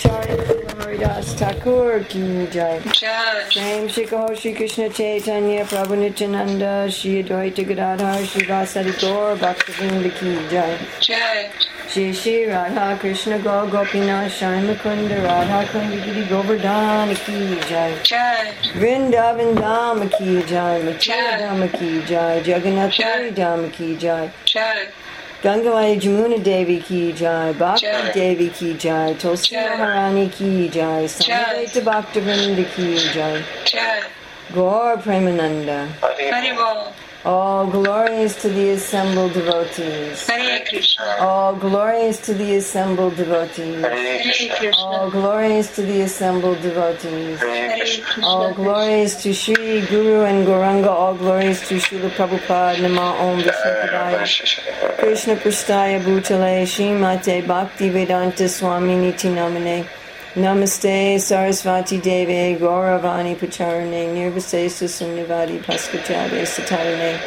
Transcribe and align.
Acharya 0.00 0.36
Haridas 0.78 1.34
Thakur 1.34 2.02
ki 2.04 2.46
jai. 2.50 2.80
Same 3.50 3.86
Shikaho 3.86 4.34
Shri 4.34 4.54
Krishna 4.54 4.88
Chaitanya 4.88 5.64
Prabhu 5.66 5.98
Nityananda 5.98 6.90
Shri 6.90 7.22
Advaita 7.22 7.66
Gadadhar 7.68 8.24
Shri 8.24 8.46
Vasari 8.46 8.98
Gaur 8.98 9.36
Bhaktivinoda 9.36 10.10
ki 10.18 10.48
jai. 10.48 10.78
Jai. 11.00 11.50
Shri 11.88 12.14
Shri 12.14 12.46
Radha 12.46 12.96
Krishna 12.98 13.38
Go 13.40 13.68
Gopinath 13.70 14.30
Shai 14.30 14.62
Mukunda 14.62 15.22
Radha 15.22 15.68
Kundi 15.68 16.02
Giri 16.02 16.24
Govardhana 16.24 17.14
ki 17.26 17.60
jai. 17.68 17.94
Jai. 18.02 18.52
Vrindavan 18.72 19.54
Dham 19.54 20.08
ki 20.16 20.42
jai. 20.46 20.80
Mathura 20.80 20.98
Jai. 20.98 21.38
Dham 21.42 21.78
ki 21.78 22.02
jai. 22.06 22.40
Jagannath 22.40 23.36
Dham 23.36 23.70
ki 23.70 23.96
jai. 23.96 24.32
Jai. 24.46 24.86
Gangavai 25.42 25.98
Jamuna 25.98 26.42
Devi 26.44 26.80
ki 26.80 27.12
jai, 27.12 27.52
Bhakti. 27.54 27.86
Devi 28.12 28.50
ki 28.50 28.74
jai, 28.74 29.14
Tulsi. 29.14 29.54
Maharani 29.56 30.28
ki 30.30 30.68
jai, 30.68 31.06
Jai. 31.06 31.06
Samveta 31.06 31.80
Bhaktivinoda 31.80 32.64
ki 32.74 32.98
jai, 33.14 33.42
All 37.22 37.66
glories 37.66 38.34
to 38.36 38.48
the 38.48 38.70
assembled 38.70 39.34
devotees. 39.34 40.26
Hare 40.26 40.64
Krishna. 40.66 41.16
All 41.20 41.54
glories 41.54 42.18
to 42.20 42.32
the 42.32 42.54
assembled 42.54 43.16
devotees. 43.16 43.82
Hare 43.82 44.22
Hare 44.22 44.22
Krishna. 44.22 44.72
All 44.78 45.10
glories 45.10 45.70
to 45.72 45.82
the 45.82 46.00
assembled 46.00 46.62
devotees. 46.62 47.38
Hare 47.40 47.68
Hare 47.68 47.78
Krishna. 47.78 48.26
All 48.26 48.54
glories 48.54 49.16
to 49.16 49.34
Sri 49.34 49.82
Guru 49.86 50.22
and 50.24 50.46
Gauranga. 50.46 50.88
All 50.88 51.14
glories 51.14 51.60
to 51.68 51.74
Srila 51.74 52.08
Prabhupada. 52.10 52.80
Nama 52.80 53.12
Om 53.20 53.42
Vishnu. 53.42 54.62
Krishna 54.96 55.36
Prastaya 55.36 56.00
Bhutale 56.00 56.64
Srimate 56.64 57.46
Bhakti 57.46 57.90
Vedanta 57.90 58.48
Swami 58.48 58.96
Niti 58.96 59.28
Namane 59.28 59.86
Namaste 60.36 61.16
Sarasvati 61.16 62.00
Deve 62.00 62.56
Gauravani 62.56 63.34
Pacharane 63.36 64.14
Nirvasesa 64.14 64.86
Sunyavadi 64.86 65.58
Paskachade 65.58 66.42
Satarane. 66.46 67.18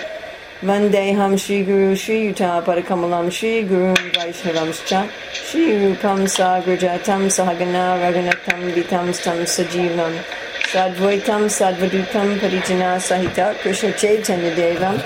Vandeham 0.61 1.37
Shri 1.37 1.65
Guru 1.65 1.97
Shri 1.97 2.27
Yuta 2.27 2.63
Padakamalam 2.63 3.29
Shri 3.29 3.63
Guru 3.63 3.93
Vaishnavamscha 3.93 5.09
Shri 5.33 5.65
Rupam 5.81 6.23
Sagrajatam 6.23 7.27
Sahagana 7.27 7.99
Raghunatam 7.99 8.71
Vitam 8.71 9.13
Stam 9.13 9.39
Sajivam 9.39 10.23
Sadvaitam 10.71 11.49
Sadvadutam 11.51 12.39
Parijana 12.39 12.95
Sahita 13.01 13.53
Krishna 13.59 13.91
Chaitanya 13.91 14.55
Devam. 14.55 14.97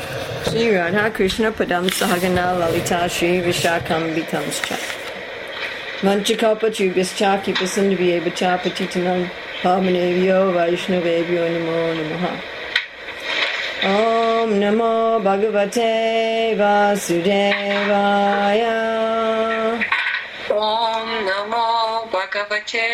Shri 0.51 0.69
Radha 0.69 1.09
Krishna 1.09 1.51
Padam 1.51 1.87
Sahagana 1.89 2.59
Lalita 2.59 3.09
Shri 3.09 3.41
Vishakam 3.41 4.13
Vitamscha 4.13 5.06
Vanchakalpa 6.01 6.69
Chubhyascha 6.69 7.41
Kipasindhavye 7.41 8.19
Bacha 8.23 8.57
Patitanam 8.61 9.29
Pamanevyo 9.63 10.53
Vaishnavevyo 10.53 11.43
Namo 11.49 11.77
Namaha. 11.97 12.31
Om 13.83 14.49
Namo 14.59 15.19
Bhagavate 15.23 16.55
Vasudevaya 16.55 18.75
Om 20.51 21.09
Namo 21.25 21.65
Bhagavate 22.11 22.85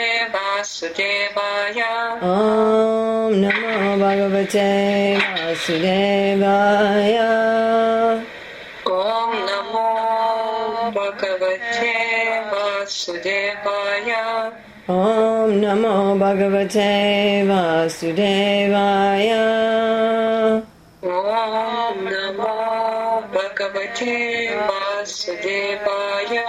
Vasudevaya. 5.35 8.32
Vasudevaya. 12.93 14.53
Om 14.87 15.61
Namo 15.61 16.15
Bhagavate 16.19 17.43
Vasudevaya 17.47 19.41
Om 21.01 22.05
Namo 22.05 23.23
Bhagavate 23.33 24.67
Vasudevaya. 24.69 26.45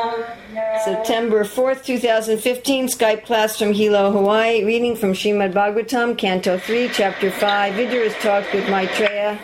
September 0.85 1.45
4th, 1.45 1.83
2015, 1.85 2.89
Skype 2.89 3.25
class 3.25 3.59
from 3.59 3.73
Hilo, 3.73 4.11
Hawaii. 4.13 4.65
Reading 4.65 4.97
from 4.97 5.15
Srimad 5.15 5.55
Bhagavatam, 5.55 6.19
Canto 6.19 6.59
3, 6.59 6.91
Chapter 6.93 7.31
5. 7.31 7.75
Vidya 7.75 8.01
is 8.01 8.15
talked 8.17 8.53
with 8.53 8.69
Maitreya. 8.69 9.39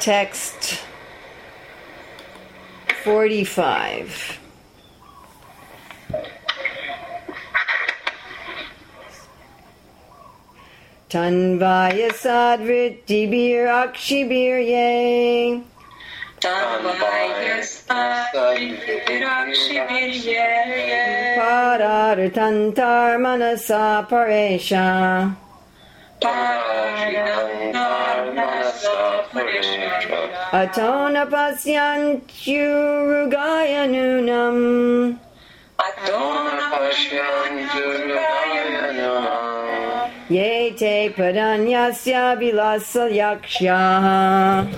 Text 0.00 0.84
45. 3.04 4.43
Tanvaya 11.14 12.10
sadvrittibir 12.10 13.70
akshibir 13.70 14.58
ye. 14.58 15.62
Tanvaya 16.42 17.62
Virakshibirye. 19.06 20.42
Parartantar 21.38 23.22
manasa 23.22 24.02
paresha. 24.10 25.30
Atona 30.52 31.22
pasyantyurugaya 31.30 33.86
nunam. 33.86 34.58
Ye 37.54 37.72
te 37.72 38.73
padanyasya 40.28 42.36
vilasa 42.38 43.08
yaksha. 43.10 44.68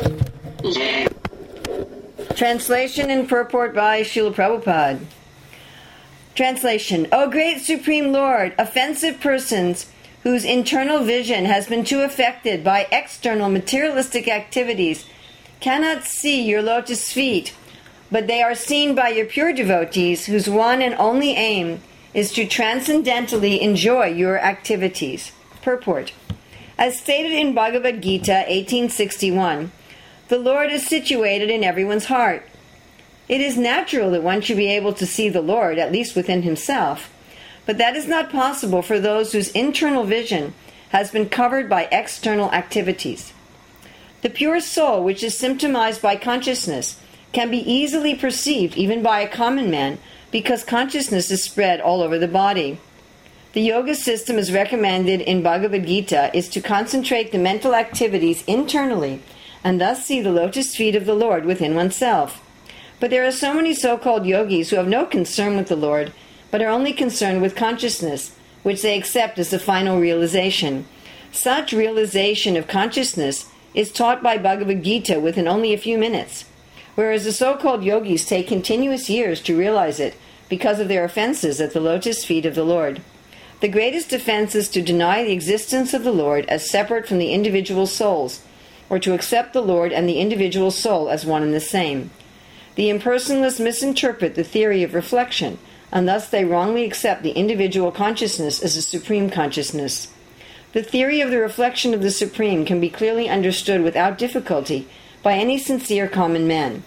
Translation 2.36 3.10
and 3.10 3.28
purport 3.28 3.74
by 3.74 4.02
Srila 4.02 4.34
Prabhupada. 4.34 5.00
Translation 6.34 7.06
O 7.12 7.30
great 7.30 7.60
Supreme 7.60 8.12
Lord, 8.12 8.54
offensive 8.58 9.20
persons 9.20 9.86
whose 10.22 10.44
internal 10.44 11.04
vision 11.04 11.44
has 11.44 11.68
been 11.68 11.84
too 11.84 12.00
affected 12.00 12.64
by 12.64 12.88
external 12.90 13.48
materialistic 13.48 14.28
activities 14.28 15.06
cannot 15.60 16.04
see 16.04 16.42
your 16.42 16.60
lotus 16.60 17.12
feet, 17.12 17.54
but 18.10 18.26
they 18.26 18.42
are 18.42 18.54
seen 18.54 18.94
by 18.94 19.08
your 19.08 19.26
pure 19.26 19.52
devotees 19.52 20.26
whose 20.26 20.50
one 20.50 20.82
and 20.82 20.94
only 20.96 21.36
aim 21.36 21.80
is 22.12 22.32
to 22.32 22.46
transcendentally 22.46 23.60
enjoy 23.60 24.06
your 24.06 24.38
activities. 24.38 25.32
Purport 25.66 26.12
As 26.78 26.96
stated 26.96 27.32
in 27.32 27.52
Bhagavad 27.52 28.00
Gita 28.00 28.44
1861, 28.46 29.72
the 30.28 30.38
Lord 30.38 30.70
is 30.70 30.86
situated 30.86 31.50
in 31.50 31.64
everyone's 31.64 32.04
heart. 32.04 32.48
It 33.28 33.40
is 33.40 33.58
natural 33.58 34.12
that 34.12 34.22
one 34.22 34.42
should 34.42 34.58
be 34.58 34.70
able 34.70 34.92
to 34.92 35.04
see 35.04 35.28
the 35.28 35.40
Lord, 35.40 35.78
at 35.78 35.90
least 35.90 36.14
within 36.14 36.42
himself, 36.42 37.12
but 37.66 37.78
that 37.78 37.96
is 37.96 38.06
not 38.06 38.30
possible 38.30 38.80
for 38.80 39.00
those 39.00 39.32
whose 39.32 39.50
internal 39.50 40.04
vision 40.04 40.54
has 40.90 41.10
been 41.10 41.28
covered 41.28 41.68
by 41.68 41.88
external 41.90 42.52
activities. 42.52 43.32
The 44.22 44.30
pure 44.30 44.60
soul, 44.60 45.02
which 45.02 45.24
is 45.24 45.34
symptomized 45.34 46.00
by 46.00 46.14
consciousness, 46.14 47.00
can 47.32 47.50
be 47.50 47.68
easily 47.68 48.14
perceived 48.14 48.76
even 48.76 49.02
by 49.02 49.18
a 49.18 49.28
common 49.28 49.68
man 49.68 49.98
because 50.30 50.62
consciousness 50.62 51.28
is 51.32 51.42
spread 51.42 51.80
all 51.80 52.02
over 52.02 52.20
the 52.20 52.28
body. 52.28 52.78
The 53.56 53.62
yoga 53.62 53.94
system 53.94 54.36
as 54.36 54.52
recommended 54.52 55.22
in 55.22 55.42
Bhagavad 55.42 55.86
Gita 55.86 56.30
is 56.36 56.46
to 56.50 56.60
concentrate 56.60 57.32
the 57.32 57.38
mental 57.38 57.74
activities 57.74 58.44
internally 58.46 59.22
and 59.64 59.80
thus 59.80 60.04
see 60.04 60.20
the 60.20 60.30
lotus 60.30 60.76
feet 60.76 60.94
of 60.94 61.06
the 61.06 61.14
Lord 61.14 61.46
within 61.46 61.74
oneself. 61.74 62.42
But 63.00 63.08
there 63.08 63.26
are 63.26 63.32
so 63.32 63.54
many 63.54 63.72
so 63.72 63.96
called 63.96 64.26
yogis 64.26 64.68
who 64.68 64.76
have 64.76 64.88
no 64.88 65.06
concern 65.06 65.56
with 65.56 65.68
the 65.68 65.74
Lord, 65.74 66.12
but 66.50 66.60
are 66.60 66.68
only 66.68 66.92
concerned 66.92 67.40
with 67.40 67.56
consciousness, 67.56 68.36
which 68.62 68.82
they 68.82 68.94
accept 68.94 69.38
as 69.38 69.48
the 69.48 69.58
final 69.58 69.98
realization. 69.98 70.84
Such 71.32 71.72
realization 71.72 72.58
of 72.58 72.68
consciousness 72.68 73.50
is 73.72 73.90
taught 73.90 74.22
by 74.22 74.36
Bhagavad 74.36 74.84
Gita 74.84 75.18
within 75.18 75.48
only 75.48 75.72
a 75.72 75.78
few 75.78 75.96
minutes, 75.96 76.44
whereas 76.94 77.24
the 77.24 77.32
so 77.32 77.56
called 77.56 77.84
yogis 77.84 78.26
take 78.26 78.48
continuous 78.48 79.08
years 79.08 79.40
to 79.40 79.56
realize 79.56 79.98
it 79.98 80.14
because 80.50 80.78
of 80.78 80.88
their 80.88 81.04
offenses 81.04 81.58
at 81.58 81.72
the 81.72 81.80
lotus 81.80 82.22
feet 82.22 82.44
of 82.44 82.54
the 82.54 82.62
Lord. 82.62 83.00
The 83.66 83.72
greatest 83.72 84.12
offense 84.12 84.54
is 84.54 84.68
to 84.68 84.80
deny 84.80 85.24
the 85.24 85.32
existence 85.32 85.92
of 85.92 86.04
the 86.04 86.12
Lord 86.12 86.46
as 86.46 86.70
separate 86.70 87.08
from 87.08 87.18
the 87.18 87.32
individual 87.32 87.88
souls, 87.88 88.40
or 88.88 89.00
to 89.00 89.12
accept 89.12 89.54
the 89.54 89.60
Lord 89.60 89.92
and 89.92 90.08
the 90.08 90.20
individual 90.20 90.70
soul 90.70 91.08
as 91.08 91.26
one 91.26 91.42
and 91.42 91.52
the 91.52 91.58
same. 91.58 92.10
The 92.76 92.88
impersonalists 92.90 93.58
misinterpret 93.58 94.36
the 94.36 94.44
theory 94.44 94.84
of 94.84 94.94
reflection, 94.94 95.58
and 95.90 96.06
thus 96.06 96.28
they 96.28 96.44
wrongly 96.44 96.84
accept 96.84 97.24
the 97.24 97.32
individual 97.32 97.90
consciousness 97.90 98.62
as 98.62 98.76
a 98.76 98.82
supreme 98.82 99.30
consciousness. 99.30 100.14
The 100.72 100.84
theory 100.84 101.20
of 101.20 101.32
the 101.32 101.40
reflection 101.40 101.92
of 101.92 102.02
the 102.02 102.12
Supreme 102.12 102.64
can 102.64 102.80
be 102.80 102.88
clearly 102.88 103.28
understood 103.28 103.82
without 103.82 104.16
difficulty 104.16 104.86
by 105.24 105.34
any 105.34 105.58
sincere 105.58 106.06
common 106.06 106.46
man. 106.46 106.84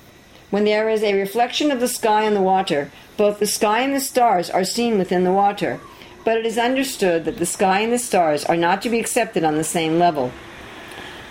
When 0.50 0.64
there 0.64 0.88
is 0.88 1.04
a 1.04 1.14
reflection 1.14 1.72
of 1.72 1.82
the 1.82 1.90
sky 1.90 2.26
on 2.26 2.36
the 2.36 2.42
water, 2.42 2.90
both 3.18 3.40
the 3.40 3.48
sky 3.48 3.82
and 3.82 3.94
the 3.94 4.00
stars 4.00 4.50
are 4.50 4.64
seen 4.64 4.98
within 4.98 5.26
the 5.26 5.34
water, 5.34 5.82
but 6.30 6.38
it 6.38 6.46
is 6.46 6.60
understood 6.60 7.26
that 7.26 7.38
the 7.38 7.46
sky 7.48 7.80
and 7.80 7.92
the 7.92 7.98
stars 7.98 8.46
are 8.46 8.56
not 8.56 8.84
to 8.84 8.90
be 8.92 9.00
accepted 9.00 9.44
on 9.44 9.58
the 9.58 9.64
same 9.64 9.98
level. 9.98 10.32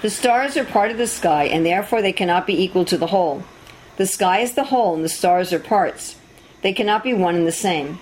The 0.03 0.11
stars 0.11 0.57
are 0.57 0.65
part 0.65 0.91
of 0.91 0.99
the 0.99 1.07
sky, 1.07 1.45
and 1.45 1.65
therefore 1.65 2.03
they 2.03 2.13
cannot 2.13 2.49
be 2.49 2.61
equal 2.61 2.85
to 2.87 2.99
the 2.99 3.07
whole. 3.07 3.45
The 3.97 4.07
sky 4.07 4.41
is 4.41 4.55
the 4.55 4.65
whole, 4.65 4.97
and 4.97 5.05
the 5.05 5.09
stars 5.09 5.53
are 5.53 5.61
parts. 5.61 6.17
They 6.63 6.73
cannot 6.73 7.05
be 7.05 7.15
one 7.15 7.37
and 7.37 7.47
the 7.47 7.53
same. 7.53 8.01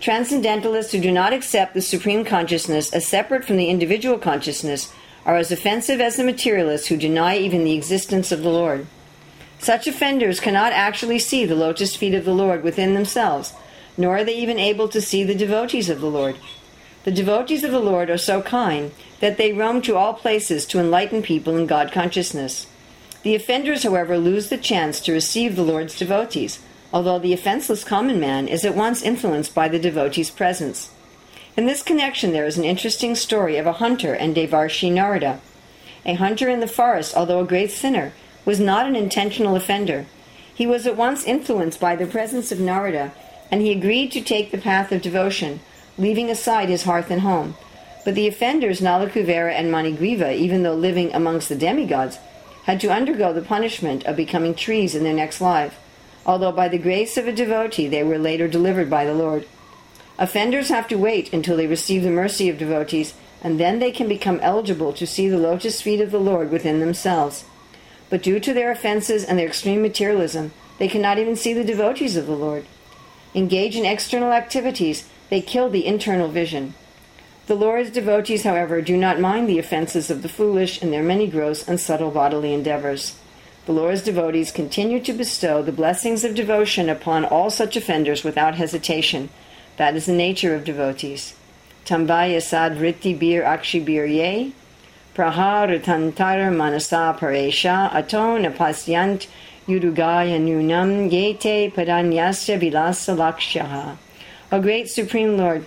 Transcendentalists 0.00 0.90
who 0.90 1.00
do 1.00 1.12
not 1.12 1.32
accept 1.32 1.74
the 1.74 1.80
supreme 1.80 2.24
consciousness 2.24 2.92
as 2.92 3.06
separate 3.06 3.44
from 3.44 3.56
the 3.56 3.70
individual 3.70 4.18
consciousness 4.18 4.92
are 5.24 5.36
as 5.36 5.52
offensive 5.52 6.00
as 6.00 6.16
the 6.16 6.24
materialists 6.24 6.88
who 6.88 6.96
deny 6.96 7.38
even 7.38 7.62
the 7.62 7.76
existence 7.76 8.32
of 8.32 8.42
the 8.42 8.50
Lord. 8.50 8.88
Such 9.60 9.86
offenders 9.86 10.40
cannot 10.40 10.72
actually 10.72 11.20
see 11.20 11.44
the 11.44 11.54
lotus 11.54 11.94
feet 11.94 12.14
of 12.14 12.24
the 12.24 12.34
Lord 12.34 12.64
within 12.64 12.94
themselves, 12.94 13.52
nor 13.96 14.18
are 14.18 14.24
they 14.24 14.36
even 14.36 14.58
able 14.58 14.88
to 14.88 15.00
see 15.00 15.24
the 15.24 15.34
devotees 15.34 15.88
of 15.88 16.00
the 16.00 16.10
Lord. 16.10 16.36
The 17.04 17.10
devotees 17.10 17.64
of 17.64 17.72
the 17.72 17.80
Lord 17.80 18.10
are 18.10 18.18
so 18.18 18.42
kind 18.42 18.92
that 19.20 19.36
they 19.36 19.52
roam 19.52 19.82
to 19.82 19.96
all 19.96 20.14
places 20.14 20.66
to 20.66 20.78
enlighten 20.78 21.22
people 21.22 21.56
in 21.56 21.66
God 21.66 21.92
consciousness. 21.92 22.66
The 23.22 23.34
offenders, 23.34 23.82
however, 23.82 24.18
lose 24.18 24.48
the 24.48 24.56
chance 24.58 25.00
to 25.00 25.12
receive 25.12 25.56
the 25.56 25.62
Lord's 25.62 25.98
devotees, 25.98 26.60
although 26.92 27.18
the 27.18 27.32
offenseless 27.32 27.84
common 27.84 28.18
man 28.18 28.48
is 28.48 28.64
at 28.64 28.76
once 28.76 29.02
influenced 29.02 29.54
by 29.54 29.68
the 29.68 29.78
devotee's 29.78 30.30
presence. 30.30 30.90
In 31.56 31.66
this 31.66 31.82
connection, 31.82 32.32
there 32.32 32.46
is 32.46 32.56
an 32.56 32.64
interesting 32.64 33.14
story 33.14 33.56
of 33.56 33.66
a 33.66 33.74
hunter 33.74 34.14
and 34.14 34.34
Devarshi 34.34 34.90
Narada. 34.90 35.40
A 36.04 36.14
hunter 36.14 36.48
in 36.48 36.60
the 36.60 36.66
forest, 36.66 37.16
although 37.16 37.40
a 37.40 37.46
great 37.46 37.70
sinner, 37.70 38.12
was 38.44 38.58
not 38.58 38.86
an 38.86 38.96
intentional 38.96 39.54
offender. 39.54 40.06
He 40.54 40.66
was 40.66 40.86
at 40.86 40.96
once 40.96 41.24
influenced 41.24 41.78
by 41.78 41.94
the 41.94 42.06
presence 42.06 42.50
of 42.52 42.58
Narada, 42.58 43.12
and 43.52 43.60
he 43.60 43.70
agreed 43.70 44.10
to 44.10 44.22
take 44.22 44.50
the 44.50 44.58
path 44.58 44.90
of 44.90 45.02
devotion, 45.02 45.60
leaving 45.98 46.30
aside 46.30 46.70
his 46.70 46.84
hearth 46.84 47.10
and 47.10 47.20
home. 47.20 47.54
But 48.02 48.14
the 48.14 48.26
offenders, 48.26 48.80
Nalakuvera 48.80 49.52
and 49.52 49.70
Manigriva, 49.70 50.34
even 50.34 50.62
though 50.62 50.74
living 50.74 51.14
amongst 51.14 51.50
the 51.50 51.54
demigods, 51.54 52.18
had 52.64 52.80
to 52.80 52.92
undergo 52.92 53.32
the 53.32 53.42
punishment 53.42 54.04
of 54.04 54.16
becoming 54.16 54.54
trees 54.54 54.94
in 54.94 55.04
their 55.04 55.12
next 55.12 55.42
life, 55.42 55.78
although 56.24 56.50
by 56.50 56.68
the 56.68 56.78
grace 56.78 57.18
of 57.18 57.28
a 57.28 57.32
devotee 57.32 57.86
they 57.88 58.02
were 58.02 58.18
later 58.18 58.48
delivered 58.48 58.88
by 58.88 59.04
the 59.04 59.14
Lord. 59.14 59.46
Offenders 60.18 60.68
have 60.68 60.88
to 60.88 60.96
wait 60.96 61.32
until 61.32 61.56
they 61.56 61.66
receive 61.66 62.02
the 62.02 62.10
mercy 62.10 62.48
of 62.48 62.58
devotees, 62.58 63.12
and 63.42 63.60
then 63.60 63.80
they 63.80 63.90
can 63.90 64.08
become 64.08 64.40
eligible 64.40 64.92
to 64.94 65.06
see 65.06 65.28
the 65.28 65.36
lotus 65.36 65.82
feet 65.82 66.00
of 66.00 66.10
the 66.10 66.20
Lord 66.20 66.50
within 66.50 66.80
themselves. 66.80 67.44
But 68.08 68.22
due 68.22 68.40
to 68.40 68.54
their 68.54 68.70
offenses 68.70 69.24
and 69.24 69.38
their 69.38 69.48
extreme 69.48 69.82
materialism, 69.82 70.52
they 70.78 70.88
cannot 70.88 71.18
even 71.18 71.36
see 71.36 71.52
the 71.52 71.64
devotees 71.64 72.16
of 72.16 72.26
the 72.26 72.36
Lord. 72.36 72.64
Engage 73.34 73.76
in 73.76 73.86
external 73.86 74.32
activities, 74.32 75.08
they 75.30 75.40
kill 75.40 75.70
the 75.70 75.86
internal 75.86 76.28
vision. 76.28 76.74
The 77.46 77.54
Lord's 77.54 77.90
devotees, 77.90 78.44
however, 78.44 78.82
do 78.82 78.96
not 78.96 79.20
mind 79.20 79.48
the 79.48 79.58
offenses 79.58 80.10
of 80.10 80.22
the 80.22 80.28
foolish 80.28 80.82
in 80.82 80.90
their 80.90 81.02
many 81.02 81.26
gross 81.26 81.66
and 81.66 81.80
subtle 81.80 82.10
bodily 82.10 82.52
endeavors. 82.52 83.16
The 83.64 83.72
Lord's 83.72 84.02
devotees 84.02 84.52
continue 84.52 85.00
to 85.00 85.12
bestow 85.12 85.62
the 85.62 85.72
blessings 85.72 86.24
of 86.24 86.34
devotion 86.34 86.88
upon 86.88 87.24
all 87.24 87.48
such 87.48 87.76
offenders 87.76 88.22
without 88.22 88.56
hesitation, 88.56 89.28
that 89.76 89.96
is 89.96 90.06
the 90.06 90.12
nature 90.12 90.54
of 90.54 90.64
devotees. 90.64 91.34
Tambaya 91.84 92.42
sad 92.42 92.76
vritti 92.76 93.18
bir 93.18 93.42
akshibir 93.42 94.08
ye, 94.08 94.52
praharatantar 95.14 96.54
manasa 96.54 97.16
paresha 97.18 97.92
ato 97.94 98.38
napasyant 98.38 99.26
yudugaya 99.66 100.38
nunam 100.38 101.10
yete 101.10 101.72
padanyasya 101.72 102.58
vilasa 102.58 103.16
lakshaha. 103.16 103.96
O 104.50 104.60
great 104.60 104.90
Supreme 104.90 105.36
Lord, 105.36 105.64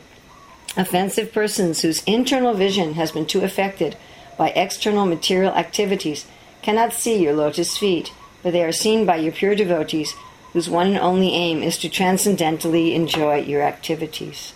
offensive 0.78 1.34
persons 1.34 1.82
whose 1.82 2.04
internal 2.04 2.54
vision 2.54 2.94
has 2.94 3.12
been 3.12 3.26
too 3.26 3.42
affected 3.42 3.96
by 4.38 4.50
external 4.50 5.06
material 5.06 5.54
activities 5.54 6.26
cannot 6.62 6.94
see 6.94 7.18
your 7.22 7.34
lotus 7.34 7.78
feet, 7.78 8.12
but 8.44 8.52
they 8.52 8.64
are 8.64 8.72
seen 8.72 9.06
by 9.06 9.16
your 9.16 9.32
pure 9.32 9.56
devotees 9.56 10.14
whose 10.54 10.70
one 10.70 10.88
and 10.88 11.00
only 11.00 11.34
aim 11.34 11.62
is 11.62 11.78
to 11.78 11.90
transcendentally 11.90 12.96
enjoy 12.96 13.38
your 13.38 13.62
activities. 13.62 14.54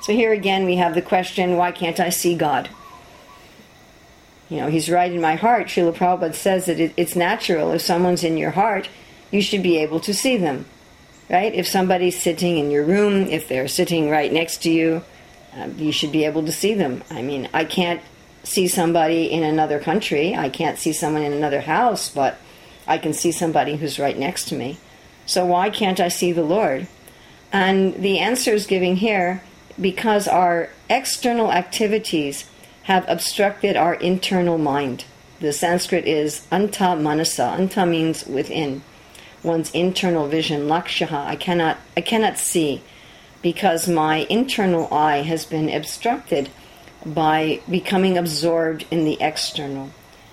So 0.00 0.12
here 0.12 0.32
again 0.32 0.64
we 0.64 0.76
have 0.76 0.94
the 0.94 1.02
question 1.02 1.56
why 1.56 1.72
can't 1.72 2.00
I 2.00 2.08
see 2.08 2.34
God? 2.34 2.70
You 4.48 4.58
know, 4.58 4.68
He's 4.68 4.90
right 4.90 5.12
in 5.12 5.20
my 5.20 5.34
heart. 5.34 5.66
Srila 5.66 5.94
Prabhupada 5.94 6.34
says 6.34 6.66
that 6.66 6.80
it, 6.80 6.92
it's 6.96 7.16
natural. 7.16 7.72
If 7.72 7.82
someone's 7.82 8.24
in 8.24 8.36
your 8.36 8.52
heart, 8.52 8.88
you 9.30 9.42
should 9.42 9.62
be 9.62 9.78
able 9.78 10.00
to 10.00 10.14
see 10.14 10.36
them. 10.36 10.66
Right? 11.28 11.54
If 11.54 11.68
somebody's 11.68 12.20
sitting 12.20 12.56
in 12.56 12.70
your 12.70 12.84
room, 12.84 13.26
if 13.26 13.48
they're 13.48 13.68
sitting 13.68 14.08
right 14.08 14.32
next 14.32 14.62
to 14.62 14.70
you, 14.70 15.04
uh, 15.54 15.68
you 15.76 15.92
should 15.92 16.12
be 16.12 16.24
able 16.24 16.44
to 16.46 16.52
see 16.52 16.72
them. 16.72 17.02
I 17.10 17.20
mean, 17.20 17.48
I 17.52 17.64
can't 17.64 18.00
see 18.44 18.66
somebody 18.66 19.30
in 19.30 19.42
another 19.42 19.78
country, 19.78 20.34
I 20.34 20.48
can't 20.48 20.78
see 20.78 20.92
someone 20.92 21.22
in 21.22 21.34
another 21.34 21.60
house, 21.60 22.08
but 22.08 22.38
I 22.86 22.96
can 22.96 23.12
see 23.12 23.30
somebody 23.30 23.76
who's 23.76 23.98
right 23.98 24.16
next 24.16 24.48
to 24.48 24.56
me. 24.56 24.78
So 25.26 25.44
why 25.44 25.68
can't 25.68 26.00
I 26.00 26.08
see 26.08 26.32
the 26.32 26.42
Lord? 26.42 26.88
And 27.52 27.94
the 27.94 28.18
answer 28.18 28.52
is 28.52 28.66
giving 28.66 28.96
here 28.96 29.42
because 29.78 30.26
our 30.26 30.70
external 30.88 31.52
activities 31.52 32.48
have 32.88 33.04
obstructed 33.06 33.76
our 33.76 33.92
internal 33.92 34.56
mind. 34.56 35.04
The 35.40 35.52
Sanskrit 35.52 36.06
is 36.06 36.46
anta 36.50 36.98
manasa. 36.98 37.54
Anta 37.58 37.86
means 37.86 38.26
within. 38.26 38.82
One's 39.42 39.70
internal 39.72 40.26
vision, 40.26 40.62
lakshaha. 40.62 41.26
I 41.26 41.36
cannot 41.36 41.76
I 41.98 42.00
cannot 42.00 42.38
see 42.38 42.80
because 43.42 43.88
my 43.88 44.26
internal 44.30 44.92
eye 44.92 45.18
has 45.18 45.44
been 45.44 45.68
obstructed 45.68 46.48
by 47.04 47.60
becoming 47.68 48.16
absorbed 48.16 48.86
in 48.90 49.04
the 49.04 49.18
external. 49.20 49.90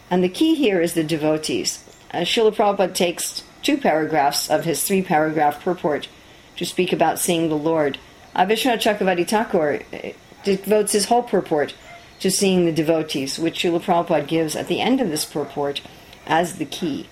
And 0.10 0.24
the 0.24 0.30
key 0.30 0.56
here 0.56 0.80
is 0.80 0.94
the 0.94 1.04
devotees. 1.04 1.84
Uh, 2.14 2.20
Srila 2.20 2.56
Prabhupada 2.56 2.96
takes 2.96 3.44
two 3.64 3.78
paragraphs 3.78 4.50
of 4.50 4.64
his 4.64 4.82
three 4.82 5.02
paragraph 5.02 5.62
purport 5.62 6.08
to 6.56 6.66
speak 6.66 6.94
about 6.94 7.20
seeing 7.20 7.50
the 7.50 7.58
Lord. 7.58 7.98
Avishwanath 8.34 8.82
Chakravarti 8.82 9.28
Thakur 9.28 9.82
uh, 9.94 10.10
devotes 10.46 10.94
his 10.94 11.06
whole 11.06 11.24
purport 11.24 11.74
to 12.20 12.32
seeing 12.32 12.66
the 12.66 12.72
devotees, 12.72 13.38
which 13.38 13.62
Srila 13.62 13.82
Prabhupada 13.82 14.28
gives 14.28 14.56
at 14.56 14.68
the 14.68 14.82
end 14.82 15.02
of 15.02 15.10
this 15.10 15.26
purport 15.26 15.82
as 16.26 16.58
the 16.58 16.66
key. 16.66 17.08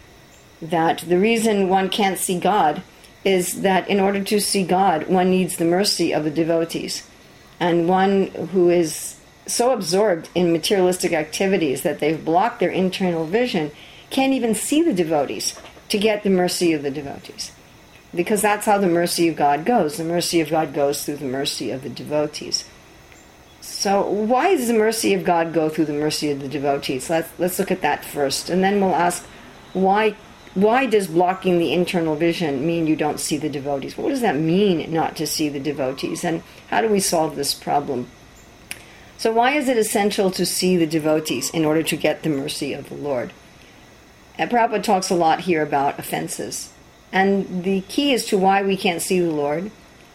That 0.61 0.99
the 0.99 1.19
reason 1.19 1.69
one 1.69 1.89
can't 1.89 2.17
see 2.17 2.39
God 2.39 2.83
is 3.23 3.61
that 3.61 3.87
in 3.89 3.99
order 3.99 4.23
to 4.23 4.39
see 4.39 4.63
God, 4.63 5.07
one 5.07 5.29
needs 5.29 5.57
the 5.57 5.65
mercy 5.65 6.13
of 6.13 6.23
the 6.23 6.31
devotees. 6.31 7.07
And 7.59 7.87
one 7.87 8.27
who 8.51 8.69
is 8.69 9.19
so 9.45 9.71
absorbed 9.71 10.29
in 10.35 10.51
materialistic 10.51 11.13
activities 11.13 11.83
that 11.83 11.99
they've 11.99 12.23
blocked 12.23 12.59
their 12.59 12.69
internal 12.69 13.25
vision 13.25 13.71
can't 14.09 14.33
even 14.33 14.55
see 14.55 14.81
the 14.81 14.93
devotees 14.93 15.59
to 15.89 15.97
get 15.97 16.23
the 16.23 16.29
mercy 16.29 16.73
of 16.73 16.83
the 16.83 16.91
devotees. 16.91 17.51
Because 18.15 18.41
that's 18.41 18.65
how 18.65 18.77
the 18.77 18.87
mercy 18.87 19.27
of 19.27 19.35
God 19.35 19.65
goes. 19.65 19.97
The 19.97 20.03
mercy 20.03 20.39
of 20.39 20.49
God 20.49 20.73
goes 20.73 21.03
through 21.03 21.17
the 21.17 21.25
mercy 21.25 21.71
of 21.71 21.81
the 21.81 21.89
devotees. 21.89 22.65
So 23.73 24.07
why 24.07 24.55
does 24.55 24.67
the 24.67 24.73
mercy 24.73 25.13
of 25.13 25.23
God 25.23 25.51
go 25.51 25.67
through 25.67 25.85
the 25.85 25.93
mercy 25.93 26.29
of 26.31 26.39
the 26.39 26.47
devotees? 26.47 27.09
Let's 27.09 27.29
let's 27.37 27.59
look 27.59 27.71
at 27.71 27.81
that 27.81 28.05
first, 28.05 28.49
and 28.49 28.63
then 28.63 28.79
we'll 28.79 28.95
ask 28.95 29.25
why 29.73 30.15
why 30.53 30.85
does 30.85 31.07
blocking 31.07 31.57
the 31.57 31.73
internal 31.73 32.15
vision 32.15 32.65
mean 32.65 32.85
you 32.85 32.95
don't 32.95 33.19
see 33.19 33.35
the 33.35 33.49
devotees? 33.49 33.97
What 33.97 34.09
does 34.09 34.21
that 34.21 34.35
mean 34.35 34.93
not 34.93 35.15
to 35.17 35.25
see 35.25 35.49
the 35.49 35.59
devotees? 35.59 36.23
And 36.23 36.43
how 36.69 36.81
do 36.81 36.87
we 36.87 36.99
solve 36.99 37.35
this 37.35 37.55
problem? 37.55 38.07
So 39.17 39.31
why 39.31 39.53
is 39.53 39.67
it 39.67 39.77
essential 39.77 40.29
to 40.31 40.45
see 40.45 40.77
the 40.77 40.87
devotees 40.87 41.49
in 41.49 41.65
order 41.65 41.81
to 41.81 41.97
get 41.97 42.21
the 42.21 42.29
mercy 42.29 42.73
of 42.73 42.89
the 42.89 42.95
Lord? 42.95 43.33
And 44.37 44.51
Prabhupada 44.51 44.83
talks 44.83 45.09
a 45.09 45.15
lot 45.15 45.41
here 45.41 45.63
about 45.63 45.97
offenses. 45.97 46.71
And 47.11 47.63
the 47.63 47.81
key 47.81 48.13
as 48.13 48.25
to 48.27 48.37
why 48.37 48.61
we 48.61 48.77
can't 48.77 49.01
see 49.01 49.19
the 49.19 49.31
Lord 49.31 49.71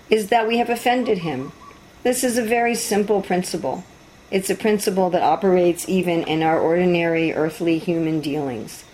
is 0.08 0.28
that 0.28 0.46
we 0.46 0.58
have 0.58 0.70
offended 0.70 1.18
him. 1.18 1.52
This 2.02 2.24
is 2.24 2.38
a 2.38 2.42
very 2.42 2.74
simple 2.74 3.22
principle. 3.22 3.84
It's 4.30 4.50
a 4.50 4.54
principle 4.54 5.10
that 5.10 5.22
operates 5.22 5.88
even 5.88 6.22
in 6.24 6.42
our 6.42 6.58
ordinary 6.58 7.32
earthly 7.34 7.78
human 7.78 8.20
dealings. 8.20 8.84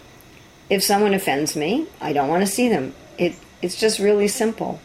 If 0.71 0.83
someone 0.83 1.15
offends 1.15 1.57
me, 1.57 1.87
I 2.01 2.13
don't 2.13 2.29
want 2.29 2.47
to 2.47 2.53
see 2.53 2.69
them. 2.69 2.95
It, 3.19 3.37
it's 3.61 3.79
just 3.79 3.99
really 3.99 4.29
simple. 4.29 4.81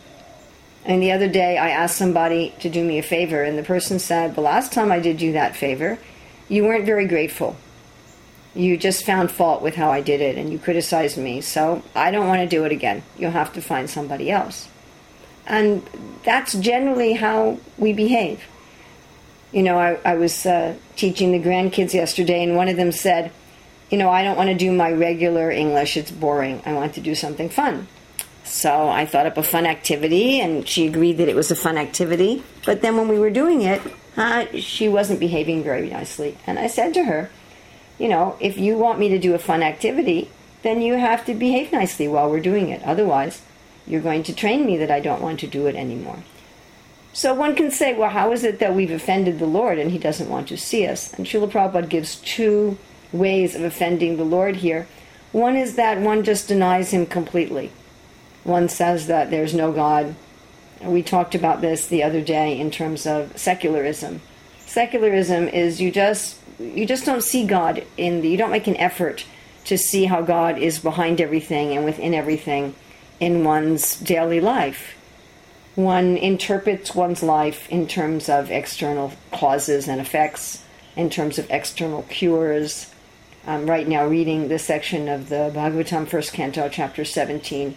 And 0.85 1.01
the 1.01 1.11
other 1.11 1.27
day, 1.27 1.57
I 1.57 1.69
asked 1.69 1.97
somebody 1.97 2.53
to 2.59 2.69
do 2.69 2.83
me 2.83 2.97
a 2.97 3.03
favor, 3.03 3.43
and 3.43 3.57
the 3.57 3.63
person 3.63 3.99
said, 3.99 4.35
The 4.35 4.41
last 4.41 4.73
time 4.73 4.91
I 4.91 4.99
did 4.99 5.21
you 5.21 5.33
that 5.33 5.55
favor, 5.55 5.99
you 6.47 6.63
weren't 6.63 6.85
very 6.85 7.05
grateful 7.05 7.57
you 8.55 8.77
just 8.77 9.05
found 9.05 9.31
fault 9.31 9.61
with 9.61 9.75
how 9.75 9.91
I 9.91 10.01
did 10.01 10.21
it 10.21 10.37
and 10.37 10.51
you 10.51 10.59
criticized 10.59 11.17
me. 11.17 11.41
So 11.41 11.83
I 11.95 12.11
don't 12.11 12.27
want 12.27 12.41
to 12.41 12.47
do 12.47 12.65
it 12.65 12.71
again. 12.71 13.03
You'll 13.17 13.31
have 13.31 13.53
to 13.53 13.61
find 13.61 13.89
somebody 13.89 14.31
else. 14.31 14.67
And 15.49 15.83
that's 16.23 16.53
generally 16.53 17.13
how 17.13 17.59
we 17.77 17.91
behave. 17.91 18.43
You 19.51 19.63
know, 19.63 19.79
I, 19.79 19.99
I 20.05 20.15
was 20.15 20.45
uh, 20.45 20.75
teaching 20.95 21.31
the 21.31 21.39
grandkids 21.39 21.93
yesterday, 21.93 22.43
and 22.43 22.55
one 22.55 22.67
of 22.67 22.77
them 22.77 22.91
said, 22.91 23.31
You 23.89 23.97
know, 23.97 24.09
I 24.09 24.23
don't 24.23 24.37
want 24.37 24.49
to 24.49 24.55
do 24.55 24.71
my 24.71 24.91
regular 24.91 25.49
English, 25.49 25.97
it's 25.97 26.11
boring. 26.11 26.61
I 26.65 26.73
want 26.73 26.93
to 26.93 27.01
do 27.01 27.15
something 27.15 27.49
fun. 27.49 27.87
So 28.43 28.87
I 28.89 29.05
thought 29.05 29.25
up 29.25 29.37
a 29.37 29.43
fun 29.43 29.65
activity, 29.65 30.39
and 30.39 30.67
she 30.67 30.87
agreed 30.87 31.17
that 31.17 31.29
it 31.29 31.35
was 31.35 31.49
a 31.49 31.55
fun 31.55 31.77
activity. 31.77 32.43
But 32.65 32.81
then 32.81 32.95
when 32.95 33.07
we 33.07 33.19
were 33.19 33.29
doing 33.31 33.63
it, 33.63 33.81
uh, 34.17 34.45
she 34.55 34.87
wasn't 34.87 35.19
behaving 35.19 35.63
very 35.63 35.89
nicely. 35.89 36.37
And 36.45 36.59
I 36.59 36.67
said 36.67 36.93
to 36.93 37.05
her, 37.05 37.31
You 37.97 38.07
know, 38.07 38.37
if 38.39 38.57
you 38.57 38.77
want 38.77 38.99
me 38.99 39.09
to 39.09 39.19
do 39.19 39.33
a 39.33 39.39
fun 39.39 39.63
activity, 39.63 40.29
then 40.61 40.81
you 40.81 40.93
have 40.93 41.25
to 41.25 41.33
behave 41.33 41.71
nicely 41.71 42.07
while 42.07 42.29
we're 42.29 42.39
doing 42.39 42.69
it. 42.69 42.83
Otherwise, 42.83 43.41
you're 43.87 44.01
going 44.01 44.23
to 44.23 44.35
train 44.35 44.65
me 44.65 44.77
that 44.77 44.91
I 44.91 44.99
don't 44.99 45.21
want 45.21 45.39
to 45.41 45.47
do 45.47 45.67
it 45.67 45.75
anymore. 45.75 46.23
So 47.13 47.33
one 47.33 47.55
can 47.55 47.71
say, 47.71 47.93
well, 47.93 48.11
how 48.11 48.31
is 48.31 48.43
it 48.43 48.59
that 48.59 48.75
we've 48.75 48.91
offended 48.91 49.39
the 49.39 49.45
Lord 49.45 49.79
and 49.79 49.91
he 49.91 49.97
doesn't 49.97 50.29
want 50.29 50.47
to 50.49 50.57
see 50.57 50.85
us? 50.85 51.13
And 51.13 51.25
Srila 51.25 51.51
Prabhupada 51.51 51.89
gives 51.89 52.17
two 52.17 52.77
ways 53.11 53.55
of 53.55 53.63
offending 53.63 54.17
the 54.17 54.23
Lord 54.23 54.57
here. 54.57 54.87
One 55.31 55.55
is 55.55 55.75
that 55.75 55.99
one 55.99 56.23
just 56.23 56.47
denies 56.47 56.91
him 56.91 57.05
completely. 57.05 57.71
One 58.43 58.69
says 58.69 59.07
that 59.07 59.31
there's 59.31 59.53
no 59.53 59.71
God. 59.71 60.15
We 60.81 61.03
talked 61.03 61.35
about 61.35 61.61
this 61.61 61.87
the 61.87 62.03
other 62.03 62.21
day 62.21 62.59
in 62.59 62.71
terms 62.71 63.05
of 63.05 63.37
secularism. 63.37 64.21
Secularism 64.65 65.47
is 65.47 65.81
you 65.81 65.91
just 65.91 66.37
you 66.59 66.85
just 66.85 67.05
don't 67.05 67.23
see 67.23 67.45
God 67.45 67.83
in 67.97 68.21
the 68.21 68.29
you 68.29 68.37
don't 68.37 68.51
make 68.51 68.67
an 68.67 68.77
effort 68.77 69.25
to 69.65 69.77
see 69.77 70.05
how 70.05 70.21
God 70.21 70.57
is 70.57 70.79
behind 70.79 71.19
everything 71.19 71.75
and 71.75 71.85
within 71.85 72.13
everything 72.13 72.75
in 73.19 73.43
one's 73.43 73.97
daily 73.99 74.39
life. 74.39 74.95
One 75.75 76.17
interprets 76.17 76.93
one's 76.93 77.23
life 77.23 77.69
in 77.69 77.87
terms 77.87 78.29
of 78.29 78.51
external 78.51 79.13
causes 79.31 79.87
and 79.87 80.01
effects, 80.01 80.63
in 80.95 81.09
terms 81.09 81.39
of 81.39 81.49
external 81.49 82.03
cures. 82.03 82.91
I'm 83.47 83.69
right 83.69 83.87
now 83.87 84.05
reading 84.05 84.47
this 84.47 84.63
section 84.63 85.07
of 85.07 85.29
the 85.29 85.51
Bhagavatam, 85.53 86.07
first 86.07 86.33
canto, 86.33 86.69
chapter 86.69 87.05
17, 87.05 87.75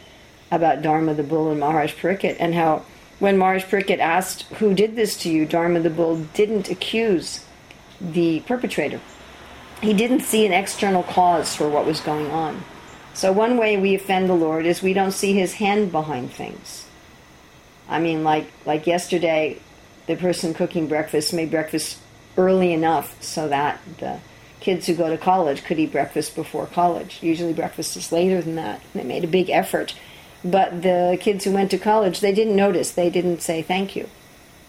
about 0.50 0.82
Dharma 0.82 1.14
the 1.14 1.22
bull 1.22 1.50
and 1.50 1.60
Maharaj 1.60 1.94
Pariksit, 1.94 2.36
and 2.40 2.54
how 2.54 2.84
when 3.18 3.38
Maharaj 3.38 3.64
Pariksit 3.64 3.98
asked, 3.98 4.42
Who 4.54 4.74
did 4.74 4.96
this 4.96 5.16
to 5.18 5.30
you? 5.30 5.46
Dharma 5.46 5.80
the 5.80 5.90
bull 5.90 6.24
didn't 6.34 6.68
accuse 6.68 7.44
the 8.00 8.40
perpetrator 8.40 9.00
he 9.82 9.92
didn't 9.92 10.20
see 10.20 10.46
an 10.46 10.52
external 10.52 11.02
cause 11.02 11.54
for 11.54 11.68
what 11.68 11.84
was 11.84 12.00
going 12.00 12.30
on. 12.30 12.64
So 13.14 13.32
one 13.32 13.56
way 13.56 13.76
we 13.76 13.94
offend 13.94 14.28
the 14.28 14.34
Lord 14.34 14.66
is 14.66 14.82
we 14.82 14.94
don't 14.94 15.12
see 15.12 15.32
his 15.34 15.54
hand 15.54 15.92
behind 15.92 16.32
things. 16.32 16.86
I 17.88 17.98
mean 17.98 18.24
like 18.24 18.46
like 18.64 18.86
yesterday 18.86 19.58
the 20.06 20.16
person 20.16 20.54
cooking 20.54 20.88
breakfast 20.88 21.32
made 21.32 21.50
breakfast 21.50 21.98
early 22.36 22.72
enough 22.72 23.22
so 23.22 23.48
that 23.48 23.80
the 23.98 24.18
kids 24.60 24.86
who 24.86 24.94
go 24.94 25.10
to 25.10 25.18
college 25.18 25.64
could 25.64 25.78
eat 25.78 25.92
breakfast 25.92 26.34
before 26.34 26.66
college. 26.66 27.18
Usually 27.22 27.52
breakfast 27.52 27.96
is 27.96 28.12
later 28.12 28.40
than 28.40 28.54
that. 28.54 28.80
They 28.94 29.02
made 29.02 29.24
a 29.24 29.28
big 29.28 29.50
effort. 29.50 29.94
But 30.44 30.82
the 30.82 31.18
kids 31.20 31.44
who 31.44 31.52
went 31.52 31.70
to 31.72 31.78
college, 31.78 32.20
they 32.20 32.32
didn't 32.32 32.56
notice. 32.56 32.92
They 32.92 33.10
didn't 33.10 33.42
say 33.42 33.62
thank 33.62 33.94
you. 33.94 34.08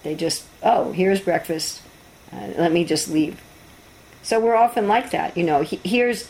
They 0.03 0.15
just, 0.15 0.45
oh, 0.61 0.91
here's 0.91 1.21
breakfast. 1.21 1.81
Uh, 2.31 2.49
let 2.57 2.71
me 2.71 2.83
just 2.83 3.07
leave. 3.07 3.41
So 4.21 4.39
we're 4.39 4.55
often 4.55 4.87
like 4.87 5.11
that. 5.11 5.37
You 5.37 5.43
know, 5.43 5.61
he, 5.61 5.79
here's 5.83 6.29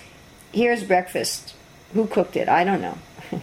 here's 0.51 0.83
breakfast. 0.83 1.52
Who 1.93 2.07
cooked 2.07 2.35
it? 2.35 2.49
I 2.49 2.63
don't 2.63 2.81
know. 2.81 2.97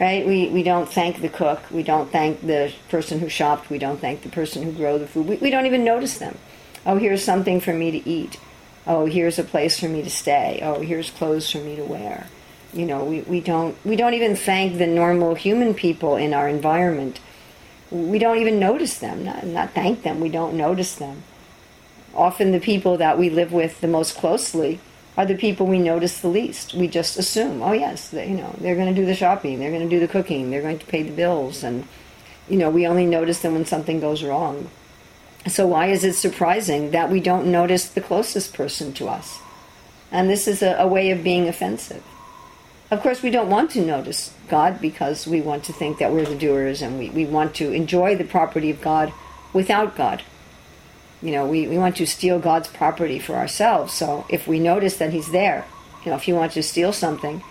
right? 0.00 0.26
We 0.26 0.48
we 0.48 0.62
don't 0.62 0.88
thank 0.88 1.20
the 1.20 1.28
cook. 1.28 1.62
We 1.70 1.82
don't 1.82 2.10
thank 2.10 2.40
the 2.40 2.72
person 2.88 3.20
who 3.20 3.28
shopped. 3.28 3.70
We 3.70 3.78
don't 3.78 4.00
thank 4.00 4.22
the 4.22 4.28
person 4.28 4.62
who 4.62 4.72
grow 4.72 4.98
the 4.98 5.06
food. 5.06 5.28
We, 5.28 5.36
we 5.36 5.50
don't 5.50 5.66
even 5.66 5.84
notice 5.84 6.18
them. 6.18 6.38
Oh, 6.86 6.96
here's 6.96 7.24
something 7.24 7.60
for 7.60 7.72
me 7.72 7.90
to 7.90 8.08
eat. 8.08 8.38
Oh, 8.86 9.06
here's 9.06 9.38
a 9.38 9.44
place 9.44 9.80
for 9.80 9.88
me 9.88 10.02
to 10.02 10.10
stay. 10.10 10.60
Oh, 10.62 10.80
here's 10.80 11.10
clothes 11.10 11.50
for 11.50 11.58
me 11.58 11.76
to 11.76 11.84
wear. 11.84 12.26
You 12.72 12.84
know, 12.86 13.04
we, 13.04 13.20
we 13.22 13.40
don't 13.40 13.76
we 13.84 13.96
don't 13.96 14.14
even 14.14 14.36
thank 14.36 14.78
the 14.78 14.86
normal 14.86 15.34
human 15.34 15.74
people 15.74 16.16
in 16.16 16.34
our 16.34 16.48
environment. 16.48 17.20
We 17.90 18.18
don't 18.18 18.38
even 18.38 18.58
notice 18.58 18.98
them. 18.98 19.24
Not, 19.24 19.46
not 19.46 19.70
thank 19.72 20.02
them. 20.02 20.20
We 20.20 20.28
don't 20.28 20.54
notice 20.54 20.96
them 20.96 21.22
often 22.16 22.52
the 22.52 22.60
people 22.60 22.96
that 22.98 23.18
we 23.18 23.30
live 23.30 23.52
with 23.52 23.80
the 23.80 23.88
most 23.88 24.16
closely 24.16 24.80
are 25.16 25.26
the 25.26 25.36
people 25.36 25.66
we 25.66 25.78
notice 25.78 26.20
the 26.20 26.28
least. 26.28 26.74
We 26.74 26.88
just 26.88 27.18
assume, 27.18 27.62
oh 27.62 27.72
yes, 27.72 28.08
they, 28.08 28.28
you 28.28 28.36
know, 28.36 28.54
they're 28.58 28.74
going 28.74 28.92
to 28.92 29.00
do 29.00 29.06
the 29.06 29.14
shopping, 29.14 29.58
they're 29.58 29.70
going 29.70 29.88
to 29.88 29.94
do 29.94 30.00
the 30.00 30.08
cooking, 30.08 30.50
they're 30.50 30.62
going 30.62 30.78
to 30.78 30.86
pay 30.86 31.02
the 31.02 31.12
bills, 31.12 31.62
and 31.62 31.86
you 32.48 32.58
know, 32.58 32.70
we 32.70 32.86
only 32.86 33.06
notice 33.06 33.40
them 33.40 33.54
when 33.54 33.64
something 33.64 34.00
goes 34.00 34.22
wrong. 34.22 34.68
So 35.46 35.66
why 35.66 35.86
is 35.86 36.04
it 36.04 36.14
surprising 36.14 36.90
that 36.90 37.10
we 37.10 37.20
don't 37.20 37.46
notice 37.46 37.88
the 37.88 38.00
closest 38.00 38.54
person 38.54 38.92
to 38.94 39.08
us? 39.08 39.38
And 40.10 40.28
this 40.28 40.48
is 40.48 40.62
a, 40.62 40.74
a 40.74 40.86
way 40.86 41.10
of 41.10 41.24
being 41.24 41.48
offensive. 41.48 42.02
Of 42.90 43.00
course, 43.00 43.22
we 43.22 43.30
don't 43.30 43.50
want 43.50 43.70
to 43.72 43.84
notice 43.84 44.32
God 44.48 44.80
because 44.80 45.26
we 45.26 45.40
want 45.40 45.64
to 45.64 45.72
think 45.72 45.98
that 45.98 46.12
we're 46.12 46.26
the 46.26 46.36
doers 46.36 46.82
and 46.82 46.98
we, 46.98 47.10
we 47.10 47.24
want 47.24 47.54
to 47.56 47.72
enjoy 47.72 48.14
the 48.14 48.24
property 48.24 48.70
of 48.70 48.80
God 48.80 49.12
without 49.52 49.96
God 49.96 50.22
you 51.24 51.30
know, 51.30 51.46
we, 51.46 51.66
we 51.66 51.78
want 51.78 51.96
to 51.96 52.06
steal 52.06 52.38
God's 52.38 52.68
property 52.68 53.18
for 53.18 53.34
ourselves. 53.34 53.94
So 53.94 54.26
if 54.28 54.46
we 54.46 54.60
notice 54.60 54.98
that 54.98 55.10
He's 55.10 55.30
there, 55.30 55.64
you 56.04 56.10
know, 56.10 56.16
if 56.18 56.28
you 56.28 56.34
want 56.34 56.52
to 56.52 56.62
steal 56.62 56.92
something, 56.92 57.42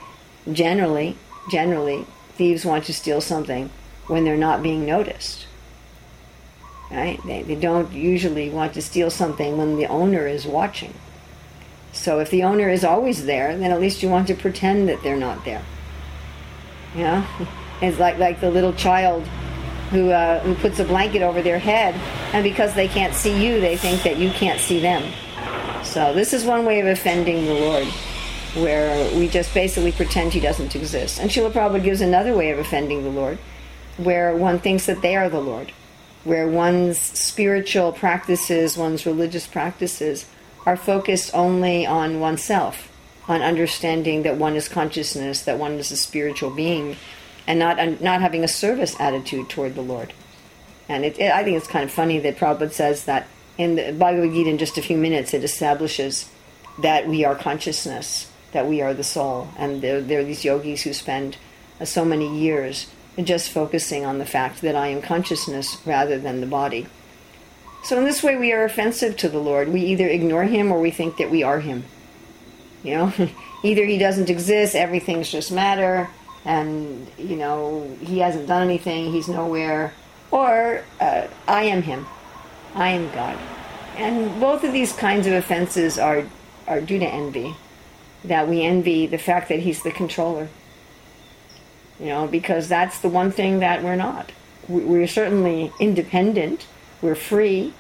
generally, 0.52 1.18
generally, 1.50 2.06
thieves 2.36 2.66
want 2.66 2.86
to 2.86 2.94
steal 2.94 3.20
something 3.20 3.72
when 4.06 4.26
they're 4.26 4.38
not 4.38 4.62
being 4.62 4.86
noticed. 4.86 5.48
Right? 6.92 7.20
They, 7.26 7.42
they 7.42 7.56
don't 7.56 7.92
usually 7.92 8.52
want 8.52 8.76
to 8.76 8.82
steal 8.84 9.10
something 9.10 9.58
when 9.58 9.78
the 9.78 9.88
owner 9.88 10.28
is 10.28 10.46
watching. 10.46 10.94
So 11.94 12.20
if 12.20 12.30
the 12.30 12.44
owner 12.44 12.70
is 12.70 12.84
always 12.84 13.26
there, 13.26 13.58
then 13.58 13.72
at 13.72 13.82
least 13.82 14.04
you 14.04 14.10
want 14.10 14.28
to 14.28 14.36
pretend 14.36 14.88
that 14.88 15.02
they're 15.02 15.18
not 15.18 15.44
there. 15.46 15.64
Know? 16.96 17.26
It's 17.82 18.00
like, 18.00 18.18
like 18.18 18.40
the 18.40 18.50
little 18.50 18.72
child 18.72 19.28
who, 19.94 20.10
uh, 20.10 20.40
who 20.40 20.56
puts 20.56 20.80
a 20.80 20.84
blanket 20.84 21.22
over 21.22 21.44
their 21.44 21.60
head, 21.60 21.94
and 22.34 22.44
because 22.44 22.74
they 22.74 22.88
can't 22.88 23.14
see 23.14 23.46
you, 23.46 23.62
they 23.62 23.78
think 23.78 24.02
that 24.02 24.18
you 24.18 24.32
can't 24.32 24.60
see 24.60 24.80
them. 24.80 25.04
So 25.84 26.14
this 26.14 26.34
is 26.34 26.44
one 26.44 26.66
way 26.66 26.80
of 26.80 26.88
offending 26.88 27.46
the 27.46 27.54
Lord, 27.54 27.88
where 28.56 29.16
we 29.16 29.28
just 29.28 29.54
basically 29.54 29.92
pretend 29.92 30.34
He 30.34 30.40
doesn't 30.40 30.76
exist. 30.76 31.20
And 31.20 31.30
Srila 31.30 31.52
Prabhupada 31.52 31.84
gives 31.84 32.02
another 32.02 32.36
way 32.36 32.50
of 32.50 32.58
offending 32.58 33.04
the 33.04 33.12
Lord, 33.12 33.38
where 33.98 34.36
one 34.36 34.58
thinks 34.58 34.88
that 34.88 35.04
they 35.04 35.16
are 35.16 35.30
the 35.30 35.40
Lord, 35.40 35.72
where 36.24 36.48
one's 36.48 36.98
spiritual 36.98 37.92
practices, 37.92 38.76
one's 38.76 39.06
religious 39.06 39.46
practices, 39.46 40.26
are 40.66 40.78
focused 40.78 41.30
only 41.36 41.86
on 41.86 42.20
oneself, 42.20 42.92
on 43.28 43.44
understanding 43.44 44.24
that 44.24 44.38
one 44.38 44.56
is 44.56 44.68
consciousness, 44.68 45.44
that 45.44 45.60
one 45.60 45.74
is 45.74 45.92
a 45.92 45.98
spiritual 45.98 46.50
being, 46.50 46.96
and 47.48 47.60
not 47.60 48.02
not 48.02 48.22
having 48.22 48.44
a 48.44 48.48
service 48.48 49.00
attitude 49.00 49.50
toward 49.50 49.76
the 49.76 49.82
Lord. 49.82 50.14
And 50.90 51.06
it, 51.06 51.18
it, 51.20 51.32
I 51.32 51.44
think 51.44 51.58
it's 51.58 51.68
kind 51.68 51.86
of 51.86 51.92
funny 51.92 52.20
that 52.20 52.38
Prabhupada 52.38 52.72
says 52.72 53.06
that 53.06 53.28
in 53.58 53.76
the 53.76 53.94
Bhagavad 53.94 54.32
Gita, 54.32 54.50
in 54.50 54.58
just 54.58 54.78
a 54.78 54.82
few 54.82 54.98
minutes, 54.98 55.34
it 55.34 55.44
establishes 55.44 56.30
that 56.80 57.08
we 57.08 57.24
are 57.24 57.36
consciousness, 57.36 58.32
that 58.52 58.68
we 58.68 58.82
are 58.82 58.94
the 58.94 59.04
soul, 59.04 59.50
and 59.58 59.82
there, 59.82 60.02
there 60.02 60.20
are 60.20 60.24
these 60.24 60.44
yogis 60.44 60.82
who 60.82 60.94
spend 60.94 61.38
uh, 61.80 61.86
so 61.86 62.04
many 62.04 62.40
years 62.40 62.90
just 63.24 63.52
focusing 63.52 64.06
on 64.06 64.18
the 64.18 64.26
fact 64.26 64.62
that 64.62 64.76
I 64.76 64.88
am 64.88 65.02
consciousness 65.02 65.78
rather 65.86 66.18
than 66.18 66.42
the 66.42 66.48
body. 66.48 66.88
So 67.84 67.98
in 67.98 68.06
this 68.06 68.24
way, 68.24 68.38
we 68.38 68.52
are 68.54 68.64
offensive 68.64 69.18
to 69.18 69.30
the 69.30 69.40
Lord. 69.40 69.70
We 69.70 69.82
either 69.82 70.08
ignore 70.08 70.46
Him 70.46 70.72
or 70.72 70.80
we 70.80 70.90
think 70.90 71.18
that 71.18 71.30
we 71.30 71.44
are 71.44 71.60
Him. 71.60 71.84
You 72.82 72.96
know, 72.96 73.14
either 73.64 73.86
He 73.86 74.00
doesn't 74.00 74.30
exist, 74.32 74.76
everything's 74.76 75.30
just 75.30 75.52
matter, 75.52 76.10
and 76.46 77.08
you 77.18 77.36
know 77.36 77.96
he 78.02 78.20
hasn't 78.20 78.48
done 78.48 78.64
anything 78.64 79.12
he's 79.12 79.28
nowhere. 79.28 79.94
Or 80.32 80.84
uh, 81.00 81.28
i 81.48 81.64
am 81.64 81.84
him. 81.84 82.08
I 82.74 82.90
am 82.90 83.12
god. 83.14 83.38
And 83.96 84.40
both 84.40 84.64
of 84.64 84.74
these 84.74 84.94
kinds 84.94 85.28
of 85.28 85.34
offenses 85.34 85.98
are 85.98 86.26
are 86.68 86.82
due 86.82 87.00
to 87.00 87.08
envy. 87.08 87.56
That 88.24 88.48
we 88.48 88.64
envy 88.64 89.06
the 89.06 89.18
fact 89.18 89.50
that 89.50 89.60
he's 89.60 89.84
the 89.84 89.92
controller. 89.92 90.50
You 92.00 92.08
know 92.08 92.28
because 92.28 92.68
that's 92.68 93.00
the 93.00 93.10
one 93.10 93.32
thing 93.32 93.60
that 93.60 93.84
we're 93.84 93.96
not. 93.96 94.32
We're 94.68 95.08
certainly 95.08 95.72
independent. 95.80 96.68
We're 97.02 97.16
free. 97.16 97.74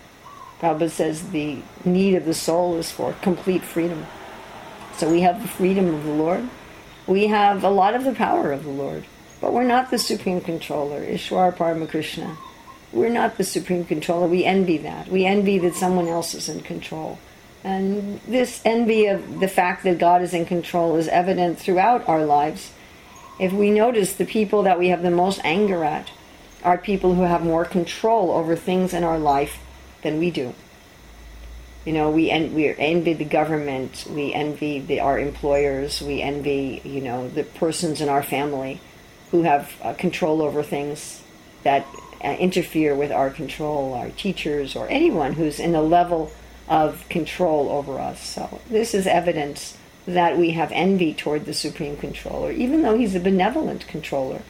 Prabhupada 0.59 0.89
says 0.89 1.31
the 1.31 1.57
need 1.83 2.15
of 2.15 2.25
the 2.25 2.33
soul 2.33 2.77
is 2.77 2.91
for 2.91 3.13
complete 3.21 3.63
freedom. 3.63 4.05
So 4.95 5.09
we 5.09 5.21
have 5.21 5.41
the 5.41 5.47
freedom 5.47 5.93
of 5.93 6.03
the 6.05 6.13
lord 6.13 6.47
we 7.07 7.27
have 7.27 7.63
a 7.63 7.69
lot 7.69 7.95
of 7.95 8.03
the 8.03 8.13
power 8.13 8.51
of 8.51 8.63
the 8.63 8.69
Lord, 8.69 9.05
but 9.41 9.53
we're 9.53 9.63
not 9.63 9.91
the 9.91 9.97
supreme 9.97 10.41
controller, 10.41 11.01
Ishwar 11.01 11.55
Paramakrishna. 11.55 12.37
We're 12.91 13.09
not 13.09 13.37
the 13.37 13.43
supreme 13.43 13.85
controller. 13.85 14.27
We 14.27 14.45
envy 14.45 14.77
that. 14.79 15.07
We 15.07 15.25
envy 15.25 15.57
that 15.59 15.75
someone 15.75 16.07
else 16.07 16.35
is 16.35 16.47
in 16.47 16.61
control. 16.61 17.17
And 17.63 18.19
this 18.21 18.61
envy 18.63 19.07
of 19.07 19.39
the 19.39 19.47
fact 19.47 19.83
that 19.83 19.97
God 19.97 20.21
is 20.21 20.33
in 20.33 20.45
control 20.45 20.95
is 20.97 21.07
evident 21.07 21.59
throughout 21.59 22.07
our 22.07 22.25
lives. 22.25 22.71
If 23.39 23.51
we 23.51 23.71
notice 23.71 24.13
the 24.13 24.25
people 24.25 24.63
that 24.63 24.77
we 24.77 24.89
have 24.89 25.01
the 25.01 25.09
most 25.09 25.41
anger 25.43 25.83
at 25.83 26.11
are 26.63 26.77
people 26.77 27.15
who 27.15 27.23
have 27.23 27.43
more 27.43 27.65
control 27.65 28.31
over 28.31 28.55
things 28.55 28.93
in 28.93 29.03
our 29.03 29.17
life 29.17 29.59
than 30.01 30.19
we 30.19 30.29
do. 30.29 30.53
You 31.85 31.93
know, 31.93 32.09
we 32.09 32.29
en- 32.29 32.53
we 32.53 32.73
envy 32.75 33.13
the 33.13 33.25
government, 33.25 34.05
we 34.09 34.33
envy 34.33 34.79
the, 34.79 35.01
our 35.01 35.19
employers, 35.19 36.01
we 36.01 36.21
envy 36.21 36.81
you 36.83 37.01
know 37.01 37.27
the 37.27 37.43
persons 37.43 37.99
in 37.99 38.09
our 38.09 38.23
family 38.23 38.79
who 39.31 39.43
have 39.43 39.73
uh, 39.81 39.93
control 39.93 40.41
over 40.41 40.63
things 40.63 41.21
that 41.63 41.85
uh, 42.23 42.29
interfere 42.39 42.95
with 42.95 43.11
our 43.11 43.29
control, 43.29 43.93
our 43.93 44.09
teachers, 44.11 44.75
or 44.75 44.87
anyone 44.89 45.33
who's 45.33 45.59
in 45.59 45.75
a 45.75 45.81
level 45.81 46.31
of 46.69 47.07
control 47.09 47.69
over 47.69 47.99
us. 47.99 48.25
So 48.25 48.61
this 48.69 48.93
is 48.93 49.07
evidence 49.07 49.77
that 50.05 50.37
we 50.37 50.51
have 50.51 50.71
envy 50.71 51.13
toward 51.13 51.45
the 51.45 51.53
supreme 51.53 51.97
controller, 51.97 52.51
even 52.51 52.81
though 52.81 52.97
he's 52.97 53.15
a 53.15 53.19
benevolent 53.19 53.87
controller. 53.87 54.41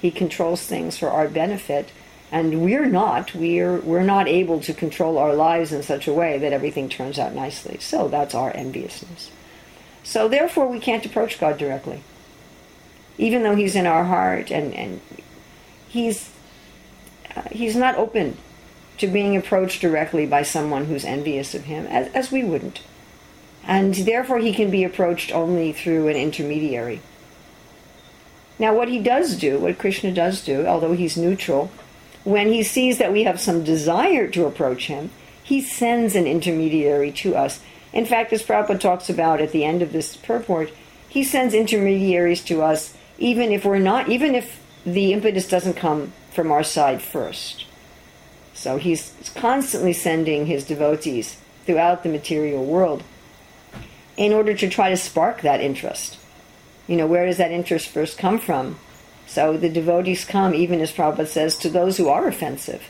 He 0.00 0.10
controls 0.10 0.62
things 0.62 0.98
for 0.98 1.08
our 1.08 1.28
benefit, 1.28 1.90
and 2.34 2.62
we're 2.62 2.86
not. 2.86 3.32
We're 3.34 3.78
we're 3.80 4.02
not 4.02 4.26
able 4.26 4.60
to 4.62 4.74
control 4.74 5.18
our 5.18 5.34
lives 5.34 5.72
in 5.72 5.84
such 5.84 6.08
a 6.08 6.12
way 6.12 6.36
that 6.38 6.52
everything 6.52 6.88
turns 6.88 7.18
out 7.18 7.32
nicely. 7.34 7.78
So 7.78 8.08
that's 8.08 8.34
our 8.34 8.50
enviousness. 8.54 9.30
So 10.02 10.28
therefore, 10.28 10.66
we 10.68 10.80
can't 10.80 11.06
approach 11.06 11.38
God 11.38 11.58
directly, 11.58 12.02
even 13.18 13.44
though 13.44 13.54
He's 13.54 13.76
in 13.76 13.86
our 13.86 14.04
heart, 14.04 14.50
and 14.50 14.74
and 14.74 15.00
He's 15.88 16.30
uh, 17.36 17.42
He's 17.52 17.76
not 17.76 17.96
open 17.96 18.36
to 18.98 19.06
being 19.06 19.36
approached 19.36 19.80
directly 19.80 20.26
by 20.26 20.42
someone 20.42 20.86
who's 20.86 21.04
envious 21.04 21.54
of 21.54 21.64
Him, 21.64 21.86
as, 21.86 22.12
as 22.14 22.32
we 22.32 22.42
wouldn't 22.42 22.80
and 23.66 23.94
therefore 23.94 24.38
he 24.38 24.52
can 24.52 24.70
be 24.70 24.84
approached 24.84 25.32
only 25.32 25.72
through 25.72 26.08
an 26.08 26.16
intermediary. 26.16 27.00
Now, 28.58 28.74
what 28.74 28.88
he 28.88 29.00
does 29.00 29.36
do, 29.36 29.58
what 29.58 29.78
Krishna 29.78 30.12
does 30.12 30.44
do, 30.44 30.66
although 30.66 30.92
he's 30.92 31.16
neutral, 31.16 31.70
when 32.24 32.52
he 32.52 32.62
sees 32.62 32.98
that 32.98 33.12
we 33.12 33.24
have 33.24 33.40
some 33.40 33.64
desire 33.64 34.28
to 34.28 34.46
approach 34.46 34.86
him, 34.86 35.10
he 35.42 35.60
sends 35.60 36.16
an 36.16 36.26
intermediary 36.26 37.12
to 37.12 37.36
us. 37.36 37.60
In 37.92 38.06
fact, 38.06 38.32
as 38.32 38.42
Prabhupada 38.42 38.80
talks 38.80 39.10
about 39.10 39.40
at 39.40 39.52
the 39.52 39.64
end 39.64 39.82
of 39.82 39.92
this 39.92 40.16
purport, 40.16 40.70
he 41.08 41.22
sends 41.22 41.54
intermediaries 41.54 42.42
to 42.44 42.62
us 42.62 42.96
even 43.18 43.52
if 43.52 43.64
we're 43.64 43.78
not, 43.78 44.08
even 44.08 44.34
if 44.34 44.60
the 44.84 45.12
impetus 45.12 45.48
doesn't 45.48 45.74
come 45.74 46.12
from 46.32 46.50
our 46.50 46.64
side 46.64 47.00
first. 47.00 47.66
So 48.54 48.76
he's 48.76 49.14
constantly 49.34 49.92
sending 49.92 50.46
his 50.46 50.64
devotees 50.64 51.36
throughout 51.66 52.02
the 52.02 52.08
material 52.08 52.64
world 52.64 53.02
in 54.16 54.32
order 54.32 54.54
to 54.54 54.68
try 54.68 54.90
to 54.90 54.96
spark 54.96 55.42
that 55.42 55.60
interest. 55.60 56.18
You 56.86 56.96
know, 56.96 57.06
where 57.06 57.26
does 57.26 57.38
that 57.38 57.50
interest 57.50 57.88
first 57.88 58.18
come 58.18 58.38
from? 58.38 58.78
So 59.26 59.56
the 59.56 59.68
devotees 59.68 60.24
come, 60.24 60.54
even 60.54 60.80
as 60.80 60.92
Prabhupada 60.92 61.26
says, 61.26 61.56
to 61.58 61.68
those 61.68 61.96
who 61.96 62.08
are 62.08 62.26
offensive. 62.26 62.84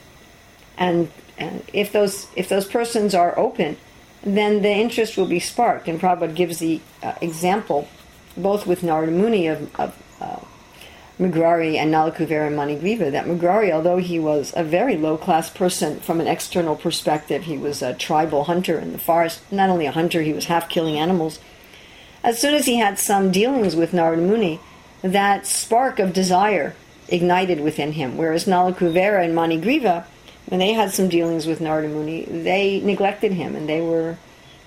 And, 0.76 1.10
and 1.38 1.62
if 1.72 1.92
those 1.92 2.26
if 2.36 2.48
those 2.48 2.66
persons 2.66 3.14
are 3.14 3.38
open, 3.38 3.76
then 4.22 4.62
the 4.62 4.70
interest 4.70 5.16
will 5.16 5.26
be 5.26 5.40
sparked. 5.40 5.88
And 5.88 6.00
Prabhupada 6.00 6.34
gives 6.34 6.58
the 6.58 6.80
uh, 7.02 7.14
example, 7.20 7.88
both 8.36 8.66
with 8.66 8.82
Narada 8.82 9.12
Muni 9.12 9.46
of, 9.46 9.74
of 9.78 10.02
uh, 10.20 10.40
Mrigari 11.18 11.76
and 11.76 11.94
Nalakuvera 11.94 12.50
Manigriva, 12.50 13.12
that 13.12 13.26
Mrigari, 13.26 13.70
although 13.70 13.98
he 13.98 14.18
was 14.18 14.52
a 14.56 14.64
very 14.64 14.96
low 14.96 15.16
class 15.16 15.48
person 15.48 16.00
from 16.00 16.20
an 16.20 16.26
external 16.26 16.74
perspective, 16.74 17.44
he 17.44 17.56
was 17.56 17.82
a 17.82 17.94
tribal 17.94 18.44
hunter 18.44 18.78
in 18.78 18.92
the 18.92 18.98
forest. 18.98 19.40
Not 19.52 19.70
only 19.70 19.86
a 19.86 19.92
hunter, 19.92 20.22
he 20.22 20.32
was 20.32 20.46
half 20.46 20.68
killing 20.68 20.98
animals. 20.98 21.38
As 22.24 22.40
soon 22.40 22.54
as 22.54 22.66
he 22.66 22.78
had 22.78 22.98
some 22.98 23.30
dealings 23.30 23.76
with 23.76 23.92
Narada 23.92 24.22
Muni, 24.22 24.58
that 25.04 25.46
spark 25.46 25.98
of 25.98 26.12
desire 26.12 26.74
ignited 27.08 27.60
within 27.60 27.92
him. 27.92 28.16
Whereas 28.16 28.46
Nalakuvera 28.46 29.24
and 29.24 29.36
Manigriva, 29.36 30.04
when 30.46 30.58
they 30.58 30.72
had 30.72 30.90
some 30.90 31.08
dealings 31.08 31.46
with 31.46 31.60
Narada 31.60 31.88
Muni, 31.88 32.24
they 32.24 32.80
neglected 32.80 33.32
him 33.32 33.54
and 33.54 33.68
they 33.68 33.80
were 33.80 34.16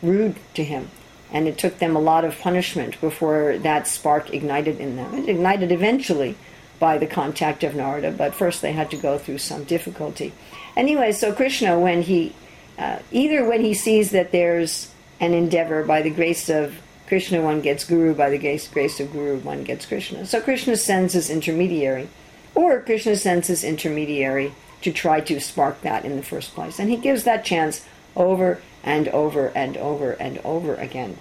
rude 0.02 0.38
to 0.54 0.64
him 0.64 0.90
and 1.32 1.48
it 1.48 1.58
took 1.58 1.80
them 1.80 1.96
a 1.96 2.00
lot 2.00 2.24
of 2.24 2.40
punishment 2.40 3.00
before 3.02 3.58
that 3.60 3.88
spark 3.88 4.34
ignited 4.34 4.80
in 4.80 4.96
them. 4.96 5.14
It 5.14 5.30
ignited 5.30 5.72
eventually 5.72 6.36
by 6.80 6.98
the 6.98 7.08
contact 7.08 7.64
of 7.64 7.76
Narada, 7.76 8.12
but 8.12 8.36
first 8.36 8.62
they 8.62 8.72
had 8.72 8.92
to 8.92 8.98
go 8.98 9.18
through 9.18 9.40
some 9.40 9.64
difficulty. 9.64 10.32
Anyway, 10.76 11.12
so 11.12 11.34
Krishna, 11.34 11.80
when 11.80 12.04
he 12.04 12.34
uh, 12.78 13.00
either 13.12 13.44
when 13.44 13.62
he 13.62 13.74
sees 13.74 14.12
that 14.12 14.32
there's 14.32 14.92
an 15.20 15.34
endeavor 15.34 15.84
by 15.84 16.04
the 16.04 16.12
grace 16.12 16.48
of 16.48 16.80
Krishna, 17.08 17.42
one 17.42 17.62
gets 17.62 17.86
Guru, 17.86 18.14
by 18.14 18.30
the 18.30 18.38
grace, 18.38 19.00
of 19.00 19.12
Guru, 19.12 19.38
one 19.40 19.64
gets 19.64 19.86
Krishna. 19.86 20.26
So 20.26 20.42
Krishna 20.42 20.76
sends 20.76 21.14
his 21.14 21.30
intermediary, 21.30 22.10
or 22.54 22.82
Krishna 22.82 23.16
sends 23.16 23.48
his 23.48 23.64
intermediary 23.64 24.54
to 24.82 24.92
try 24.92 25.22
to 25.22 25.40
spark 25.40 25.82
that 25.82 26.06
in 26.06 26.18
the 26.18 26.24
first 26.24 26.54
place. 26.54 26.80
And 26.80 26.90
he 26.90 26.98
gives 26.98 27.24
that 27.24 27.46
chance 27.46 27.86
over 28.16 28.62
and 28.84 29.08
over 29.10 29.52
and 29.56 29.78
over 29.78 30.12
and 30.14 30.40
over 30.40 30.76
again. 30.76 31.18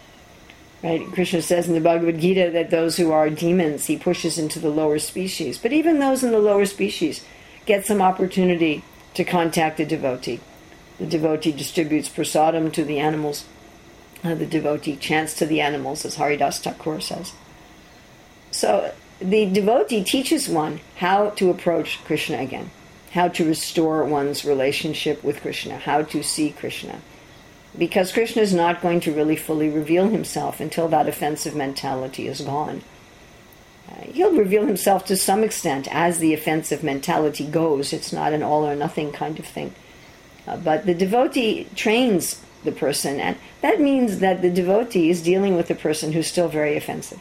Right? 0.82 1.06
Krishna 1.12 1.40
says 1.40 1.68
in 1.68 1.74
the 1.74 1.80
Bhagavad 1.80 2.20
Gita 2.20 2.50
that 2.50 2.70
those 2.70 2.96
who 2.96 3.12
are 3.12 3.30
demons 3.30 3.86
he 3.86 3.96
pushes 3.96 4.38
into 4.38 4.58
the 4.58 4.68
lower 4.68 4.98
species. 4.98 5.58
But 5.58 5.72
even 5.72 5.98
those 5.98 6.22
in 6.22 6.32
the 6.32 6.38
lower 6.38 6.66
species 6.66 7.24
get 7.64 7.86
some 7.86 8.02
opportunity 8.02 8.82
to 9.14 9.24
contact 9.24 9.80
a 9.80 9.86
devotee. 9.86 10.40
The 10.98 11.06
devotee 11.06 11.52
distributes 11.52 12.08
prasadam 12.08 12.72
to 12.72 12.84
the 12.84 12.98
animals. 12.98 13.44
Uh, 14.26 14.34
the 14.34 14.46
devotee 14.46 14.96
chants 14.96 15.34
to 15.34 15.46
the 15.46 15.60
animals, 15.60 16.04
as 16.04 16.16
Haridas 16.16 16.58
Thakur 16.58 17.00
says. 17.00 17.32
So 18.50 18.92
the 19.20 19.46
devotee 19.46 20.02
teaches 20.02 20.48
one 20.48 20.80
how 20.96 21.30
to 21.30 21.50
approach 21.50 22.04
Krishna 22.04 22.38
again, 22.38 22.70
how 23.12 23.28
to 23.28 23.44
restore 23.44 24.04
one's 24.04 24.44
relationship 24.44 25.22
with 25.22 25.42
Krishna, 25.42 25.78
how 25.78 26.02
to 26.02 26.22
see 26.22 26.50
Krishna 26.50 27.00
because 27.78 28.12
Krishna 28.12 28.42
is 28.42 28.54
not 28.54 28.80
going 28.80 29.00
to 29.00 29.12
really 29.12 29.36
fully 29.36 29.68
reveal 29.68 30.08
himself 30.08 30.60
until 30.60 30.88
that 30.88 31.08
offensive 31.08 31.54
mentality 31.54 32.26
is 32.26 32.40
gone. 32.40 32.82
Uh, 33.88 34.02
he'll 34.12 34.34
reveal 34.34 34.66
himself 34.66 35.04
to 35.06 35.16
some 35.16 35.44
extent 35.44 35.86
as 35.90 36.18
the 36.18 36.34
offensive 36.34 36.82
mentality 36.82 37.46
goes. 37.46 37.92
It's 37.92 38.12
not 38.12 38.32
an 38.32 38.42
all 38.42 38.66
or 38.66 38.74
nothing 38.74 39.12
kind 39.12 39.38
of 39.38 39.46
thing. 39.46 39.74
Uh, 40.46 40.56
but 40.56 40.86
the 40.86 40.94
devotee 40.94 41.66
trains 41.74 42.42
the 42.66 42.72
person, 42.72 43.18
and 43.18 43.36
that 43.62 43.80
means 43.80 44.18
that 44.18 44.42
the 44.42 44.50
devotee 44.50 45.08
is 45.08 45.22
dealing 45.22 45.56
with 45.56 45.70
a 45.70 45.74
person 45.74 46.12
who's 46.12 46.26
still 46.26 46.48
very 46.48 46.76
offensive. 46.76 47.20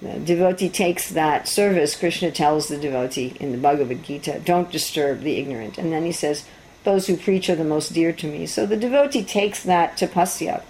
The 0.00 0.18
devotee 0.18 0.68
takes 0.68 1.10
that 1.10 1.46
service. 1.46 1.94
Krishna 1.94 2.32
tells 2.32 2.66
the 2.66 2.78
devotee 2.78 3.36
in 3.38 3.52
the 3.52 3.58
Bhagavad 3.58 4.02
Gita, 4.02 4.40
don't 4.44 4.72
disturb 4.72 5.20
the 5.20 5.36
ignorant. 5.36 5.78
And 5.78 5.92
then 5.92 6.04
he 6.04 6.10
says, 6.10 6.44
those 6.82 7.06
who 7.06 7.16
preach 7.16 7.48
are 7.48 7.54
the 7.54 7.62
most 7.62 7.92
dear 7.92 8.12
to 8.12 8.26
me. 8.26 8.46
So 8.46 8.66
the 8.66 8.76
devotee 8.76 9.22
takes 9.22 9.62
that 9.62 9.96
tapasya, 9.96 10.62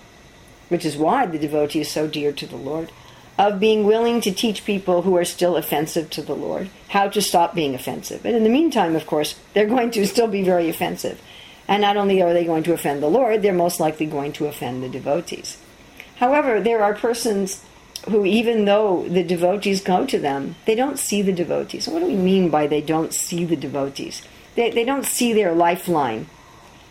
which 0.68 0.84
is 0.84 0.98
why 0.98 1.24
the 1.24 1.38
devotee 1.38 1.80
is 1.80 1.90
so 1.90 2.06
dear 2.06 2.32
to 2.32 2.46
the 2.46 2.56
Lord, 2.56 2.92
of 3.38 3.58
being 3.58 3.84
willing 3.84 4.20
to 4.20 4.30
teach 4.30 4.66
people 4.66 5.00
who 5.02 5.16
are 5.16 5.24
still 5.24 5.56
offensive 5.56 6.10
to 6.10 6.20
the 6.20 6.36
Lord 6.36 6.68
how 6.88 7.08
to 7.08 7.22
stop 7.22 7.54
being 7.54 7.74
offensive. 7.74 8.26
And 8.26 8.36
in 8.36 8.44
the 8.44 8.50
meantime, 8.50 8.94
of 8.94 9.06
course, 9.06 9.38
they're 9.54 9.64
going 9.64 9.90
to 9.92 10.06
still 10.06 10.28
be 10.28 10.42
very 10.42 10.68
offensive. 10.68 11.18
And 11.72 11.80
not 11.80 11.96
only 11.96 12.20
are 12.20 12.34
they 12.34 12.44
going 12.44 12.64
to 12.64 12.74
offend 12.74 13.02
the 13.02 13.08
Lord, 13.08 13.40
they're 13.40 13.54
most 13.54 13.80
likely 13.80 14.04
going 14.04 14.32
to 14.34 14.46
offend 14.46 14.82
the 14.82 14.90
devotees. 14.90 15.56
However, 16.16 16.60
there 16.60 16.84
are 16.84 16.94
persons 16.94 17.64
who, 18.08 18.26
even 18.26 18.66
though 18.66 19.08
the 19.08 19.22
devotees 19.22 19.80
go 19.80 20.04
to 20.04 20.18
them, 20.18 20.56
they 20.66 20.74
don't 20.74 20.98
see 20.98 21.22
the 21.22 21.32
devotees. 21.32 21.88
What 21.88 22.00
do 22.00 22.06
we 22.06 22.16
mean 22.16 22.50
by 22.50 22.66
they 22.66 22.82
don't 22.82 23.14
see 23.14 23.46
the 23.46 23.56
devotees? 23.56 24.22
they, 24.54 24.70
they 24.70 24.84
don't 24.84 25.06
see 25.06 25.32
their 25.32 25.52
lifeline 25.52 26.26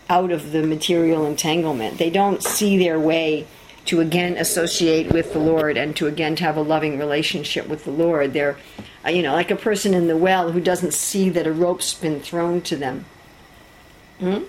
out 0.08 0.32
of 0.32 0.52
the 0.52 0.62
material 0.62 1.24
entanglement. 1.26 1.98
They 1.98 2.10
don't 2.10 2.42
see 2.42 2.76
their 2.76 2.98
way 2.98 3.46
to 3.84 4.00
again 4.00 4.36
associate 4.36 5.12
with 5.12 5.32
the 5.32 5.38
Lord 5.38 5.76
and 5.76 5.96
to 5.96 6.06
again 6.06 6.36
to 6.36 6.44
have 6.44 6.56
a 6.56 6.62
loving 6.62 6.98
relationship 6.98 7.68
with 7.68 7.84
the 7.84 7.90
Lord. 7.90 8.32
They're, 8.32 8.56
uh, 9.04 9.10
you 9.10 9.22
know, 9.22 9.32
like 9.32 9.50
a 9.50 9.56
person 9.56 9.94
in 9.94 10.08
the 10.08 10.16
well 10.16 10.52
who 10.52 10.60
doesn't 10.60 10.92
see 10.92 11.28
that 11.30 11.46
a 11.46 11.52
rope's 11.52 11.94
been 11.94 12.20
thrown 12.20 12.60
to 12.62 12.76
them. 12.76 13.04
Hmm? 14.18 14.42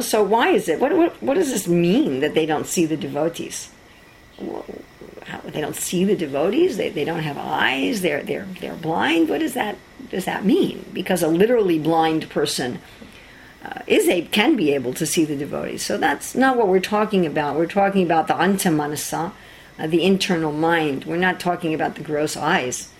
So 0.00 0.22
why 0.22 0.48
is 0.48 0.68
it? 0.68 0.80
What, 0.80 0.96
what, 0.96 1.22
what 1.22 1.34
does 1.34 1.50
this 1.50 1.68
mean 1.68 2.20
that 2.20 2.34
they 2.34 2.46
don't 2.46 2.66
see 2.66 2.86
the 2.86 2.96
devotees? 2.96 3.70
How, 5.26 5.40
they 5.40 5.60
don't 5.60 5.76
see 5.76 6.04
the 6.04 6.16
devotees. 6.16 6.78
They, 6.78 6.88
they 6.88 7.04
don't 7.04 7.20
have 7.20 7.36
eyes. 7.38 8.00
They're 8.00 8.22
they're 8.22 8.46
they're 8.60 8.74
blind. 8.74 9.28
What 9.28 9.40
does 9.40 9.54
that 9.54 9.76
does 10.10 10.24
that 10.24 10.44
mean? 10.44 10.86
Because 10.92 11.22
a 11.22 11.28
literally 11.28 11.78
blind 11.78 12.30
person 12.30 12.78
uh, 13.64 13.80
is 13.86 14.08
a 14.08 14.22
can 14.22 14.56
be 14.56 14.74
able 14.74 14.94
to 14.94 15.06
see 15.06 15.24
the 15.24 15.36
devotees. 15.36 15.82
So 15.84 15.98
that's 15.98 16.34
not 16.34 16.56
what 16.56 16.68
we're 16.68 16.80
talking 16.80 17.26
about. 17.26 17.56
We're 17.56 17.66
talking 17.66 18.04
about 18.04 18.26
the 18.26 18.34
antamanasa, 18.34 19.32
uh, 19.78 19.86
the 19.86 20.02
internal 20.02 20.52
mind. 20.52 21.04
We're 21.04 21.16
not 21.16 21.40
talking 21.40 21.74
about 21.74 21.94
the 21.94 22.02
gross 22.02 22.36
eyes. 22.36 22.90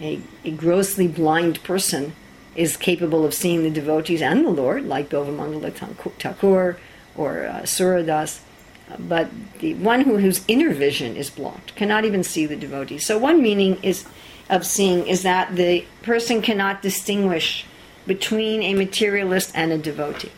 A, 0.00 0.20
a 0.44 0.50
grossly 0.50 1.08
blind 1.08 1.62
person 1.62 2.14
is 2.56 2.76
capable 2.76 3.24
of 3.24 3.34
seeing 3.34 3.62
the 3.62 3.70
devotees 3.70 4.22
and 4.22 4.44
the 4.44 4.50
Lord, 4.50 4.86
like 4.86 5.08
Bilvamangala 5.10 5.72
Thakur 6.18 6.78
or 7.14 7.46
uh, 7.46 7.60
Suradas. 7.62 8.40
But 8.98 9.30
the 9.58 9.74
one 9.74 10.02
who, 10.02 10.18
whose 10.18 10.44
inner 10.48 10.72
vision 10.72 11.16
is 11.16 11.28
blocked 11.28 11.74
cannot 11.74 12.04
even 12.04 12.22
see 12.22 12.46
the 12.46 12.56
devotees. 12.56 13.04
So 13.04 13.18
one 13.18 13.42
meaning 13.42 13.78
is 13.82 14.06
of 14.48 14.64
seeing 14.64 15.06
is 15.06 15.22
that 15.22 15.56
the 15.56 15.84
person 16.02 16.40
cannot 16.40 16.82
distinguish 16.82 17.66
between 18.06 18.62
a 18.62 18.74
materialist 18.74 19.50
and 19.54 19.72
a 19.72 19.78
devotee. 19.78 20.30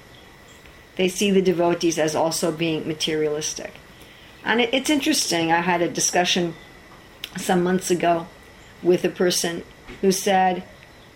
They 0.97 1.09
see 1.09 1.31
the 1.31 1.43
devotees 1.43 1.99
as 1.99 2.15
also 2.15 2.51
being 2.51 2.89
materialistic. 2.89 3.75
And 4.45 4.61
it, 4.61 4.71
it's 4.73 4.91
interesting, 4.91 5.53
I 5.53 5.61
had 5.61 5.83
a 5.83 5.89
discussion 5.89 6.55
some 7.37 7.63
months 7.63 7.91
ago 7.91 8.27
with 8.83 9.05
a 9.05 9.11
person 9.11 9.63
who 10.01 10.11
said, 10.11 10.65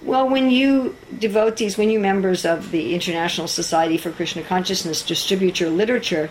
well, 0.04 0.28
when 0.28 0.50
you 0.50 0.96
devotees, 1.18 1.78
when 1.78 1.90
you 1.90 2.00
members 2.00 2.44
of 2.44 2.70
the 2.70 2.94
International 2.94 3.46
Society 3.46 3.96
for 3.96 4.10
Krishna 4.10 4.42
Consciousness 4.42 5.02
distribute 5.02 5.60
your 5.60 5.70
literature, 5.70 6.28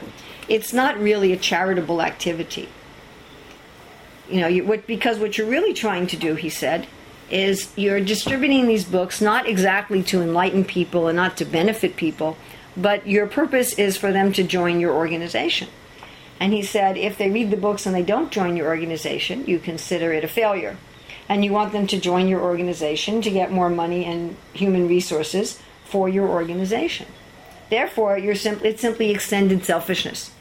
it's 0.50 0.74
not 0.74 1.00
really 1.00 1.32
a 1.32 1.38
charitable 1.38 2.02
activity. 2.02 2.68
You 4.30 4.42
know, 4.42 4.48
you, 4.48 4.66
what, 4.66 4.88
because 4.88 5.20
what 5.20 5.38
you're 5.38 5.48
really 5.48 5.74
trying 5.74 6.08
to 6.08 6.18
do, 6.18 6.36
he 6.36 6.50
said, 6.50 6.88
is 7.30 7.72
you're 7.78 8.02
distributing 8.02 8.68
these 8.68 8.84
books 8.84 9.22
not 9.22 9.48
exactly 9.48 10.04
to 10.04 10.22
enlighten 10.22 10.66
people 10.66 11.08
and 11.08 11.16
not 11.16 11.38
to 11.38 11.46
benefit 11.46 11.96
people, 11.96 12.38
but 12.76 13.08
your 13.08 13.28
purpose 13.28 13.74
is 13.74 13.96
for 13.98 14.12
them 14.12 14.34
to 14.34 14.44
join 14.44 14.80
your 14.80 14.94
organization. 14.94 15.70
And 16.40 16.52
he 16.52 16.64
said, 16.64 16.98
if 16.98 17.18
they 17.18 17.30
read 17.30 17.52
the 17.52 17.58
books 17.58 17.86
and 17.86 17.96
they 17.96 18.04
don't 18.04 18.32
join 18.32 18.58
your 18.58 18.68
organization, 18.68 19.46
you 19.46 19.60
consider 19.60 20.12
it 20.12 20.24
a 20.24 20.28
failure. 20.28 20.76
And 21.32 21.46
you 21.46 21.54
want 21.54 21.72
them 21.72 21.88
to 21.88 21.98
join 21.98 22.28
your 22.28 22.42
organization 22.42 23.22
to 23.22 23.32
get 23.32 23.54
more 23.54 23.70
money 23.70 24.04
and 24.04 24.36
human 24.52 24.90
resources 24.90 25.62
for 25.86 26.10
your 26.10 26.28
organization. 26.28 27.08
Therefore, 27.70 28.18
you're 28.18 28.36
it's 28.36 28.82
simply 28.82 29.12
extended 29.12 29.64
selfishness. 29.64 30.32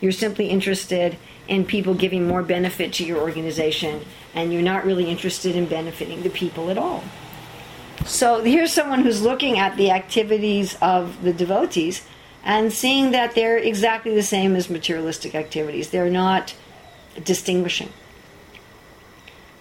You're 0.00 0.12
simply 0.12 0.46
interested 0.46 1.18
in 1.48 1.64
people 1.64 1.94
giving 1.94 2.28
more 2.28 2.44
benefit 2.44 2.92
to 2.92 3.04
your 3.04 3.18
organization, 3.18 4.04
and 4.36 4.52
you're 4.52 4.62
not 4.62 4.84
really 4.84 5.10
interested 5.10 5.56
in 5.56 5.66
benefiting 5.66 6.22
the 6.22 6.30
people 6.30 6.70
at 6.70 6.78
all. 6.78 7.02
So 8.04 8.44
here's 8.44 8.72
someone 8.72 9.00
who's 9.00 9.22
looking 9.22 9.58
at 9.58 9.76
the 9.76 9.90
activities 9.90 10.76
of 10.80 11.24
the 11.24 11.32
devotees 11.32 12.06
and 12.44 12.72
seeing 12.72 13.10
that 13.10 13.34
they're 13.34 13.58
exactly 13.58 14.14
the 14.14 14.22
same 14.22 14.54
as 14.54 14.70
materialistic 14.70 15.34
activities. 15.34 15.90
They're 15.90 16.08
not 16.08 16.54
distinguishing. 17.24 17.92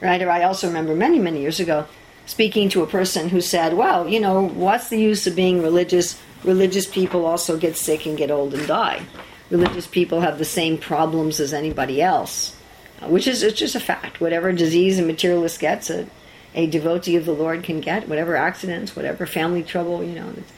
Right? 0.01 0.21
Or 0.21 0.29
I 0.29 0.43
also 0.43 0.67
remember 0.67 0.95
many, 0.95 1.19
many 1.19 1.41
years 1.41 1.59
ago 1.59 1.87
speaking 2.25 2.69
to 2.69 2.83
a 2.83 2.87
person 2.87 3.29
who 3.29 3.41
said, 3.41 3.73
Well, 3.73 4.07
you 4.07 4.19
know, 4.19 4.47
what's 4.47 4.89
the 4.89 4.99
use 4.99 5.27
of 5.27 5.35
being 5.35 5.61
religious? 5.61 6.19
Religious 6.43 6.85
people 6.85 7.25
also 7.25 7.57
get 7.57 7.77
sick 7.77 8.05
and 8.05 8.17
get 8.17 8.31
old 8.31 8.53
and 8.53 8.67
die. 8.67 9.05
Religious 9.49 9.87
people 9.87 10.21
have 10.21 10.37
the 10.37 10.45
same 10.45 10.77
problems 10.77 11.39
as 11.39 11.53
anybody 11.53 12.01
else, 12.01 12.55
uh, 13.01 13.07
which 13.07 13.27
is 13.27 13.43
it's 13.43 13.59
just 13.59 13.75
a 13.75 13.79
fact. 13.79 14.19
Whatever 14.19 14.51
disease 14.51 14.99
a 14.99 15.03
materialist 15.03 15.59
gets, 15.59 15.89
a, 15.89 16.07
a 16.53 16.67
devotee 16.67 17.15
of 17.15 17.25
the 17.25 17.33
Lord 17.33 17.63
can 17.63 17.79
get, 17.79 18.07
whatever 18.07 18.35
accidents, 18.35 18.95
whatever 18.95 19.25
family 19.25 19.63
trouble, 19.63 20.03
you 20.03 20.15
know, 20.15 20.33
it's, 20.35 20.53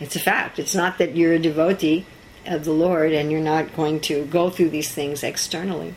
it's 0.00 0.16
a 0.16 0.20
fact. 0.20 0.58
It's 0.58 0.74
not 0.74 0.98
that 0.98 1.16
you're 1.16 1.34
a 1.34 1.38
devotee 1.38 2.04
of 2.46 2.64
the 2.64 2.72
Lord 2.72 3.12
and 3.12 3.30
you're 3.30 3.40
not 3.40 3.76
going 3.76 4.00
to 4.00 4.24
go 4.26 4.50
through 4.50 4.70
these 4.70 4.92
things 4.92 5.22
externally. 5.22 5.94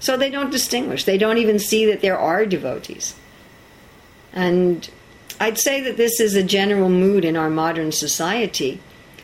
So 0.00 0.16
they 0.16 0.30
don't 0.30 0.50
distinguish. 0.50 1.04
They 1.04 1.18
don't 1.18 1.38
even 1.38 1.58
see 1.58 1.86
that 1.86 2.00
there 2.00 2.18
are 2.18 2.44
devotees. 2.46 3.14
And 4.32 4.88
I'd 5.38 5.58
say 5.58 5.80
that 5.82 5.96
this 5.96 6.20
is 6.20 6.34
a 6.34 6.42
general 6.42 6.88
mood 6.88 7.24
in 7.24 7.36
our 7.36 7.50
modern 7.50 7.92
society 7.92 8.80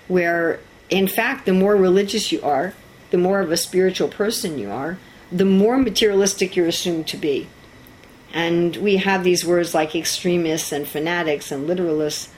where, 0.09 0.61
in 0.89 1.09
fact, 1.09 1.47
the 1.47 1.53
more 1.53 1.77
religious 1.77 2.31
you 2.31 2.41
are, 2.43 2.75
the 3.11 3.19
more 3.19 3.41
of 3.41 3.51
a 3.51 3.57
spiritual 3.57 4.09
person 4.09 4.59
you 4.59 4.71
are, 4.71 4.99
the 5.33 5.45
more 5.45 5.79
materialistic 5.79 6.55
you're 6.55 6.67
assumed 6.67 7.09
to 7.09 7.17
be. 7.17 7.49
And 8.33 8.77
we 8.77 8.97
have 8.99 9.25
these 9.25 9.45
words 9.45 9.75
like 9.75 9.97
extremists 9.97 10.73
and 10.73 10.87
fanatics 10.87 11.51
and 11.51 11.69
literalists 11.69 12.29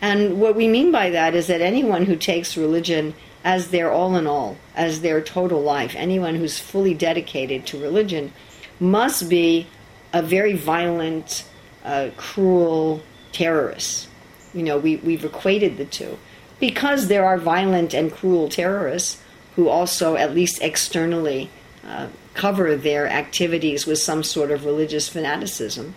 and 0.00 0.40
what 0.40 0.54
we 0.54 0.68
mean 0.68 0.92
by 0.92 1.10
that 1.10 1.34
is 1.34 1.48
that 1.48 1.60
anyone 1.60 2.06
who 2.06 2.16
takes 2.16 2.56
religion 2.56 3.14
as 3.44 3.68
their 3.68 3.90
all 3.90 4.16
in 4.16 4.26
all, 4.26 4.56
as 4.74 5.00
their 5.00 5.20
total 5.20 5.60
life, 5.60 5.94
anyone 5.96 6.34
who's 6.34 6.58
fully 6.58 6.94
dedicated 6.94 7.66
to 7.66 7.80
religion, 7.80 8.32
must 8.80 9.28
be 9.28 9.66
a 10.12 10.22
very 10.22 10.54
violent, 10.54 11.44
uh, 11.84 12.10
cruel 12.16 13.02
terrorist. 13.32 14.08
You 14.54 14.62
know, 14.62 14.78
we, 14.78 14.96
we've 14.96 15.24
equated 15.24 15.76
the 15.76 15.84
two. 15.84 16.18
Because 16.60 17.06
there 17.06 17.24
are 17.24 17.38
violent 17.38 17.94
and 17.94 18.12
cruel 18.12 18.48
terrorists 18.48 19.22
who 19.54 19.68
also, 19.68 20.16
at 20.16 20.34
least 20.34 20.60
externally, 20.60 21.50
uh, 21.86 22.08
cover 22.34 22.76
their 22.76 23.08
activities 23.08 23.86
with 23.86 23.98
some 23.98 24.22
sort 24.22 24.50
of 24.50 24.64
religious 24.64 25.08
fanaticism 25.08 25.94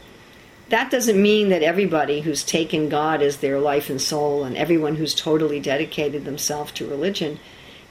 that 0.72 0.90
doesn't 0.90 1.22
mean 1.22 1.50
that 1.50 1.64
everybody 1.64 2.22
who's 2.22 2.44
taken 2.46 2.88
God 2.88 3.22
as 3.22 3.38
their 3.38 3.60
life 3.60 3.90
and 3.90 4.02
soul 4.02 4.46
and 4.46 4.56
everyone 4.56 4.96
who's 4.96 5.14
totally 5.14 5.60
dedicated 5.60 6.24
themselves 6.24 6.72
to 6.74 6.88
religion 6.88 7.40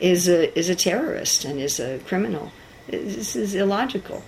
is 0.00 0.28
a 0.28 0.58
is 0.58 0.70
a 0.70 0.74
terrorist 0.74 1.44
and 1.44 1.60
is 1.60 1.78
a 1.78 1.98
criminal. 2.00 2.50
This 2.88 3.36
is 3.36 3.54
illogical. 3.54 4.24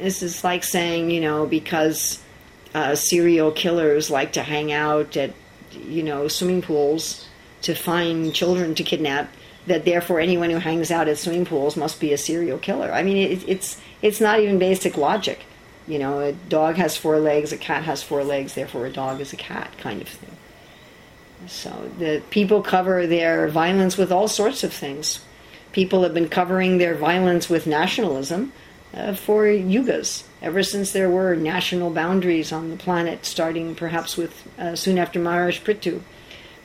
This 0.00 0.22
is 0.22 0.44
like 0.44 0.62
saying, 0.62 1.10
you 1.10 1.20
know, 1.20 1.44
because 1.44 2.22
uh, 2.72 2.94
serial 2.94 3.50
killers 3.50 4.10
like 4.10 4.32
to 4.34 4.44
hang 4.44 4.70
out 4.70 5.16
at, 5.16 5.32
you 5.72 6.04
know, 6.04 6.28
swimming 6.28 6.62
pools 6.62 7.26
to 7.62 7.74
find 7.74 8.32
children 8.32 8.76
to 8.76 8.84
kidnap, 8.84 9.28
that 9.66 9.84
therefore 9.84 10.20
anyone 10.20 10.50
who 10.50 10.58
hangs 10.58 10.92
out 10.92 11.08
at 11.08 11.18
swimming 11.18 11.44
pools 11.44 11.76
must 11.76 11.98
be 11.98 12.12
a 12.12 12.18
serial 12.18 12.58
killer. 12.58 12.92
I 12.92 13.02
mean, 13.02 13.16
it, 13.16 13.48
it's 13.48 13.80
it's 14.02 14.20
not 14.20 14.38
even 14.38 14.60
basic 14.60 14.96
logic 14.96 15.44
you 15.88 15.98
know, 15.98 16.20
a 16.20 16.32
dog 16.32 16.76
has 16.76 16.96
four 16.96 17.18
legs, 17.18 17.50
a 17.50 17.56
cat 17.56 17.82
has 17.84 18.02
four 18.02 18.22
legs, 18.22 18.54
therefore 18.54 18.86
a 18.86 18.92
dog 18.92 19.20
is 19.20 19.32
a 19.32 19.36
cat, 19.36 19.72
kind 19.78 20.02
of 20.02 20.08
thing. 20.08 20.36
So 21.46 21.90
the 21.98 22.22
people 22.30 22.62
cover 22.62 23.06
their 23.06 23.48
violence 23.48 23.96
with 23.96 24.12
all 24.12 24.28
sorts 24.28 24.62
of 24.62 24.72
things. 24.72 25.20
People 25.72 26.02
have 26.02 26.12
been 26.12 26.28
covering 26.28 26.78
their 26.78 26.94
violence 26.94 27.48
with 27.48 27.66
nationalism 27.66 28.52
uh, 28.92 29.14
for 29.14 29.44
yugas, 29.44 30.24
ever 30.42 30.62
since 30.62 30.92
there 30.92 31.10
were 31.10 31.36
national 31.36 31.90
boundaries 31.90 32.52
on 32.52 32.70
the 32.70 32.76
planet, 32.76 33.24
starting 33.24 33.74
perhaps 33.74 34.16
with 34.16 34.46
uh, 34.58 34.74
soon 34.74 34.98
after 34.98 35.18
Maharaj 35.18 35.60
Prithu. 35.60 36.00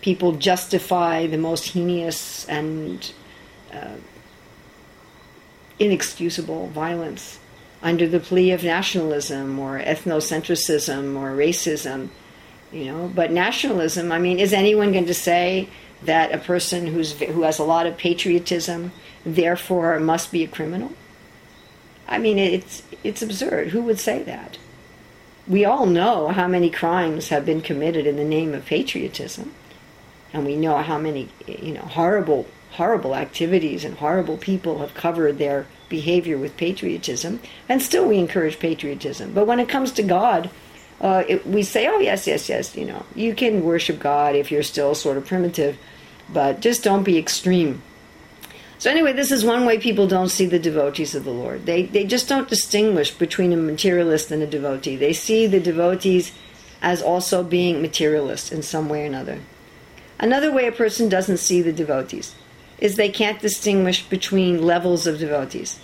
People 0.01 0.33
justify 0.33 1.27
the 1.27 1.37
most 1.37 1.69
heinous 1.69 2.45
and 2.49 3.13
uh, 3.73 3.95
inexcusable 5.79 6.67
violence 6.67 7.39
under 7.83 8.07
the 8.07 8.19
plea 8.19 8.51
of 8.51 8.63
nationalism 8.63 9.59
or 9.59 9.77
ethnocentrism 9.77 11.19
or 11.19 11.35
racism, 11.35 12.09
you 12.71 12.85
know. 12.85 13.11
But 13.13 13.31
nationalism, 13.31 14.11
I 14.11 14.17
mean, 14.17 14.39
is 14.39 14.53
anyone 14.53 14.93
going 14.93 15.05
to 15.05 15.13
say 15.13 15.67
that 16.03 16.33
a 16.33 16.37
person 16.37 16.87
who's 16.87 17.11
who 17.19 17.43
has 17.43 17.59
a 17.59 17.63
lot 17.63 17.85
of 17.85 17.97
patriotism 17.97 18.93
therefore 19.25 19.99
must 19.99 20.31
be 20.31 20.43
a 20.43 20.47
criminal? 20.47 20.93
I 22.07 22.17
mean, 22.17 22.39
it's 22.39 22.83
it's 23.03 23.21
absurd. 23.21 23.69
Who 23.69 23.81
would 23.83 23.99
say 23.99 24.23
that? 24.23 24.57
We 25.45 25.65
all 25.65 25.85
know 25.85 26.29
how 26.29 26.47
many 26.47 26.69
crimes 26.69 27.27
have 27.27 27.45
been 27.45 27.61
committed 27.61 28.07
in 28.07 28.15
the 28.15 28.23
name 28.23 28.53
of 28.53 28.65
patriotism, 28.65 29.53
and 30.31 30.45
we 30.45 30.55
know 30.55 30.77
how 30.77 30.97
many 30.97 31.27
you 31.45 31.73
know 31.73 31.81
horrible 31.81 32.47
horrible 32.73 33.15
activities 33.15 33.85
and 33.85 33.95
horrible 33.97 34.37
people 34.37 34.79
have 34.79 34.93
covered 34.95 35.37
their 35.37 35.67
behavior 35.89 36.37
with 36.37 36.57
patriotism, 36.57 37.39
and 37.69 37.81
still 37.81 38.07
we 38.07 38.17
encourage 38.17 38.57
patriotism. 38.59 39.31
But 39.31 39.45
when 39.45 39.59
it 39.59 39.69
comes 39.69 39.91
to 39.93 40.03
God, 40.03 40.49
uh, 40.99 41.23
it, 41.27 41.45
we 41.45 41.61
say, 41.61 41.87
oh, 41.87 41.99
yes, 41.99 42.25
yes, 42.25 42.49
yes, 42.49 42.75
you 42.75 42.85
know, 42.85 43.05
you 43.15 43.35
can 43.35 43.63
worship 43.63 43.99
God 43.99 44.35
if 44.35 44.51
you're 44.51 44.63
still 44.63 44.95
sort 44.95 45.17
of 45.17 45.27
primitive, 45.27 45.77
but 46.29 46.61
just 46.61 46.83
don't 46.83 47.03
be 47.03 47.17
extreme. 47.17 47.83
So, 48.79 48.89
anyway, 48.89 49.13
this 49.13 49.31
is 49.31 49.45
one 49.45 49.65
way 49.65 49.77
people 49.77 50.07
don't 50.07 50.29
see 50.29 50.47
the 50.47 50.59
devotees 50.59 51.13
of 51.13 51.25
the 51.25 51.31
Lord. 51.31 51.65
They, 51.65 51.83
they 51.83 52.05
just 52.05 52.27
don't 52.27 52.49
distinguish 52.49 53.11
between 53.11 53.53
a 53.53 53.57
materialist 53.57 54.31
and 54.31 54.41
a 54.41 54.47
devotee. 54.47 54.95
They 54.95 55.13
see 55.13 55.45
the 55.45 55.59
devotees 55.59 56.33
as 56.81 57.01
also 57.01 57.43
being 57.43 57.81
materialist 57.81 58.51
in 58.51 58.63
some 58.63 58.89
way 58.89 59.03
or 59.03 59.05
another. 59.05 59.39
Another 60.19 60.51
way 60.51 60.67
a 60.67 60.71
person 60.71 61.07
doesn't 61.07 61.37
see 61.37 61.61
the 61.61 61.71
devotees 61.71 62.35
is 62.83 62.97
they 62.97 63.09
can't 63.09 63.39
distinguish 63.39 64.03
between 64.03 64.61
levels 64.61 65.07
of 65.07 65.17
devotees. 65.17 65.79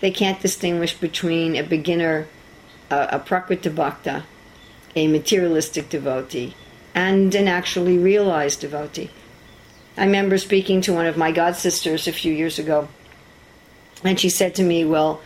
They 0.00 0.10
can't 0.10 0.38
distinguish 0.38 0.92
between 0.92 1.56
a 1.56 1.62
beginner, 1.62 2.28
a, 2.90 3.08
a 3.12 3.70
bhakta, 3.70 4.24
a 4.94 5.08
materialistic 5.08 5.88
devotee, 5.88 6.54
and 6.94 7.34
an 7.34 7.48
actually 7.48 7.96
realized 7.96 8.60
devotee. 8.60 9.10
I 9.96 10.04
remember 10.04 10.36
speaking 10.36 10.82
to 10.82 10.92
one 10.92 11.06
of 11.06 11.16
my 11.16 11.32
god 11.32 11.56
sisters 11.56 12.06
a 12.06 12.12
few 12.12 12.34
years 12.34 12.58
ago, 12.58 12.86
and 14.04 14.20
she 14.20 14.28
said 14.28 14.54
to 14.56 14.62
me, 14.62 14.84
Well, 14.84 15.22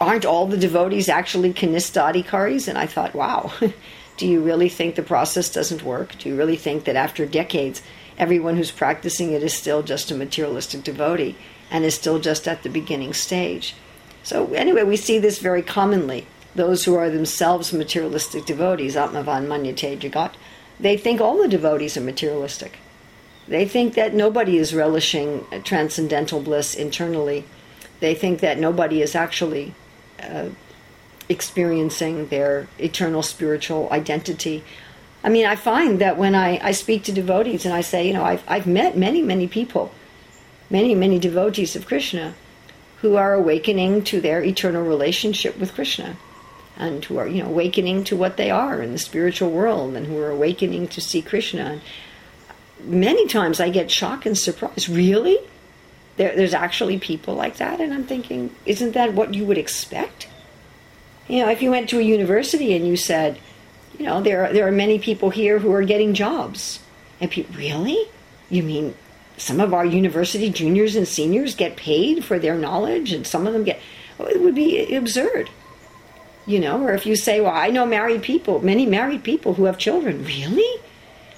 aren't 0.00 0.24
all 0.24 0.46
the 0.46 0.56
devotees 0.56 1.10
actually 1.10 1.52
kanista 1.52 2.10
adhikaris? 2.10 2.68
And 2.68 2.78
I 2.78 2.86
thought, 2.86 3.14
wow, 3.14 3.52
do 4.16 4.26
you 4.26 4.40
really 4.40 4.70
think 4.70 4.94
the 4.94 5.02
process 5.02 5.52
doesn't 5.52 5.82
work? 5.82 6.16
Do 6.18 6.30
you 6.30 6.36
really 6.36 6.56
think 6.56 6.84
that 6.84 6.96
after 6.96 7.26
decades 7.26 7.82
everyone 8.18 8.56
who's 8.56 8.70
practicing 8.70 9.32
it 9.32 9.42
is 9.42 9.54
still 9.54 9.82
just 9.82 10.10
a 10.10 10.14
materialistic 10.14 10.84
devotee 10.84 11.36
and 11.70 11.84
is 11.84 11.94
still 11.94 12.18
just 12.18 12.46
at 12.46 12.62
the 12.62 12.68
beginning 12.68 13.12
stage. 13.12 13.74
So, 14.22 14.52
anyway, 14.54 14.82
we 14.82 14.96
see 14.96 15.18
this 15.18 15.38
very 15.38 15.62
commonly. 15.62 16.26
Those 16.54 16.84
who 16.84 16.94
are 16.94 17.10
themselves 17.10 17.72
materialistic 17.72 18.46
devotees, 18.46 18.96
Atmavan 18.96 19.46
Manyate 19.46 19.98
Jagat, 19.98 20.32
they 20.80 20.96
think 20.96 21.20
all 21.20 21.38
the 21.38 21.48
devotees 21.48 21.96
are 21.96 22.00
materialistic. 22.00 22.78
They 23.48 23.66
think 23.66 23.94
that 23.94 24.14
nobody 24.14 24.58
is 24.58 24.74
relishing 24.74 25.46
transcendental 25.62 26.40
bliss 26.40 26.74
internally. 26.74 27.44
They 28.00 28.14
think 28.14 28.40
that 28.40 28.58
nobody 28.58 29.00
is 29.02 29.14
actually 29.14 29.74
uh, 30.20 30.48
experiencing 31.28 32.28
their 32.28 32.68
eternal 32.78 33.22
spiritual 33.22 33.88
identity. 33.92 34.64
I 35.26 35.28
mean, 35.28 35.44
I 35.44 35.56
find 35.56 35.98
that 35.98 36.16
when 36.16 36.36
I, 36.36 36.60
I 36.62 36.70
speak 36.70 37.02
to 37.04 37.12
devotees 37.12 37.64
and 37.64 37.74
I 37.74 37.80
say, 37.80 38.06
you 38.06 38.12
know, 38.12 38.22
I've, 38.22 38.44
I've 38.46 38.68
met 38.68 38.96
many, 38.96 39.22
many 39.22 39.48
people, 39.48 39.92
many, 40.70 40.94
many 40.94 41.18
devotees 41.18 41.74
of 41.74 41.84
Krishna 41.84 42.34
who 42.98 43.16
are 43.16 43.34
awakening 43.34 44.04
to 44.04 44.20
their 44.20 44.40
eternal 44.40 44.84
relationship 44.84 45.58
with 45.58 45.74
Krishna 45.74 46.16
and 46.76 47.04
who 47.04 47.18
are, 47.18 47.26
you 47.26 47.42
know, 47.42 47.48
awakening 47.48 48.04
to 48.04 48.16
what 48.16 48.36
they 48.36 48.52
are 48.52 48.80
in 48.80 48.92
the 48.92 48.98
spiritual 48.98 49.50
world 49.50 49.96
and 49.96 50.06
who 50.06 50.16
are 50.16 50.30
awakening 50.30 50.86
to 50.88 51.00
see 51.00 51.22
Krishna. 51.22 51.80
And 52.80 53.00
many 53.00 53.26
times 53.26 53.58
I 53.58 53.68
get 53.68 53.90
shocked 53.90 54.26
and 54.26 54.38
surprised. 54.38 54.88
Really? 54.88 55.38
There, 56.18 56.36
there's 56.36 56.54
actually 56.54 57.00
people 57.00 57.34
like 57.34 57.56
that? 57.56 57.80
And 57.80 57.92
I'm 57.92 58.04
thinking, 58.04 58.54
isn't 58.64 58.92
that 58.92 59.14
what 59.14 59.34
you 59.34 59.44
would 59.44 59.58
expect? 59.58 60.28
You 61.26 61.44
know, 61.44 61.50
if 61.50 61.62
you 61.62 61.72
went 61.72 61.88
to 61.88 61.98
a 61.98 62.02
university 62.02 62.76
and 62.76 62.86
you 62.86 62.96
said, 62.96 63.40
you 63.98 64.06
know, 64.06 64.20
there 64.20 64.44
are, 64.44 64.52
there 64.52 64.66
are 64.66 64.72
many 64.72 64.98
people 64.98 65.30
here 65.30 65.58
who 65.58 65.72
are 65.72 65.82
getting 65.82 66.14
jobs. 66.14 66.80
And 67.20 67.30
people, 67.30 67.56
really? 67.56 68.06
You 68.50 68.62
mean 68.62 68.94
some 69.36 69.60
of 69.60 69.74
our 69.74 69.84
university 69.84 70.50
juniors 70.50 70.96
and 70.96 71.06
seniors 71.06 71.54
get 71.54 71.76
paid 71.76 72.24
for 72.24 72.38
their 72.38 72.56
knowledge 72.56 73.12
and 73.12 73.26
some 73.26 73.46
of 73.46 73.52
them 73.52 73.64
get, 73.64 73.80
oh, 74.18 74.26
it 74.26 74.40
would 74.40 74.54
be 74.54 74.94
absurd. 74.94 75.50
You 76.46 76.60
know, 76.60 76.82
or 76.84 76.92
if 76.92 77.06
you 77.06 77.16
say, 77.16 77.40
well, 77.40 77.52
I 77.52 77.70
know 77.70 77.84
married 77.86 78.22
people, 78.22 78.60
many 78.62 78.86
married 78.86 79.24
people 79.24 79.54
who 79.54 79.64
have 79.64 79.78
children. 79.78 80.24
Really? 80.24 80.80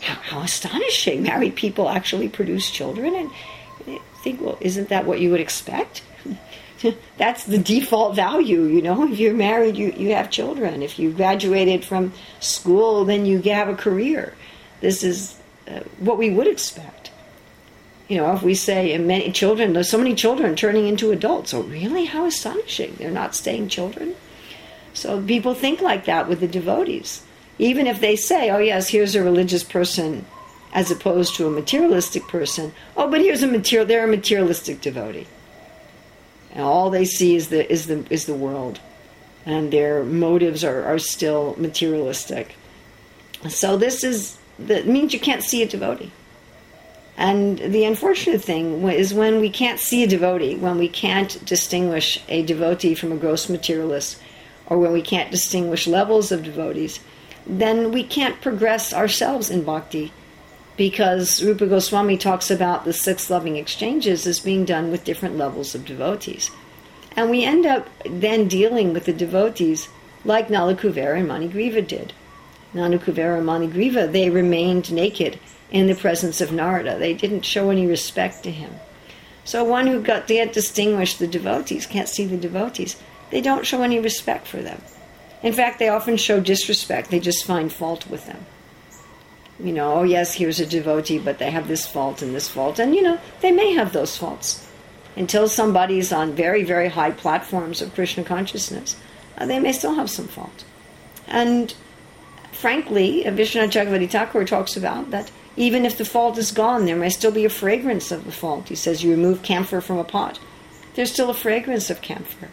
How, 0.02 0.14
how 0.14 0.40
astonishing. 0.40 1.22
Married 1.22 1.56
people 1.56 1.88
actually 1.88 2.28
produce 2.28 2.70
children. 2.70 3.14
And 3.14 3.30
I 3.86 4.00
think, 4.22 4.40
well, 4.40 4.58
isn't 4.60 4.90
that 4.90 5.06
what 5.06 5.20
you 5.20 5.30
would 5.30 5.40
expect? 5.40 6.02
that's 7.16 7.44
the 7.44 7.58
default 7.58 8.14
value, 8.14 8.64
you 8.64 8.82
know. 8.82 9.10
If 9.10 9.18
you're 9.18 9.34
married, 9.34 9.76
you, 9.76 9.92
you 9.96 10.14
have 10.14 10.30
children. 10.30 10.82
If 10.82 10.98
you 10.98 11.12
graduated 11.12 11.84
from 11.84 12.12
school, 12.40 13.04
then 13.04 13.26
you 13.26 13.40
have 13.42 13.68
a 13.68 13.74
career. 13.74 14.34
This 14.80 15.02
is 15.02 15.36
uh, 15.66 15.80
what 15.98 16.18
we 16.18 16.30
would 16.30 16.46
expect. 16.46 17.10
You 18.08 18.16
know, 18.18 18.32
if 18.32 18.42
we 18.42 18.54
say 18.54 18.96
many 18.96 19.32
children, 19.32 19.72
there's 19.72 19.90
so 19.90 19.98
many 19.98 20.14
children 20.14 20.56
turning 20.56 20.86
into 20.86 21.10
adults. 21.10 21.52
Oh, 21.52 21.62
really? 21.62 22.06
How 22.06 22.24
astonishing! 22.24 22.94
They're 22.98 23.10
not 23.10 23.34
staying 23.34 23.68
children. 23.68 24.14
So 24.94 25.22
people 25.22 25.54
think 25.54 25.80
like 25.82 26.06
that 26.06 26.28
with 26.28 26.40
the 26.40 26.48
devotees. 26.48 27.22
Even 27.58 27.86
if 27.86 28.00
they 28.00 28.16
say, 28.16 28.50
"Oh 28.50 28.58
yes, 28.58 28.88
here's 28.88 29.14
a 29.14 29.22
religious 29.22 29.62
person," 29.62 30.24
as 30.72 30.90
opposed 30.90 31.34
to 31.36 31.46
a 31.46 31.50
materialistic 31.50 32.26
person. 32.28 32.72
Oh, 32.96 33.10
but 33.10 33.20
here's 33.20 33.42
a 33.42 33.46
material. 33.46 33.86
They're 33.86 34.04
a 34.04 34.08
materialistic 34.08 34.80
devotee 34.80 35.26
and 36.52 36.64
all 36.64 36.90
they 36.90 37.04
see 37.04 37.36
is 37.36 37.48
the 37.48 37.70
is 37.70 37.86
the 37.86 38.04
is 38.10 38.26
the 38.26 38.34
world, 38.34 38.80
and 39.44 39.72
their 39.72 40.04
motives 40.04 40.64
are, 40.64 40.84
are 40.84 40.98
still 40.98 41.54
materialistic. 41.58 42.54
So 43.48 43.76
this 43.76 44.04
is 44.04 44.38
that 44.58 44.86
means 44.86 45.12
you 45.12 45.20
can't 45.20 45.42
see 45.42 45.62
a 45.62 45.68
devotee. 45.68 46.10
And 47.16 47.58
the 47.58 47.84
unfortunate 47.84 48.42
thing 48.42 48.88
is 48.88 49.12
when 49.12 49.40
we 49.40 49.50
can't 49.50 49.80
see 49.80 50.04
a 50.04 50.06
devotee, 50.06 50.54
when 50.54 50.78
we 50.78 50.88
can't 50.88 51.44
distinguish 51.44 52.22
a 52.28 52.42
devotee 52.42 52.94
from 52.94 53.10
a 53.10 53.16
gross 53.16 53.48
materialist, 53.48 54.20
or 54.66 54.78
when 54.78 54.92
we 54.92 55.02
can't 55.02 55.30
distinguish 55.30 55.88
levels 55.88 56.30
of 56.30 56.44
devotees, 56.44 57.00
then 57.44 57.90
we 57.90 58.04
can't 58.04 58.40
progress 58.40 58.92
ourselves 58.92 59.50
in 59.50 59.64
bhakti 59.64 60.12
because 60.78 61.42
Rupa 61.42 61.66
Goswami 61.66 62.16
talks 62.16 62.52
about 62.52 62.84
the 62.84 62.92
six 62.92 63.28
loving 63.28 63.56
exchanges 63.56 64.26
as 64.28 64.38
being 64.38 64.64
done 64.64 64.92
with 64.92 65.04
different 65.04 65.36
levels 65.36 65.74
of 65.74 65.84
devotees. 65.84 66.52
And 67.16 67.30
we 67.30 67.44
end 67.44 67.66
up 67.66 67.88
then 68.06 68.46
dealing 68.46 68.92
with 68.92 69.04
the 69.04 69.12
devotees 69.12 69.88
like 70.24 70.48
Nalakuvera 70.48 71.18
and 71.18 71.28
Manigriva 71.28 71.86
did. 71.86 72.12
Nalakuvera 72.74 73.38
and 73.38 73.46
Manigriva, 73.46 74.10
they 74.12 74.30
remained 74.30 74.92
naked 74.92 75.40
in 75.72 75.88
the 75.88 75.96
presence 75.96 76.40
of 76.40 76.52
Narada. 76.52 76.96
They 76.96 77.12
didn't 77.12 77.44
show 77.44 77.70
any 77.70 77.86
respect 77.86 78.44
to 78.44 78.52
him. 78.52 78.70
So 79.44 79.64
one 79.64 79.88
who 79.88 80.00
got 80.00 80.28
can't 80.28 80.52
distinguish 80.52 81.16
the 81.16 81.26
devotees, 81.26 81.86
can't 81.86 82.08
see 82.08 82.24
the 82.24 82.36
devotees, 82.36 82.96
they 83.30 83.40
don't 83.40 83.66
show 83.66 83.82
any 83.82 83.98
respect 83.98 84.46
for 84.46 84.62
them. 84.62 84.80
In 85.42 85.52
fact, 85.52 85.80
they 85.80 85.88
often 85.88 86.16
show 86.16 86.38
disrespect. 86.38 87.10
They 87.10 87.20
just 87.20 87.44
find 87.44 87.72
fault 87.72 88.06
with 88.08 88.26
them 88.26 88.46
you 89.60 89.72
know, 89.72 89.94
oh 89.94 90.02
yes, 90.04 90.34
here's 90.34 90.60
a 90.60 90.66
devotee, 90.66 91.18
but 91.18 91.38
they 91.38 91.50
have 91.50 91.68
this 91.68 91.86
fault 91.86 92.22
and 92.22 92.34
this 92.34 92.48
fault. 92.48 92.78
And, 92.78 92.94
you 92.94 93.02
know, 93.02 93.18
they 93.40 93.50
may 93.50 93.72
have 93.72 93.92
those 93.92 94.16
faults. 94.16 94.66
Until 95.16 95.48
somebody's 95.48 96.12
on 96.12 96.32
very, 96.32 96.62
very 96.62 96.88
high 96.88 97.10
platforms 97.10 97.82
of 97.82 97.94
Krishna 97.94 98.22
consciousness, 98.22 98.96
uh, 99.36 99.46
they 99.46 99.58
may 99.58 99.72
still 99.72 99.94
have 99.94 100.10
some 100.10 100.28
fault. 100.28 100.64
And 101.26 101.74
frankly, 102.52 103.24
Vishwanath 103.24 103.72
Chakravarti 103.72 104.08
Thakur 104.08 104.44
talks 104.44 104.76
about 104.76 105.10
that 105.10 105.30
even 105.56 105.84
if 105.84 105.98
the 105.98 106.04
fault 106.04 106.38
is 106.38 106.52
gone, 106.52 106.84
there 106.84 106.96
may 106.96 107.10
still 107.10 107.32
be 107.32 107.44
a 107.44 107.50
fragrance 107.50 108.12
of 108.12 108.24
the 108.24 108.32
fault. 108.32 108.68
He 108.68 108.76
says 108.76 109.02
you 109.02 109.10
remove 109.10 109.42
camphor 109.42 109.80
from 109.80 109.98
a 109.98 110.04
pot, 110.04 110.38
there's 110.94 111.12
still 111.12 111.30
a 111.30 111.34
fragrance 111.34 111.90
of 111.90 112.00
camphor. 112.00 112.48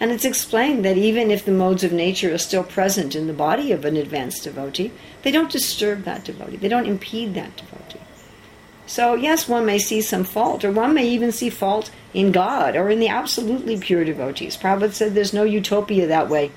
And 0.00 0.12
it's 0.12 0.24
explained 0.24 0.84
that 0.84 0.96
even 0.96 1.30
if 1.30 1.44
the 1.44 1.52
modes 1.52 1.82
of 1.82 1.92
nature 1.92 2.32
are 2.32 2.38
still 2.38 2.62
present 2.62 3.16
in 3.16 3.26
the 3.26 3.32
body 3.32 3.72
of 3.72 3.84
an 3.84 3.96
advanced 3.96 4.44
devotee, 4.44 4.92
they 5.22 5.32
don't 5.32 5.50
disturb 5.50 6.04
that 6.04 6.24
devotee, 6.24 6.56
they 6.56 6.68
don't 6.68 6.86
impede 6.86 7.34
that 7.34 7.56
devotee. 7.56 8.00
So, 8.86 9.14
yes, 9.14 9.48
one 9.48 9.66
may 9.66 9.78
see 9.78 10.00
some 10.00 10.24
fault, 10.24 10.64
or 10.64 10.72
one 10.72 10.94
may 10.94 11.06
even 11.06 11.30
see 11.30 11.50
fault 11.50 11.90
in 12.14 12.32
God 12.32 12.74
or 12.74 12.88
in 12.88 13.00
the 13.00 13.08
absolutely 13.08 13.78
pure 13.78 14.02
devotees. 14.02 14.56
Prabhupada 14.56 14.94
said 14.94 15.14
there's 15.14 15.34
no 15.34 15.44
utopia 15.44 16.06
that 16.06 16.30
way. 16.30 16.52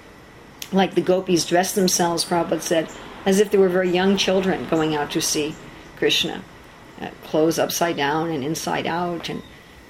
Like 0.72 0.96
the 0.96 1.02
gopis 1.02 1.46
dress 1.46 1.74
themselves, 1.76 2.24
Prabhupada 2.24 2.62
said, 2.62 2.90
as 3.26 3.40
if 3.40 3.52
they 3.52 3.58
were 3.58 3.68
very 3.68 3.92
young 3.92 4.16
children 4.16 4.68
going 4.70 4.96
out 4.96 5.12
to 5.12 5.22
see 5.22 5.56
Krishna. 5.98 6.42
Uh, 7.02 7.10
clothes 7.24 7.60
upside 7.60 7.98
down 7.98 8.30
and 8.30 8.44
inside 8.44 8.88
out, 8.88 9.28
and 9.28 9.42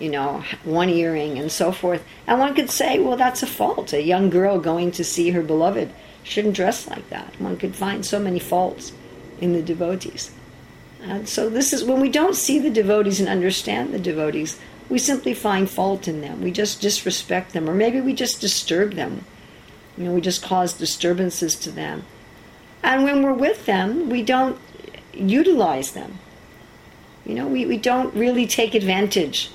you 0.02 0.10
know, 0.10 0.44
one 0.64 0.90
earring 0.90 1.38
and 1.38 1.52
so 1.52 1.72
forth. 1.72 2.04
And 2.26 2.40
one 2.40 2.56
could 2.56 2.72
say, 2.72 3.00
well, 3.00 3.18
that's 3.18 3.44
a 3.44 3.48
fault. 3.48 3.94
A 3.94 4.02
young 4.02 4.30
girl 4.30 4.60
going 4.60 4.92
to 4.92 5.04
see 5.04 5.30
her 5.30 5.44
beloved 5.44 5.92
shouldn't 6.24 6.56
dress 6.56 6.88
like 6.88 7.08
that. 7.10 7.40
One 7.40 7.58
could 7.58 7.76
find 7.76 8.06
so 8.06 8.20
many 8.20 8.40
faults 8.40 8.94
in 9.40 9.54
the 9.54 9.62
devotees. 9.62 10.32
And 11.04 11.30
so 11.30 11.50
this 11.50 11.72
is 11.72 11.84
when 11.84 12.02
we 12.02 12.10
don't 12.10 12.36
see 12.36 12.60
the 12.60 12.70
devotees 12.70 13.20
and 13.20 13.30
understand 13.30 13.94
the 13.94 14.00
devotees, 14.00 14.60
we 14.90 15.00
simply 15.00 15.34
find 15.34 15.70
fault 15.70 16.08
in 16.08 16.22
them. 16.22 16.42
We 16.42 16.52
just 16.52 16.82
disrespect 16.82 17.54
them, 17.54 17.70
or 17.70 17.74
maybe 17.74 18.02
we 18.02 18.14
just 18.14 18.42
disturb 18.42 18.94
them. 18.94 19.26
You 19.98 20.06
know, 20.06 20.14
we 20.14 20.22
just 20.22 20.44
cause 20.44 20.74
disturbances 20.74 21.56
to 21.56 21.72
them. 21.72 22.04
And 22.84 23.04
when 23.04 23.24
we're 23.24 23.34
with 23.34 23.66
them, 23.66 24.10
we 24.10 24.24
don't 24.24 24.60
utilize 25.14 25.92
them. 25.92 26.20
You 27.26 27.36
know, 27.36 27.48
we, 27.48 27.66
we 27.66 27.78
don't 27.78 28.14
really 28.16 28.48
take 28.48 28.74
advantage 28.76 29.52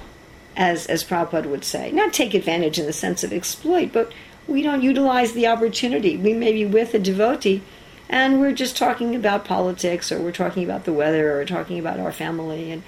as 0.57 0.87
as 0.87 1.05
Prabhupada 1.05 1.47
would 1.47 1.65
say. 1.65 1.91
Not 1.93 2.13
take 2.13 2.35
advantage 2.35 2.79
in 2.79 2.87
the 2.87 2.93
sense 2.93 3.23
of 3.23 3.33
exploit, 3.33 3.93
but 3.93 4.13
we 4.49 4.63
don't 4.63 4.83
utilize 4.83 5.33
the 5.33 5.47
opportunity. 5.47 6.17
We 6.17 6.33
may 6.33 6.53
be 6.53 6.65
with 6.65 6.95
a 6.95 6.99
devotee 6.99 7.63
and 8.09 8.41
we're 8.41 8.53
just 8.53 8.77
talking 8.77 9.15
about 9.17 9.45
politics 9.45 10.13
or 10.13 10.21
we're 10.21 10.33
talking 10.33 10.65
about 10.65 10.85
the 10.85 10.93
weather 10.93 11.33
or 11.33 11.37
we're 11.39 11.45
talking 11.45 11.79
about 11.79 11.99
our 11.99 12.13
family 12.13 12.71
and, 12.71 12.83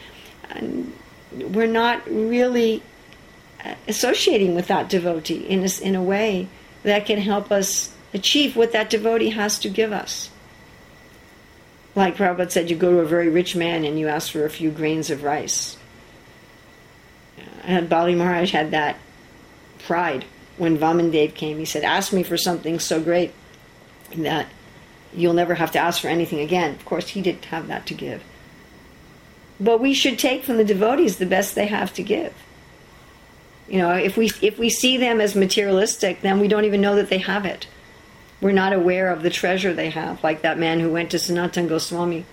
and 0.50 0.92
we're 1.32 1.66
not 1.66 2.06
really 2.08 2.82
uh, 3.64 3.74
associating 3.88 4.54
with 4.54 4.68
that 4.68 4.88
devotee 4.88 5.46
in 5.46 5.64
a, 5.64 5.68
in 5.82 5.96
a 5.96 6.02
way 6.02 6.48
that 6.84 7.06
can 7.06 7.18
help 7.18 7.50
us 7.50 7.92
achieve 8.14 8.54
what 8.56 8.72
that 8.72 8.88
devotee 8.88 9.30
has 9.30 9.58
to 9.58 9.68
give 9.68 9.92
us. 9.92 10.30
Like 11.96 12.16
Prabhupada 12.16 12.52
said, 12.52 12.70
you 12.70 12.76
go 12.76 12.92
to 12.92 13.00
a 13.00 13.04
very 13.04 13.28
rich 13.28 13.56
man 13.56 13.84
and 13.84 13.98
you 13.98 14.06
ask 14.06 14.30
for 14.30 14.44
a 14.44 14.50
few 14.50 14.70
grains 14.70 15.10
of 15.10 15.24
rice 15.24 15.77
Uh, 17.58 17.66
and 17.66 17.88
Bali 17.88 18.14
Maharaj 18.14 18.50
had 18.50 18.70
that 18.70 18.96
pride 19.78 20.24
when 20.56 20.78
Vamandev 20.78 21.34
came. 21.34 21.58
He 21.58 21.64
said, 21.64 21.84
Ask 21.84 22.12
me 22.12 22.22
for 22.22 22.36
something 22.36 22.78
so 22.78 23.00
great 23.00 23.32
that 24.16 24.48
you'll 25.14 25.34
never 25.34 25.54
have 25.54 25.72
to 25.72 25.78
ask 25.78 26.00
for 26.00 26.08
anything 26.08 26.40
again. 26.40 26.74
Of 26.74 26.84
course, 26.84 27.08
he 27.08 27.22
didn't 27.22 27.46
have 27.46 27.68
that 27.68 27.86
to 27.86 27.94
give. 27.94 28.22
But 29.60 29.80
we 29.80 29.94
should 29.94 30.18
take 30.18 30.44
from 30.44 30.56
the 30.56 30.64
devotees 30.64 31.18
the 31.18 31.26
best 31.26 31.54
they 31.54 31.66
have 31.66 31.92
to 31.94 32.02
give. 32.02 32.32
You 33.68 33.78
know, 33.78 33.92
if 33.92 34.16
we 34.16 34.30
if 34.40 34.58
we 34.58 34.70
see 34.70 34.96
them 34.96 35.20
as 35.20 35.34
materialistic, 35.34 36.22
then 36.22 36.40
we 36.40 36.48
don't 36.48 36.64
even 36.64 36.80
know 36.80 36.96
that 36.96 37.10
they 37.10 37.18
have 37.18 37.44
it. 37.44 37.66
We're 38.40 38.52
not 38.52 38.72
aware 38.72 39.10
of 39.10 39.22
the 39.22 39.30
treasure 39.30 39.74
they 39.74 39.90
have, 39.90 40.22
like 40.22 40.42
that 40.42 40.58
man 40.58 40.80
who 40.80 40.90
went 40.90 41.10
to 41.10 41.18
Sanatan 41.18 41.66
Goswami 41.66 42.24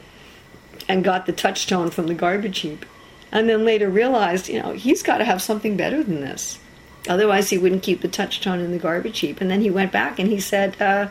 and 0.87 1.03
got 1.03 1.25
the 1.25 1.33
touchstone 1.33 1.89
from 1.89 2.07
the 2.07 2.13
garbage 2.13 2.59
heap 2.59 2.85
and 3.31 3.49
then 3.49 3.65
later 3.65 3.89
realized, 3.89 4.47
you 4.47 4.61
know, 4.61 4.71
he's 4.71 5.03
got 5.03 5.17
to 5.17 5.25
have 5.25 5.41
something 5.41 5.75
better 5.75 6.03
than 6.03 6.21
this. 6.21 6.59
Otherwise, 7.07 7.49
he 7.49 7.57
wouldn't 7.57 7.83
keep 7.83 8.01
the 8.01 8.07
touchstone 8.07 8.59
in 8.59 8.71
the 8.71 8.79
garbage 8.79 9.19
heap. 9.19 9.41
And 9.41 9.49
then 9.49 9.61
he 9.61 9.69
went 9.69 9.91
back 9.91 10.19
and 10.19 10.29
he 10.29 10.39
said, 10.39 10.79
uh, 10.81 11.09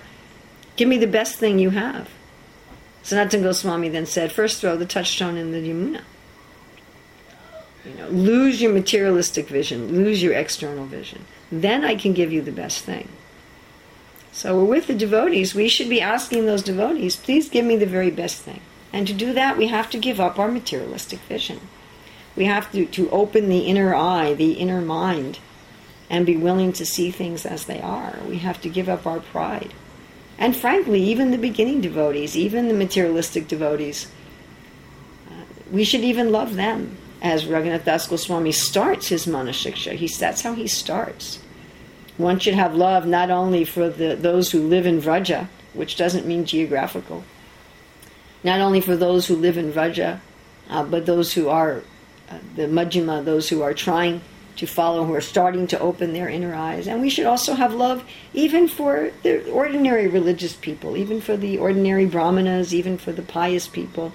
Give 0.77 0.89
me 0.89 0.99
the 0.99 1.07
best 1.07 1.37
thing 1.37 1.59
you 1.59 1.71
have. 1.71 2.11
Sanatan 3.03 3.43
Goswami 3.43 3.89
then 3.89 4.07
said, 4.07 4.33
First 4.33 4.61
throw 4.61 4.77
the 4.77 4.87
touchstone 4.87 5.37
in 5.37 5.53
the 5.53 5.59
Yamuna. 5.59 6.03
You 7.85 7.95
know, 7.99 8.09
lose 8.09 8.63
your 8.63 8.73
materialistic 8.73 9.47
vision, 9.47 9.93
lose 9.93 10.23
your 10.23 10.33
external 10.33 10.87
vision. 10.87 11.27
Then 11.53 11.85
I 11.85 11.95
can 11.97 12.15
give 12.15 12.33
you 12.33 12.41
the 12.41 12.51
best 12.51 12.83
thing. 12.83 13.09
So 14.33 14.59
we're 14.59 14.65
with 14.65 14.87
the 14.87 14.95
devotees. 14.95 15.55
We 15.55 15.69
should 15.69 15.89
be 15.89 16.01
asking 16.01 16.47
those 16.47 16.63
devotees, 16.63 17.15
please 17.15 17.49
give 17.49 17.65
me 17.65 17.77
the 17.77 17.87
very 17.87 18.11
best 18.11 18.39
thing. 18.39 18.63
And 18.93 19.07
to 19.07 19.13
do 19.13 19.33
that, 19.35 19.59
we 19.59 19.69
have 19.69 19.91
to 19.91 19.99
give 19.99 20.19
up 20.19 20.39
our 20.39 20.51
materialistic 20.51 21.21
vision. 21.21 21.61
We 22.37 22.47
have 22.47 22.71
to, 22.73 22.87
to 22.87 23.11
open 23.11 23.49
the 23.49 23.61
inner 23.61 23.95
eye, 23.95 24.35
the 24.35 24.53
inner 24.53 24.81
mind, 24.81 25.39
and 26.11 26.27
be 26.27 26.37
willing 26.37 26.73
to 26.75 26.87
see 26.87 27.11
things 27.11 27.47
as 27.47 27.65
they 27.65 27.81
are. 27.81 28.19
We 28.29 28.39
have 28.39 28.61
to 28.63 28.69
give 28.69 28.89
up 28.89 29.07
our 29.07 29.21
pride. 29.21 29.73
And 30.39 30.57
frankly, 30.57 31.03
even 31.03 31.31
the 31.31 31.39
beginning 31.39 31.81
devotees, 31.81 32.37
even 32.37 32.69
the 32.69 32.75
materialistic 32.75 33.47
devotees, 33.47 34.09
uh, 35.31 35.45
we 35.71 35.85
should 35.85 36.03
even 36.03 36.33
love 36.33 36.57
them. 36.57 36.97
As 37.23 37.45
Raghunath 37.47 37.85
Das 37.85 38.07
Goswami 38.07 38.53
starts 38.53 39.09
his 39.09 39.25
Manashiksha, 39.25 39.93
he, 39.95 40.09
that's 40.09 40.43
how 40.43 40.53
he 40.53 40.67
starts. 40.67 41.39
One 42.19 42.39
should 42.39 42.55
have 42.55 42.75
love 42.75 43.07
not 43.07 43.31
only 43.31 43.65
for 43.65 43.89
the, 43.89 44.15
those 44.15 44.51
who 44.51 44.61
live 44.61 44.85
in 44.85 45.01
Vraja, 45.01 45.49
which 45.73 45.97
doesn't 45.97 46.27
mean 46.27 46.45
geographical, 46.45 47.25
not 48.43 48.61
only 48.61 48.83
for 48.83 48.95
those 48.95 49.27
who 49.27 49.37
live 49.37 49.57
in 49.57 49.73
Vraja, 49.73 50.21
uh, 50.69 50.85
but 50.85 51.07
those 51.07 51.33
who 51.33 51.49
are 51.49 51.83
uh, 52.31 52.39
the 52.57 52.63
madhyama, 52.63 53.25
those 53.25 53.49
who 53.49 53.63
are 53.63 53.75
trying 53.75 54.21
to 54.57 54.67
follow, 54.67 55.05
who 55.05 55.15
are 55.15 55.21
starting 55.21 55.67
to 55.67 55.79
open 55.81 56.13
their 56.13 56.29
inner 56.29 56.55
eyes. 56.55 56.87
And 56.87 57.01
we 57.01 57.11
should 57.11 57.27
also 57.27 57.55
have 57.55 57.75
love 57.75 58.05
even 58.33 58.69
for 58.69 59.11
the 59.23 59.51
ordinary 59.51 60.07
religious 60.07 60.55
people, 60.55 60.97
even 60.97 61.21
for 61.21 61.37
the 61.37 61.59
ordinary 61.59 62.07
brahmanas, 62.07 62.73
even 62.73 62.97
for 62.97 63.13
the 63.13 63.23
pious 63.23 63.67
people. 63.67 64.13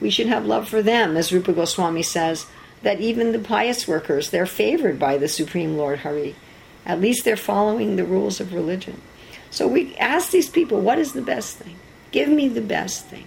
We 0.00 0.10
should 0.10 0.26
have 0.26 0.46
love 0.46 0.68
for 0.68 0.82
them, 0.82 1.16
as 1.16 1.32
Rupa 1.32 1.52
Goswami 1.52 2.02
says, 2.02 2.46
that 2.82 3.00
even 3.00 3.32
the 3.32 3.38
pious 3.38 3.88
workers, 3.88 4.30
they're 4.30 4.46
favored 4.46 4.98
by 4.98 5.16
the 5.16 5.28
Supreme 5.28 5.76
Lord 5.76 6.00
Hari. 6.00 6.36
At 6.86 7.00
least 7.00 7.24
they're 7.24 7.36
following 7.36 7.96
the 7.96 8.04
rules 8.04 8.40
of 8.40 8.52
religion. 8.52 9.00
So 9.50 9.66
we 9.66 9.96
ask 9.96 10.30
these 10.30 10.50
people, 10.50 10.80
what 10.80 10.98
is 10.98 11.12
the 11.12 11.22
best 11.22 11.56
thing? 11.56 11.76
Give 12.10 12.28
me 12.28 12.48
the 12.48 12.60
best 12.60 13.06
thing. 13.06 13.26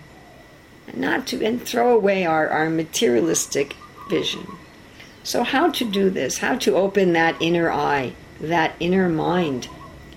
And 0.88 0.98
not 0.98 1.28
to 1.28 1.44
and 1.44 1.62
throw 1.62 1.94
away 1.94 2.26
our, 2.26 2.48
our 2.48 2.70
materialistic 2.70 3.76
vision. 4.10 4.48
So 5.24 5.44
how 5.44 5.70
to 5.72 5.84
do 5.84 6.10
this? 6.10 6.38
How 6.38 6.56
to 6.60 6.76
open 6.76 7.14
that 7.14 7.36
inner 7.42 7.70
eye, 7.70 8.14
that 8.40 8.76
inner 8.80 9.10
mind, 9.10 9.68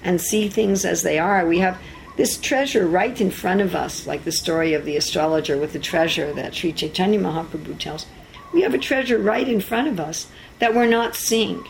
and 0.04 0.20
see 0.20 0.48
things 0.48 0.84
as 0.84 1.02
they 1.02 1.18
are? 1.18 1.44
We 1.44 1.58
have 1.58 1.80
this 2.16 2.38
treasure 2.38 2.86
right 2.86 3.20
in 3.20 3.30
front 3.30 3.60
of 3.60 3.74
us, 3.74 4.06
like 4.06 4.24
the 4.24 4.30
story 4.30 4.74
of 4.74 4.84
the 4.84 4.96
astrologer 4.96 5.56
with 5.58 5.72
the 5.72 5.78
treasure 5.78 6.32
that 6.34 6.54
Sri 6.54 6.72
Chaitanya 6.72 7.18
Mahaprabhu 7.18 7.78
tells. 7.78 8.06
We 8.52 8.62
have 8.62 8.74
a 8.74 8.78
treasure 8.78 9.18
right 9.18 9.48
in 9.48 9.60
front 9.60 9.88
of 9.88 9.98
us 9.98 10.28
that 10.58 10.74
we're 10.74 10.86
not 10.86 11.16
seeing. 11.16 11.66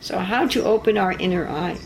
So, 0.00 0.18
how 0.18 0.46
to 0.48 0.64
open 0.64 0.96
our 0.96 1.12
inner 1.12 1.48
eye? 1.48 1.78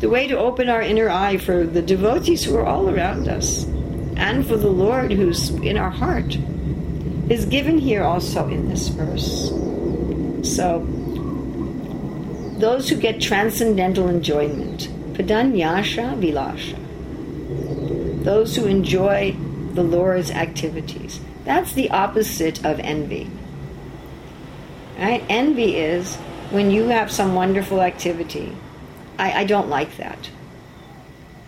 The 0.00 0.08
way 0.08 0.28
to 0.28 0.38
open 0.38 0.68
our 0.68 0.82
inner 0.82 1.10
eye 1.10 1.36
for 1.36 1.66
the 1.66 1.82
devotees 1.82 2.44
who 2.44 2.56
are 2.56 2.66
all 2.66 2.88
around 2.88 3.28
us 3.28 3.64
and 4.16 4.46
for 4.46 4.56
the 4.56 4.70
Lord 4.70 5.10
who's 5.10 5.50
in 5.50 5.76
our 5.76 5.90
heart 5.90 6.38
is 7.28 7.44
given 7.46 7.78
here 7.78 8.04
also 8.04 8.48
in 8.48 8.68
this 8.68 8.88
verse. 8.88 9.50
So, 10.48 10.86
those 12.58 12.88
who 12.88 12.96
get 12.96 13.20
transcendental 13.20 14.08
enjoyment, 14.08 14.88
padanyasha 15.14 16.18
vilasha, 16.20 16.78
those 18.24 18.56
who 18.56 18.66
enjoy 18.66 19.36
the 19.74 19.82
Lord's 19.82 20.30
activities, 20.30 21.20
that's 21.44 21.72
the 21.72 21.90
opposite 21.90 22.64
of 22.64 22.78
envy. 22.80 23.30
Right? 24.98 25.24
Envy 25.28 25.76
is 25.76 26.16
when 26.50 26.70
you 26.70 26.84
have 26.88 27.10
some 27.10 27.34
wonderful 27.34 27.82
activity, 27.82 28.56
I, 29.18 29.40
I 29.40 29.44
don't 29.44 29.68
like 29.68 29.96
that. 29.96 30.30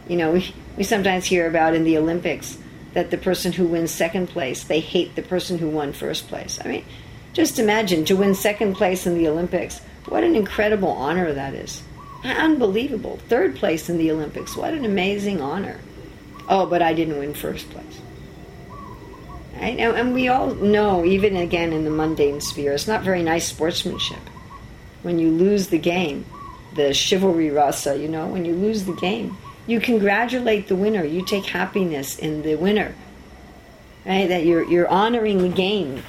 You 0.08 0.16
know, 0.16 0.32
we, 0.32 0.54
we 0.76 0.84
sometimes 0.84 1.26
hear 1.26 1.46
about 1.46 1.74
in 1.74 1.84
the 1.84 1.98
Olympics 1.98 2.58
that 2.98 3.12
the 3.12 3.16
person 3.16 3.52
who 3.52 3.64
wins 3.64 3.92
second 3.92 4.26
place, 4.26 4.64
they 4.64 4.80
hate 4.80 5.14
the 5.14 5.22
person 5.22 5.56
who 5.56 5.70
won 5.70 5.92
first 5.92 6.26
place. 6.26 6.58
I 6.64 6.66
mean, 6.66 6.84
just 7.32 7.61
imagine 7.61 8.04
to 8.06 8.16
win 8.16 8.34
second 8.34 8.74
place 8.74 9.06
in 9.06 9.14
the 9.14 9.28
Olympics. 9.28 9.78
What 10.08 10.24
an 10.24 10.34
incredible 10.34 10.88
honor 10.88 11.32
that 11.32 11.54
is. 11.54 11.80
Unbelievable. 12.24 13.20
Third 13.28 13.54
place 13.54 13.88
in 13.88 13.98
the 13.98 14.11
Olympics. 14.11 14.56
What 14.56 14.74
an 14.74 14.84
amazing 14.84 15.40
honor. 15.40 15.78
Oh, 16.48 16.66
but 16.66 16.82
I 16.82 16.92
didn't 16.92 17.20
win 17.20 17.34
first 17.34 17.70
place. 17.70 18.00
Right? 19.54 19.78
And 19.78 20.12
we 20.12 20.26
all 20.26 20.54
know, 20.56 21.04
even 21.04 21.37
again 21.37 21.72
in 21.72 21.84
the 21.84 21.90
mundane 21.90 22.40
sphere, 22.40 22.72
it's 22.72 22.88
not 22.88 23.02
very 23.02 23.22
nice 23.22 23.46
sportsmanship 23.46 24.18
when 25.02 25.20
you 25.20 25.30
lose 25.30 25.68
the 25.68 25.78
game, 25.78 26.24
the 26.74 26.92
chivalry 26.92 27.50
rasa, 27.50 27.96
you 27.96 28.08
know, 28.08 28.26
when 28.26 28.44
you 28.44 28.54
lose 28.54 28.84
the 28.84 28.94
game, 28.94 29.37
you 29.68 29.81
congratulate 29.81 30.66
the 30.66 30.74
winner. 30.74 31.04
You 31.04 31.24
take 31.24 31.44
happiness 31.44 32.18
in 32.18 32.42
the 32.42 32.57
winner. 32.57 32.94
Right? 34.04 34.26
That 34.26 34.44
you're 34.44 34.64
you're 34.64 34.88
honoring 34.88 35.42
the 35.42 35.50
game. 35.50 36.02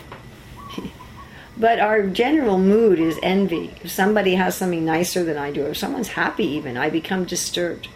but 1.57 1.79
our 1.79 2.07
general 2.07 2.57
mood 2.57 2.99
is 2.99 3.19
envy. 3.21 3.75
If 3.83 3.91
somebody 3.91 4.35
has 4.35 4.55
something 4.55 4.85
nicer 4.85 5.23
than 5.23 5.37
I 5.37 5.51
do, 5.51 5.65
if 5.65 5.77
someone's 5.77 6.07
happy 6.07 6.45
even, 6.45 6.77
I 6.77 6.89
become 6.89 7.25
disturbed. 7.25 7.89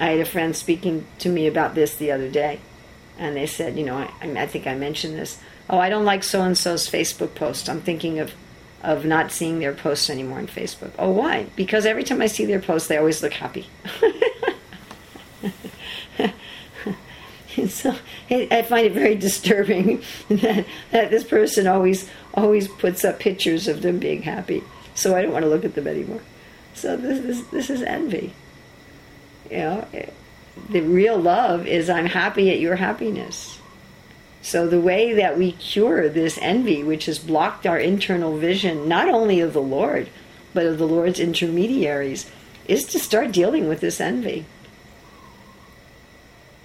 I 0.00 0.10
had 0.10 0.20
a 0.20 0.24
friend 0.24 0.54
speaking 0.54 1.06
to 1.20 1.28
me 1.28 1.46
about 1.46 1.76
this 1.76 1.94
the 1.94 2.10
other 2.10 2.28
day, 2.28 2.60
and 3.16 3.36
they 3.36 3.46
said, 3.46 3.78
you 3.78 3.84
know, 3.84 3.96
I, 3.96 4.10
I 4.20 4.46
think 4.46 4.66
I 4.66 4.74
mentioned 4.74 5.16
this. 5.16 5.40
Oh, 5.70 5.78
I 5.78 5.88
don't 5.88 6.04
like 6.04 6.24
so 6.24 6.42
and 6.42 6.58
so's 6.58 6.90
Facebook 6.90 7.34
post. 7.36 7.68
I'm 7.68 7.80
thinking 7.80 8.18
of 8.18 8.32
of 8.82 9.04
not 9.04 9.32
seeing 9.32 9.58
their 9.58 9.74
posts 9.74 10.08
anymore 10.08 10.38
on 10.38 10.46
Facebook. 10.46 10.92
Oh, 10.98 11.10
why? 11.10 11.46
Because 11.56 11.86
every 11.86 12.04
time 12.04 12.22
I 12.22 12.26
see 12.26 12.44
their 12.44 12.60
posts, 12.60 12.88
they 12.88 12.96
always 12.96 13.22
look 13.22 13.32
happy. 13.32 13.66
so 17.68 17.94
I 18.30 18.62
find 18.62 18.86
it 18.86 18.92
very 18.92 19.16
disturbing 19.16 20.02
that, 20.28 20.66
that 20.90 21.10
this 21.10 21.24
person 21.24 21.66
always 21.66 22.08
always 22.34 22.68
puts 22.68 23.04
up 23.04 23.18
pictures 23.18 23.68
of 23.68 23.82
them 23.82 23.98
being 23.98 24.22
happy. 24.22 24.62
So 24.94 25.16
I 25.16 25.22
don't 25.22 25.32
want 25.32 25.44
to 25.44 25.48
look 25.48 25.64
at 25.64 25.74
them 25.74 25.86
anymore. 25.86 26.22
So 26.74 26.96
this 26.96 27.20
this, 27.20 27.46
this 27.48 27.70
is 27.70 27.82
envy. 27.82 28.32
You 29.50 29.58
know, 29.58 29.88
the 30.68 30.80
real 30.80 31.18
love 31.18 31.66
is 31.66 31.90
I'm 31.90 32.06
happy 32.06 32.50
at 32.50 32.60
your 32.60 32.76
happiness. 32.76 33.58
So, 34.42 34.66
the 34.66 34.80
way 34.80 35.12
that 35.14 35.36
we 35.36 35.52
cure 35.52 36.08
this 36.08 36.38
envy, 36.40 36.82
which 36.82 37.06
has 37.06 37.18
blocked 37.18 37.66
our 37.66 37.78
internal 37.78 38.36
vision, 38.38 38.88
not 38.88 39.08
only 39.08 39.40
of 39.40 39.52
the 39.52 39.62
Lord, 39.62 40.08
but 40.54 40.64
of 40.64 40.78
the 40.78 40.86
Lord's 40.86 41.20
intermediaries, 41.20 42.30
is 42.66 42.84
to 42.86 42.98
start 42.98 43.32
dealing 43.32 43.68
with 43.68 43.80
this 43.80 44.00
envy. 44.00 44.46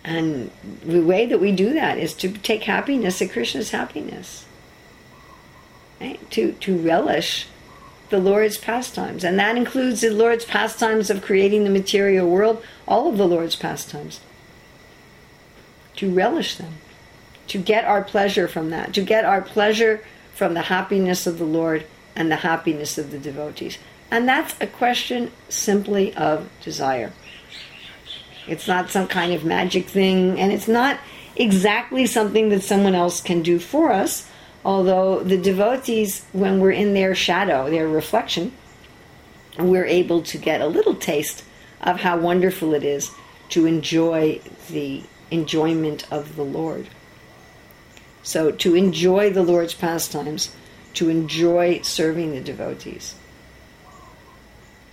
And 0.03 0.51
the 0.83 1.01
way 1.01 1.25
that 1.25 1.39
we 1.39 1.51
do 1.51 1.73
that 1.73 1.97
is 1.97 2.13
to 2.15 2.29
take 2.29 2.63
happiness 2.63 3.21
at 3.21 3.31
Krishna's 3.31 3.71
happiness. 3.71 4.45
Right? 5.99 6.29
To, 6.31 6.51
to 6.51 6.77
relish 6.77 7.47
the 8.09 8.19
Lord's 8.19 8.57
pastimes. 8.57 9.23
And 9.23 9.39
that 9.39 9.57
includes 9.57 10.01
the 10.01 10.09
Lord's 10.09 10.45
pastimes 10.45 11.09
of 11.09 11.21
creating 11.21 11.63
the 11.63 11.69
material 11.69 12.29
world, 12.29 12.63
all 12.87 13.09
of 13.09 13.17
the 13.17 13.27
Lord's 13.27 13.55
pastimes. 13.55 14.19
To 15.95 16.13
relish 16.13 16.55
them 16.55 16.73
to 17.47 17.57
get 17.57 17.85
our 17.85 18.03
pleasure 18.03 18.47
from 18.47 18.69
that, 18.69 18.93
to 18.93 19.01
get 19.01 19.25
our 19.25 19.41
pleasure 19.41 20.03
from 20.33 20.53
the 20.53 20.61
happiness 20.63 21.27
of 21.27 21.37
the 21.37 21.45
Lord 21.45 21.85
and 22.15 22.31
the 22.31 22.37
happiness 22.37 22.97
of 22.97 23.11
the 23.11 23.19
devotees. 23.19 23.77
And 24.11 24.27
that's 24.27 24.55
a 24.61 24.67
question 24.67 25.31
simply 25.49 26.13
of 26.15 26.49
desire. 26.61 27.11
It's 28.47 28.67
not 28.67 28.89
some 28.89 29.07
kind 29.07 29.33
of 29.33 29.45
magic 29.45 29.87
thing, 29.87 30.39
and 30.39 30.51
it's 30.51 30.67
not 30.67 30.99
exactly 31.35 32.05
something 32.05 32.49
that 32.49 32.61
someone 32.61 32.93
else 32.93 33.21
can 33.21 33.41
do 33.41 33.57
for 33.57 33.91
us, 33.91 34.29
although 34.63 35.23
the 35.23 35.37
devotees, 35.37 36.25
when 36.33 36.59
we're 36.59 36.71
in 36.71 36.93
their 36.93 37.15
shadow, 37.15 37.69
their 37.69 37.87
reflection, 37.87 38.51
we're 39.57 39.85
able 39.85 40.21
to 40.23 40.37
get 40.37 40.61
a 40.61 40.67
little 40.67 40.95
taste 40.95 41.43
of 41.81 42.01
how 42.01 42.17
wonderful 42.17 42.73
it 42.73 42.83
is 42.83 43.11
to 43.49 43.65
enjoy 43.65 44.39
the 44.69 45.03
enjoyment 45.31 46.11
of 46.11 46.35
the 46.35 46.43
Lord. 46.43 46.87
So 48.23 48.51
to 48.51 48.75
enjoy 48.75 49.29
the 49.31 49.43
Lord's 49.43 49.73
pastimes, 49.73 50.55
to 50.95 51.09
enjoy 51.09 51.81
serving 51.81 52.31
the 52.31 52.41
devotees, 52.41 53.15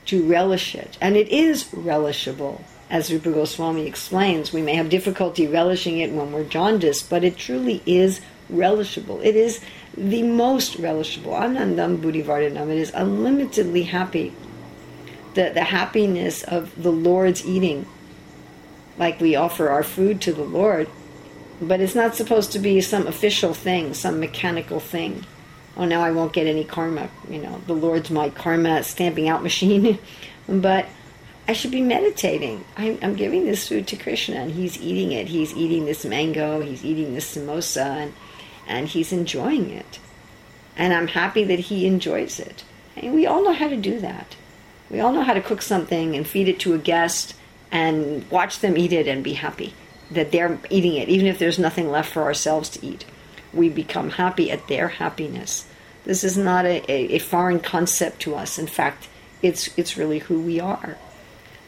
to 0.07 0.25
relish 0.25 0.75
it. 0.75 0.99
And 1.01 1.17
it 1.17 1.29
is 1.29 1.65
relishable. 1.65 2.63
As 2.91 3.13
Rupa 3.13 3.31
Goswami 3.31 3.87
explains, 3.87 4.53
we 4.53 4.63
may 4.63 4.75
have 4.75 4.89
difficulty 4.89 5.47
relishing 5.47 5.99
it 5.99 6.13
when 6.13 6.33
we're 6.33 6.43
jaundiced, 6.43 7.09
but 7.09 7.23
it 7.23 7.37
truly 7.37 7.83
is 7.87 8.21
relishable. 8.53 9.25
It 9.25 9.37
is 9.37 9.61
the 9.97 10.25
most 10.25 10.79
relishable. 10.79 11.39
Anandambudhi 11.39 12.25
Vardhanam. 12.25 12.71
It 12.71 12.79
is 12.79 12.91
unlimitedly 12.91 13.85
happy. 13.85 14.33
The, 15.35 15.53
the 15.55 15.63
happiness 15.63 16.43
of 16.43 16.83
the 16.83 16.91
Lord's 16.91 17.47
eating, 17.47 17.87
like 18.99 19.21
we 19.21 19.37
offer 19.37 19.69
our 19.69 19.85
food 19.85 20.21
to 20.23 20.33
the 20.33 20.43
Lord, 20.43 20.89
but 21.61 21.81
it's 21.81 21.95
not 21.95 22.15
supposed 22.15 22.53
to 22.53 22.59
be 22.59 22.81
some 22.81 23.07
official 23.07 23.53
thing, 23.53 23.93
some 23.93 24.19
mechanical 24.19 24.81
thing. 24.81 25.27
Oh, 25.77 25.85
now 25.85 26.01
I 26.01 26.11
won't 26.11 26.33
get 26.33 26.47
any 26.47 26.65
karma. 26.65 27.11
You 27.29 27.39
know, 27.39 27.61
the 27.67 27.75
Lord's 27.75 28.11
my 28.11 28.31
karma 28.31 28.83
stamping 28.83 29.29
out 29.29 29.43
machine. 29.43 29.99
but 30.49 30.87
I 31.47 31.53
should 31.53 31.71
be 31.71 31.83
meditating. 31.83 32.65
I'm, 32.77 32.99
I'm 33.03 33.15
giving 33.15 33.45
this 33.45 33.69
food 33.69 33.87
to 33.89 33.97
Krishna 33.97 34.37
and 34.37 34.53
he's 34.53 34.81
eating 34.81 35.13
it. 35.13 35.29
He's 35.29 35.55
eating 35.55 35.85
this 35.85 36.05
mango, 36.05 36.61
he's 36.61 36.85
eating 36.85 37.15
this 37.15 37.37
samosa, 37.37 37.85
and, 37.85 38.15
and 38.67 38.89
he's 38.89 39.13
enjoying 39.13 39.71
it. 39.71 39.99
And 40.77 40.95
I'm 40.95 41.09
happy 41.09 41.45
that 41.45 41.59
he 41.59 41.87
enjoys 41.87 42.41
it. 42.41 42.65
And 42.97 43.15
we 43.15 43.27
all 43.27 43.45
know 43.45 43.53
how 43.53 43.69
to 43.69 43.77
do 43.77 44.01
that. 44.01 44.37
We 44.89 45.01
all 45.01 45.13
know 45.13 45.23
how 45.23 45.35
to 45.35 45.43
cook 45.43 45.63
something 45.63 46.17
and 46.17 46.27
feed 46.27 46.49
it 46.49 46.59
to 46.61 46.75
a 46.75 46.79
guest 46.79 47.35
and 47.71 48.29
watch 48.31 48.61
them 48.61 48.79
eat 48.79 48.93
it 48.93 49.07
and 49.07 49.23
be 49.23 49.35
happy 49.35 49.75
that 50.11 50.33
they're 50.33 50.59
eating 50.71 50.95
it, 50.95 51.09
even 51.09 51.27
if 51.27 51.39
there's 51.39 51.59
nothing 51.59 51.91
left 51.91 52.13
for 52.13 52.23
ourselves 52.23 52.69
to 52.71 52.87
eat. 52.87 53.05
We 53.53 53.69
become 53.69 54.11
happy 54.11 54.51
at 54.51 54.69
their 54.69 54.89
happiness. 54.89 55.67
This 56.05 56.25
is 56.25 56.37
not 56.37 56.65
a, 56.65 56.91
a, 56.91 57.19
foreign 57.19 57.61
concept 57.61 58.21
to 58.21 58.35
us. 58.35 58.59
In 58.59 58.67
fact, 58.67 59.09
it's, 59.43 59.77
it's 59.77 59.97
really 59.97 60.21
who 60.21 60.41
we 60.41 60.61
are. 60.61 60.97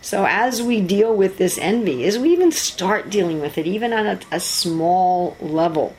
So 0.01 0.25
as 0.27 0.63
we 0.63 0.81
deal 0.81 1.15
with 1.15 1.39
this 1.39 1.59
envy, 1.59 2.05
as 2.05 2.19
we 2.19 2.33
even 2.33 2.51
start 2.51 3.11
dealing 3.11 3.41
with 3.41 3.59
it, 3.59 3.67
even 3.67 3.93
on 3.93 4.07
a, 4.07 4.21
a 4.33 4.41
small 4.41 5.37
level, 5.41 5.95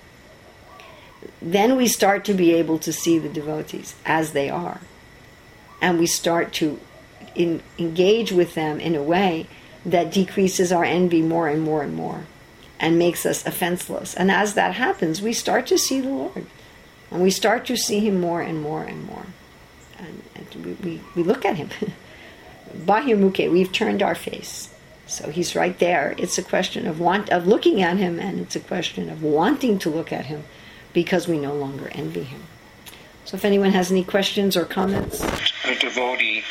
then 1.41 1.77
we 1.77 1.87
start 1.87 2.25
to 2.25 2.33
be 2.33 2.53
able 2.53 2.79
to 2.79 2.91
see 2.91 3.17
the 3.17 3.29
devotees 3.29 3.95
as 4.05 4.33
they 4.33 4.49
are. 4.49 4.81
And 5.81 5.99
we 5.99 6.07
start 6.07 6.53
to 6.53 6.79
in, 7.35 7.61
engage 7.77 8.31
with 8.31 8.55
them 8.55 8.79
in 8.79 8.95
a 8.95 9.03
way 9.03 9.47
that 9.85 10.11
decreases 10.11 10.71
our 10.71 10.83
envy 10.83 11.21
more 11.21 11.47
and 11.47 11.61
more 11.61 11.83
and 11.83 11.93
more 11.93 12.25
and 12.79 12.99
makes 12.99 13.25
us 13.25 13.45
offenseless. 13.45 14.13
And 14.13 14.31
as 14.31 14.55
that 14.55 14.75
happens, 14.75 15.21
we 15.21 15.33
start 15.33 15.67
to 15.67 15.77
see 15.77 16.01
the 16.01 16.09
Lord. 16.09 16.45
And 17.11 17.21
we 17.21 17.29
start 17.29 17.65
to 17.65 17.77
see 17.77 17.99
Him 17.99 18.19
more 18.19 18.41
and 18.41 18.61
more 18.61 18.83
and 18.83 19.05
more. 19.05 19.25
And, 19.99 20.23
and 20.35 20.65
we, 20.65 20.73
we, 20.73 21.01
we 21.15 21.23
look 21.23 21.45
at 21.45 21.57
Him. 21.57 21.69
Bahirmukhe, 22.77 23.51
we've 23.51 23.71
turned 23.71 24.01
our 24.01 24.15
face. 24.15 24.73
So 25.05 25.29
he's 25.29 25.55
right 25.55 25.77
there. 25.79 26.15
It's 26.17 26.37
a 26.37 26.43
question 26.43 26.87
of 26.87 26.99
want 26.99 27.29
of 27.29 27.45
looking 27.45 27.81
at 27.81 27.97
him, 27.97 28.19
and 28.19 28.39
it's 28.39 28.55
a 28.55 28.59
question 28.59 29.09
of 29.09 29.21
wanting 29.21 29.77
to 29.79 29.89
look 29.89 30.13
at 30.13 30.25
him 30.25 30.43
because 30.93 31.27
we 31.27 31.37
no 31.37 31.53
longer 31.53 31.89
envy 31.91 32.23
him. 32.23 32.43
So 33.25 33.35
if 33.35 33.45
anyone 33.45 33.71
has 33.71 33.91
any 33.91 34.03
questions 34.03 34.55
or 34.55 34.65
comments. 34.65 35.23
A 35.65 35.75
devotee 35.75 36.43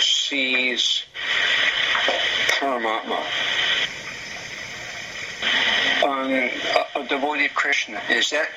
sees 0.00 1.04
Paramatma. 2.58 3.51
A, 6.30 7.00
a 7.00 7.06
devotee 7.08 7.46
of 7.46 7.54
Krishna. 7.54 8.00
Is 8.10 8.30
that 8.30 8.48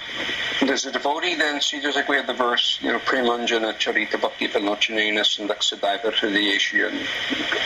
does 0.65 0.85
a 0.85 0.91
devotee 0.91 1.35
then 1.35 1.61
see 1.61 1.81
just 1.81 1.95
like 1.95 2.07
we 2.07 2.15
have 2.15 2.27
the 2.27 2.33
verse, 2.33 2.79
you 2.81 2.91
know, 2.91 2.99
Premanjana 2.99 3.73
Charita 3.73 4.19
Bhakti 4.19 4.47
Panochanena 4.47 5.25
Santah 5.25 5.55
Sadaiva 5.55 6.11
Hridayeshu 6.11 6.87
and 6.87 6.99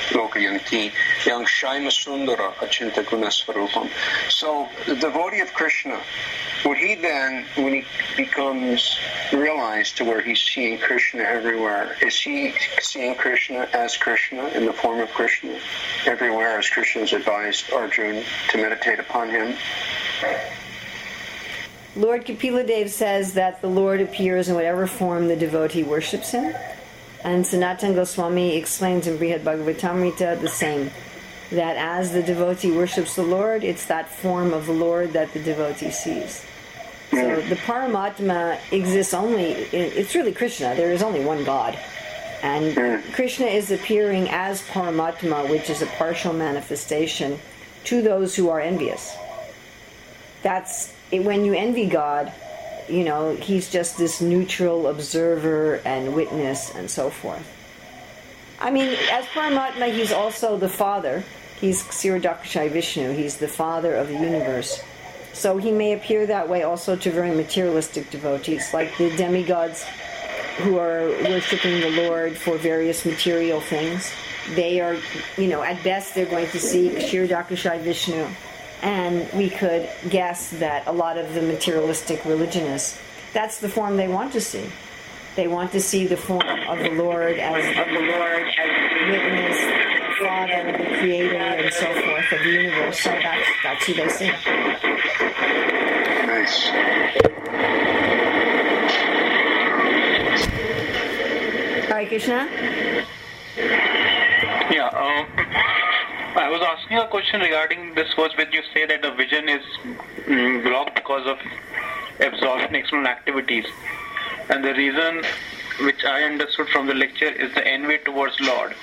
Lokayanti 0.09 0.91
Yang 1.25 1.45
Shaima 1.45 1.91
Sundara 1.91 2.51
Achintya 2.59 3.03
Gunasvarupam. 3.03 3.89
So 4.29 4.67
the 4.87 4.95
devotee 4.95 5.41
of 5.41 5.53
Krishna, 5.53 5.99
would 6.65 6.77
he 6.77 6.95
then, 6.95 7.45
when 7.55 7.73
he 7.73 7.85
becomes 8.17 8.99
realized 9.31 9.97
to 9.97 10.05
where 10.05 10.21
he's 10.21 10.39
seeing 10.39 10.77
Krishna 10.77 11.21
everywhere, 11.21 11.95
is 12.01 12.19
he 12.19 12.53
seeing 12.81 13.15
Krishna 13.15 13.67
as 13.73 13.95
Krishna 13.97 14.47
in 14.49 14.65
the 14.65 14.73
form 14.73 14.99
of 14.99 15.09
Krishna 15.09 15.57
everywhere 16.05 16.57
as 16.57 16.67
Krishna's 16.69 17.13
advised 17.13 17.71
Arjuna 17.71 18.23
to 18.49 18.57
meditate 18.57 18.99
upon 18.99 19.29
him? 19.29 19.55
Lord 21.95 22.25
Kapila 22.25 22.63
Dev 22.63 22.89
says 22.89 23.33
that 23.33 23.61
the 23.61 23.67
Lord 23.67 23.99
appears 23.99 24.47
in 24.47 24.55
whatever 24.55 24.87
form 24.87 25.27
the 25.27 25.35
devotee 25.35 25.83
worships 25.83 26.31
him. 26.31 26.55
And 27.23 27.45
Sanatan 27.45 27.95
Goswami 27.95 28.55
explains 28.55 29.07
in 29.07 29.17
Brihad 29.17 29.41
Bhagavatamrita 29.41 30.39
the 30.39 30.47
same. 30.47 30.91
That 31.51 31.77
as 31.77 32.13
the 32.13 32.21
devotee 32.21 32.71
worships 32.71 33.15
the 33.15 33.23
Lord, 33.23 33.63
it's 33.63 33.87
that 33.87 34.07
form 34.07 34.53
of 34.53 34.67
the 34.67 34.71
Lord 34.71 35.13
that 35.13 35.33
the 35.33 35.39
devotee 35.43 35.91
sees. 35.91 36.45
So 37.11 37.41
the 37.41 37.55
Paramatma 37.55 38.59
exists 38.71 39.15
only, 39.15 39.51
it's 39.51 40.13
really 40.13 40.31
Krishna. 40.31 40.75
There 40.75 40.91
is 40.91 41.01
only 41.01 41.25
one 41.25 41.43
God. 41.43 41.77
And 42.43 43.03
Krishna 43.13 43.47
is 43.47 43.71
appearing 43.71 44.29
as 44.29 44.61
Paramatma, 44.61 45.49
which 45.49 45.71
is 45.71 45.81
a 45.81 45.87
partial 45.87 46.33
manifestation 46.33 47.39
to 47.85 48.01
those 48.03 48.35
who 48.35 48.49
are 48.49 48.61
envious. 48.61 49.17
That's 50.41 50.93
when 51.11 51.45
you 51.45 51.53
envy 51.53 51.87
God, 51.87 52.31
you 52.87 53.03
know, 53.03 53.35
he's 53.35 53.69
just 53.69 53.97
this 53.97 54.21
neutral 54.21 54.87
observer 54.87 55.75
and 55.85 56.15
witness 56.15 56.73
and 56.73 56.89
so 56.89 57.09
forth. 57.09 57.47
I 58.59 58.71
mean, 58.71 58.95
as 59.11 59.25
Paramatma, 59.25 59.93
he's 59.93 60.11
also 60.11 60.57
the 60.57 60.69
father. 60.69 61.23
He's 61.61 61.83
Kshirodakashayi 61.83 62.71
Vishnu. 62.71 63.11
He's 63.13 63.37
the 63.37 63.47
father 63.47 63.95
of 63.95 64.07
the 64.07 64.13
universe. 64.13 64.81
So 65.33 65.57
he 65.57 65.71
may 65.71 65.93
appear 65.93 66.25
that 66.25 66.49
way 66.49 66.63
also 66.63 66.95
to 66.95 67.11
very 67.11 67.31
materialistic 67.35 68.09
devotees, 68.09 68.73
like 68.73 68.97
the 68.97 69.15
demigods 69.15 69.85
who 70.57 70.77
are 70.77 71.07
worshiping 71.23 71.79
the 71.79 72.07
Lord 72.07 72.35
for 72.35 72.57
various 72.57 73.05
material 73.05 73.61
things. 73.61 74.11
They 74.55 74.81
are, 74.81 74.97
you 75.37 75.47
know, 75.47 75.61
at 75.61 75.81
best 75.83 76.15
they're 76.15 76.25
going 76.25 76.49
to 76.49 76.59
see 76.59 76.89
Kshirodakashayi 76.89 77.81
Vishnu. 77.81 78.27
And 78.81 79.31
we 79.33 79.49
could 79.49 79.89
guess 80.09 80.51
that 80.51 80.87
a 80.87 80.91
lot 80.91 81.17
of 81.17 81.33
the 81.33 81.41
materialistic 81.41 82.23
religionists, 82.25 82.99
that's 83.33 83.59
the 83.59 83.69
form 83.69 83.97
they 83.97 84.07
want 84.07 84.33
to 84.33 84.41
see. 84.41 84.69
They 85.35 85.47
want 85.47 85.71
to 85.73 85.81
see 85.81 86.07
the 86.07 86.17
form 86.17 86.47
of 86.67 86.79
the 86.79 86.91
Lord 86.91 87.37
as 87.37 87.65
of 87.77 87.87
the 87.93 87.99
Lord 87.99 88.47
as 88.47 89.11
witness, 89.11 89.57
the 89.61 90.25
Father, 90.25 90.77
the 90.77 90.97
Creator, 90.99 91.37
and 91.37 91.73
so 91.73 91.85
forth 91.85 92.31
of 92.31 92.39
the 92.43 92.51
universe. 92.51 92.99
So 92.99 93.09
that's 93.09 93.47
that's 93.63 93.85
who 93.85 93.93
they 93.93 94.09
see. 94.09 94.31
Nice. 96.25 96.69
Hare 101.99 102.07
Krishna. 102.07 102.47
Yeah, 104.71 104.87
um, 104.87 105.27
I 106.39 106.47
was 106.47 106.61
asking 106.61 106.97
a 106.97 107.07
question 107.07 107.41
regarding 107.41 107.95
this 107.95 108.13
verse 108.13 108.31
when 108.37 108.49
you 108.53 108.61
say 108.73 108.85
that 108.85 109.01
the 109.01 109.11
vision 109.11 109.49
is 109.49 109.61
mm, 110.25 110.63
blocked 110.63 110.95
because 110.95 111.27
of 111.27 111.37
absorption 112.21 112.75
external 112.75 113.07
activities. 113.07 113.65
And 114.49 114.63
the 114.63 114.73
reason 114.73 115.23
which 115.81 116.05
I 116.05 116.23
understood 116.23 116.69
from 116.69 116.87
the 116.87 116.93
lecture 116.93 117.27
is 117.27 117.53
the 117.55 117.67
envy 117.67 117.97
towards 118.05 118.39
Lord. 118.39 118.73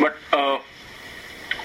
But 0.00 0.16
uh, 0.32 0.58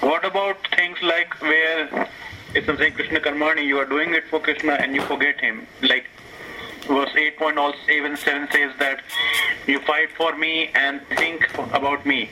what 0.02 0.24
about 0.24 0.58
things 0.76 0.98
like 1.02 1.42
where 1.42 2.08
it's 2.54 2.78
saying 2.78 2.92
Krishna 2.92 3.18
Karmani, 3.18 3.64
you 3.64 3.78
are 3.78 3.86
doing 3.86 4.14
it 4.14 4.28
for 4.28 4.38
Krishna 4.38 4.74
and 4.74 4.94
you 4.94 5.02
forget 5.02 5.40
him. 5.40 5.66
Like 5.82 6.06
verse 6.86 7.10
8.7 7.10 8.16
says 8.52 8.72
that 8.78 9.00
you 9.66 9.80
fight 9.80 10.10
for 10.16 10.36
me 10.36 10.70
and 10.76 11.00
think 11.16 11.48
about 11.72 12.06
me. 12.06 12.30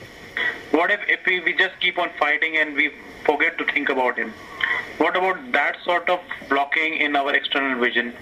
What 0.70 0.90
if, 0.90 1.00
if 1.08 1.20
we, 1.26 1.40
we 1.40 1.52
just 1.52 1.78
keep 1.80 1.98
on 1.98 2.10
fighting 2.18 2.56
and 2.56 2.74
we 2.74 2.92
forget 3.24 3.58
to 3.58 3.64
think 3.66 3.88
about 3.88 4.16
him? 4.16 4.32
What 4.98 5.16
about 5.16 5.52
that 5.52 5.76
sort 5.84 6.08
of 6.08 6.20
blocking 6.48 6.94
in 6.94 7.16
our 7.16 7.34
external 7.34 7.80
vision? 7.80 8.14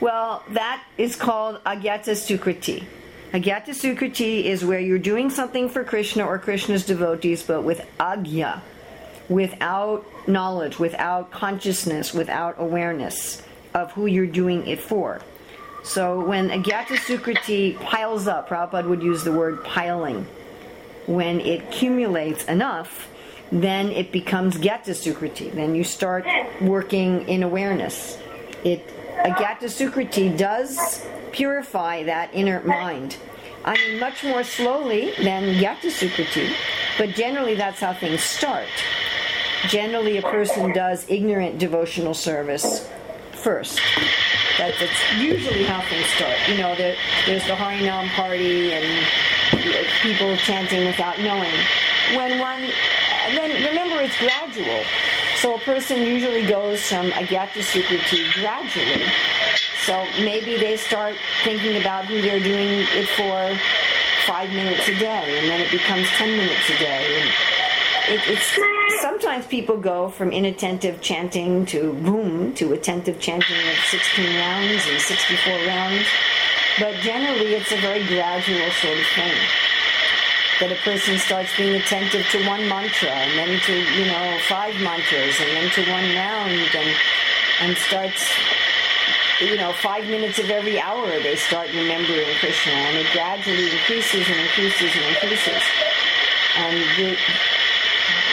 Well, 0.00 0.44
that 0.50 0.82
is 0.96 1.16
called 1.16 1.62
Agyata 1.64 2.14
Sukriti. 2.14 2.84
Agyata 3.32 3.70
Sukriti 3.70 4.44
is 4.44 4.64
where 4.64 4.80
you're 4.80 4.98
doing 4.98 5.28
something 5.28 5.68
for 5.68 5.84
Krishna 5.84 6.24
or 6.24 6.38
Krishna's 6.38 6.86
devotees, 6.86 7.42
but 7.42 7.62
with 7.62 7.86
agya, 7.98 8.60
without 9.28 10.06
knowledge, 10.28 10.78
without 10.78 11.30
consciousness, 11.30 12.14
without 12.14 12.54
awareness 12.58 13.42
of 13.74 13.92
who 13.92 14.06
you're 14.06 14.26
doing 14.26 14.66
it 14.66 14.80
for. 14.80 15.20
So 15.82 16.24
when 16.24 16.50
Agyata 16.50 16.96
Sukriti 16.96 17.78
piles 17.80 18.26
up, 18.28 18.48
Prabhupada 18.48 18.88
would 18.88 19.02
use 19.02 19.24
the 19.24 19.32
word 19.32 19.64
piling. 19.64 20.26
When 21.08 21.40
it 21.40 21.62
accumulates 21.64 22.44
enough, 22.44 23.08
then 23.50 23.90
it 23.90 24.12
becomes 24.12 24.56
Gyata 24.56 24.92
Sukriti. 24.94 25.52
Then 25.52 25.74
you 25.74 25.82
start 25.82 26.26
working 26.60 27.26
in 27.28 27.42
awareness. 27.42 28.18
It 28.62 28.86
Agyata 29.18 29.64
Sukriti 29.64 30.36
does 30.36 31.04
purify 31.32 32.04
that 32.04 32.30
inner 32.32 32.60
mind. 32.62 33.16
I 33.64 33.74
mean, 33.74 33.98
much 33.98 34.22
more 34.22 34.44
slowly 34.44 35.12
than 35.18 35.54
Gyata 35.54 35.90
Sukriti, 35.90 36.54
but 36.98 37.10
generally 37.16 37.54
that's 37.54 37.80
how 37.80 37.94
things 37.94 38.22
start. 38.22 38.68
Generally, 39.66 40.18
a 40.18 40.22
person 40.22 40.72
does 40.72 41.04
ignorant 41.08 41.58
devotional 41.58 42.14
service 42.14 42.88
first. 43.32 43.80
That's, 44.56 44.78
that's 44.78 45.14
usually 45.18 45.64
how 45.64 45.80
things 45.88 46.06
start. 46.06 46.36
You 46.48 46.58
know, 46.58 46.76
there, 46.76 46.96
there's 47.26 47.44
the 47.46 47.54
Harinam 47.54 48.08
party 48.10 48.72
and 48.72 49.06
people 50.02 50.36
chanting 50.36 50.86
without 50.86 51.18
knowing. 51.20 51.54
When 52.14 52.38
one, 52.38 52.62
then 53.34 53.50
remember 53.64 54.00
it's 54.02 54.16
gradual. 54.18 54.82
So 55.36 55.54
a 55.54 55.58
person 55.60 56.02
usually 56.02 56.46
goes 56.46 56.82
from 56.82 57.06
a 57.06 57.22
Agyata 57.22 57.62
Sukriti 57.62 58.32
gradually. 58.34 59.04
So 59.82 60.04
maybe 60.18 60.56
they 60.56 60.76
start 60.76 61.16
thinking 61.44 61.80
about 61.80 62.06
who 62.06 62.20
they're 62.20 62.40
doing 62.40 62.86
it 62.90 63.08
for 63.10 63.58
five 64.26 64.50
minutes 64.50 64.88
a 64.88 64.94
day, 64.98 65.38
and 65.38 65.48
then 65.48 65.60
it 65.60 65.70
becomes 65.70 66.08
ten 66.10 66.36
minutes 66.36 66.68
a 66.70 66.78
day. 66.78 67.20
And 67.20 67.30
it, 68.14 68.20
it's 68.26 68.58
sometimes 69.00 69.46
people 69.46 69.76
go 69.76 70.08
from 70.08 70.32
inattentive 70.32 71.00
chanting 71.00 71.64
to 71.66 71.92
boom 71.92 72.54
to 72.54 72.72
attentive 72.72 73.20
chanting 73.20 73.56
of 73.68 73.76
16 73.90 74.36
rounds 74.36 74.86
and 74.88 75.00
64 75.00 75.52
rounds, 75.66 76.06
but 76.80 76.94
generally 76.96 77.54
it's 77.54 77.72
a 77.72 77.80
very 77.80 78.04
gradual 78.06 78.70
sort 78.72 78.98
of 78.98 79.06
thing. 79.14 79.38
That 80.60 80.72
a 80.72 80.80
person 80.82 81.18
starts 81.18 81.56
being 81.56 81.76
attentive 81.76 82.26
to 82.32 82.46
one 82.48 82.66
mantra 82.68 83.10
and 83.10 83.38
then 83.38 83.60
to 83.60 83.74
you 83.94 84.06
know 84.06 84.38
five 84.48 84.74
mantras 84.82 85.38
and 85.38 85.50
then 85.54 85.70
to 85.70 85.90
one 85.90 86.04
round 86.16 86.74
and 86.74 86.90
and 87.60 87.76
starts 87.76 88.26
you 89.40 89.56
know, 89.56 89.72
five 89.72 90.04
minutes 90.06 90.38
of 90.38 90.50
every 90.50 90.80
hour 90.80 91.06
they 91.06 91.36
start 91.36 91.68
remembering 91.68 92.26
Krishna, 92.40 92.72
and 92.72 92.98
it 92.98 93.06
gradually 93.12 93.70
increases 93.70 94.26
and 94.28 94.40
increases 94.40 94.90
and 94.96 95.04
increases. 95.14 95.62
And 96.56 96.76
the, 96.98 97.16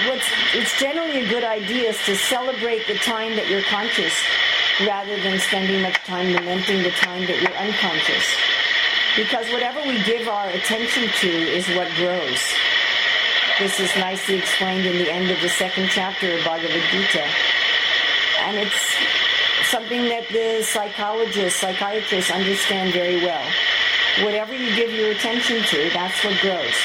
what's 0.10 0.28
it's 0.54 0.80
generally 0.80 1.26
a 1.26 1.30
good 1.30 1.44
idea 1.44 1.90
is 1.90 2.06
to 2.06 2.16
celebrate 2.16 2.88
the 2.88 2.96
time 2.96 3.36
that 3.36 3.48
you're 3.48 3.64
conscious, 3.64 4.14
rather 4.82 5.16
than 5.22 5.40
spending 5.40 5.84
much 5.84 5.98
time 6.06 6.34
lamenting 6.34 6.82
the 6.82 6.92
time 6.92 7.22
that 7.28 7.40
you're 7.40 7.58
unconscious. 7.58 8.55
Because 9.16 9.49
whatever 9.53 9.80
we 9.88 10.03
give 10.03 10.28
our 10.28 10.49
attention 10.49 11.07
to 11.07 11.30
is 11.30 11.66
what 11.70 11.88
grows. 11.95 12.41
This 13.57 13.80
is 13.80 13.95
nicely 13.95 14.36
explained 14.36 14.86
in 14.86 14.97
the 14.97 15.09
end 15.09 15.32
of 15.32 15.39
the 15.39 15.47
second 15.47 15.88
chapter 15.89 16.36
of 16.36 16.43
Bhagavad 16.43 16.84
Gita. 16.91 17.24
And 18.41 18.57
it's 18.57 18.97
something 19.72 20.03
that 20.09 20.28
the 20.28 20.61
psychologists, 20.63 21.61
psychiatrists 21.61 22.30
understand 22.30 22.91
very 22.91 23.24
well. 23.24 23.43
Whatever 24.24 24.53
you 24.53 24.76
give 24.76 24.91
your 24.91 25.11
attention 25.11 25.63
to, 25.63 25.89
that's 25.93 26.22
what 26.26 26.38
grows. 26.41 26.76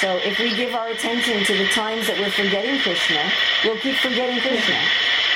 So 0.00 0.20
if 0.28 0.38
we 0.38 0.54
give 0.54 0.74
our 0.74 0.88
attention 0.88 1.42
to 1.44 1.56
the 1.56 1.68
times 1.72 2.06
that 2.08 2.18
we're 2.18 2.30
forgetting 2.30 2.78
Krishna, 2.80 3.24
we'll 3.64 3.80
keep 3.80 3.96
forgetting 3.96 4.40
Krishna. 4.40 4.76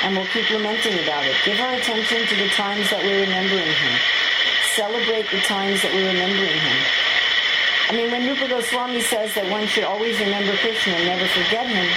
And 0.05 0.17
we'll 0.17 0.29
keep 0.29 0.51
lamenting 0.51 1.01
about 1.01 1.25
it. 1.25 1.35
Give 1.47 1.59
our 1.61 1.73
attention 1.73 2.27
to 2.29 2.35
the 2.37 2.49
times 2.51 2.91
that 2.91 3.01
we're 3.03 3.25
remembering 3.25 3.73
him. 3.73 3.97
Celebrate 4.77 5.27
the 5.31 5.41
times 5.41 5.83
that 5.83 5.91
we're 5.93 6.07
remembering 6.07 6.61
him. 6.63 6.79
I 7.91 7.93
mean, 7.93 8.11
when 8.13 8.23
Rupa 8.23 8.47
Goswami 8.47 9.01
says 9.01 9.35
that 9.35 9.51
one 9.51 9.67
should 9.67 9.83
always 9.83 10.15
remember 10.21 10.55
Krishna 10.63 10.95
and 10.95 11.07
never 11.11 11.27
forget 11.27 11.67
him, 11.67 11.91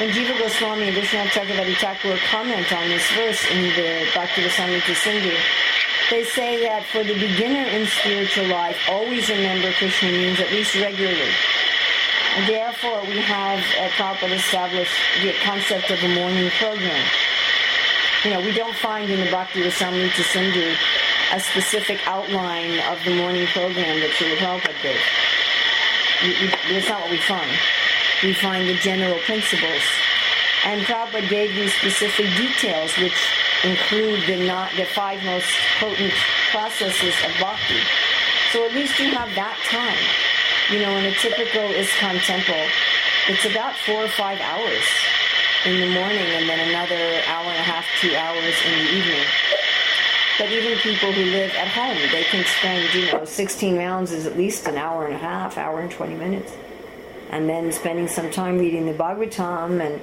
when 0.00 0.08
Jiva 0.08 0.32
Goswami 0.40 0.88
and 0.88 0.96
Vishwanath 0.96 1.36
Chakravarti 1.36 1.76
Thakur 1.76 2.16
comment 2.32 2.64
on 2.72 2.88
this 2.88 3.04
verse 3.12 3.44
in 3.52 3.68
the 3.76 4.08
Bhakti 4.16 4.40
Rasamrita 4.40 4.96
Sindhu, 4.96 5.36
they 6.08 6.24
say 6.24 6.64
that 6.64 6.88
for 6.88 7.04
the 7.04 7.12
beginner 7.12 7.68
in 7.76 7.86
spiritual 7.86 8.48
life, 8.48 8.76
always 8.88 9.28
remember 9.28 9.70
Krishna 9.76 10.08
means 10.08 10.40
at 10.40 10.50
least 10.50 10.74
regularly. 10.80 11.28
And 12.40 12.48
therefore, 12.48 13.04
we 13.04 13.20
have 13.20 13.60
at 13.78 13.92
Prabhupada 14.00 14.32
established 14.32 14.96
the 15.20 15.36
concept 15.44 15.90
of 15.90 16.02
a 16.02 16.08
morning 16.08 16.48
program. 16.56 17.04
You 18.24 18.30
know, 18.30 18.40
we 18.40 18.52
don't 18.52 18.74
find 18.76 19.10
in 19.10 19.20
the 19.20 19.30
Bhakti 19.30 19.60
Rasamrita 19.60 20.24
Sindhu 20.24 20.74
a 21.34 21.40
specific 21.40 21.98
outline 22.06 22.78
of 22.90 23.02
the 23.04 23.14
morning 23.16 23.46
program 23.48 23.98
that 24.00 24.10
Srila 24.16 24.38
Prabhupada 24.38 24.82
did. 24.82 25.00
That's 26.70 26.88
not 26.88 27.02
what 27.02 27.10
we 27.10 27.18
find 27.18 27.50
we 28.24 28.32
find 28.32 28.68
the 28.68 28.74
general 28.74 29.18
principles. 29.26 29.82
And 30.64 30.80
Prabhupada 30.82 31.28
gave 31.28 31.54
these 31.54 31.74
specific 31.74 32.26
details, 32.36 32.96
which 32.96 33.18
include 33.64 34.24
the, 34.26 34.46
not, 34.46 34.72
the 34.76 34.86
five 34.86 35.22
most 35.24 35.50
potent 35.78 36.12
processes 36.50 37.14
of 37.24 37.32
bhakti. 37.38 37.80
So 38.52 38.64
at 38.64 38.72
least 38.72 38.98
you 38.98 39.10
have 39.10 39.34
that 39.34 39.58
time. 39.68 40.00
You 40.72 40.80
know, 40.80 40.96
in 40.96 41.04
a 41.04 41.14
typical 41.20 41.68
ISKCON 41.68 42.24
temple, 42.24 42.64
it's 43.28 43.44
about 43.44 43.76
four 43.76 44.04
or 44.04 44.08
five 44.08 44.40
hours 44.40 44.84
in 45.66 45.80
the 45.80 45.90
morning 45.92 46.28
and 46.32 46.48
then 46.48 46.60
another 46.68 47.20
hour 47.28 47.44
and 47.44 47.60
a 47.60 47.68
half, 47.68 47.84
two 48.00 48.14
hours 48.14 48.54
in 48.64 48.72
the 48.72 48.90
evening. 48.96 49.26
But 50.38 50.50
even 50.50 50.78
people 50.78 51.12
who 51.12 51.24
live 51.24 51.52
at 51.52 51.68
home, 51.68 51.96
they 52.10 52.24
can 52.24 52.44
spend, 52.44 52.92
you 52.94 53.12
know, 53.12 53.24
16 53.24 53.76
rounds 53.76 54.10
is 54.10 54.26
at 54.26 54.36
least 54.36 54.66
an 54.66 54.76
hour 54.76 55.06
and 55.06 55.14
a 55.14 55.18
half, 55.18 55.56
hour 55.56 55.80
and 55.80 55.90
20 55.90 56.14
minutes 56.14 56.52
and 57.34 57.48
then 57.48 57.72
spending 57.72 58.06
some 58.06 58.30
time 58.30 58.58
reading 58.58 58.86
the 58.86 58.92
Bhagavatam 58.92 59.84
and 59.84 60.00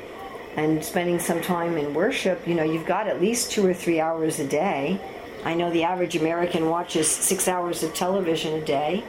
and 0.57 0.83
spending 0.83 1.17
some 1.17 1.39
time 1.41 1.77
in 1.77 1.93
worship, 1.93 2.45
you 2.45 2.53
know, 2.53 2.63
you've 2.63 2.85
got 2.85 3.07
at 3.07 3.21
least 3.21 3.51
two 3.51 3.65
or 3.65 3.73
three 3.73 4.01
hours 4.01 4.37
a 4.37 4.45
day. 4.45 4.99
I 5.45 5.53
know 5.53 5.71
the 5.71 5.85
average 5.85 6.17
American 6.17 6.67
watches 6.67 7.09
six 7.09 7.47
hours 7.47 7.83
of 7.83 7.93
television 7.93 8.55
a 8.55 8.65
day, 8.65 9.01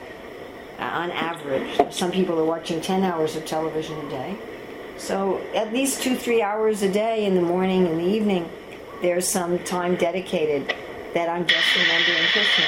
uh, 0.78 0.82
on 0.82 1.10
average. 1.10 1.92
Some 1.92 2.12
people 2.12 2.38
are 2.38 2.44
watching 2.44 2.80
10 2.80 3.02
hours 3.02 3.34
of 3.34 3.44
television 3.44 3.98
a 4.06 4.08
day. 4.08 4.36
So 4.98 5.38
at 5.52 5.72
least 5.72 6.00
two, 6.00 6.14
three 6.14 6.42
hours 6.42 6.82
a 6.82 6.92
day 6.92 7.26
in 7.26 7.34
the 7.34 7.42
morning 7.42 7.88
and 7.88 7.98
the 7.98 8.06
evening, 8.06 8.48
there's 9.00 9.26
some 9.26 9.58
time 9.64 9.96
dedicated 9.96 10.72
that 11.14 11.28
I'm 11.28 11.46
just 11.46 11.76
remembering 11.76 12.26
Krishna. 12.32 12.66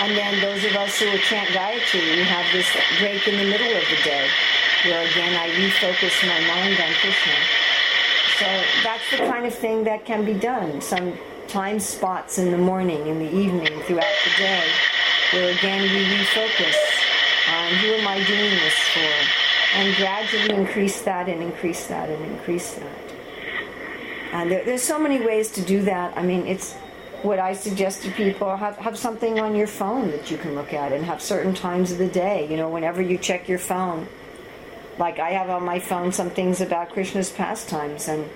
And 0.00 0.16
then 0.16 0.40
those 0.40 0.64
of 0.64 0.76
us 0.76 0.98
who 1.00 1.16
chant 1.18 1.48
Gayatri, 1.50 2.16
we 2.16 2.22
have 2.22 2.46
this 2.52 2.68
break 3.00 3.26
in 3.26 3.36
the 3.36 3.50
middle 3.50 3.76
of 3.76 3.84
the 3.90 4.02
day 4.04 4.28
where 4.84 5.02
again 5.10 5.34
I 5.34 5.50
refocus 5.50 6.26
my 6.26 6.40
mind 6.46 6.78
on 6.78 6.92
Krishna. 7.00 7.34
So 8.38 8.46
that's 8.84 9.10
the 9.10 9.16
kind 9.18 9.44
of 9.46 9.54
thing 9.54 9.84
that 9.84 10.04
can 10.04 10.24
be 10.24 10.34
done. 10.34 10.80
Some 10.80 11.18
time 11.48 11.80
spots 11.80 12.38
in 12.38 12.52
the 12.52 12.58
morning, 12.58 13.08
in 13.08 13.18
the 13.18 13.34
evening, 13.34 13.80
throughout 13.82 14.14
the 14.24 14.30
day, 14.38 14.68
where 15.32 15.50
again 15.50 15.82
we 15.82 16.04
refocus 16.14 16.76
on 17.50 17.74
who 17.74 17.88
am 17.94 18.06
I 18.06 18.22
doing 18.24 18.50
this 18.50 18.78
for? 18.94 19.78
And 19.78 19.96
gradually 19.96 20.54
increase 20.54 21.02
that 21.02 21.28
and 21.28 21.42
increase 21.42 21.86
that 21.88 22.08
and 22.08 22.24
increase 22.24 22.74
that. 22.74 22.98
And 24.32 24.50
there, 24.50 24.64
there's 24.64 24.82
so 24.82 24.98
many 24.98 25.20
ways 25.20 25.50
to 25.52 25.62
do 25.62 25.82
that. 25.82 26.16
I 26.16 26.22
mean, 26.22 26.46
it's 26.46 26.76
what 27.22 27.38
I 27.38 27.52
suggest 27.52 28.02
to 28.02 28.10
people 28.12 28.56
have, 28.56 28.76
have 28.76 28.96
something 28.96 29.40
on 29.40 29.56
your 29.56 29.66
phone 29.66 30.10
that 30.12 30.30
you 30.30 30.38
can 30.38 30.54
look 30.54 30.72
at 30.72 30.92
and 30.92 31.04
have 31.04 31.20
certain 31.20 31.54
times 31.54 31.90
of 31.90 31.98
the 31.98 32.06
day. 32.06 32.48
You 32.50 32.56
know, 32.56 32.68
whenever 32.68 33.02
you 33.02 33.18
check 33.18 33.48
your 33.48 33.58
phone, 33.58 34.08
like 34.98 35.18
I 35.18 35.30
have 35.30 35.50
on 35.50 35.64
my 35.64 35.78
phone 35.78 36.12
some 36.12 36.30
things 36.30 36.60
about 36.60 36.90
Krishna's 36.90 37.30
pastimes, 37.30 38.08
and 38.08 38.28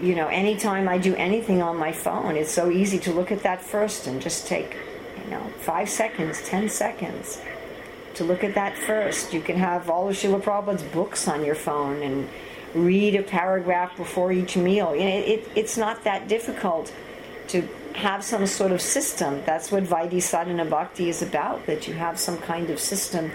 you 0.00 0.14
know, 0.14 0.28
anytime 0.28 0.88
I 0.88 0.98
do 0.98 1.14
anything 1.16 1.62
on 1.62 1.76
my 1.76 1.92
phone, 1.92 2.36
it's 2.36 2.52
so 2.52 2.70
easy 2.70 2.98
to 3.00 3.12
look 3.12 3.32
at 3.32 3.42
that 3.42 3.62
first 3.62 4.06
and 4.06 4.20
just 4.20 4.46
take, 4.46 4.76
you 5.24 5.30
know, 5.30 5.42
five 5.60 5.88
seconds, 5.88 6.42
ten 6.44 6.68
seconds 6.68 7.40
to 8.14 8.24
look 8.24 8.44
at 8.44 8.54
that 8.54 8.76
first. 8.76 9.32
You 9.32 9.40
can 9.40 9.56
have 9.56 9.88
all 9.88 10.08
of 10.08 10.14
Srila 10.14 10.42
Prabhupada's 10.42 10.82
books 10.82 11.26
on 11.28 11.44
your 11.44 11.54
phone 11.54 12.02
and 12.02 12.28
read 12.74 13.14
a 13.14 13.22
paragraph 13.22 13.96
before 13.96 14.30
each 14.32 14.56
meal. 14.56 14.94
You 14.94 15.04
know, 15.04 15.16
it, 15.16 15.28
it, 15.28 15.48
it's 15.54 15.76
not 15.76 16.04
that 16.04 16.28
difficult 16.28 16.92
to 17.48 17.66
have 17.94 18.24
some 18.24 18.46
sort 18.46 18.72
of 18.72 18.80
system. 18.80 19.42
That's 19.44 19.70
what 19.72 19.84
Vaidhi 19.84 20.22
Sadhana 20.22 20.64
Bhakti 20.64 21.08
is 21.08 21.22
about, 21.22 21.66
that 21.66 21.88
you 21.88 21.94
have 21.94 22.18
some 22.18 22.38
kind 22.38 22.70
of 22.70 22.78
system 22.78 23.30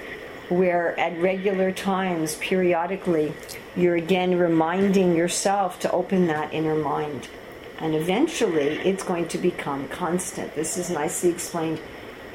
where 0.50 0.98
at 1.00 1.18
regular 1.20 1.72
times, 1.72 2.36
periodically, 2.36 3.34
you're 3.76 3.96
again 3.96 4.38
reminding 4.38 5.16
yourself 5.16 5.80
to 5.80 5.92
open 5.92 6.28
that 6.28 6.54
inner 6.54 6.76
mind. 6.76 7.28
And 7.80 7.96
eventually, 7.96 8.80
it's 8.80 9.04
going 9.04 9.28
to 9.30 9.38
become 9.38 9.88
constant. 9.90 10.54
This 10.56 10.78
is 10.78 10.90
nicely 10.90 11.30
explained 11.30 11.82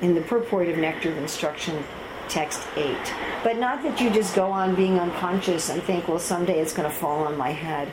in 0.01 0.15
the 0.15 0.21
purport 0.21 0.69
of 0.69 0.79
Nectar 0.79 1.11
of 1.11 1.19
Instruction, 1.19 1.83
text 2.29 2.67
8. 2.77 2.97
But 3.43 3.59
not 3.59 3.83
that 3.83 4.01
you 4.01 4.11
just 4.11 4.35
go 4.35 4.51
on 4.51 4.75
being 4.75 4.99
unconscious 4.99 5.71
and 5.71 5.83
think, 5.83 6.09
well, 6.09 6.19
someday 6.19 6.61
it's 6.61 6.73
going 6.73 6.89
to 6.89 6.95
fall 6.95 7.25
on 7.25 7.37
my 7.37 7.51
head. 7.51 7.91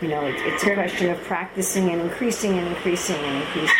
You 0.00 0.08
know, 0.08 0.24
it, 0.26 0.34
it's 0.38 0.62
a 0.64 0.72
question 0.74 1.10
of 1.10 1.20
practicing 1.24 1.90
and 1.90 2.00
increasing 2.00 2.58
and 2.58 2.68
increasing 2.68 3.16
and 3.16 3.36
increasing. 3.36 3.76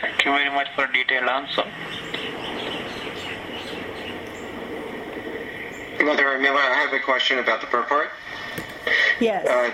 Thank 0.00 0.24
you 0.24 0.30
very 0.32 0.50
much 0.50 0.68
for 0.74 0.84
a 0.84 0.92
detailed 0.92 1.28
answer. 1.28 1.64
Mother 6.04 6.24
Urmila, 6.24 6.58
I 6.58 6.74
have 6.74 6.92
a 6.92 6.98
question 7.00 7.38
about 7.38 7.60
the 7.62 7.66
purport. 7.68 8.10
Yes. 9.20 9.46
Uh, 9.46 9.70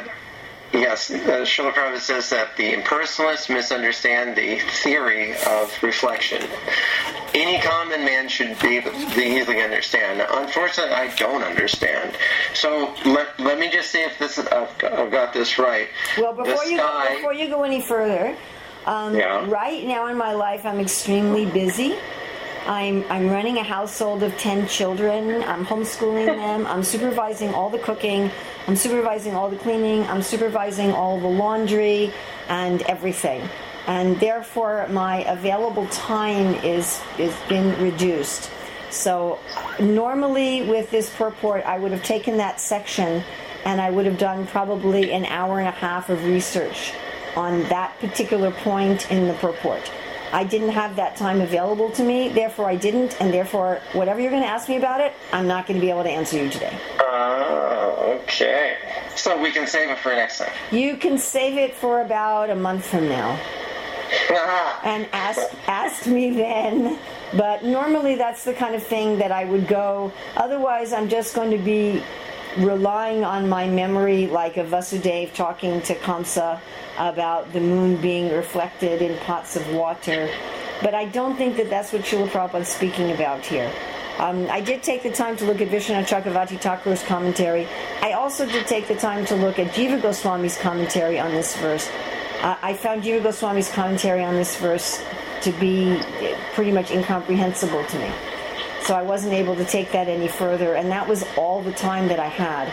yes, 0.72 1.10
uh, 1.10 1.14
Srila 1.44 1.72
Prabhupada 1.72 1.98
says 2.00 2.30
that 2.30 2.56
the 2.56 2.72
impersonalists 2.72 3.48
misunderstand 3.52 4.36
the 4.36 4.58
theory 4.82 5.34
of 5.46 5.72
reflection. 5.82 6.42
Any 7.34 7.60
common 7.60 8.04
man 8.04 8.28
should 8.28 8.58
be 8.60 8.78
able 8.78 8.92
to 8.92 9.20
easily 9.20 9.60
understand. 9.60 10.26
Unfortunately, 10.30 10.94
I 10.94 11.14
don't 11.16 11.42
understand. 11.42 12.16
So 12.54 12.94
let, 13.04 13.38
let 13.38 13.58
me 13.58 13.70
just 13.70 13.90
see 13.90 14.02
if 14.02 14.18
this 14.18 14.38
I've, 14.38 14.70
I've 14.82 15.10
got 15.10 15.32
this 15.32 15.58
right. 15.58 15.88
Well, 16.18 16.32
before 16.32 16.64
you 16.64 16.78
go, 16.78 17.04
before 17.14 17.34
you 17.34 17.48
go 17.48 17.62
any 17.64 17.80
further, 17.82 18.36
um, 18.86 19.14
Yeah. 19.14 19.48
right 19.50 19.84
now 19.86 20.06
in 20.06 20.16
my 20.16 20.32
life, 20.32 20.64
I'm 20.64 20.80
extremely 20.80 21.44
busy. 21.46 21.96
I'm 22.66 23.04
I'm 23.10 23.28
running 23.28 23.58
a 23.58 23.62
household 23.62 24.22
of 24.22 24.36
ten 24.38 24.66
children. 24.66 25.42
I'm 25.44 25.64
homeschooling 25.64 26.26
them. 26.26 26.66
I'm 26.66 26.82
supervising 26.82 27.54
all 27.54 27.70
the 27.70 27.78
cooking. 27.78 28.30
I'm 28.66 28.76
supervising 28.76 29.34
all 29.34 29.48
the 29.50 29.56
cleaning. 29.56 30.04
I'm 30.06 30.22
supervising 30.22 30.92
all 30.92 31.18
the 31.20 31.28
laundry 31.28 32.12
and 32.48 32.82
everything. 32.82 33.48
and 33.86 34.20
therefore 34.20 34.86
my 34.90 35.24
available 35.24 35.86
time 35.88 36.54
is 36.64 37.00
is 37.18 37.34
been 37.48 37.68
reduced. 37.82 38.50
So 38.90 39.38
normally 39.80 40.62
with 40.68 40.90
this 40.90 41.08
purport, 41.10 41.64
I 41.64 41.78
would 41.78 41.92
have 41.92 42.02
taken 42.02 42.36
that 42.38 42.60
section 42.60 43.22
and 43.64 43.80
I 43.80 43.90
would 43.90 44.06
have 44.06 44.18
done 44.18 44.46
probably 44.46 45.12
an 45.12 45.24
hour 45.26 45.58
and 45.58 45.68
a 45.68 45.72
half 45.72 46.10
of 46.10 46.24
research 46.24 46.92
on 47.36 47.62
that 47.64 47.98
particular 48.00 48.50
point 48.50 49.10
in 49.10 49.28
the 49.28 49.34
purport. 49.34 49.90
I 50.32 50.44
didn't 50.44 50.70
have 50.70 50.96
that 50.96 51.16
time 51.16 51.40
available 51.40 51.90
to 51.92 52.02
me, 52.02 52.28
therefore 52.28 52.66
I 52.66 52.76
didn't, 52.76 53.20
and 53.20 53.32
therefore 53.32 53.80
whatever 53.92 54.20
you're 54.20 54.30
going 54.30 54.42
to 54.42 54.48
ask 54.48 54.68
me 54.68 54.76
about 54.76 55.00
it, 55.00 55.12
I'm 55.32 55.46
not 55.46 55.66
going 55.66 55.80
to 55.80 55.84
be 55.84 55.90
able 55.90 56.04
to 56.04 56.10
answer 56.10 56.42
you 56.42 56.50
today. 56.50 56.76
Oh, 57.00 58.20
okay. 58.22 58.76
So 59.16 59.40
we 59.40 59.50
can 59.50 59.66
save 59.66 59.90
it 59.90 59.98
for 59.98 60.10
next 60.10 60.38
time. 60.38 60.52
You 60.70 60.96
can 60.96 61.18
save 61.18 61.56
it 61.56 61.74
for 61.74 62.02
about 62.02 62.50
a 62.50 62.54
month 62.54 62.86
from 62.86 63.08
now 63.08 63.38
uh-huh. 64.30 64.80
and 64.84 65.08
ask 65.12 65.40
ask 65.66 66.06
me 66.06 66.30
then. 66.30 66.98
But 67.34 67.64
normally 67.64 68.14
that's 68.14 68.44
the 68.44 68.54
kind 68.54 68.74
of 68.74 68.82
thing 68.82 69.18
that 69.18 69.32
I 69.32 69.44
would 69.44 69.68
go. 69.68 70.12
Otherwise, 70.36 70.92
I'm 70.92 71.08
just 71.08 71.34
going 71.34 71.50
to 71.50 71.58
be 71.58 72.02
relying 72.56 73.22
on 73.22 73.48
my 73.48 73.68
memory, 73.68 74.26
like 74.26 74.56
a 74.56 74.64
Vasudev 74.64 75.34
talking 75.34 75.82
to 75.82 75.94
Kamsa 75.96 76.60
about 76.98 77.52
the 77.52 77.60
moon 77.60 78.00
being 78.00 78.32
reflected 78.32 79.00
in 79.02 79.16
pots 79.18 79.56
of 79.56 79.66
water. 79.72 80.28
But 80.82 80.94
I 80.94 81.06
don't 81.06 81.36
think 81.36 81.56
that 81.56 81.70
that's 81.70 81.92
what 81.92 82.02
Srila 82.02 82.28
Prabhupada 82.28 82.60
is 82.60 82.68
speaking 82.68 83.12
about 83.12 83.44
here. 83.44 83.72
Um, 84.18 84.48
I 84.50 84.60
did 84.60 84.82
take 84.82 85.04
the 85.04 85.12
time 85.12 85.36
to 85.36 85.44
look 85.44 85.60
at 85.60 85.68
Vishwanath 85.68 86.08
Chakravarti 86.08 86.60
Thakur's 86.60 87.02
commentary. 87.04 87.68
I 88.02 88.12
also 88.12 88.46
did 88.46 88.66
take 88.66 88.88
the 88.88 88.96
time 88.96 89.24
to 89.26 89.36
look 89.36 89.60
at 89.60 89.68
Jiva 89.68 90.02
Goswami's 90.02 90.58
commentary 90.58 91.20
on 91.20 91.30
this 91.30 91.56
verse. 91.56 91.88
Uh, 92.40 92.56
I 92.60 92.74
found 92.74 93.04
Jiva 93.04 93.22
Goswami's 93.22 93.70
commentary 93.70 94.24
on 94.24 94.34
this 94.34 94.56
verse 94.56 95.04
to 95.42 95.52
be 95.52 96.00
pretty 96.54 96.72
much 96.72 96.90
incomprehensible 96.90 97.84
to 97.84 97.98
me. 97.98 98.10
So 98.82 98.94
I 98.94 99.02
wasn't 99.02 99.34
able 99.34 99.54
to 99.54 99.64
take 99.64 99.92
that 99.92 100.08
any 100.08 100.26
further, 100.28 100.74
and 100.74 100.90
that 100.90 101.06
was 101.06 101.24
all 101.36 101.62
the 101.62 101.72
time 101.72 102.08
that 102.08 102.18
I 102.18 102.26
had. 102.28 102.68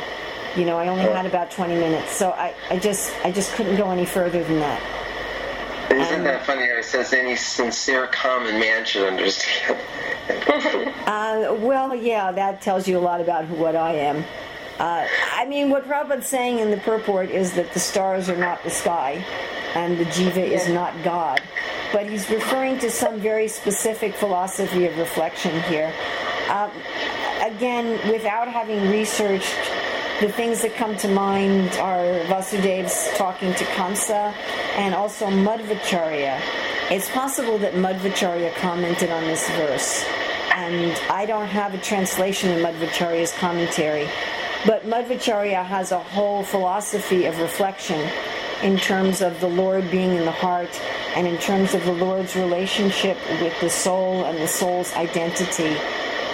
You 0.56 0.66
know, 0.66 0.78
I 0.78 0.88
only 0.88 1.04
had 1.04 1.26
about 1.26 1.52
20 1.52 1.76
minutes, 1.76 2.12
so 2.12 2.32
I, 2.32 2.54
I 2.70 2.80
just 2.80 3.14
I 3.26 3.32
just 3.32 3.54
couldn't 3.54 3.76
go 3.76 3.92
any 3.92 4.06
further 4.06 4.44
than 4.44 4.60
that. 4.60 4.82
Isn't 5.92 6.24
that 6.24 6.46
funny? 6.46 6.68
How 6.68 6.78
it 6.78 6.86
says 6.86 7.14
any 7.14 7.36
sincere 7.36 8.08
common 8.08 8.60
man 8.60 8.86
should 8.86 9.08
understand. 9.08 9.78
Uh, 11.06 11.56
well, 11.60 11.94
yeah, 11.94 12.32
that 12.32 12.60
tells 12.60 12.88
you 12.88 12.98
a 12.98 13.00
lot 13.00 13.22
about 13.22 13.46
who, 13.46 13.54
what 13.56 13.76
I 13.76 13.94
am. 13.94 14.26
Uh, 14.80 15.06
I 15.34 15.46
mean, 15.46 15.70
what 15.70 15.86
Prabhupada's 15.86 16.28
saying 16.28 16.60
in 16.60 16.72
the 16.72 16.78
purport 16.78 17.30
is 17.30 17.54
that 17.54 17.72
the 17.74 17.80
stars 17.80 18.28
are 18.28 18.36
not 18.36 18.64
the 18.64 18.72
sky, 18.72 19.24
and 19.76 20.00
the 20.00 20.06
jiva 20.06 20.38
is 20.38 20.68
not 20.68 20.94
God. 21.04 21.42
But 21.94 22.10
he's 22.10 22.28
referring 22.30 22.80
to 22.80 22.90
some 22.90 23.20
very 23.20 23.48
specific 23.48 24.16
philosophy 24.16 24.88
of 24.88 24.98
reflection 24.98 25.62
here. 25.64 25.94
Um, 26.50 26.72
again, 27.42 28.00
without 28.12 28.48
having 28.48 28.90
researched, 28.90 29.56
the 30.22 30.32
things 30.32 30.62
that 30.62 30.74
come 30.76 30.96
to 30.98 31.10
mind 31.10 31.74
are 31.74 32.20
Vasudev's 32.28 33.10
talking 33.18 33.54
to 33.54 33.66
Kamsa 33.66 34.34
and 34.78 34.96
also 34.96 35.26
Madhvacharya. 35.28 36.40
It's 36.90 37.10
possible 37.10 37.58
that 37.58 37.74
Madhvacharya 37.74 38.56
commented 38.56 39.10
on 39.10 39.24
this 39.26 39.50
verse, 39.52 40.06
and 40.54 40.94
I 41.10 41.26
don't 41.26 41.48
have 41.48 41.74
a 41.74 41.80
translation 41.80 42.52
of 42.52 42.60
Madhvacharya's 42.60 43.34
commentary. 43.34 44.08
But 44.66 44.86
Madhvacharya 44.86 45.66
has 45.66 45.92
a 45.92 46.00
whole 46.00 46.44
philosophy 46.44 47.26
of 47.26 47.38
reflection 47.40 48.00
in 48.64 48.78
terms 48.78 49.22
of 49.22 49.38
the 49.42 49.50
Lord 49.50 49.92
being 49.92 50.16
in 50.16 50.24
the 50.24 50.32
heart 50.32 50.82
and 51.18 51.28
in 51.28 51.38
terms 51.40 51.74
of 51.74 51.84
the 51.84 51.94
Lord's 51.94 52.38
relationship 52.38 53.18
with 53.42 53.60
the 53.60 53.70
soul 53.70 54.24
and 54.24 54.38
the 54.38 54.48
soul's 54.48 54.94
identity. 54.94 55.76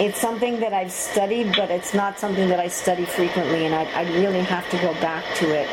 It's 0.00 0.20
something 0.20 0.60
that 0.60 0.72
I've 0.72 0.90
studied, 0.90 1.54
but 1.56 1.70
it's 1.70 1.94
not 1.94 2.18
something 2.18 2.48
that 2.48 2.58
I 2.58 2.68
study 2.68 3.04
frequently, 3.04 3.66
and 3.66 3.74
I'd, 3.74 3.88
I'd 3.88 4.14
really 4.14 4.42
have 4.42 4.68
to 4.70 4.78
go 4.78 4.92
back 4.94 5.24
to 5.36 5.50
it 5.54 5.68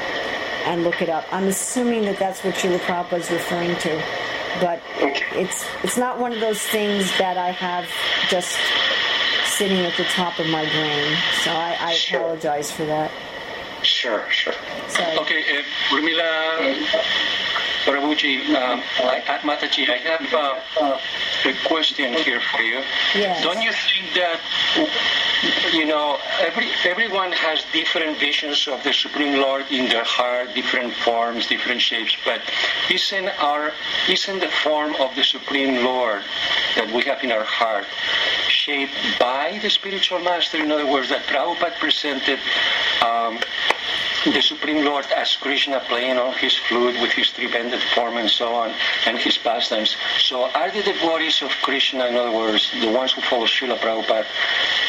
and 0.66 0.84
look 0.84 1.02
it 1.02 1.10
up. 1.10 1.26
I'm 1.32 1.48
assuming 1.48 2.04
that 2.04 2.20
that's 2.20 2.44
what 2.44 2.54
Srila 2.56 2.80
Prabhupada 2.80 3.20
is 3.20 3.32
referring 3.32 3.76
to, 3.78 4.04
but 4.60 4.82
it's 5.34 5.66
it's 5.84 5.98
not 5.98 6.20
one 6.20 6.34
of 6.34 6.42
those 6.42 6.62
things 6.62 7.06
that 7.18 7.38
I 7.38 7.52
have 7.52 7.88
just 8.30 8.58
sitting 9.46 9.86
at 9.86 9.96
the 9.98 10.04
top 10.06 10.38
of 10.40 10.48
my 10.48 10.64
brain. 10.70 11.18
So 11.44 11.52
I, 11.52 11.78
I 11.80 12.00
apologize 12.08 12.72
for 12.72 12.86
that. 12.86 13.12
Sure, 13.84 14.24
sure. 14.32 14.54
So 14.90 15.04
Okay, 15.22 15.44
uh, 15.60 15.64
Urmila 15.96 16.76
Prabhuji, 17.86 18.54
um, 18.56 18.84
I, 19.00 19.24
I- 19.28 19.40
Mataji, 19.40 19.90
I 19.90 19.98
have 19.98 20.34
uh, 20.34 21.00
a 21.46 21.54
question 21.68 22.14
here 22.14 22.42
for 22.42 22.62
you. 22.62 22.82
Yes. 23.16 23.42
Don't 23.42 23.62
you 23.62 23.72
think 23.72 24.14
that, 24.16 24.40
you 25.74 25.86
know, 25.86 26.20
every 26.40 26.68
everyone 26.86 27.32
has 27.32 27.64
different 27.72 28.20
visions 28.20 28.68
of 28.68 28.84
the 28.84 28.92
Supreme 28.94 29.40
Lord 29.40 29.66
in 29.72 29.88
their 29.88 30.04
heart, 30.04 30.54
different 30.54 30.94
forms, 30.94 31.48
different 31.48 31.82
shapes, 31.82 32.16
but 32.26 32.42
isn't 32.92 33.30
our 33.42 33.72
isn't 34.10 34.40
the 34.40 34.50
form 34.64 34.96
of 35.00 35.16
the 35.16 35.24
Supreme 35.24 35.84
Lord 35.86 36.24
that 36.76 36.92
we 36.94 37.02
have 37.04 37.24
in 37.24 37.32
our 37.32 37.46
heart 37.46 37.86
shaped 38.50 38.94
by 39.20 39.58
the 39.62 39.70
spiritual 39.70 40.20
master? 40.20 40.58
In 40.58 40.70
other 40.72 40.86
words, 40.86 41.08
that 41.10 41.24
Prabhupada 41.28 41.80
presented 41.80 42.40
um, 43.02 43.40
the 44.26 44.42
Supreme 44.42 44.84
Lord 44.86 45.06
as 45.16 45.36
Krishna 45.38 45.80
playing 45.88 46.18
on 46.18 46.34
his 46.34 46.56
flute 46.56 47.00
with 47.02 47.12
his 47.12 47.30
three-bended 47.32 47.82
form 47.96 48.18
and 48.18 48.30
so 48.30 48.54
on, 48.54 48.74
and 49.06 49.18
his 49.18 49.38
pastimes. 49.38 49.96
So 50.18 50.50
are 50.52 50.70
the 50.72 50.84
devotees 50.84 51.42
of 51.42 51.52
Krishna, 51.62 52.08
in 52.08 52.16
other 52.16 52.32
words, 52.32 52.72
the 52.82 52.92
ones 52.92 53.14
who 53.14 53.22
follow 53.22 53.46
Srila 53.46 53.78
Prabhupada, 53.78 54.26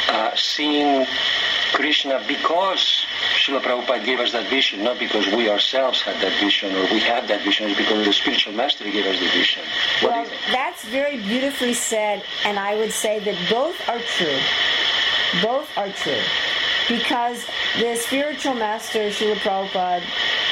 uh, 0.08 0.34
seeing 0.34 1.06
Krishna 1.72 2.22
because 2.26 3.06
Srila 3.36 3.62
Prabhupada 3.62 4.04
gave 4.04 4.18
us 4.18 4.32
that 4.32 4.48
vision, 4.50 4.82
not 4.82 4.98
because 4.98 5.26
we 5.28 5.48
ourselves 5.48 6.02
had 6.02 6.20
that 6.20 6.38
vision 6.40 6.74
or 6.74 6.82
we 6.92 7.00
have 7.00 7.28
that 7.28 7.42
vision, 7.42 7.70
it's 7.70 7.78
because 7.78 8.04
the 8.04 8.12
spiritual 8.12 8.52
master 8.52 8.84
gave 8.84 9.06
us 9.06 9.18
the 9.20 9.28
vision. 9.28 9.62
What 10.00 10.12
Well, 10.12 10.26
that's 10.50 10.84
very 10.86 11.18
beautifully 11.18 11.74
said, 11.74 12.24
and 12.44 12.58
I 12.58 12.74
would 12.76 12.92
say 12.92 13.20
that 13.20 13.36
both 13.48 13.76
are 13.88 14.00
true. 14.00 14.38
Both 15.42 15.70
are 15.78 15.88
true. 15.90 16.20
Because 16.90 17.46
the 17.78 17.94
spiritual 17.94 18.54
master, 18.54 19.10
Srila 19.10 19.36
Prabhupada, 19.36 20.02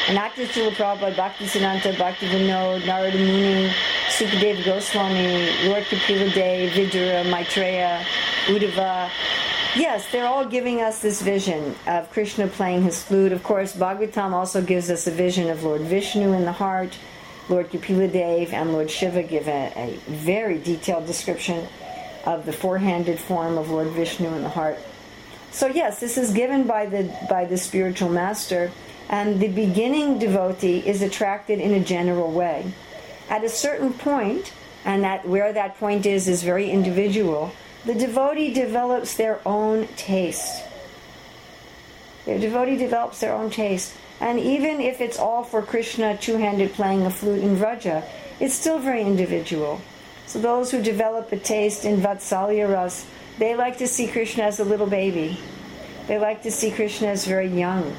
and 0.06 0.14
not 0.14 0.36
just 0.36 0.52
Srila 0.52 0.70
Prabhupada, 0.70 1.16
Bhaktisiddhanta, 1.16 1.98
Bhakti 1.98 2.28
Vinod, 2.28 2.86
Narada 2.86 3.18
Muni, 3.18 3.72
Sukadeva 4.06 4.64
Goswami, 4.64 5.68
Lord 5.68 5.82
Kapila 5.86 6.30
Dev, 6.30 6.70
Vidura, 6.74 7.28
Maitreya, 7.28 8.04
Uddhava, 8.46 9.10
Yes, 9.74 10.10
they're 10.12 10.26
all 10.26 10.46
giving 10.46 10.80
us 10.80 11.02
this 11.02 11.20
vision 11.20 11.74
of 11.88 12.08
Krishna 12.10 12.46
playing 12.46 12.84
his 12.84 13.02
flute. 13.02 13.32
Of 13.32 13.42
course, 13.42 13.74
Bhagavatam 13.74 14.32
also 14.32 14.62
gives 14.62 14.90
us 14.90 15.08
a 15.08 15.10
vision 15.10 15.50
of 15.50 15.64
Lord 15.64 15.82
Vishnu 15.82 16.32
in 16.34 16.44
the 16.44 16.52
heart. 16.52 16.96
Lord 17.48 17.68
Kapila 17.70 18.08
Dev 18.08 18.52
and 18.52 18.72
Lord 18.72 18.90
Shiva 18.90 19.24
give 19.24 19.48
a, 19.48 19.72
a 19.76 19.98
very 20.10 20.58
detailed 20.58 21.06
description 21.06 21.66
of 22.24 22.46
the 22.46 22.52
four-handed 22.52 23.18
form 23.18 23.58
of 23.58 23.70
Lord 23.70 23.88
Vishnu 23.88 24.28
in 24.34 24.42
the 24.42 24.48
heart. 24.48 24.78
So 25.58 25.66
yes, 25.66 25.98
this 25.98 26.16
is 26.16 26.30
given 26.30 26.68
by 26.68 26.86
the 26.86 27.12
by 27.28 27.44
the 27.44 27.58
spiritual 27.58 28.10
master, 28.10 28.70
and 29.08 29.40
the 29.40 29.48
beginning 29.48 30.20
devotee 30.20 30.86
is 30.86 31.02
attracted 31.02 31.58
in 31.58 31.74
a 31.74 31.80
general 31.80 32.30
way. 32.30 32.72
At 33.28 33.42
a 33.42 33.48
certain 33.48 33.92
point, 33.92 34.52
and 34.84 35.02
that 35.02 35.26
where 35.26 35.52
that 35.52 35.76
point 35.80 36.06
is 36.06 36.28
is 36.28 36.44
very 36.44 36.70
individual, 36.70 37.50
the 37.84 37.96
devotee 37.96 38.54
develops 38.54 39.16
their 39.16 39.40
own 39.44 39.88
taste. 39.96 40.62
The 42.24 42.38
devotee 42.38 42.76
develops 42.76 43.18
their 43.18 43.34
own 43.34 43.50
taste. 43.50 43.96
And 44.20 44.38
even 44.38 44.80
if 44.80 45.00
it's 45.00 45.18
all 45.18 45.42
for 45.42 45.60
Krishna 45.60 46.16
two-handed 46.18 46.74
playing 46.74 47.02
a 47.04 47.10
flute 47.10 47.42
in 47.42 47.56
Vraja, 47.56 48.04
it's 48.38 48.54
still 48.54 48.78
very 48.78 49.02
individual. 49.02 49.80
So 50.28 50.38
those 50.38 50.70
who 50.70 50.80
develop 50.80 51.32
a 51.32 51.36
taste 51.36 51.84
in 51.84 52.00
Vatsalya 52.00 52.72
Ras, 52.72 53.06
they 53.38 53.54
like 53.54 53.78
to 53.78 53.86
see 53.86 54.06
Krishna 54.06 54.44
as 54.44 54.60
a 54.60 54.64
little 54.64 54.86
baby. 54.86 55.38
They 56.06 56.18
like 56.18 56.42
to 56.42 56.50
see 56.50 56.70
Krishna 56.70 57.08
as 57.08 57.26
very 57.26 57.48
young. 57.48 57.94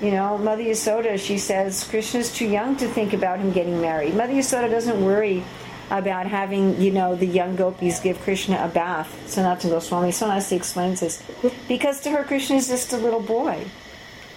You 0.00 0.10
know, 0.10 0.36
Mother 0.36 0.62
Yasoda, 0.62 1.18
she 1.18 1.38
says 1.38 1.84
Krishna's 1.84 2.32
too 2.32 2.46
young 2.46 2.76
to 2.76 2.86
think 2.86 3.12
about 3.12 3.38
him 3.38 3.52
getting 3.52 3.80
married. 3.80 4.14
Mother 4.14 4.34
Yasoda 4.34 4.70
doesn't 4.70 5.02
worry 5.02 5.42
about 5.90 6.26
having, 6.26 6.80
you 6.80 6.90
know, 6.90 7.14
the 7.14 7.26
young 7.26 7.56
gopis 7.56 8.00
give 8.00 8.20
Krishna 8.22 8.62
a 8.62 8.68
bath. 8.68 9.08
Sanatana 9.26 9.70
Goswami 9.70 10.10
so 10.10 10.26
nicely 10.26 10.56
explains 10.56 11.00
this. 11.00 11.22
Because 11.68 12.00
to 12.00 12.10
her, 12.10 12.24
Krishna 12.24 12.56
is 12.56 12.68
just 12.68 12.92
a 12.92 12.96
little 12.96 13.20
boy. 13.20 13.64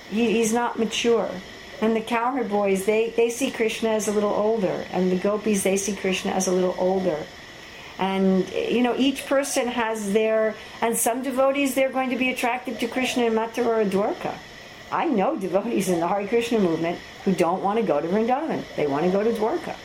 He, 0.09 0.31
he's 0.31 0.53
not 0.53 0.77
mature. 0.77 1.29
And 1.81 1.95
the 1.95 2.01
cowherd 2.01 2.49
boys, 2.49 2.85
they, 2.85 3.11
they 3.11 3.29
see 3.29 3.51
Krishna 3.51 3.89
as 3.89 4.07
a 4.07 4.11
little 4.11 4.33
older. 4.33 4.85
And 4.91 5.11
the 5.11 5.17
gopis, 5.17 5.63
they 5.63 5.77
see 5.77 5.95
Krishna 5.95 6.31
as 6.31 6.47
a 6.47 6.51
little 6.51 6.75
older. 6.77 7.25
And, 7.99 8.49
you 8.51 8.81
know, 8.81 8.95
each 8.97 9.25
person 9.25 9.67
has 9.67 10.13
their, 10.13 10.55
and 10.81 10.95
some 10.95 11.21
devotees, 11.21 11.75
they're 11.75 11.91
going 11.91 12.09
to 12.11 12.15
be 12.15 12.29
attracted 12.29 12.79
to 12.79 12.87
Krishna 12.87 13.25
in 13.25 13.33
Mathura 13.33 13.85
or 13.85 13.85
Dwarka. 13.85 14.33
I 14.91 15.05
know 15.05 15.35
devotees 15.37 15.89
in 15.89 15.99
the 15.99 16.07
Hare 16.07 16.25
Krishna 16.25 16.59
movement 16.59 16.97
who 17.25 17.33
don't 17.33 17.61
want 17.61 17.77
to 17.77 17.85
go 17.85 17.99
to 17.99 18.07
Vrindavan. 18.07 18.63
They 18.75 18.87
want 18.87 19.05
to 19.05 19.11
go 19.11 19.21
to 19.21 19.31
Dwarka. 19.31 19.75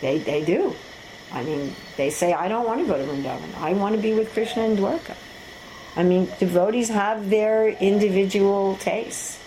They, 0.00 0.18
they 0.18 0.44
do. 0.44 0.74
I 1.32 1.44
mean, 1.44 1.74
they 1.96 2.10
say, 2.10 2.32
I 2.32 2.48
don't 2.48 2.66
want 2.66 2.80
to 2.80 2.86
go 2.86 2.98
to 2.98 3.04
Vrindavan. 3.04 3.56
I 3.58 3.72
want 3.72 3.94
to 3.94 4.02
be 4.02 4.14
with 4.14 4.32
Krishna 4.32 4.64
and 4.64 4.76
Dwarka. 4.76 5.14
I 5.96 6.02
mean, 6.02 6.28
devotees 6.38 6.88
have 6.88 7.30
their 7.30 7.68
individual 7.68 8.76
tastes. 8.76 9.38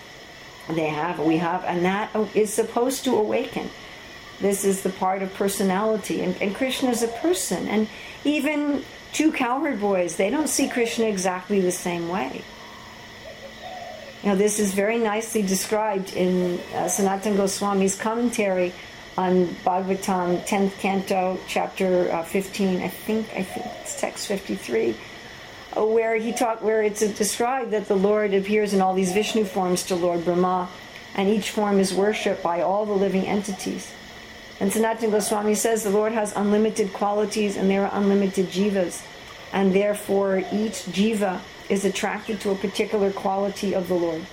They 0.68 0.88
have, 0.88 1.18
we 1.18 1.38
have, 1.38 1.64
and 1.64 1.84
that 1.84 2.14
is 2.34 2.52
supposed 2.52 3.04
to 3.04 3.16
awaken. 3.16 3.68
This 4.42 4.64
is 4.64 4.82
the 4.82 4.90
part 4.90 5.22
of 5.22 5.32
personality. 5.34 6.22
And, 6.22 6.36
and 6.42 6.54
Krishna 6.54 6.90
is 6.90 7.02
a 7.02 7.08
person. 7.08 7.68
And 7.68 7.88
even 8.24 8.84
two 9.12 9.32
cowherd 9.32 9.80
boys, 9.80 10.16
they 10.16 10.30
don't 10.30 10.48
see 10.48 10.68
Krishna 10.68 11.06
exactly 11.06 11.60
the 11.60 11.70
same 11.70 12.08
way. 12.08 12.42
Now, 14.24 14.34
this 14.34 14.58
is 14.58 14.74
very 14.74 14.98
nicely 14.98 15.42
described 15.42 16.14
in 16.14 16.58
uh, 16.74 16.86
Sanatana 16.86 17.36
Goswami's 17.36 17.96
commentary 17.96 18.72
on 19.16 19.46
Bhagavatam, 19.64 20.46
10th 20.46 20.78
canto, 20.78 21.38
chapter 21.46 22.10
uh, 22.10 22.22
15. 22.22 22.82
I 22.82 22.88
think, 22.88 23.28
I 23.34 23.42
think 23.42 23.66
it's 23.80 24.00
text 24.00 24.26
53, 24.26 24.94
uh, 25.76 25.84
where 25.84 26.16
he 26.16 26.32
talked, 26.32 26.62
where 26.62 26.82
it's 26.82 27.00
described 27.00 27.72
that 27.72 27.88
the 27.88 27.96
Lord 27.96 28.32
appears 28.32 28.72
in 28.72 28.80
all 28.80 28.94
these 28.94 29.12
Vishnu 29.12 29.44
forms 29.44 29.82
to 29.84 29.96
Lord 29.96 30.24
Brahma, 30.24 30.68
and 31.14 31.28
each 31.28 31.50
form 31.50 31.78
is 31.78 31.92
worshipped 31.92 32.42
by 32.42 32.62
all 32.62 32.86
the 32.86 32.92
living 32.92 33.26
entities. 33.26 33.92
And 34.62 34.70
Sanatana 34.70 35.10
Goswami 35.10 35.56
says 35.56 35.82
the 35.82 35.90
Lord 35.90 36.12
has 36.12 36.36
unlimited 36.36 36.92
qualities 36.92 37.56
and 37.56 37.68
there 37.68 37.84
are 37.84 37.98
unlimited 37.98 38.46
jivas, 38.46 39.02
and 39.52 39.74
therefore 39.74 40.38
each 40.52 40.86
jiva 40.94 41.40
is 41.68 41.84
attracted 41.84 42.40
to 42.42 42.50
a 42.50 42.54
particular 42.54 43.10
quality 43.10 43.74
of 43.74 43.88
the 43.88 43.94
Lord. 43.94 44.24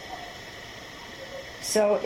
So, 1.61 1.99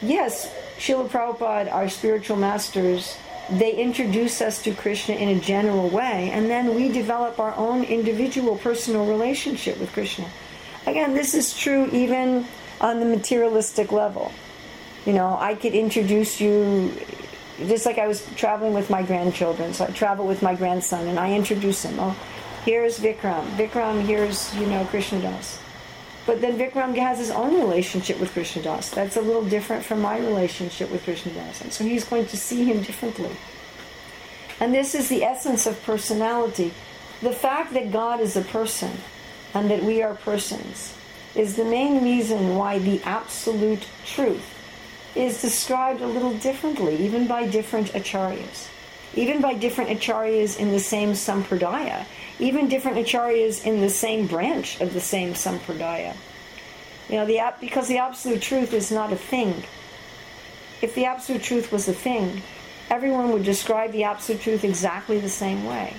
yes, 0.00 0.50
Srila 0.78 1.10
Prabhupada, 1.10 1.70
our 1.70 1.90
spiritual 1.90 2.38
masters, 2.38 3.18
they 3.50 3.74
introduce 3.74 4.40
us 4.40 4.62
to 4.62 4.72
Krishna 4.72 5.16
in 5.16 5.28
a 5.28 5.38
general 5.38 5.90
way, 5.90 6.30
and 6.32 6.48
then 6.48 6.74
we 6.74 6.88
develop 6.88 7.38
our 7.38 7.54
own 7.54 7.84
individual 7.84 8.56
personal 8.56 9.04
relationship 9.04 9.78
with 9.78 9.92
Krishna. 9.92 10.26
Again, 10.86 11.12
this 11.12 11.34
is 11.34 11.54
true 11.54 11.90
even 11.92 12.46
on 12.80 12.98
the 12.98 13.04
materialistic 13.04 13.92
level. 13.92 14.32
You 15.04 15.12
know, 15.12 15.36
I 15.38 15.54
could 15.54 15.74
introduce 15.74 16.40
you 16.40 16.94
just 17.66 17.86
like 17.86 17.98
I 17.98 18.06
was 18.06 18.24
traveling 18.36 18.72
with 18.72 18.90
my 18.90 19.02
grandchildren. 19.02 19.74
So 19.74 19.84
I 19.84 19.88
travel 19.88 20.26
with 20.26 20.42
my 20.42 20.54
grandson 20.54 21.08
and 21.08 21.18
I 21.18 21.34
introduce 21.34 21.84
him. 21.84 21.98
Oh, 21.98 22.16
here's 22.64 22.98
Vikram. 22.98 23.44
Vikram, 23.56 24.02
here's, 24.02 24.54
you 24.54 24.66
know, 24.66 24.84
Krishna 24.86 25.20
Das. 25.20 25.60
But 26.26 26.40
then 26.40 26.58
Vikram 26.58 26.96
has 26.96 27.18
his 27.18 27.30
own 27.30 27.58
relationship 27.58 28.20
with 28.20 28.32
Krishna 28.32 28.62
Das. 28.62 28.90
That's 28.90 29.16
a 29.16 29.22
little 29.22 29.44
different 29.44 29.84
from 29.84 30.02
my 30.02 30.18
relationship 30.18 30.90
with 30.90 31.02
Krishna 31.04 31.32
Das. 31.32 31.62
And 31.62 31.72
so 31.72 31.84
he's 31.84 32.04
going 32.04 32.26
to 32.26 32.36
see 32.36 32.64
him 32.64 32.82
differently. 32.82 33.34
And 34.60 34.74
this 34.74 34.94
is 34.94 35.08
the 35.08 35.24
essence 35.24 35.66
of 35.66 35.82
personality. 35.84 36.72
The 37.22 37.32
fact 37.32 37.72
that 37.74 37.90
God 37.90 38.20
is 38.20 38.36
a 38.36 38.42
person 38.42 38.92
and 39.54 39.70
that 39.70 39.82
we 39.82 40.02
are 40.02 40.14
persons 40.14 40.94
is 41.34 41.56
the 41.56 41.64
main 41.64 42.02
reason 42.04 42.56
why 42.56 42.78
the 42.78 43.00
absolute 43.04 43.86
truth 44.04 44.57
is 45.18 45.42
described 45.42 46.00
a 46.00 46.06
little 46.06 46.34
differently, 46.34 46.96
even 46.96 47.26
by 47.26 47.46
different 47.46 47.88
acharyas. 47.88 48.68
Even 49.14 49.40
by 49.40 49.54
different 49.54 49.90
acharyas 49.90 50.58
in 50.58 50.70
the 50.70 50.78
same 50.78 51.12
sampradaya. 51.12 52.04
Even 52.38 52.68
different 52.68 52.98
acharyas 52.98 53.66
in 53.66 53.80
the 53.80 53.90
same 53.90 54.26
branch 54.28 54.80
of 54.80 54.94
the 54.94 55.00
same 55.00 55.32
sampradaya. 55.34 56.14
You 57.08 57.16
know, 57.16 57.26
the, 57.26 57.40
because 57.60 57.88
the 57.88 57.98
absolute 57.98 58.40
truth 58.40 58.72
is 58.72 58.92
not 58.92 59.12
a 59.12 59.16
thing. 59.16 59.64
If 60.82 60.94
the 60.94 61.06
absolute 61.06 61.42
truth 61.42 61.72
was 61.72 61.88
a 61.88 61.92
thing, 61.92 62.42
everyone 62.88 63.32
would 63.32 63.44
describe 63.44 63.90
the 63.90 64.04
absolute 64.04 64.40
truth 64.40 64.62
exactly 64.62 65.18
the 65.18 65.28
same 65.28 65.64
way. 65.64 65.94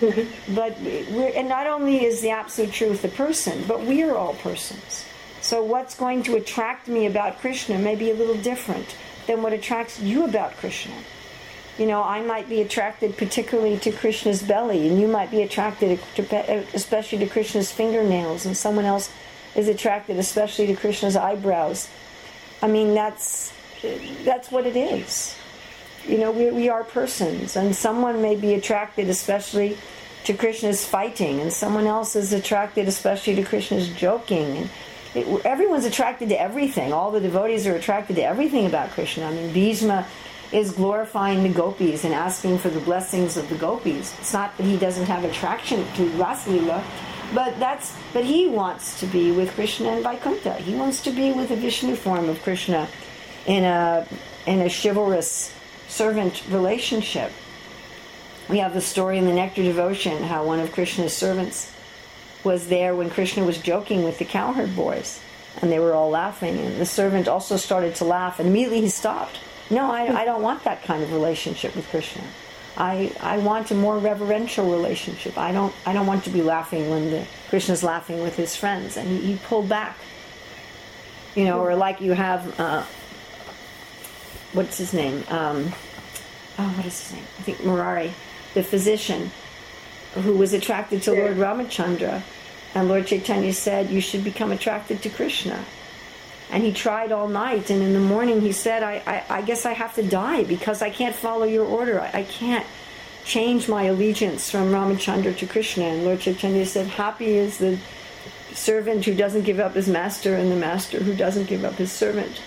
but 0.00 0.76
and 0.76 1.48
not 1.48 1.66
only 1.66 2.04
is 2.04 2.20
the 2.20 2.30
absolute 2.30 2.72
truth 2.72 3.04
a 3.04 3.08
person, 3.08 3.64
but 3.66 3.80
we 3.82 4.02
are 4.02 4.14
all 4.14 4.34
persons. 4.34 5.06
So 5.44 5.62
what's 5.62 5.94
going 5.94 6.22
to 6.22 6.36
attract 6.36 6.88
me 6.88 7.04
about 7.04 7.38
Krishna 7.38 7.78
may 7.78 7.96
be 7.96 8.10
a 8.10 8.14
little 8.14 8.34
different 8.38 8.96
than 9.26 9.42
what 9.42 9.52
attracts 9.52 10.00
you 10.00 10.24
about 10.24 10.56
Krishna. 10.56 10.94
You 11.76 11.84
know, 11.84 12.02
I 12.02 12.22
might 12.22 12.48
be 12.48 12.62
attracted 12.62 13.18
particularly 13.18 13.76
to 13.80 13.92
Krishna's 13.92 14.42
belly, 14.42 14.88
and 14.88 14.98
you 14.98 15.06
might 15.06 15.30
be 15.30 15.42
attracted 15.42 16.00
to, 16.14 16.64
especially 16.72 17.18
to 17.18 17.26
Krishna's 17.26 17.70
fingernails, 17.70 18.46
and 18.46 18.56
someone 18.56 18.86
else 18.86 19.12
is 19.54 19.68
attracted 19.68 20.16
especially 20.16 20.66
to 20.68 20.76
Krishna's 20.76 21.14
eyebrows. 21.14 21.90
I 22.62 22.68
mean, 22.68 22.94
that's 22.94 23.52
that's 24.24 24.50
what 24.50 24.66
it 24.66 24.76
is. 24.76 25.36
You 26.06 26.16
know, 26.16 26.30
we, 26.30 26.52
we 26.52 26.70
are 26.70 26.84
persons, 26.84 27.54
and 27.54 27.76
someone 27.76 28.22
may 28.22 28.36
be 28.36 28.54
attracted 28.54 29.10
especially 29.10 29.76
to 30.24 30.32
Krishna's 30.32 30.86
fighting, 30.86 31.40
and 31.42 31.52
someone 31.52 31.86
else 31.86 32.16
is 32.16 32.32
attracted 32.32 32.88
especially 32.88 33.34
to 33.34 33.42
Krishna's 33.42 33.90
joking, 33.90 34.56
and 34.56 34.70
it, 35.14 35.46
everyone's 35.46 35.84
attracted 35.84 36.28
to 36.30 36.40
everything. 36.40 36.92
All 36.92 37.10
the 37.10 37.20
devotees 37.20 37.66
are 37.66 37.74
attracted 37.74 38.16
to 38.16 38.22
everything 38.22 38.66
about 38.66 38.90
Krishna. 38.90 39.26
I 39.26 39.32
mean, 39.32 39.52
Bhishma 39.52 40.06
is 40.52 40.72
glorifying 40.72 41.42
the 41.42 41.48
gopis 41.48 42.04
and 42.04 42.14
asking 42.14 42.58
for 42.58 42.68
the 42.68 42.80
blessings 42.80 43.36
of 43.36 43.48
the 43.48 43.56
gopis. 43.56 44.14
It's 44.18 44.32
not 44.32 44.56
that 44.56 44.64
he 44.64 44.76
doesn't 44.76 45.06
have 45.06 45.24
attraction 45.24 45.84
to 45.94 46.08
Rasalila, 46.10 46.82
but 47.34 47.58
that's 47.58 47.96
but 48.12 48.24
he 48.24 48.48
wants 48.48 49.00
to 49.00 49.06
be 49.06 49.32
with 49.32 49.50
Krishna 49.54 49.88
and 49.88 50.02
Vaikuntha. 50.02 50.54
He 50.54 50.74
wants 50.74 51.02
to 51.02 51.10
be 51.10 51.32
with 51.32 51.50
a 51.50 51.56
Vishnu 51.56 51.96
form 51.96 52.28
of 52.28 52.40
Krishna 52.42 52.88
in 53.46 53.64
a 53.64 54.06
in 54.46 54.60
a 54.60 54.68
chivalrous 54.68 55.52
servant 55.88 56.42
relationship. 56.50 57.32
We 58.48 58.58
have 58.58 58.74
the 58.74 58.80
story 58.80 59.18
in 59.18 59.24
the 59.24 59.32
Nectar 59.32 59.62
Devotion 59.62 60.22
how 60.22 60.44
one 60.44 60.60
of 60.60 60.72
Krishna's 60.72 61.16
servants 61.16 61.72
was 62.44 62.68
there 62.68 62.94
when 62.94 63.10
Krishna 63.10 63.44
was 63.44 63.58
joking 63.58 64.04
with 64.04 64.18
the 64.18 64.24
cowherd 64.24 64.74
boys. 64.76 65.20
And 65.62 65.70
they 65.70 65.78
were 65.78 65.94
all 65.94 66.10
laughing. 66.10 66.58
And 66.58 66.80
the 66.80 66.86
servant 66.86 67.28
also 67.28 67.56
started 67.56 67.94
to 67.96 68.04
laugh. 68.04 68.38
And 68.38 68.48
immediately 68.48 68.82
he 68.82 68.88
stopped. 68.88 69.38
No, 69.70 69.90
I, 69.90 70.22
I 70.22 70.24
don't 70.24 70.42
want 70.42 70.64
that 70.64 70.82
kind 70.82 71.02
of 71.02 71.12
relationship 71.12 71.74
with 71.74 71.88
Krishna. 71.88 72.22
I, 72.76 73.12
I 73.20 73.38
want 73.38 73.70
a 73.70 73.74
more 73.74 73.98
reverential 73.98 74.70
relationship. 74.70 75.38
I 75.38 75.52
don't 75.52 75.72
I 75.86 75.92
don't 75.92 76.06
want 76.06 76.24
to 76.24 76.30
be 76.30 76.42
laughing 76.42 76.90
when 76.90 77.10
the 77.10 77.24
Krishna's 77.48 77.84
laughing 77.84 78.20
with 78.20 78.36
his 78.36 78.56
friends. 78.56 78.96
And 78.96 79.08
he, 79.08 79.18
he 79.18 79.36
pulled 79.36 79.68
back. 79.68 79.96
You 81.36 81.44
know, 81.44 81.60
or 81.60 81.74
like 81.76 82.00
you 82.00 82.12
have 82.12 82.60
uh, 82.60 82.84
what's 84.54 84.78
his 84.78 84.92
name? 84.92 85.24
Um, 85.28 85.72
oh, 86.58 86.68
what 86.76 86.86
is 86.86 87.00
his 87.00 87.12
name? 87.12 87.26
I 87.38 87.42
think 87.42 87.64
Murari, 87.64 88.12
the 88.54 88.62
physician 88.62 89.30
who 90.14 90.36
was 90.36 90.52
attracted 90.52 91.02
to 91.02 91.12
Lord 91.12 91.36
Ramachandra. 91.36 92.22
And 92.74 92.88
Lord 92.88 93.06
Chaitanya 93.06 93.52
said, 93.52 93.90
You 93.90 94.00
should 94.00 94.24
become 94.24 94.50
attracted 94.50 95.02
to 95.02 95.10
Krishna. 95.10 95.64
And 96.50 96.62
he 96.62 96.72
tried 96.72 97.12
all 97.12 97.28
night, 97.28 97.70
and 97.70 97.82
in 97.82 97.94
the 97.94 98.00
morning 98.00 98.40
he 98.40 98.52
said, 98.52 98.82
I, 98.82 99.02
I, 99.06 99.38
I 99.38 99.42
guess 99.42 99.64
I 99.64 99.72
have 99.72 99.94
to 99.94 100.02
die 100.02 100.44
because 100.44 100.82
I 100.82 100.90
can't 100.90 101.14
follow 101.14 101.44
your 101.44 101.64
order. 101.64 102.00
I, 102.00 102.10
I 102.12 102.22
can't 102.24 102.66
change 103.24 103.68
my 103.68 103.84
allegiance 103.84 104.50
from 104.50 104.70
Ramachandra 104.70 105.36
to 105.38 105.46
Krishna. 105.46 105.84
And 105.84 106.04
Lord 106.04 106.20
Chaitanya 106.20 106.66
said, 106.66 106.86
Happy 106.86 107.36
is 107.36 107.58
the 107.58 107.78
servant 108.52 109.04
who 109.04 109.14
doesn't 109.14 109.42
give 109.42 109.58
up 109.58 109.74
his 109.74 109.88
master, 109.88 110.36
and 110.36 110.50
the 110.50 110.56
master 110.56 111.02
who 111.02 111.14
doesn't 111.14 111.46
give 111.46 111.64
up 111.64 111.74
his 111.74 111.90
servant. 111.90 112.40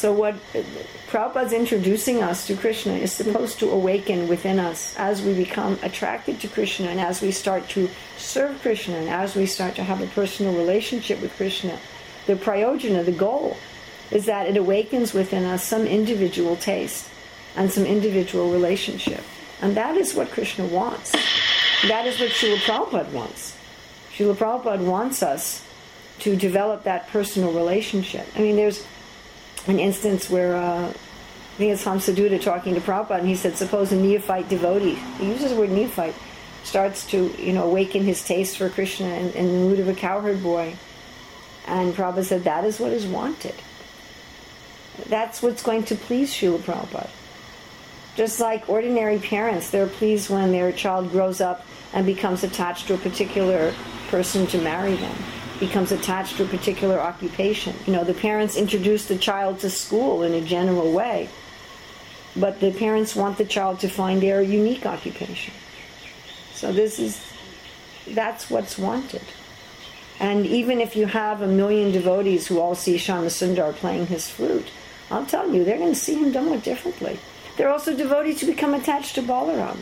So 0.00 0.14
what 0.14 0.34
Prabhupada's 1.10 1.52
introducing 1.52 2.22
us 2.22 2.46
to 2.46 2.56
Krishna 2.56 2.94
is 2.94 3.12
supposed 3.12 3.58
to 3.58 3.70
awaken 3.70 4.28
within 4.28 4.58
us 4.58 4.96
as 4.96 5.20
we 5.20 5.34
become 5.34 5.78
attracted 5.82 6.40
to 6.40 6.48
Krishna 6.48 6.88
and 6.88 6.98
as 6.98 7.20
we 7.20 7.30
start 7.30 7.68
to 7.76 7.86
serve 8.16 8.58
Krishna 8.62 8.96
and 8.96 9.10
as 9.10 9.36
we 9.36 9.44
start 9.44 9.74
to 9.74 9.84
have 9.84 10.00
a 10.00 10.06
personal 10.06 10.56
relationship 10.56 11.20
with 11.20 11.36
Krishna. 11.36 11.78
The 12.26 12.36
prayojana, 12.36 13.04
the 13.04 13.12
goal, 13.12 13.58
is 14.10 14.24
that 14.24 14.48
it 14.48 14.56
awakens 14.56 15.12
within 15.12 15.44
us 15.44 15.64
some 15.64 15.82
individual 15.82 16.56
taste 16.56 17.06
and 17.54 17.70
some 17.70 17.84
individual 17.84 18.50
relationship. 18.50 19.20
And 19.60 19.76
that 19.76 19.98
is 19.98 20.14
what 20.14 20.30
Krishna 20.30 20.64
wants. 20.64 21.12
That 21.88 22.06
is 22.06 22.18
what 22.18 22.30
Srila 22.30 22.56
Prabhupada 22.60 23.12
wants. 23.12 23.54
Srila 24.16 24.34
Prabhupada 24.34 24.82
wants 24.82 25.22
us 25.22 25.62
to 26.20 26.36
develop 26.36 26.84
that 26.84 27.06
personal 27.08 27.52
relationship. 27.52 28.26
I 28.34 28.40
mean, 28.40 28.56
there's 28.56 28.82
an 29.70 29.78
instance 29.78 30.28
where 30.28 30.56
uh, 30.56 30.88
I 30.88 31.56
think 31.56 31.72
it's 31.72 31.84
Hamsaduta 31.84 32.40
talking 32.40 32.74
to 32.74 32.80
Prabhupada, 32.80 33.20
and 33.20 33.28
he 33.28 33.34
said, 33.34 33.56
suppose 33.56 33.92
a 33.92 33.96
neophyte 33.96 34.48
devotee, 34.48 34.94
he 35.18 35.28
uses 35.28 35.50
the 35.50 35.56
word 35.56 35.70
neophyte, 35.70 36.14
starts 36.64 37.06
to 37.08 37.34
you 37.38 37.52
know 37.52 37.64
awaken 37.64 38.04
his 38.04 38.22
taste 38.24 38.58
for 38.58 38.68
Krishna 38.68 39.06
in, 39.06 39.30
in 39.32 39.46
the 39.46 39.52
mood 39.52 39.78
of 39.78 39.88
a 39.88 39.94
cowherd 39.94 40.42
boy. 40.42 40.74
And 41.66 41.94
Prabhupada 41.94 42.24
said, 42.24 42.44
that 42.44 42.64
is 42.64 42.80
what 42.80 42.92
is 42.92 43.06
wanted. 43.06 43.54
That's 45.06 45.42
what's 45.42 45.62
going 45.62 45.84
to 45.84 45.94
please 45.94 46.32
Srila 46.32 46.58
Prabhupada. 46.58 47.10
Just 48.16 48.40
like 48.40 48.68
ordinary 48.68 49.18
parents, 49.18 49.70
they're 49.70 49.86
pleased 49.86 50.30
when 50.30 50.52
their 50.52 50.72
child 50.72 51.10
grows 51.10 51.40
up 51.40 51.64
and 51.92 52.04
becomes 52.04 52.42
attached 52.42 52.88
to 52.88 52.94
a 52.94 52.98
particular 52.98 53.72
person 54.08 54.46
to 54.48 54.58
marry 54.60 54.96
them 54.96 55.16
becomes 55.60 55.92
attached 55.92 56.36
to 56.38 56.44
a 56.44 56.48
particular 56.48 56.98
occupation. 56.98 57.76
You 57.86 57.92
know, 57.92 58.04
the 58.04 58.14
parents 58.14 58.56
introduce 58.56 59.06
the 59.06 59.18
child 59.18 59.60
to 59.60 59.70
school 59.70 60.22
in 60.22 60.32
a 60.34 60.40
general 60.40 60.90
way. 60.92 61.28
but 62.36 62.60
the 62.60 62.72
parents 62.72 63.16
want 63.16 63.38
the 63.38 63.44
child 63.44 63.80
to 63.80 63.88
find 63.88 64.22
their 64.22 64.40
unique 64.42 64.86
occupation. 64.86 65.52
So 66.54 66.72
this 66.72 66.98
is, 66.98 67.20
that's 68.08 68.50
what's 68.50 68.78
wanted. 68.78 69.22
And 70.20 70.46
even 70.46 70.80
if 70.80 70.96
you 70.96 71.06
have 71.06 71.40
a 71.40 71.46
million 71.46 71.92
devotees 71.92 72.46
who 72.46 72.60
all 72.60 72.74
see 72.74 72.96
Sundar 72.96 73.74
playing 73.74 74.06
his 74.06 74.28
flute, 74.28 74.70
I'll 75.10 75.26
tell 75.26 75.52
you, 75.52 75.64
they're 75.64 75.78
going 75.78 75.94
to 75.94 75.98
see 75.98 76.14
him 76.14 76.32
somewhat 76.32 76.62
differently. 76.62 77.18
They're 77.56 77.70
also 77.70 77.96
devotees 77.96 78.40
who 78.40 78.46
become 78.46 78.74
attached 78.74 79.14
to 79.16 79.22
Balaram. 79.22 79.78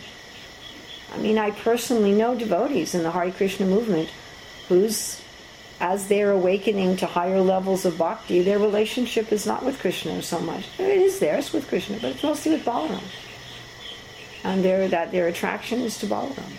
I 1.12 1.18
mean, 1.18 1.38
I 1.38 1.50
personally 1.50 2.12
know 2.12 2.34
devotees 2.34 2.94
in 2.94 3.02
the 3.02 3.10
Hare 3.10 3.32
Krishna 3.32 3.66
movement 3.66 4.10
whose, 4.68 5.17
as 5.80 6.08
they're 6.08 6.32
awakening 6.32 6.96
to 6.96 7.06
higher 7.06 7.40
levels 7.40 7.84
of 7.84 7.98
bhakti, 7.98 8.42
their 8.42 8.58
relationship 8.58 9.32
is 9.32 9.46
not 9.46 9.64
with 9.64 9.78
Krishna 9.78 10.20
so 10.22 10.40
much. 10.40 10.66
It 10.78 10.98
is 10.98 11.18
theirs 11.18 11.52
with 11.52 11.68
Krishna, 11.68 11.98
but 12.00 12.12
it's 12.12 12.22
mostly 12.22 12.52
with 12.52 12.64
Balaram. 12.64 13.02
And 14.44 14.64
their, 14.64 14.88
that 14.88 15.12
their 15.12 15.28
attraction 15.28 15.80
is 15.80 15.98
to 15.98 16.06
Balaram. 16.06 16.52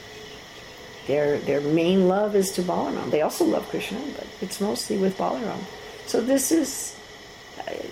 Their, 1.08 1.40
their 1.40 1.62
main 1.62 2.08
love 2.08 2.36
is 2.36 2.52
to 2.52 2.62
Balaram. 2.62 3.12
They 3.12 3.22
also 3.22 3.44
love 3.44 3.68
Krishna, 3.70 4.00
but 4.16 4.28
it's 4.42 4.62
mostly 4.62 4.98
with 4.98 5.18
Balaram. 5.18 5.60
So 6.06 6.22
this 6.22 6.52
is 6.52 7.00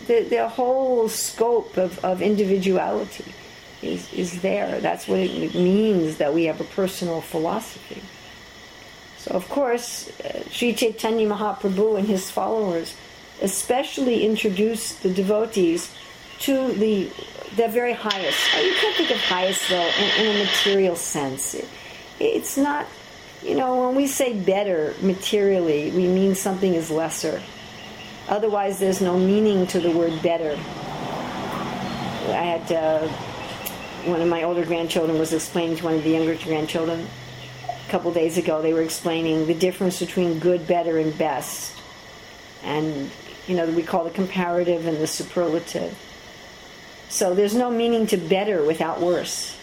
the, 0.07 0.21
the 0.21 0.47
whole 0.47 1.09
scope 1.09 1.77
of, 1.77 2.03
of 2.03 2.21
individuality 2.21 3.33
is, 3.81 4.11
is 4.13 4.41
there. 4.41 4.79
That's 4.79 5.07
what 5.07 5.19
it 5.19 5.55
means 5.55 6.17
that 6.17 6.33
we 6.33 6.45
have 6.45 6.61
a 6.61 6.65
personal 6.65 7.21
philosophy. 7.21 8.01
So, 9.27 9.35
of 9.35 9.49
course, 9.49 10.09
uh, 10.21 10.43
Sri 10.49 10.73
Chaitanya 10.73 11.27
Mahaprabhu 11.27 11.97
and 11.97 12.07
his 12.07 12.31
followers 12.31 12.95
especially 13.41 14.25
introduced 14.25 15.03
the 15.03 15.13
devotees 15.13 15.93
to 16.39 16.71
the 16.73 17.11
the 17.55 17.67
very 17.67 17.93
highest. 17.93 18.39
You 18.55 18.73
can't 18.79 18.95
think 18.95 19.11
of 19.11 19.17
highest 19.17 19.69
though 19.69 19.89
in, 19.99 20.25
in 20.25 20.35
a 20.35 20.45
material 20.45 20.95
sense. 20.95 21.55
It, 21.55 21.67
it's 22.19 22.57
not, 22.57 22.87
you 23.43 23.55
know, 23.55 23.85
when 23.85 23.95
we 23.95 24.07
say 24.07 24.33
better 24.33 24.93
materially, 25.01 25.91
we 25.91 26.07
mean 26.07 26.35
something 26.35 26.73
is 26.73 26.89
lesser. 26.89 27.41
Otherwise, 28.27 28.79
there's 28.79 29.01
no 29.01 29.17
meaning 29.17 29.67
to 29.67 29.79
the 29.79 29.91
word 29.91 30.21
better. 30.21 30.51
I 32.31 32.43
had 32.43 32.71
uh, 32.71 33.07
one 34.05 34.21
of 34.21 34.27
my 34.27 34.43
older 34.43 34.65
grandchildren 34.65 35.17
was 35.17 35.33
explaining 35.33 35.77
to 35.77 35.85
one 35.85 35.95
of 35.95 36.03
the 36.03 36.11
younger 36.11 36.35
grandchildren 36.35 37.07
a 37.87 37.91
couple 37.91 38.11
days 38.11 38.37
ago. 38.37 38.61
They 38.61 38.73
were 38.73 38.81
explaining 38.81 39.47
the 39.47 39.53
difference 39.53 39.99
between 39.99 40.39
good, 40.39 40.67
better, 40.67 40.97
and 40.97 41.17
best, 41.17 41.73
and 42.63 43.09
you 43.47 43.55
know 43.55 43.65
we 43.67 43.83
call 43.83 44.03
the 44.03 44.09
comparative 44.11 44.85
and 44.85 44.97
the 44.97 45.07
superlative. 45.07 45.97
So 47.09 47.33
there's 47.33 47.55
no 47.55 47.71
meaning 47.71 48.07
to 48.07 48.17
better 48.17 48.63
without 48.63 48.99
worse. 48.99 49.55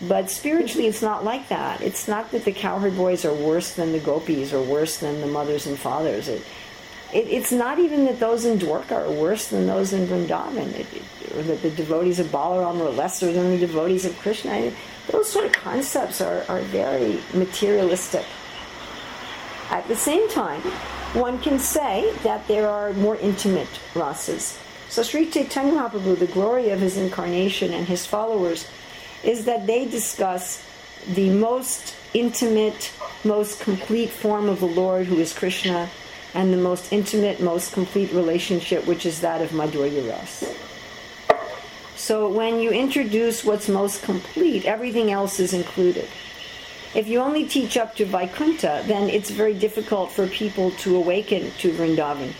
But 0.00 0.30
spiritually, 0.30 0.88
it's 0.88 1.02
not 1.02 1.24
like 1.24 1.48
that. 1.48 1.80
It's 1.80 2.08
not 2.08 2.30
that 2.32 2.44
the 2.44 2.52
cowherd 2.52 2.96
boys 2.96 3.24
are 3.24 3.34
worse 3.34 3.74
than 3.74 3.92
the 3.92 4.00
gopis 4.00 4.52
or 4.52 4.62
worse 4.62 4.98
than 4.98 5.20
the 5.20 5.26
mothers 5.26 5.66
and 5.66 5.78
fathers. 5.78 6.28
It, 6.28 6.42
it, 7.14 7.28
it's 7.28 7.52
not 7.52 7.78
even 7.78 8.04
that 8.06 8.18
those 8.18 8.44
in 8.44 8.58
Dwarka 8.58 8.92
are 8.92 9.10
worse 9.10 9.48
than 9.48 9.66
those 9.66 9.92
in 9.92 10.06
Vrindavan, 10.06 10.74
it, 10.74 10.86
or 11.36 11.42
that 11.44 11.62
the 11.62 11.70
devotees 11.70 12.18
of 12.18 12.26
Balaram 12.26 12.80
are 12.80 12.90
lesser 12.90 13.32
than 13.32 13.50
the 13.50 13.58
devotees 13.58 14.04
of 14.04 14.18
Krishna. 14.18 14.72
those 15.10 15.28
sort 15.28 15.46
of 15.46 15.52
concepts 15.52 16.20
are, 16.20 16.44
are 16.48 16.60
very 16.60 17.20
materialistic. 17.32 18.24
At 19.70 19.86
the 19.86 19.96
same 19.96 20.28
time, 20.28 20.60
one 21.14 21.38
can 21.40 21.58
say 21.58 22.12
that 22.24 22.46
there 22.48 22.68
are 22.68 22.92
more 22.94 23.16
intimate 23.16 23.68
rasas. 23.94 24.60
So 24.88 25.02
Sri 25.02 25.30
Chaitanya 25.30 25.72
Mahaprabhu, 25.72 26.18
the 26.18 26.26
glory 26.26 26.70
of 26.70 26.80
his 26.80 26.96
incarnation 26.96 27.72
and 27.72 27.86
his 27.86 28.04
followers, 28.04 28.68
is 29.22 29.44
that 29.46 29.66
they 29.66 29.86
discuss 29.86 30.64
the 31.14 31.30
most 31.30 31.94
intimate, 32.12 32.92
most 33.24 33.60
complete 33.60 34.10
form 34.10 34.48
of 34.48 34.60
the 34.60 34.66
Lord, 34.66 35.06
who 35.06 35.18
is 35.18 35.32
Krishna, 35.32 35.88
and 36.34 36.52
the 36.52 36.56
most 36.56 36.92
intimate, 36.92 37.40
most 37.40 37.72
complete 37.72 38.12
relationship, 38.12 38.86
which 38.86 39.06
is 39.06 39.20
that 39.20 39.40
of 39.40 39.50
Madhurya 39.50 40.10
Ras. 40.10 40.44
So 41.96 42.28
when 42.28 42.60
you 42.60 42.70
introduce 42.70 43.44
what's 43.44 43.68
most 43.68 44.02
complete, 44.02 44.66
everything 44.66 45.12
else 45.12 45.38
is 45.38 45.54
included. 45.54 46.08
If 46.94 47.08
you 47.08 47.20
only 47.20 47.46
teach 47.46 47.76
up 47.76 47.94
to 47.96 48.04
Vaikuntha, 48.04 48.82
then 48.86 49.08
it's 49.08 49.30
very 49.30 49.54
difficult 49.54 50.12
for 50.12 50.26
people 50.26 50.72
to 50.82 50.96
awaken 50.96 51.50
to 51.58 51.72
Vrindavan. 51.72 52.32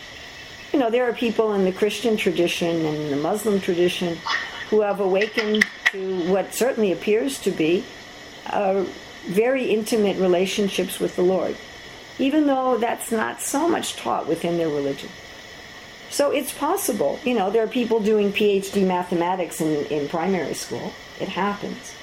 You 0.71 0.79
know, 0.79 0.89
there 0.89 1.09
are 1.09 1.13
people 1.13 1.53
in 1.53 1.63
the 1.63 1.71
Christian 1.71 2.17
tradition 2.17 2.85
and 2.85 3.11
the 3.11 3.17
Muslim 3.17 3.59
tradition 3.59 4.17
who 4.69 4.81
have 4.81 4.99
awakened 4.99 5.65
to 5.91 6.31
what 6.31 6.53
certainly 6.53 6.91
appears 6.91 7.39
to 7.39 7.51
be 7.51 7.85
uh, 8.47 8.85
very 9.25 9.65
intimate 9.65 10.17
relationships 10.17 10.99
with 10.99 11.15
the 11.15 11.21
Lord 11.21 11.55
even 12.19 12.47
though 12.47 12.77
that's 12.77 13.11
not 13.11 13.41
so 13.41 13.67
much 13.67 13.95
taught 13.95 14.27
within 14.27 14.57
their 14.57 14.69
religion. 14.69 15.09
So 16.09 16.31
it's 16.31 16.53
possible. 16.53 17.19
You 17.23 17.33
know, 17.33 17.49
there 17.49 17.63
are 17.63 17.67
people 17.67 17.99
doing 17.99 18.31
PhD 18.31 18.85
mathematics 18.85 19.59
in, 19.59 19.85
in 19.87 20.07
primary 20.07 20.53
school. 20.53 20.93
It 21.19 21.27
happens. 21.27 21.93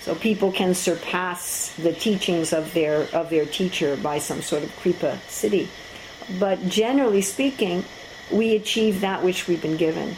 So 0.00 0.14
people 0.14 0.50
can 0.50 0.74
surpass 0.74 1.72
the 1.76 1.92
teachings 1.92 2.52
of 2.52 2.74
their 2.74 3.02
of 3.12 3.30
their 3.30 3.46
teacher 3.46 3.96
by 3.96 4.18
some 4.18 4.42
sort 4.42 4.64
of 4.64 4.76
kripa 4.76 5.18
siddhi. 5.28 5.68
But 6.40 6.68
generally 6.68 7.22
speaking, 7.22 7.84
we 8.30 8.56
achieve 8.56 9.00
that 9.02 9.22
which 9.22 9.46
we've 9.46 9.62
been 9.62 9.76
given. 9.76 10.16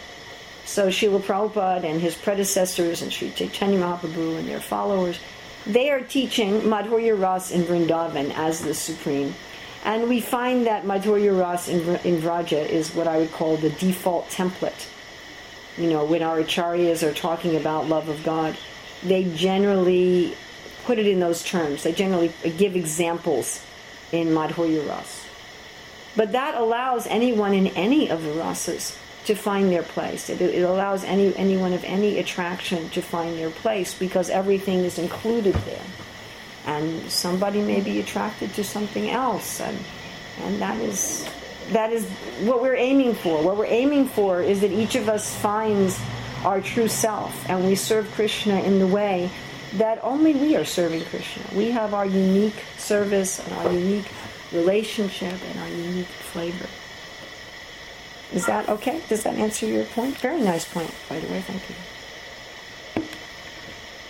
So 0.65 0.89
Srila 0.89 1.21
Prabhupada 1.21 1.85
and 1.85 2.01
his 2.01 2.15
predecessors 2.15 3.03
and 3.03 3.13
Sri 3.13 3.31
Chaitanya 3.31 3.79
Mahaprabhu 3.79 4.39
and 4.39 4.49
their 4.49 4.61
followers 4.61 5.19
they 5.67 5.91
are 5.91 6.01
teaching 6.01 6.61
Madhurya 6.63 7.19
Ras 7.21 7.51
in 7.51 7.63
Vrindavan 7.63 8.33
as 8.37 8.61
the 8.61 8.75
supreme. 8.75 9.35
And 9.85 10.09
we 10.09 10.21
find 10.21 10.67
that 10.67 10.85
Madhurya 10.85 11.39
Ras 11.39 11.69
in, 11.69 11.81
in 12.07 12.21
Vraja 12.21 12.67
is 12.69 12.95
what 12.95 13.07
I 13.07 13.19
would 13.19 13.33
call 13.33 13.57
the 13.57 13.71
default 13.71 14.29
template. 14.29 14.89
You 15.77 15.91
know, 15.91 16.05
when 16.05 16.23
our 16.23 16.39
acharyas 16.39 17.03
are 17.03 17.13
talking 17.13 17.57
about 17.57 17.89
love 17.89 18.09
of 18.09 18.23
God, 18.25 18.57
they 19.03 19.25
generally 19.35 20.35
put 20.85 20.99
it 20.99 21.07
in 21.07 21.21
those 21.21 21.43
terms. 21.43 21.83
They 21.83 21.93
generally 21.93 22.33
give 22.57 22.77
examples 22.77 23.65
in 24.13 24.29
Madhurya 24.29 24.89
Ras. 24.89 25.27
But 26.17 26.33
that 26.33 26.55
allows 26.55 27.07
anyone 27.07 27.55
in 27.55 27.69
any 27.69 28.09
of 28.09 28.23
the 28.23 28.31
rasas 28.31 28.97
to 29.27 29.35
find 29.35 29.71
their 29.71 29.83
place. 29.83 30.29
It, 30.29 30.41
it, 30.41 30.63
allows 30.63 31.05
any 31.05 31.35
anyone 31.37 31.73
of 31.73 31.85
any 31.85 32.19
attraction 32.19 32.91
to 32.91 33.01
find 33.01 33.39
their 33.39 33.51
place 33.51 33.95
because 33.95 34.31
everything 34.31 34.81
is 34.81 34.99
included 34.99 35.55
there. 35.55 35.87
And 36.67 37.11
somebody 37.11 37.63
may 37.63 37.81
be 37.81 38.01
attracted 38.01 38.55
to 38.55 38.65
something 38.65 39.11
else, 39.11 39.61
and 39.61 39.79
and 40.43 40.61
that 40.61 40.81
is 40.81 41.29
that 41.73 41.93
is 41.93 42.07
what 42.43 42.61
we're 42.61 42.77
aiming 42.77 43.15
for. 43.15 43.43
What 43.43 43.57
we're 43.57 43.67
aiming 43.67 44.09
for 44.09 44.41
is 44.41 44.61
that 44.61 44.73
each 44.73 44.95
of 44.95 45.09
us 45.09 45.35
finds 45.35 45.99
our 46.45 46.61
true 46.61 46.89
self, 46.89 47.49
and 47.49 47.65
we 47.67 47.75
serve 47.75 48.11
Krishna 48.13 48.61
in 48.61 48.79
the 48.79 48.87
way 48.87 49.31
that 49.75 49.99
only 50.03 50.35
we 50.35 50.57
are 50.57 50.65
serving 50.65 51.05
Krishna. 51.07 51.43
We 51.55 51.71
have 51.71 51.95
our 51.95 52.07
unique 52.07 52.63
service 52.77 53.41
and 53.41 53.53
our 53.55 53.73
unique 53.73 54.11
relationship 54.53 55.35
and 55.51 55.59
our 55.59 55.69
unique 55.69 56.07
flavor. 56.07 56.69
Is 58.33 58.47
that 58.47 58.69
okay? 58.69 59.01
Does 59.09 59.23
that 59.25 59.35
answer 59.35 59.67
your 59.67 59.85
point? 59.85 60.17
Very 60.19 60.41
nice 60.41 60.65
point, 60.65 60.93
by 61.09 61.21
the 61.21 61.27
way. 61.29 61.41
Thank 61.43 61.63
you. 61.69 61.75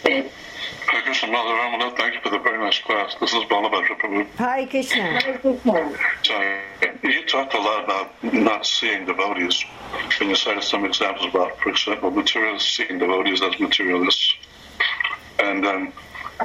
Hi, 0.07 1.01
Krishna 1.03 1.29
Mother 1.29 1.51
Ramana. 1.51 1.97
Thank 1.97 2.15
you 2.15 2.21
for 2.21 2.31
the 2.31 2.39
very 2.39 2.59
nice 2.59 2.79
class. 2.81 3.15
This 3.21 3.33
is 3.33 3.43
Balabhadra 3.45 3.99
Prabhu. 3.99 4.27
Hi, 4.39 4.67
Krishna. 4.67 5.21
So, 6.23 6.41
you 7.03 7.27
talked 7.27 7.55
a 7.55 7.61
lot 7.61 7.85
about 7.85 8.35
not 8.35 8.65
seeing 8.65 9.05
devotees. 9.05 9.65
Can 10.11 10.29
you 10.31 10.37
cite 10.37 10.63
some 10.63 10.85
examples 10.85 11.27
about, 11.27 11.59
for 11.59 11.71
example, 11.71 12.11
materialists 12.11 12.77
seeing 12.77 12.99
devotees 12.99 13.43
as 13.43 13.59
materialists? 13.59 14.35
And 15.41 15.65
then 15.65 15.93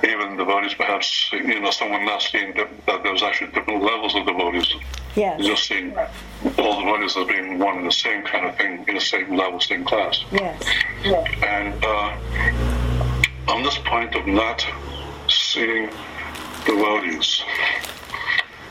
even 0.04 0.38
the 0.38 0.44
devotees, 0.44 0.74
perhaps, 0.76 1.32
you 1.34 1.60
know, 1.60 1.72
someone 1.72 2.06
not 2.06 2.22
seeing 2.22 2.54
that, 2.56 2.70
that 2.86 3.04
there's 3.04 3.24
actually 3.24 3.52
different 3.52 3.84
levels 3.84 4.16
of 4.16 4.26
the 4.26 4.32
devotees. 4.32 4.76
Yes. 5.16 5.44
Just 5.44 5.66
seeing 5.68 5.98
all 5.98 6.80
the 6.80 6.86
devotees 6.86 7.18
as 7.18 7.28
being 7.28 7.58
one 7.58 7.80
and 7.80 7.88
the 7.88 7.92
same 7.92 8.24
kind 8.24 8.46
of 8.46 8.56
thing 8.56 8.86
in 8.88 8.96
the 8.96 9.02
same 9.02 9.36
level, 9.36 9.60
same 9.60 9.84
class. 9.84 10.24
Yes. 10.32 10.64
yes. 11.04 11.28
And 11.44 11.84
uh, 11.84 13.52
on 13.52 13.64
this 13.64 13.78
point 13.80 14.16
of 14.16 14.28
not 14.28 14.66
seeing 15.28 15.90
the 16.66 16.74
devotees, 16.74 17.44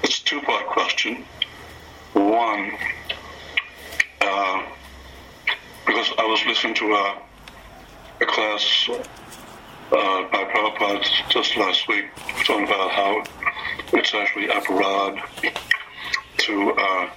it's 0.05 0.21
a 0.21 0.25
two-part 0.25 0.67
question. 0.67 1.25
One, 2.13 2.73
uh, 4.21 4.63
because 5.85 6.13
I 6.17 6.25
was 6.25 6.45
listening 6.47 6.75
to 6.75 6.95
a, 6.95 7.19
a 8.21 8.27
class 8.27 8.89
uh, 9.93 10.23
by 10.31 10.45
Prabhupada 10.45 11.05
just 11.29 11.57
last 11.57 11.89
week, 11.89 12.07
talking 12.45 12.65
about 12.65 12.91
how 12.91 13.23
it's 13.93 14.15
actually 14.15 14.49
aparad 14.49 15.21
to 16.39 16.73
uh, 16.73 17.11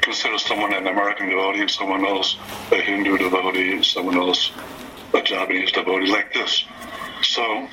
consider 0.00 0.38
someone 0.38 0.72
an 0.72 0.86
American 0.86 1.28
devotee, 1.28 1.68
someone 1.68 2.04
else 2.04 2.36
a 2.70 2.76
Hindu 2.76 3.18
devotee, 3.18 3.82
someone 3.82 4.16
else 4.16 4.52
a 5.14 5.22
Japanese 5.22 5.72
devotee, 5.72 6.10
like 6.10 6.32
this. 6.32 6.64
So 7.22 7.68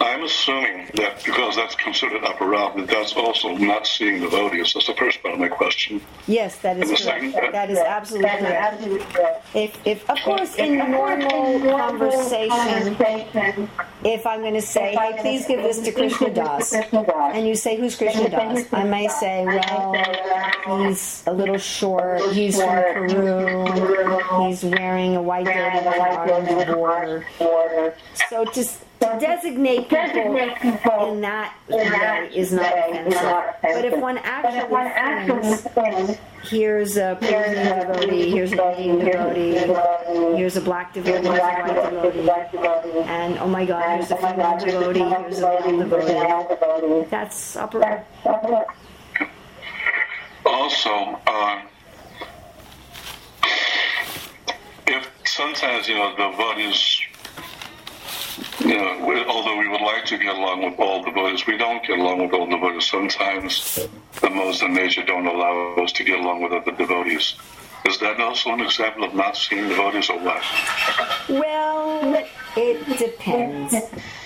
I'm 0.00 0.22
assuming 0.22 0.86
that 0.94 1.24
because 1.24 1.56
that's 1.56 1.74
considered 1.74 2.22
aparad, 2.22 2.76
that 2.76 2.86
that's 2.88 3.14
also 3.14 3.56
not 3.56 3.86
seeing 3.86 4.20
the 4.20 4.26
devotees. 4.30 4.72
That's 4.74 4.86
the 4.86 4.94
first 4.94 5.20
part 5.22 5.34
of 5.34 5.40
my 5.40 5.48
question. 5.48 6.00
Yes, 6.26 6.58
that 6.58 6.76
is 6.76 6.82
And 6.82 6.90
the 6.90 6.96
second 6.96 7.32
correct. 7.32 7.42
part? 7.42 7.52
That 7.52 7.70
is 7.70 7.78
absolutely 7.78 8.28
correct. 8.28 9.46
If, 9.54 9.86
if 9.86 10.08
of 10.10 10.18
course, 10.24 10.54
in 10.56 10.78
normal 10.78 11.60
conversation, 11.60 12.96
if 14.04 14.26
I'm 14.26 14.40
going 14.40 14.54
to 14.54 14.62
say, 14.62 14.94
"Hey, 14.94 15.16
please 15.20 15.46
give 15.46 15.62
this 15.62 15.80
to 15.80 15.92
Krishna 15.92 16.30
Das," 16.32 16.72
and 16.72 17.46
you 17.48 17.54
say, 17.56 17.76
"Who's 17.76 17.96
Krishna 17.96 18.28
Das?" 18.30 18.66
I 18.72 18.84
may 18.84 19.08
say, 19.08 19.44
"Well, 19.46 20.86
he's 20.86 21.24
a 21.26 21.32
little 21.32 21.58
short. 21.58 22.22
He's 22.32 22.56
from 22.56 22.68
Peru. 23.08 24.46
He's 24.46 24.62
wearing 24.64 25.16
a 25.16 25.22
white 25.22 25.46
dhoti 25.46 26.56
with 26.56 26.68
an 26.68 26.74
orange 26.74 27.24
border." 27.38 27.94
So 28.28 28.44
to, 28.44 28.64
s- 29.00 29.20
to 29.20 29.26
designate 29.26 29.88
people 29.88 31.12
in 31.12 31.20
that 31.22 31.54
way 31.68 32.30
is 32.34 32.52
not 32.52 32.72
offensive. 32.78 33.20
But 33.62 33.84
if 33.84 33.96
one 33.98 34.18
actually 34.18 35.56
thinks, 35.56 36.18
here's 36.42 36.96
a 36.96 37.16
Peruvian 37.20 37.66
devotee, 37.88 38.30
here's 38.30 38.52
an 38.52 38.58
Indian 38.76 38.98
devotee, 39.06 40.36
here's 40.36 40.56
a 40.56 40.60
black 40.60 40.94
devotee, 40.94 41.12
here's 41.12 41.26
a 41.26 42.22
white 42.22 42.52
devotee, 42.52 42.98
and 43.08 43.38
oh 43.38 43.46
my 43.48 43.64
God, 43.64 43.82
here's 43.98 44.10
a 44.10 44.16
female 44.16 44.58
devotee, 44.58 45.00
here's 45.00 45.38
a 45.40 45.60
male 45.62 46.48
devotee. 46.48 47.06
That's 47.10 47.56
aparad. 47.56 48.04
Also, 50.46 50.90
uh, 51.26 51.60
if 54.86 55.10
sometimes, 55.24 55.88
you 55.88 55.94
know, 55.94 56.14
the 56.16 56.30
devotees, 56.30 56.97
you 58.68 58.76
know, 58.76 58.98
we- 59.06 59.24
although 59.24 59.56
we 59.56 59.66
would 59.66 59.80
like 59.80 60.04
to 60.04 60.18
get 60.18 60.36
along 60.36 60.62
with 60.62 60.78
all 60.78 61.02
the 61.02 61.10
devotees, 61.10 61.46
we 61.46 61.56
don't 61.56 61.82
get 61.86 61.98
along 61.98 62.18
with 62.20 62.34
all 62.34 62.44
the 62.46 62.56
devotees. 62.56 62.84
Sometimes 62.84 63.88
the 64.20 64.28
modes 64.28 64.60
of 64.60 64.70
nature 64.70 65.02
don't 65.02 65.26
allow 65.26 65.74
us 65.76 65.90
to 65.92 66.04
get 66.04 66.18
along 66.20 66.42
with 66.42 66.52
other 66.52 66.72
devotees. 66.72 67.34
Is 67.86 67.98
that 68.00 68.20
also 68.20 68.50
an 68.52 68.60
example 68.60 69.04
of 69.04 69.14
not 69.14 69.36
seeing 69.38 69.68
devotees 69.68 70.10
or 70.10 70.18
what? 70.18 70.42
Well, 71.30 72.26
it 72.56 72.98
depends. 72.98 73.74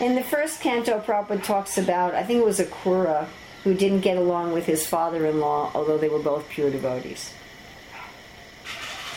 In 0.00 0.16
the 0.16 0.24
first 0.24 0.60
canto, 0.60 0.98
Prabhupada 0.98 1.44
talks 1.44 1.78
about, 1.78 2.14
I 2.14 2.24
think 2.24 2.40
it 2.40 2.44
was 2.44 2.58
Akrura, 2.58 3.26
who 3.62 3.74
didn't 3.74 4.00
get 4.00 4.16
along 4.16 4.52
with 4.52 4.66
his 4.66 4.84
father 4.84 5.24
in 5.26 5.38
law, 5.38 5.70
although 5.72 5.98
they 5.98 6.08
were 6.08 6.18
both 6.18 6.48
pure 6.48 6.70
devotees. 6.70 7.32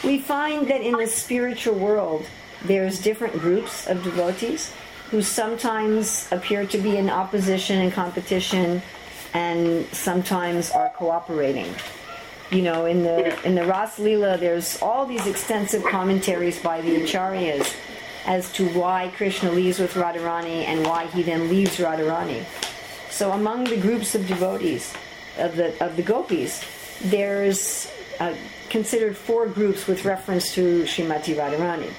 We 0.04 0.20
find 0.20 0.68
that 0.68 0.82
in 0.82 0.94
the 0.98 1.08
spiritual 1.08 1.74
world, 1.74 2.28
there's 2.64 3.02
different 3.02 3.34
groups 3.40 3.88
of 3.88 4.04
devotees 4.04 4.72
who 5.16 5.22
sometimes 5.22 6.28
appear 6.34 6.66
to 6.68 6.78
be 6.78 6.98
in 6.98 7.10
opposition 7.10 7.80
and 7.80 7.94
competition 7.94 8.82
and 9.34 9.86
sometimes 9.94 10.72
are 10.72 10.90
cooperating 10.90 11.74
you 12.52 12.62
know, 12.62 12.86
in 12.86 13.02
the 13.02 13.44
in 13.44 13.56
the 13.56 13.66
Ras 13.66 13.98
Lila, 13.98 14.38
there's 14.38 14.80
all 14.82 15.08
these 15.08 15.26
extensive 15.26 15.84
commentaries 15.84 16.60
by 16.60 16.80
the 16.80 17.02
acharyas 17.02 17.76
as 18.28 18.52
to 18.54 18.68
why 18.70 19.12
Krishna 19.18 19.52
leaves 19.52 19.80
with 19.80 19.94
Radharani 19.94 20.66
and 20.66 20.86
why 20.86 21.08
he 21.08 21.24
then 21.24 21.50
leaves 21.50 21.78
Radharani. 21.78 22.46
So 23.10 23.32
among 23.32 23.64
the 23.64 23.78
groups 23.78 24.14
of 24.14 24.28
devotees 24.28 24.94
of 25.40 25.56
the 25.56 25.74
of 25.84 25.96
the 25.96 26.04
gopis, 26.04 26.64
there's 27.02 27.92
uh, 28.20 28.36
considered 28.70 29.18
four 29.18 29.48
groups 29.48 29.88
with 29.88 30.06
reference 30.06 30.54
to 30.54 30.84
Srimati 30.84 31.36
Radharani. 31.36 31.92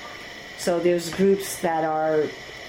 So 0.58 0.78
there's 0.78 1.12
groups 1.12 1.58
that 1.58 1.82
are 1.82 2.26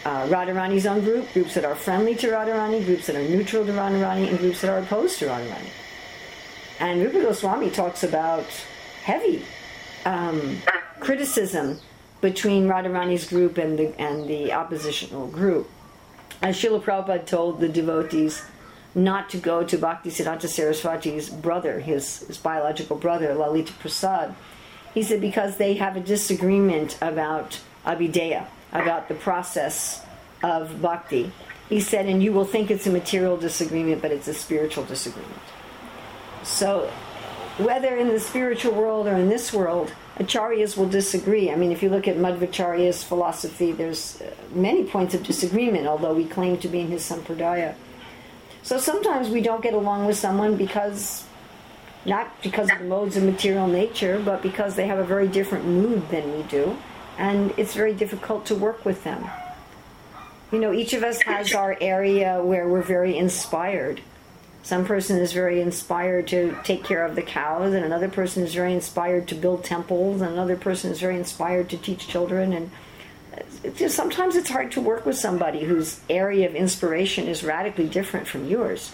uh, 0.07 0.25
Radharani's 0.29 0.85
own 0.85 1.01
group, 1.01 1.31
groups 1.33 1.53
that 1.55 1.65
are 1.65 1.75
friendly 1.75 2.15
to 2.15 2.27
Radharani, 2.27 2.85
groups 2.85 3.07
that 3.07 3.17
are 3.17 3.27
neutral 3.27 3.65
to 3.65 3.73
Radharani, 3.73 4.29
and 4.29 4.39
groups 4.39 4.61
that 4.61 4.69
are 4.69 4.79
opposed 4.79 5.19
to 5.19 5.25
Radharani. 5.25 5.69
And 6.79 7.01
Rupa 7.01 7.21
Goswami 7.23 7.69
talks 7.69 8.03
about 8.03 8.45
heavy 9.03 9.43
um, 10.05 10.61
criticism 11.01 11.79
between 12.21 12.69
Radharani's 12.69 13.27
group 13.27 13.57
and 13.57 13.77
the 13.77 13.99
and 13.99 14.29
the 14.29 14.53
oppositional 14.53 15.27
group. 15.27 15.69
And 16.41 16.55
Srila 16.55 16.81
Prabhupada 16.81 17.25
told 17.25 17.59
the 17.59 17.67
devotees 17.67 18.45
not 18.95 19.29
to 19.31 19.37
go 19.37 19.63
to 19.65 19.77
Bhakti 19.77 20.09
Siddhanta 20.09 20.47
Saraswati's 20.47 21.29
brother, 21.29 21.81
his, 21.81 22.19
his 22.19 22.37
biological 22.37 22.95
brother, 22.95 23.33
Lalita 23.33 23.73
Prasad. 23.73 24.33
He 24.93 25.03
said 25.03 25.19
because 25.19 25.57
they 25.57 25.73
have 25.73 25.97
a 25.97 25.99
disagreement 25.99 26.97
about 27.01 27.59
Abhideya, 27.85 28.47
about 28.71 29.07
the 29.07 29.15
process 29.15 30.03
of 30.43 30.81
bhakti. 30.81 31.31
He 31.69 31.79
said, 31.81 32.05
and 32.05 32.23
you 32.23 32.31
will 32.31 32.45
think 32.45 32.71
it's 32.71 32.87
a 32.87 32.91
material 32.91 33.37
disagreement, 33.37 34.01
but 34.01 34.11
it's 34.11 34.27
a 34.27 34.33
spiritual 34.33 34.85
disagreement. 34.85 35.41
So, 36.43 36.89
whether 37.57 37.97
in 37.97 38.09
the 38.09 38.19
spiritual 38.19 38.73
world 38.73 39.07
or 39.07 39.15
in 39.15 39.29
this 39.29 39.51
world, 39.51 39.91
acharyas 40.17 40.77
will 40.77 40.87
disagree. 40.87 41.51
I 41.51 41.55
mean, 41.55 41.71
if 41.71 41.83
you 41.83 41.89
look 41.89 42.07
at 42.07 42.17
Madhvacharya's 42.17 43.03
philosophy, 43.03 43.71
there's 43.71 44.21
uh, 44.21 44.31
many 44.53 44.83
points 44.83 45.13
of 45.13 45.23
disagreement, 45.23 45.87
although 45.87 46.13
we 46.13 46.25
claim 46.25 46.57
to 46.59 46.67
be 46.67 46.79
in 46.79 46.87
his 46.87 47.03
sampradaya. 47.03 47.75
So 48.63 48.77
sometimes 48.77 49.29
we 49.29 49.41
don't 49.41 49.61
get 49.61 49.73
along 49.73 50.05
with 50.05 50.17
someone 50.17 50.55
because, 50.55 51.25
not 52.05 52.41
because 52.41 52.71
of 52.71 52.79
the 52.79 52.85
modes 52.85 53.17
of 53.17 53.23
material 53.23 53.67
nature, 53.67 54.21
but 54.23 54.41
because 54.41 54.75
they 54.75 54.87
have 54.87 54.99
a 54.99 55.05
very 55.05 55.27
different 55.27 55.65
mood 55.65 56.07
than 56.09 56.35
we 56.35 56.43
do, 56.43 56.77
and 57.17 57.53
it's 57.57 57.73
very 57.73 57.93
difficult 57.93 58.45
to 58.47 58.55
work 58.55 58.85
with 58.85 59.03
them. 59.03 59.29
You 60.51 60.59
know, 60.59 60.71
each 60.71 60.93
of 60.93 61.03
us 61.03 61.21
has 61.23 61.53
our 61.53 61.77
area 61.81 62.41
where 62.41 62.67
we're 62.67 62.81
very 62.81 63.17
inspired. 63.17 64.01
Some 64.63 64.85
person 64.85 65.17
is 65.17 65.33
very 65.33 65.61
inspired 65.61 66.27
to 66.27 66.57
take 66.63 66.83
care 66.83 67.05
of 67.05 67.15
the 67.15 67.21
cows, 67.21 67.73
and 67.73 67.83
another 67.85 68.07
person 68.09 68.43
is 68.43 68.53
very 68.53 68.73
inspired 68.73 69.27
to 69.29 69.35
build 69.35 69.63
temples, 69.63 70.21
and 70.21 70.31
another 70.31 70.55
person 70.55 70.91
is 70.91 70.99
very 70.99 71.15
inspired 71.15 71.69
to 71.69 71.77
teach 71.77 72.07
children. 72.07 72.53
And 72.53 72.71
it's 73.63 73.79
just, 73.79 73.95
sometimes 73.95 74.35
it's 74.35 74.49
hard 74.49 74.71
to 74.73 74.81
work 74.81 75.05
with 75.05 75.17
somebody 75.17 75.63
whose 75.63 75.99
area 76.09 76.47
of 76.47 76.55
inspiration 76.55 77.27
is 77.27 77.43
radically 77.43 77.87
different 77.87 78.27
from 78.27 78.47
yours. 78.47 78.93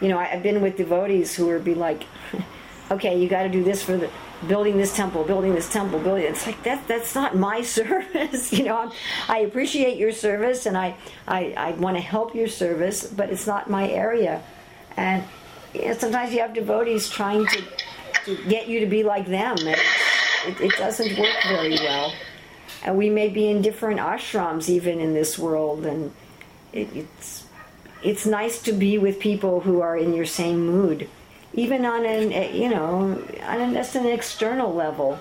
You 0.00 0.08
know, 0.08 0.18
I, 0.18 0.32
I've 0.32 0.42
been 0.42 0.62
with 0.62 0.76
devotees 0.76 1.34
who 1.34 1.46
would 1.46 1.64
be 1.64 1.74
like, 1.74 2.04
"Okay, 2.90 3.20
you 3.20 3.28
got 3.28 3.44
to 3.44 3.48
do 3.48 3.64
this 3.64 3.82
for 3.82 3.96
the 3.96 4.10
building 4.46 4.76
this 4.76 4.94
temple, 4.94 5.24
building 5.24 5.54
this 5.54 5.70
temple, 5.70 5.98
building." 5.98 6.24
It's 6.24 6.46
like 6.46 6.62
that. 6.62 6.86
That's 6.86 7.14
not 7.14 7.36
my 7.36 7.62
service. 7.78 8.52
you 8.52 8.64
know, 8.64 8.76
I'm, 8.76 8.92
I 9.28 9.38
appreciate 9.40 9.98
your 9.98 10.12
service, 10.12 10.66
and 10.66 10.76
I 10.76 10.96
I, 11.26 11.54
I 11.56 11.70
want 11.72 11.96
to 11.96 12.02
help 12.02 12.34
your 12.34 12.48
service, 12.48 13.06
but 13.06 13.30
it's 13.30 13.46
not 13.46 13.68
my 13.68 13.88
area. 13.88 14.42
And 14.96 15.24
you 15.74 15.86
know, 15.86 15.94
sometimes 15.94 16.32
you 16.32 16.40
have 16.40 16.54
devotees 16.54 17.08
trying 17.08 17.46
to, 17.46 17.62
to 18.24 18.44
get 18.48 18.68
you 18.68 18.80
to 18.80 18.86
be 18.86 19.02
like 19.02 19.26
them, 19.26 19.56
and 19.58 19.80
it, 20.46 20.60
it 20.60 20.76
doesn't 20.76 21.18
work 21.18 21.36
very 21.46 21.74
well. 21.74 22.12
And 22.84 22.96
we 22.96 23.10
may 23.10 23.28
be 23.28 23.50
in 23.50 23.62
different 23.62 24.00
ashrams 24.00 24.68
even 24.68 25.00
in 25.00 25.14
this 25.14 25.38
world, 25.38 25.84
and 25.84 26.12
it, 26.72 26.88
it's 26.94 27.44
it's 28.02 28.26
nice 28.26 28.62
to 28.62 28.72
be 28.72 28.98
with 28.98 29.18
people 29.18 29.60
who 29.60 29.80
are 29.80 29.96
in 29.96 30.14
your 30.14 30.26
same 30.26 30.66
mood, 30.66 31.08
even 31.58 31.84
on 31.84 32.06
an 32.06 32.32
eh, 32.32 32.50
you 32.52 32.68
know 32.68 33.22
on 33.42 33.60
an, 33.60 33.74
just 33.74 33.96
an 33.96 34.06
external 34.06 34.72
level. 34.74 35.18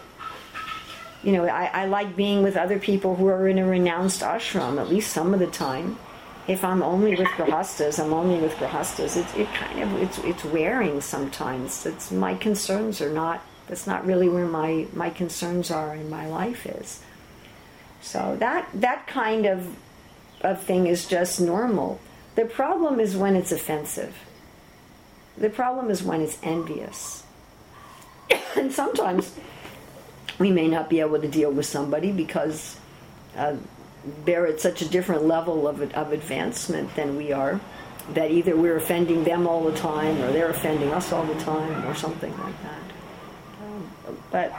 You 1.23 1.33
know, 1.33 1.45
I, 1.45 1.65
I 1.73 1.85
like 1.87 2.15
being 2.15 2.43
with 2.43 2.55
other 2.55 2.79
people 2.79 3.15
who 3.15 3.27
are 3.27 3.47
in 3.47 3.57
a 3.57 3.65
renounced 3.65 4.21
ashram 4.21 4.79
at 4.79 4.87
least 4.87 5.11
some 5.11 5.33
of 5.33 5.39
the 5.39 5.47
time 5.47 5.97
if 6.47 6.63
I'm 6.63 6.81
only 6.81 7.15
with 7.15 7.27
grihasthas, 7.29 8.01
I'm 8.01 8.13
only 8.13 8.39
with 8.39 8.53
grihasthas. 8.53 9.17
It, 9.17 9.39
it 9.39 9.53
kind 9.53 9.81
of 9.81 10.01
it's 10.01 10.17
it's 10.19 10.45
wearing 10.45 11.01
sometimes. 11.01 11.85
It's 11.85 12.11
my 12.11 12.35
concerns 12.35 13.01
are 13.01 13.11
not. 13.11 13.41
That's 13.67 13.85
not 13.85 14.05
really 14.05 14.29
where 14.29 14.45
my 14.45 14.87
my 14.93 15.09
concerns 15.09 15.69
are 15.71 15.93
in 15.93 16.09
my 16.09 16.27
life 16.27 16.65
is. 16.65 17.01
So 18.01 18.37
that 18.39 18.69
that 18.75 19.07
kind 19.07 19.45
of 19.45 19.75
of 20.41 20.61
thing 20.61 20.87
is 20.87 21.05
just 21.05 21.41
normal. 21.41 21.99
The 22.35 22.45
problem 22.45 22.99
is 22.99 23.17
when 23.17 23.35
it's 23.35 23.51
offensive. 23.51 24.15
The 25.37 25.49
problem 25.49 25.89
is 25.89 26.03
when 26.03 26.21
it's 26.21 26.37
envious. 26.43 27.23
and 28.55 28.71
sometimes 28.71 29.33
we 30.39 30.51
may 30.51 30.67
not 30.67 30.89
be 30.89 30.99
able 30.99 31.19
to 31.21 31.27
deal 31.27 31.51
with 31.51 31.65
somebody 31.65 32.11
because. 32.11 32.77
Uh, 33.35 33.57
they're 34.25 34.47
at 34.47 34.59
such 34.59 34.81
a 34.81 34.87
different 34.87 35.25
level 35.25 35.67
of, 35.67 35.81
of 35.93 36.13
advancement 36.13 36.95
than 36.95 37.17
we 37.17 37.31
are 37.31 37.59
that 38.13 38.31
either 38.31 38.55
we're 38.55 38.77
offending 38.77 39.23
them 39.23 39.47
all 39.47 39.63
the 39.63 39.77
time 39.77 40.21
or 40.21 40.31
they're 40.31 40.49
offending 40.49 40.91
us 40.93 41.11
all 41.11 41.25
the 41.25 41.39
time 41.41 41.85
or 41.85 41.93
something 41.93 42.31
like 42.37 42.55
that. 42.63 42.81
Um, 43.61 43.91
but 44.31 44.53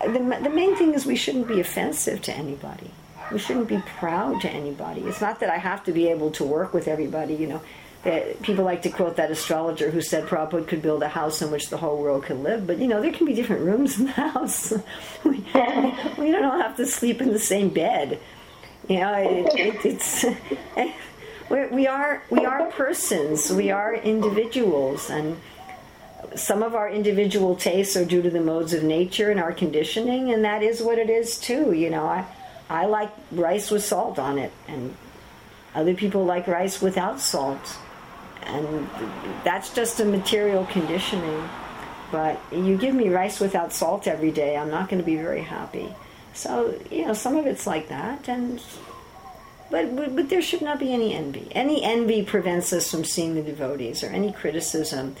the, 0.00 0.40
the 0.42 0.50
main 0.50 0.76
thing 0.76 0.94
is 0.94 1.04
we 1.04 1.16
shouldn't 1.16 1.46
be 1.46 1.60
offensive 1.60 2.22
to 2.22 2.32
anybody. 2.34 2.90
We 3.30 3.38
shouldn't 3.38 3.68
be 3.68 3.82
proud 3.98 4.40
to 4.40 4.50
anybody. 4.50 5.02
It's 5.02 5.20
not 5.20 5.40
that 5.40 5.50
I 5.50 5.58
have 5.58 5.84
to 5.84 5.92
be 5.92 6.08
able 6.08 6.30
to 6.32 6.44
work 6.44 6.72
with 6.72 6.88
everybody, 6.88 7.34
you 7.34 7.46
know. 7.46 7.60
People 8.02 8.64
like 8.64 8.82
to 8.82 8.90
quote 8.90 9.16
that 9.16 9.30
astrologer 9.30 9.90
who 9.90 10.00
said 10.00 10.24
Prabhupada 10.24 10.66
could 10.66 10.80
build 10.80 11.02
a 11.02 11.08
house 11.08 11.42
in 11.42 11.50
which 11.50 11.68
the 11.68 11.76
whole 11.76 11.98
world 11.98 12.24
could 12.24 12.38
live. 12.38 12.66
But 12.66 12.78
you 12.78 12.88
know, 12.88 13.02
there 13.02 13.12
can 13.12 13.26
be 13.26 13.34
different 13.34 13.62
rooms 13.62 13.98
in 13.98 14.06
the 14.06 14.12
house. 14.12 14.72
we, 15.24 15.38
we 16.18 16.32
don't 16.32 16.44
all 16.44 16.60
have 16.60 16.76
to 16.76 16.86
sleep 16.86 17.20
in 17.20 17.32
the 17.32 17.38
same 17.38 17.68
bed. 17.68 18.18
You 18.88 19.00
know, 19.00 19.12
it, 19.12 19.46
it, 19.54 19.84
it's 19.84 20.24
we 21.70 21.86
are 21.86 22.22
we 22.30 22.46
are 22.46 22.70
persons. 22.70 23.52
We 23.52 23.70
are 23.70 23.94
individuals, 23.94 25.10
and 25.10 25.38
some 26.34 26.62
of 26.62 26.74
our 26.74 26.88
individual 26.88 27.54
tastes 27.54 27.96
are 27.96 28.06
due 28.06 28.22
to 28.22 28.30
the 28.30 28.40
modes 28.40 28.72
of 28.72 28.82
nature 28.82 29.30
and 29.30 29.38
our 29.38 29.52
conditioning, 29.52 30.32
and 30.32 30.44
that 30.44 30.62
is 30.62 30.82
what 30.82 30.98
it 30.98 31.10
is 31.10 31.38
too. 31.38 31.72
You 31.72 31.90
know, 31.90 32.06
I 32.06 32.24
I 32.70 32.86
like 32.86 33.10
rice 33.30 33.70
with 33.70 33.84
salt 33.84 34.18
on 34.18 34.38
it, 34.38 34.52
and 34.66 34.96
other 35.74 35.92
people 35.92 36.24
like 36.24 36.46
rice 36.46 36.80
without 36.80 37.20
salt 37.20 37.78
and 38.42 38.88
that's 39.44 39.72
just 39.74 40.00
a 40.00 40.04
material 40.04 40.66
conditioning. 40.66 41.48
But 42.10 42.40
you 42.50 42.76
give 42.76 42.94
me 42.94 43.08
rice 43.08 43.38
without 43.38 43.72
salt 43.72 44.06
every 44.06 44.32
day, 44.32 44.56
I'm 44.56 44.70
not 44.70 44.88
going 44.88 45.00
to 45.00 45.06
be 45.06 45.16
very 45.16 45.42
happy. 45.42 45.94
So 46.34 46.78
you 46.90 47.06
know, 47.06 47.14
some 47.14 47.36
of 47.36 47.46
it's 47.46 47.66
like 47.66 47.88
that, 47.88 48.28
and 48.28 48.60
but, 49.70 49.94
but 49.94 50.28
there 50.28 50.42
should 50.42 50.62
not 50.62 50.80
be 50.80 50.92
any 50.92 51.14
envy. 51.14 51.48
Any 51.52 51.84
envy 51.84 52.24
prevents 52.24 52.72
us 52.72 52.90
from 52.90 53.04
seeing 53.04 53.34
the 53.34 53.42
devotees, 53.42 54.02
or 54.02 54.08
any 54.08 54.32
criticism. 54.32 55.16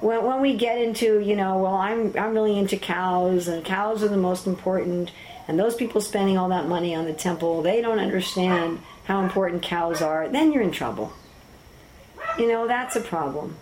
When, 0.00 0.24
when 0.24 0.40
we 0.40 0.56
get 0.56 0.78
into 0.78 1.18
you 1.20 1.34
know, 1.36 1.58
well, 1.58 1.74
I'm 1.74 2.16
I'm 2.16 2.34
really 2.34 2.58
into 2.58 2.76
cows, 2.76 3.48
and 3.48 3.64
cows 3.64 4.02
are 4.02 4.08
the 4.08 4.16
most 4.16 4.46
important, 4.46 5.10
and 5.48 5.58
those 5.58 5.74
people 5.74 6.00
spending 6.00 6.38
all 6.38 6.48
that 6.50 6.68
money 6.68 6.94
on 6.94 7.04
the 7.04 7.12
temple, 7.12 7.62
they 7.62 7.80
don't 7.80 7.98
understand 7.98 8.80
how 9.04 9.22
important 9.22 9.62
cows 9.62 10.02
are. 10.02 10.28
Then 10.28 10.52
you're 10.52 10.62
in 10.62 10.72
trouble 10.72 11.12
you 12.38 12.48
know, 12.48 12.66
that's 12.66 12.96
a 12.96 13.00
problem. 13.00 13.56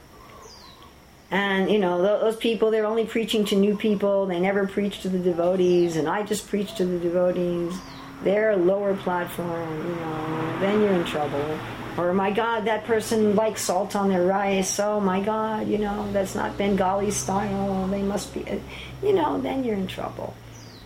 And, 1.31 1.71
you 1.71 1.79
know, 1.79 2.03
those 2.03 2.37
people, 2.37 2.71
they're 2.71 2.87
only 2.87 3.05
preaching 3.05 3.45
to 3.47 3.57
new 3.57 3.77
people. 3.77 4.27
They 4.27 4.39
never 4.39 4.67
preach 4.67 5.03
to 5.03 5.09
the 5.09 5.19
devotees, 5.19 5.97
and 5.97 6.09
I 6.09 6.23
just 6.23 6.49
preach 6.49 6.77
to 6.77 6.85
the 6.85 6.99
devotees. 6.99 7.77
They're 8.23 8.53
a 8.53 8.57
lower 8.57 8.95
platform, 8.95 9.89
you 9.89 9.95
know, 9.97 10.59
then 10.61 10.81
you're 10.81 10.93
in 10.93 11.05
trouble. 11.05 11.59
Or, 11.99 12.13
my 12.13 12.31
God, 12.31 12.67
that 12.67 12.85
person 12.85 13.35
likes 13.35 13.63
salt 13.63 13.97
on 13.97 14.09
their 14.11 14.25
rice. 14.25 14.79
Oh, 14.79 15.01
my 15.01 15.21
God, 15.21 15.67
you 15.67 15.79
know, 15.79 16.11
that's 16.13 16.35
not 16.35 16.57
Bengali 16.57 17.11
style. 17.11 17.87
They 17.89 18.03
must 18.03 18.33
be, 18.33 18.49
uh, 18.49 18.59
you 19.03 19.15
know, 19.15 19.41
then 19.41 19.65
you're 19.65 19.77
in 19.77 19.87
trouble. 19.87 20.35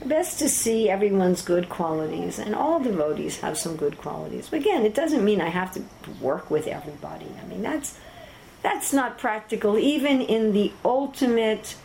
Best 0.04 0.38
to 0.38 0.48
see 0.48 0.88
everyone's 0.88 1.42
good 1.42 1.68
qualities, 1.68 2.38
and 2.38 2.54
all 2.54 2.80
devotees 2.80 3.40
have 3.40 3.58
some 3.58 3.76
good 3.76 3.98
qualities. 3.98 4.48
But 4.48 4.60
again, 4.60 4.86
it 4.86 4.94
doesn't 4.94 5.24
mean 5.24 5.42
I 5.42 5.48
have 5.48 5.72
to 5.74 5.82
work 6.20 6.50
with 6.50 6.66
everybody. 6.66 7.26
I 7.42 7.46
mean, 7.46 7.60
that's 7.60 7.98
that's 8.62 8.92
not 8.92 9.18
practical, 9.18 9.78
even 9.78 10.22
in 10.22 10.52
the 10.52 10.72
ultimate, 10.84 11.76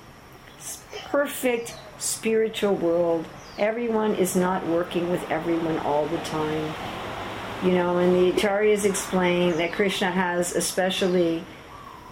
perfect 1.05 1.75
spiritual 1.97 2.75
world. 2.75 3.25
Everyone 3.57 4.15
is 4.15 4.35
not 4.35 4.65
working 4.65 5.09
with 5.09 5.29
everyone 5.29 5.77
all 5.79 6.05
the 6.05 6.17
time. 6.19 6.73
You 7.63 7.71
know, 7.71 7.97
and 7.97 8.15
the 8.15 8.37
acharyas 8.37 8.85
explain 8.85 9.57
that 9.57 9.73
Krishna 9.73 10.11
has 10.11 10.55
especially 10.55 11.43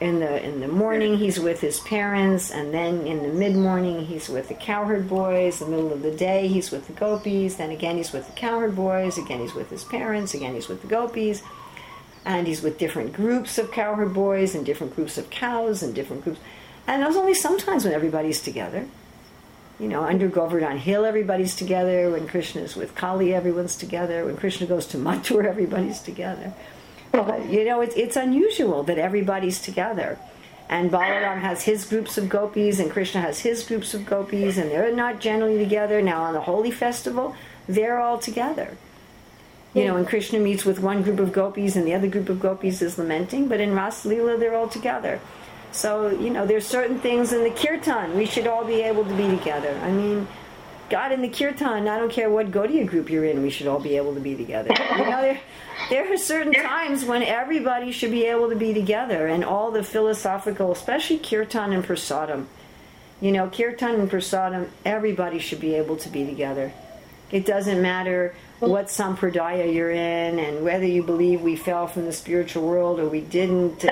in 0.03 0.19
the 0.19 0.43
in 0.43 0.59
the 0.59 0.67
morning 0.67 1.17
he's 1.17 1.39
with 1.39 1.61
his 1.61 1.79
parents 1.79 2.51
and 2.51 2.73
then 2.73 3.07
in 3.07 3.23
the 3.23 3.29
mid 3.29 3.55
morning 3.55 4.03
he's 4.05 4.27
with 4.27 4.49
the 4.49 4.53
cowherd 4.53 5.07
boys. 5.07 5.59
The 5.59 5.65
middle 5.65 5.93
of 5.93 6.01
the 6.01 6.11
day 6.11 6.47
he's 6.47 6.71
with 6.71 6.87
the 6.87 6.93
gopis. 6.93 7.55
Then 7.55 7.71
again 7.71 7.95
he's 7.95 8.11
with 8.11 8.27
the 8.27 8.33
cowherd 8.33 8.75
boys. 8.75 9.17
Again 9.17 9.39
he's 9.39 9.53
with 9.53 9.69
his 9.69 9.85
parents. 9.85 10.33
Again 10.33 10.53
he's 10.53 10.67
with 10.67 10.81
the 10.81 10.87
gopis. 10.87 11.41
And 12.25 12.47
he's 12.47 12.61
with 12.61 12.77
different 12.77 13.13
groups 13.13 13.57
of 13.57 13.71
cowherd 13.71 14.13
boys 14.13 14.55
and 14.55 14.65
different 14.65 14.95
groups 14.95 15.17
of 15.17 15.29
cows 15.29 15.81
and 15.81 15.95
different 15.95 16.23
groups. 16.25 16.39
And 16.85 17.01
there's 17.01 17.15
only 17.15 17.33
sometimes 17.33 17.85
when 17.85 17.93
everybody's 17.93 18.41
together. 18.41 18.85
You 19.79 19.87
know 19.87 20.03
under 20.03 20.27
govardhan 20.27 20.79
hill 20.79 21.05
everybody's 21.05 21.55
together. 21.55 22.11
When 22.11 22.27
krishna 22.27 22.61
is 22.61 22.75
with 22.75 22.93
Kaliya 22.93 23.33
everyone's 23.33 23.77
together. 23.77 24.25
When 24.25 24.35
krishna 24.35 24.67
goes 24.67 24.85
to 24.87 24.97
mathura 24.97 25.45
everybody's 25.55 26.01
together 26.01 26.53
you 27.49 27.63
know, 27.63 27.81
it's, 27.81 27.95
it's 27.95 28.15
unusual 28.15 28.83
that 28.83 28.97
everybody's 28.97 29.61
together. 29.61 30.17
And 30.69 30.91
Balaram 30.91 31.39
has 31.41 31.63
his 31.63 31.85
groups 31.85 32.17
of 32.17 32.29
gopis, 32.29 32.79
and 32.79 32.89
Krishna 32.89 33.21
has 33.21 33.39
his 33.39 33.63
groups 33.63 33.93
of 33.93 34.05
gopis, 34.05 34.57
and 34.57 34.71
they're 34.71 34.95
not 34.95 35.19
generally 35.19 35.57
together. 35.57 36.01
Now, 36.01 36.23
on 36.23 36.33
the 36.33 36.41
Holi 36.41 36.71
festival, 36.71 37.35
they're 37.67 37.99
all 37.99 38.17
together. 38.17 38.77
You 39.75 39.85
know, 39.85 39.95
when 39.95 40.05
Krishna 40.05 40.39
meets 40.39 40.65
with 40.65 40.79
one 40.79 41.01
group 41.01 41.19
of 41.19 41.33
gopis 41.33 41.75
and 41.75 41.87
the 41.87 41.95
other 41.95 42.07
group 42.07 42.29
of 42.29 42.39
gopis 42.39 42.83
is 42.83 42.99
lamenting, 42.99 43.47
but 43.47 43.59
in 43.59 43.73
Ras 43.73 44.05
Leela, 44.05 44.39
they're 44.39 44.55
all 44.55 44.67
together. 44.67 45.19
So, 45.71 46.09
you 46.09 46.29
know, 46.29 46.45
there's 46.45 46.67
certain 46.67 46.99
things 46.99 47.33
in 47.33 47.43
the 47.43 47.49
kirtan 47.49 48.15
we 48.15 48.27
should 48.27 48.45
all 48.45 48.63
be 48.63 48.81
able 48.81 49.03
to 49.03 49.13
be 49.15 49.27
together. 49.35 49.75
I 49.81 49.89
mean, 49.89 50.27
God 50.93 51.11
in 51.11 51.23
the 51.23 51.27
kirtan, 51.27 51.87
I 51.87 51.97
don't 51.97 52.11
care 52.11 52.29
what 52.29 52.51
Gaudiya 52.51 52.85
group 52.85 53.09
you're 53.09 53.25
in, 53.25 53.41
we 53.41 53.49
should 53.49 53.65
all 53.65 53.79
be 53.79 53.97
able 53.97 54.13
to 54.13 54.19
be 54.19 54.35
together. 54.35 54.69
You 54.91 55.09
know, 55.09 55.23
there, 55.23 55.39
there 55.89 56.13
are 56.13 56.17
certain 56.17 56.53
times 56.53 57.03
when 57.03 57.23
everybody 57.23 57.91
should 57.91 58.11
be 58.11 58.25
able 58.25 58.47
to 58.51 58.55
be 58.55 58.75
together, 58.75 59.25
and 59.25 59.43
all 59.43 59.71
the 59.71 59.81
philosophical, 59.81 60.71
especially 60.71 61.17
kirtan 61.17 61.73
and 61.73 61.83
prasadam. 61.83 62.45
You 63.21 63.31
know, 63.31 63.49
kirtan 63.49 64.01
and 64.01 64.11
prasadam, 64.11 64.67
everybody 64.85 65.39
should 65.39 65.59
be 65.59 65.73
able 65.73 65.95
to 65.97 66.09
be 66.09 66.27
together. 66.27 66.71
It 67.31 67.47
doesn't 67.47 67.81
matter 67.81 68.35
what 68.59 68.85
sampradaya 68.85 69.73
you're 69.73 69.89
in, 69.89 70.37
and 70.37 70.63
whether 70.63 70.85
you 70.85 71.01
believe 71.01 71.41
we 71.41 71.55
fell 71.55 71.87
from 71.87 72.05
the 72.05 72.13
spiritual 72.13 72.67
world 72.67 72.99
or 72.99 73.09
we 73.09 73.21
didn't, 73.21 73.83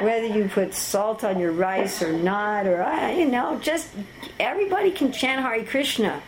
whether 0.00 0.26
you 0.26 0.50
put 0.52 0.74
salt 0.74 1.24
on 1.24 1.38
your 1.38 1.52
rice 1.52 2.02
or 2.02 2.12
not, 2.12 2.66
or 2.66 2.82
uh, 2.82 3.08
you 3.10 3.26
know, 3.26 3.58
just 3.62 3.88
everybody 4.38 4.90
can 4.90 5.12
chant 5.12 5.40
Hare 5.40 5.64
Krishna 5.64 6.20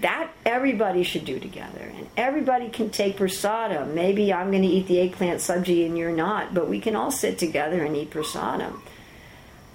that 0.00 0.30
everybody 0.44 1.02
should 1.02 1.24
do 1.24 1.38
together. 1.38 1.92
And 1.96 2.06
everybody 2.16 2.68
can 2.68 2.90
take 2.90 3.16
prasadam. 3.16 3.94
Maybe 3.94 4.32
i'm 4.32 4.50
going 4.50 4.62
to 4.62 4.68
eat 4.68 4.86
the 4.86 5.00
eggplant 5.00 5.40
sabji 5.40 5.86
and 5.86 5.96
you're 5.96 6.12
not 6.12 6.54
but 6.54 6.68
we 6.68 6.80
can 6.80 6.96
all 6.96 7.10
sit 7.10 7.38
together 7.38 7.84
and 7.84 7.96
eat 7.96 8.10
prasadam. 8.10 8.80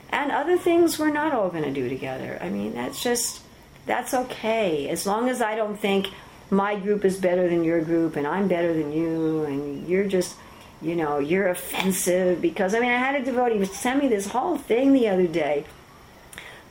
And 0.10 0.32
other 0.32 0.58
things 0.58 1.00
we're 1.00 1.12
not 1.12 1.34
all 1.34 1.50
going 1.50 1.64
to 1.64 1.72
do 1.72 1.90
together. 1.90 2.38
I 2.42 2.50
mean 2.50 2.74
that's 2.74 3.02
just 3.02 3.42
that's 3.86 4.14
okay. 4.14 4.90
As 4.90 5.06
long 5.06 5.30
as 5.30 5.42
i 5.42 5.56
don't 5.56 5.80
think 5.80 6.10
my 6.52 6.76
group 6.76 7.06
is 7.06 7.18
better 7.18 7.48
than 7.50 7.64
your 7.64 7.82
group 7.82 8.18
and 8.18 8.28
i'm 8.28 8.48
better 8.48 8.74
than 8.74 8.92
you 8.92 9.46
and 9.46 9.88
you're 9.88 10.06
just 10.06 10.36
you 10.82 10.96
know 10.96 11.18
you're 11.18 11.48
offensive 11.48 12.42
because 12.42 12.76
i 12.76 12.80
mean 12.80 12.92
i 12.92 12.98
had 12.98 13.16
a 13.16 13.24
devotee 13.24 13.64
send 13.66 14.02
me 14.02 14.08
this 14.10 14.28
whole 14.28 14.58
thing 14.58 14.92
the 14.92 15.08
other 15.08 15.28
day 15.28 15.66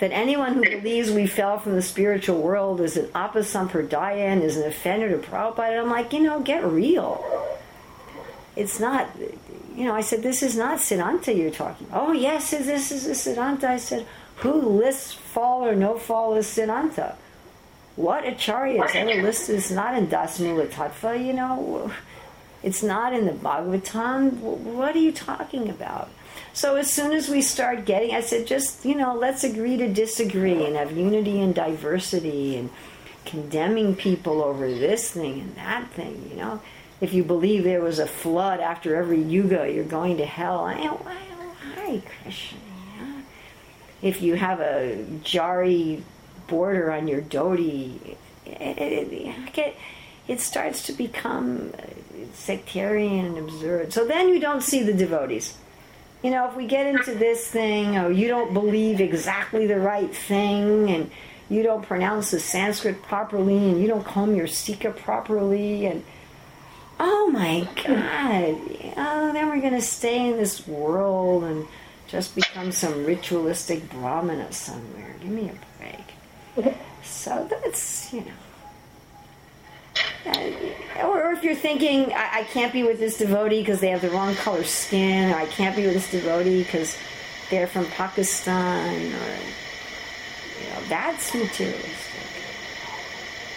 that 0.01 0.13
anyone 0.13 0.55
who 0.55 0.63
believes 0.63 1.11
we 1.11 1.27
fell 1.27 1.59
from 1.59 1.75
the 1.75 1.83
spiritual 1.83 2.41
world 2.41 2.81
is 2.81 2.97
an 2.97 3.07
apasampradaya 3.09 4.17
and 4.17 4.43
is 4.43 4.57
an 4.57 4.67
offender 4.67 5.11
to 5.11 5.19
Prabhupada. 5.19 5.81
I'm 5.81 5.91
like, 5.91 6.13
you 6.13 6.21
know, 6.21 6.41
get 6.41 6.65
real. 6.65 7.25
It's 8.57 8.81
not, 8.81 9.09
you 9.77 9.85
know, 9.85 9.95
I 9.95 10.01
said, 10.01 10.23
this 10.23 10.43
is 10.43 10.57
not 10.57 10.79
Siddhanta 10.79 11.37
you're 11.37 11.51
talking. 11.51 11.87
Oh, 11.93 12.13
yes, 12.13 12.51
this 12.51 12.91
is 12.91 13.07
a 13.07 13.11
Siddhanta. 13.11 13.65
I 13.65 13.77
said, 13.77 14.07
who 14.37 14.53
lists 14.55 15.13
fall 15.13 15.67
or 15.67 15.77
no 15.77 15.99
fall 15.99 16.35
as 16.35 16.47
Siddhanta? 16.47 17.15
What 17.97 18.25
acharya 18.25 18.83
is 18.85 18.95
ever 18.95 19.23
listed? 19.23 19.57
It's 19.57 19.71
not 19.71 19.95
in 19.95 20.07
Dasamula 20.07 20.67
Tattva, 20.69 21.23
you 21.25 21.35
know. 21.35 21.93
It's 22.63 22.83
not 22.83 23.13
in 23.13 23.27
the 23.27 23.33
Bhagavatam. 23.33 24.33
What 24.33 24.97
are 24.97 24.99
you 24.99 25.13
talking 25.13 25.69
about? 25.69 26.09
So 26.53 26.77
as 26.77 26.93
soon 26.93 27.13
as 27.13 27.29
we 27.29 27.43
start 27.43 27.85
getting, 27.85 28.15
I 28.15 28.21
said, 28.21 28.47
just, 28.47 28.85
you 28.85 28.95
know, 28.95 29.15
let's 29.15 29.45
agree 29.45 29.77
to 29.77 29.89
disagree 29.89 30.65
and 30.65 30.77
have 30.77 30.93
unity 30.93 31.41
and 31.41 31.55
diversity 31.55 32.57
and 32.57 32.71
condemning 33.25 33.95
people 33.95 34.43
over 34.43 34.69
this 34.69 35.11
thing 35.11 35.41
and 35.41 35.57
that 35.57 35.91
thing, 35.91 36.29
you 36.31 36.37
know. 36.37 36.61
If 37.01 37.15
you 37.15 37.25
believe 37.25 37.65
there 37.65 37.81
was 37.81 37.99
a 37.99 38.07
flood 38.07 38.61
after 38.61 38.97
every 38.97 39.23
yuga, 39.23 39.73
you're 39.73 39.85
going 39.85 40.19
to 40.19 40.27
hell. 40.27 40.65
I, 40.65 40.75
I, 40.75 41.17
hi, 41.75 42.03
Krishna. 42.23 42.59
If 44.03 44.21
you 44.21 44.35
have 44.35 44.61
a 44.61 45.05
jari 45.23 46.03
border 46.47 46.91
on 46.91 47.07
your 47.07 47.23
dhoti, 47.23 48.17
it, 48.45 48.79
it, 48.79 49.13
it, 49.59 49.77
it 50.27 50.41
starts 50.41 50.87
to 50.87 50.93
become 50.93 51.73
sectarian 52.35 53.27
and 53.27 53.39
absurd. 53.39 53.93
So 53.93 54.07
then 54.07 54.29
you 54.29 54.41
don't 54.41 54.63
see 54.63 54.83
the 54.83 54.93
devotees 54.93 55.57
you 56.23 56.31
know, 56.31 56.49
if 56.49 56.57
we 56.57 56.67
get 56.67 56.87
into 56.87 57.15
this 57.15 57.47
thing, 57.47 57.97
or 57.97 58.11
you 58.11 58.29
don't 58.29 58.53
believe 58.53 59.01
exactly 59.01 59.67
the 59.67 59.79
right 59.79 60.15
thing, 60.15 60.91
and 60.91 61.11
you 61.49 61.63
don't 61.63 61.83
pronounce 61.83 62.31
the 62.31 62.41
Sanskrit 62.41 63.03
properly, 63.03 63.57
and 63.57 63.81
you 63.81 63.89
don't 63.89 64.05
comb 64.05 64.35
your 64.35 64.47
sikha 64.47 64.91
properly, 64.91 65.87
and 65.87 66.05
oh 66.99 67.31
my 67.33 67.67
God, 67.85 68.61
oh, 68.97 69.33
then 69.33 69.49
we're 69.49 69.61
going 69.61 69.73
to 69.73 69.81
stay 69.81 70.29
in 70.29 70.37
this 70.37 70.67
world 70.67 71.45
and 71.45 71.67
just 72.07 72.35
become 72.35 72.73
some 72.73 73.05
ritualistic 73.07 73.89
brahmana 73.91 74.53
somewhere. 74.53 75.15
Give 75.21 75.31
me 75.31 75.51
a 75.51 76.63
break. 76.63 76.75
So 77.03 77.49
that's, 77.51 78.13
you 78.13 78.21
know. 78.21 78.33
Uh, 80.27 81.07
or, 81.07 81.33
if 81.33 81.43
you're 81.43 81.55
thinking, 81.55 82.13
I, 82.13 82.41
I 82.41 82.45
can't 82.45 82.73
be 82.73 82.83
with 82.83 82.99
this 82.99 83.19
devotee 83.19 83.61
because 83.61 83.81
they 83.81 83.89
have 83.89 84.03
the 84.03 84.11
wrong 84.11 84.35
color 84.35 84.65
skin, 84.65 85.31
or 85.31 85.37
I 85.37 85.47
can't 85.47 85.75
be 85.75 85.85
with 85.85 85.95
this 85.95 86.11
devotee 86.11 86.63
because 86.63 86.97
they're 87.51 87.67
from 87.67 87.87
Pakistan, 87.87 89.07
or 89.07 89.37
you 90.61 90.71
know, 90.71 90.81
that's 90.89 91.35
materialistic. 91.35 92.11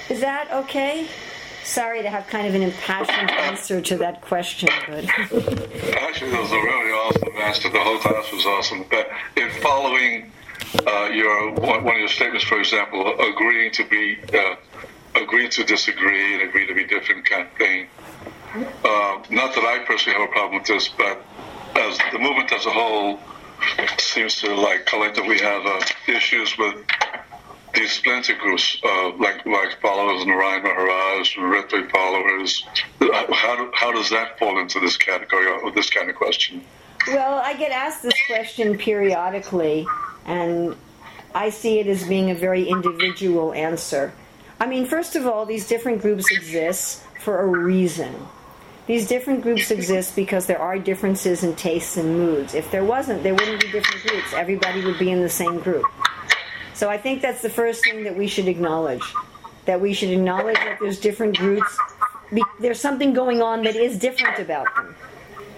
Is 0.10 0.22
that 0.22 0.52
okay? 0.52 1.08
Sorry 1.64 2.02
to 2.02 2.10
have 2.10 2.28
kind 2.28 2.46
of 2.46 2.56
an 2.56 2.62
impassioned 2.62 3.32
answer 3.32 3.80
to 3.82 3.98
that 3.98 4.22
question, 4.22 4.70
but 4.88 5.06
Actually, 6.14 6.32
that 6.32 6.42
was 6.42 6.52
a 6.52 6.56
really 6.56 6.92
awesome 6.92 7.42
answer. 7.42 7.70
The 7.70 7.80
whole 7.80 7.98
class 8.00 8.32
was 8.34 8.46
awesome. 8.46 8.86
But 8.90 9.10
in 9.38 9.50
following 9.62 10.32
uh, 10.86 11.10
your 11.14 11.52
one 11.54 11.84
one 11.84 11.96
of 11.96 12.00
your 12.00 12.08
statements, 12.10 12.44
for 12.44 12.60
example, 12.60 13.16
agreeing 13.20 13.72
to 13.72 13.86
be, 13.86 14.18
uh, 14.38 14.56
agree 15.16 15.50
to 15.50 15.64
disagree 15.64 16.34
and 16.34 16.44
agree 16.44 16.68
to 16.68 16.74
be 16.74 16.86
different 16.86 17.26
kind 17.26 17.48
of 17.48 17.54
thing. 17.54 17.88
Uh, 18.56 19.24
not 19.30 19.56
that 19.56 19.64
I 19.64 19.84
personally 19.86 20.20
have 20.20 20.30
a 20.30 20.32
problem 20.32 20.60
with 20.60 20.68
this, 20.68 20.90
but 20.90 21.24
as 21.76 21.98
the 22.12 22.20
movement 22.20 22.52
as 22.52 22.66
a 22.66 22.72
whole 22.72 23.20
seems 23.98 24.36
to 24.42 24.54
like 24.54 24.86
collectively 24.86 25.40
have 25.40 25.66
uh, 25.66 25.82
issues 26.08 26.58
with 26.58 26.76
these 27.74 27.92
splinter 27.92 28.36
groups, 28.36 28.78
uh, 28.84 29.12
like 29.18 29.44
like 29.46 29.80
followers 29.82 30.22
of 30.22 30.28
Narayan 30.28 30.62
Maharaj, 30.64 31.36
Ritwik 31.38 31.90
followers. 31.92 32.64
Uh, 33.02 33.34
How, 33.34 33.56
do, 33.56 33.72
how 33.74 33.92
does 33.92 34.10
that 34.12 34.38
fall 34.38 34.60
into 34.60 34.80
this 34.80 34.98
category 34.98 35.48
or 35.48 35.72
this 35.72 35.90
kind 35.90 36.10
of 36.10 36.16
question? 36.16 36.64
Well, 37.08 37.40
I 37.44 37.54
get 37.56 37.72
asked 37.72 38.04
this 38.04 38.14
question 38.28 38.78
periodically, 38.78 39.88
and 40.26 40.76
I 41.34 41.50
see 41.50 41.80
it 41.80 41.88
as 41.88 42.08
being 42.08 42.30
a 42.30 42.36
very 42.36 42.70
individual 42.70 43.54
answer. 43.54 44.14
I 44.60 44.68
mean, 44.68 44.86
first 44.86 45.16
of 45.16 45.26
all, 45.28 45.46
these 45.46 45.68
different 45.68 46.02
groups 46.02 46.32
exist 46.32 47.04
for 47.20 47.42
a 47.42 47.46
reason. 47.46 48.14
These 48.86 49.08
different 49.08 49.44
groups 49.44 49.72
exist 49.72 50.16
because 50.16 50.46
there 50.46 50.60
are 50.60 50.78
differences 50.78 51.44
in 51.44 51.56
tastes 51.56 51.96
and 51.96 52.18
moods. 52.18 52.54
If 52.54 52.70
there 52.70 52.84
wasn't, 52.84 53.24
there 53.24 53.34
wouldn't 53.34 53.62
be 53.62 53.72
different 53.72 54.04
groups. 54.04 54.34
Everybody 54.34 54.84
would 54.84 55.00
be 55.00 55.10
in 55.10 55.22
the 55.22 55.30
same 55.30 55.60
group. 55.60 55.86
So 56.74 56.90
I 56.90 56.98
think 56.98 57.22
that's 57.22 57.42
the 57.42 57.50
first 57.50 57.84
thing 57.84 58.04
that 58.04 58.18
we 58.18 58.28
should 58.28 58.48
acknowledge. 58.48 59.04
That 59.66 59.80
we 59.80 59.94
should 59.94 60.10
acknowledge 60.10 60.58
that 60.58 60.80
there's 60.82 61.00
different 61.00 61.38
groups. 61.38 61.78
There's 62.60 62.80
something 62.80 63.14
going 63.14 63.42
on 63.42 63.64
that 63.64 63.78
is 63.78 63.98
different 63.98 64.40
about 64.40 64.68
them. 64.76 64.96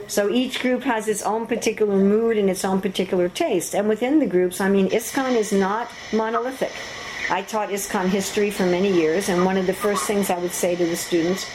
So 0.07 0.29
each 0.29 0.59
group 0.59 0.83
has 0.83 1.07
its 1.07 1.23
own 1.23 1.47
particular 1.47 1.95
mood 1.95 2.37
and 2.37 2.47
its 2.47 2.63
own 2.63 2.79
particular 2.79 3.27
taste. 3.27 3.73
And 3.73 3.89
within 3.89 4.19
the 4.19 4.27
groups, 4.27 4.61
I 4.61 4.69
mean, 4.69 4.89
ISKCON 4.89 5.35
is 5.35 5.51
not 5.51 5.89
monolithic. 6.13 6.73
I 7.29 7.41
taught 7.41 7.69
ISKCON 7.69 8.07
history 8.07 8.51
for 8.51 8.65
many 8.67 8.91
years, 8.91 9.29
and 9.29 9.45
one 9.45 9.57
of 9.57 9.65
the 9.65 9.73
first 9.73 10.05
things 10.05 10.29
I 10.29 10.37
would 10.37 10.51
say 10.51 10.75
to 10.75 10.85
the 10.85 10.95
students 10.95 11.49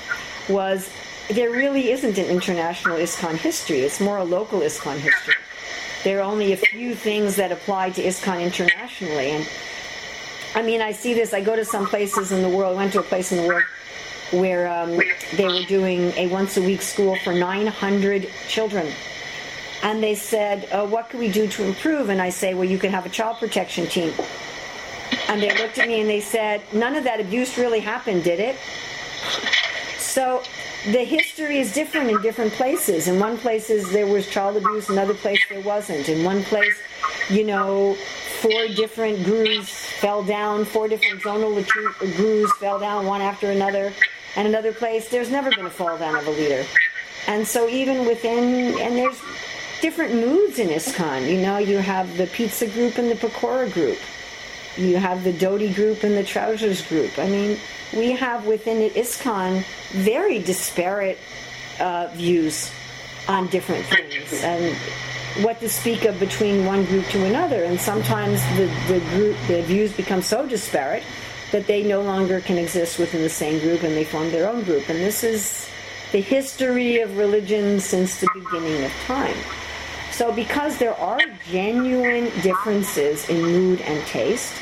was 0.48 0.90
there 1.28 1.51
really 1.51 1.92
isn't 1.92 2.18
an 2.18 2.26
international 2.26 2.97
ISKCON 2.97 3.36
history. 3.36 3.80
It's 3.80 4.01
more 4.01 4.16
a 4.16 4.24
local 4.24 4.60
ISKCON 4.60 4.98
history. 4.98 5.34
There 6.02 6.18
are 6.18 6.22
only 6.22 6.52
a 6.52 6.56
few 6.56 6.94
things 6.97 7.36
that 7.36 7.52
apply 7.52 7.90
to 7.90 8.02
ISKCON 8.02 8.42
internationally. 8.42 9.30
And 9.30 9.48
I 10.56 10.62
mean, 10.62 10.80
I 10.80 10.90
see 10.90 11.14
this. 11.14 11.32
I 11.32 11.40
go 11.40 11.55
to 11.55 11.64
some 11.64 11.86
places 11.86 12.32
in 12.32 12.42
the 12.42 12.48
world. 12.48 12.74
I 12.74 12.78
went 12.78 12.92
to 12.94 13.01
a 13.01 13.05
place 13.05 13.30
in 13.30 13.40
the 13.40 13.47
world 13.47 13.62
where 14.32 14.66
um, 14.68 14.98
they 15.36 15.47
were 15.47 15.62
doing 15.68 16.12
a 16.16 16.26
once 16.28 16.56
a 16.56 16.62
week 16.62 16.82
school 16.82 17.16
for 17.22 17.32
900 17.32 18.28
children. 18.48 18.92
And 19.84 20.02
they 20.02 20.16
said, 20.16 20.68
uh, 20.72 20.84
What 20.84 21.10
can 21.10 21.20
we 21.20 21.30
do 21.30 21.47
to 21.47 21.64
improve? 21.64 22.09
And 22.09 22.20
I 22.20 22.30
say, 22.30 22.55
Well, 22.55 22.68
you 22.68 22.78
can 22.78 22.90
have 22.90 23.06
a 23.06 23.09
child 23.09 23.36
protection 23.38 23.86
team. 23.86 24.12
And 25.31 25.40
they 25.40 25.57
looked 25.62 25.78
at 25.78 25.86
me 25.86 26.01
and 26.01 26.11
they 26.11 26.20
said, 26.20 26.61
None 26.73 26.97
of 26.97 27.05
that 27.05 27.20
abuse 27.20 27.57
really 27.57 27.78
happened, 27.78 28.24
did 28.24 28.40
it? 28.40 28.57
So 29.97 30.43
the 30.86 31.05
history 31.05 31.61
is 31.61 31.73
different 31.73 32.11
in 32.11 32.20
different 32.20 32.52
places. 32.52 33.07
In 33.07 33.20
one 33.20 33.39
places 33.39 33.93
there 33.93 34.09
was 34.09 34.28
child 34.28 34.57
abuse, 34.57 34.90
in 34.90 34.98
other 34.98 35.15
place 35.15 35.39
there 35.48 35.61
wasn't. 35.61 36.09
In 36.09 36.24
one 36.24 36.43
place, 36.43 36.77
you 37.28 37.44
know, 37.44 37.94
four 38.40 38.66
different 38.74 39.24
gurus 39.24 39.69
fell 39.69 40.24
down, 40.24 40.65
four 40.65 40.89
different 40.89 41.23
zonal 41.23 41.55
gurus 42.16 42.52
fell 42.55 42.81
down 42.81 43.07
one 43.07 43.20
after 43.20 43.52
another. 43.52 43.93
And 44.35 44.48
another 44.48 44.73
place, 44.73 45.11
there's 45.11 45.31
never 45.31 45.51
been 45.51 45.66
a 45.66 45.70
fall 45.70 45.97
down 45.97 46.16
of 46.16 46.27
a 46.27 46.31
leader. 46.31 46.65
And 47.28 47.47
so 47.47 47.69
even 47.69 48.05
within, 48.05 48.77
and 48.81 48.97
there's 48.97 49.23
different 49.81 50.15
moods 50.15 50.59
in 50.59 50.70
ISKCON. 50.70 51.31
You 51.31 51.40
know, 51.40 51.59
you 51.59 51.78
have 51.78 52.16
the 52.16 52.27
pizza 52.27 52.66
group 52.66 52.98
and 52.98 53.09
the 53.09 53.15
pakora 53.15 53.73
group. 53.73 53.98
You 54.76 54.97
have 54.97 55.24
the 55.24 55.32
dhoti 55.32 55.74
group 55.74 56.05
and 56.05 56.16
the 56.16 56.24
trousers 56.24 56.86
group. 56.86 57.18
I 57.18 57.28
mean, 57.28 57.59
we 57.92 58.12
have 58.12 58.47
within 58.47 58.78
it 58.78 58.94
ISKCON 58.94 59.64
very 59.92 60.38
disparate 60.38 61.18
uh, 61.80 62.09
views 62.14 62.70
on 63.28 63.47
different 63.48 63.84
things 63.86 64.42
and 64.42 64.74
what 65.44 65.60
to 65.60 65.68
speak 65.68 66.05
of 66.05 66.18
between 66.18 66.64
one 66.66 66.84
group 66.84 67.06
to 67.06 67.24
another. 67.24 67.64
And 67.64 67.80
sometimes 67.80 68.42
the, 68.56 68.66
the 68.88 69.01
group, 69.10 69.36
the 69.48 69.62
views 69.62 69.92
become 69.92 70.22
so 70.22 70.47
disparate 70.47 71.05
that 71.52 71.66
they 71.66 71.82
no 71.82 72.02
longer 72.02 72.40
can 72.40 72.59
exist 72.59 72.98
within 72.98 73.22
the 73.22 73.28
same 73.28 73.60
group 73.60 73.82
and 73.82 73.97
they 73.97 74.05
form 74.05 74.30
their 74.30 74.48
own 74.48 74.62
group. 74.62 74.88
And 74.88 74.98
this 74.98 75.24
is 75.24 75.68
the 76.12 76.20
history 76.20 77.01
of 77.01 77.16
religion 77.16 77.80
since 77.80 78.20
the 78.20 78.28
beginning 78.34 78.84
of 78.84 78.92
time. 79.06 79.36
So, 80.20 80.30
because 80.30 80.76
there 80.76 80.94
are 80.97 81.18
genuine 81.51 82.24
differences 82.42 83.26
in 83.30 83.40
mood 83.40 83.80
and 83.80 84.06
taste, 84.06 84.52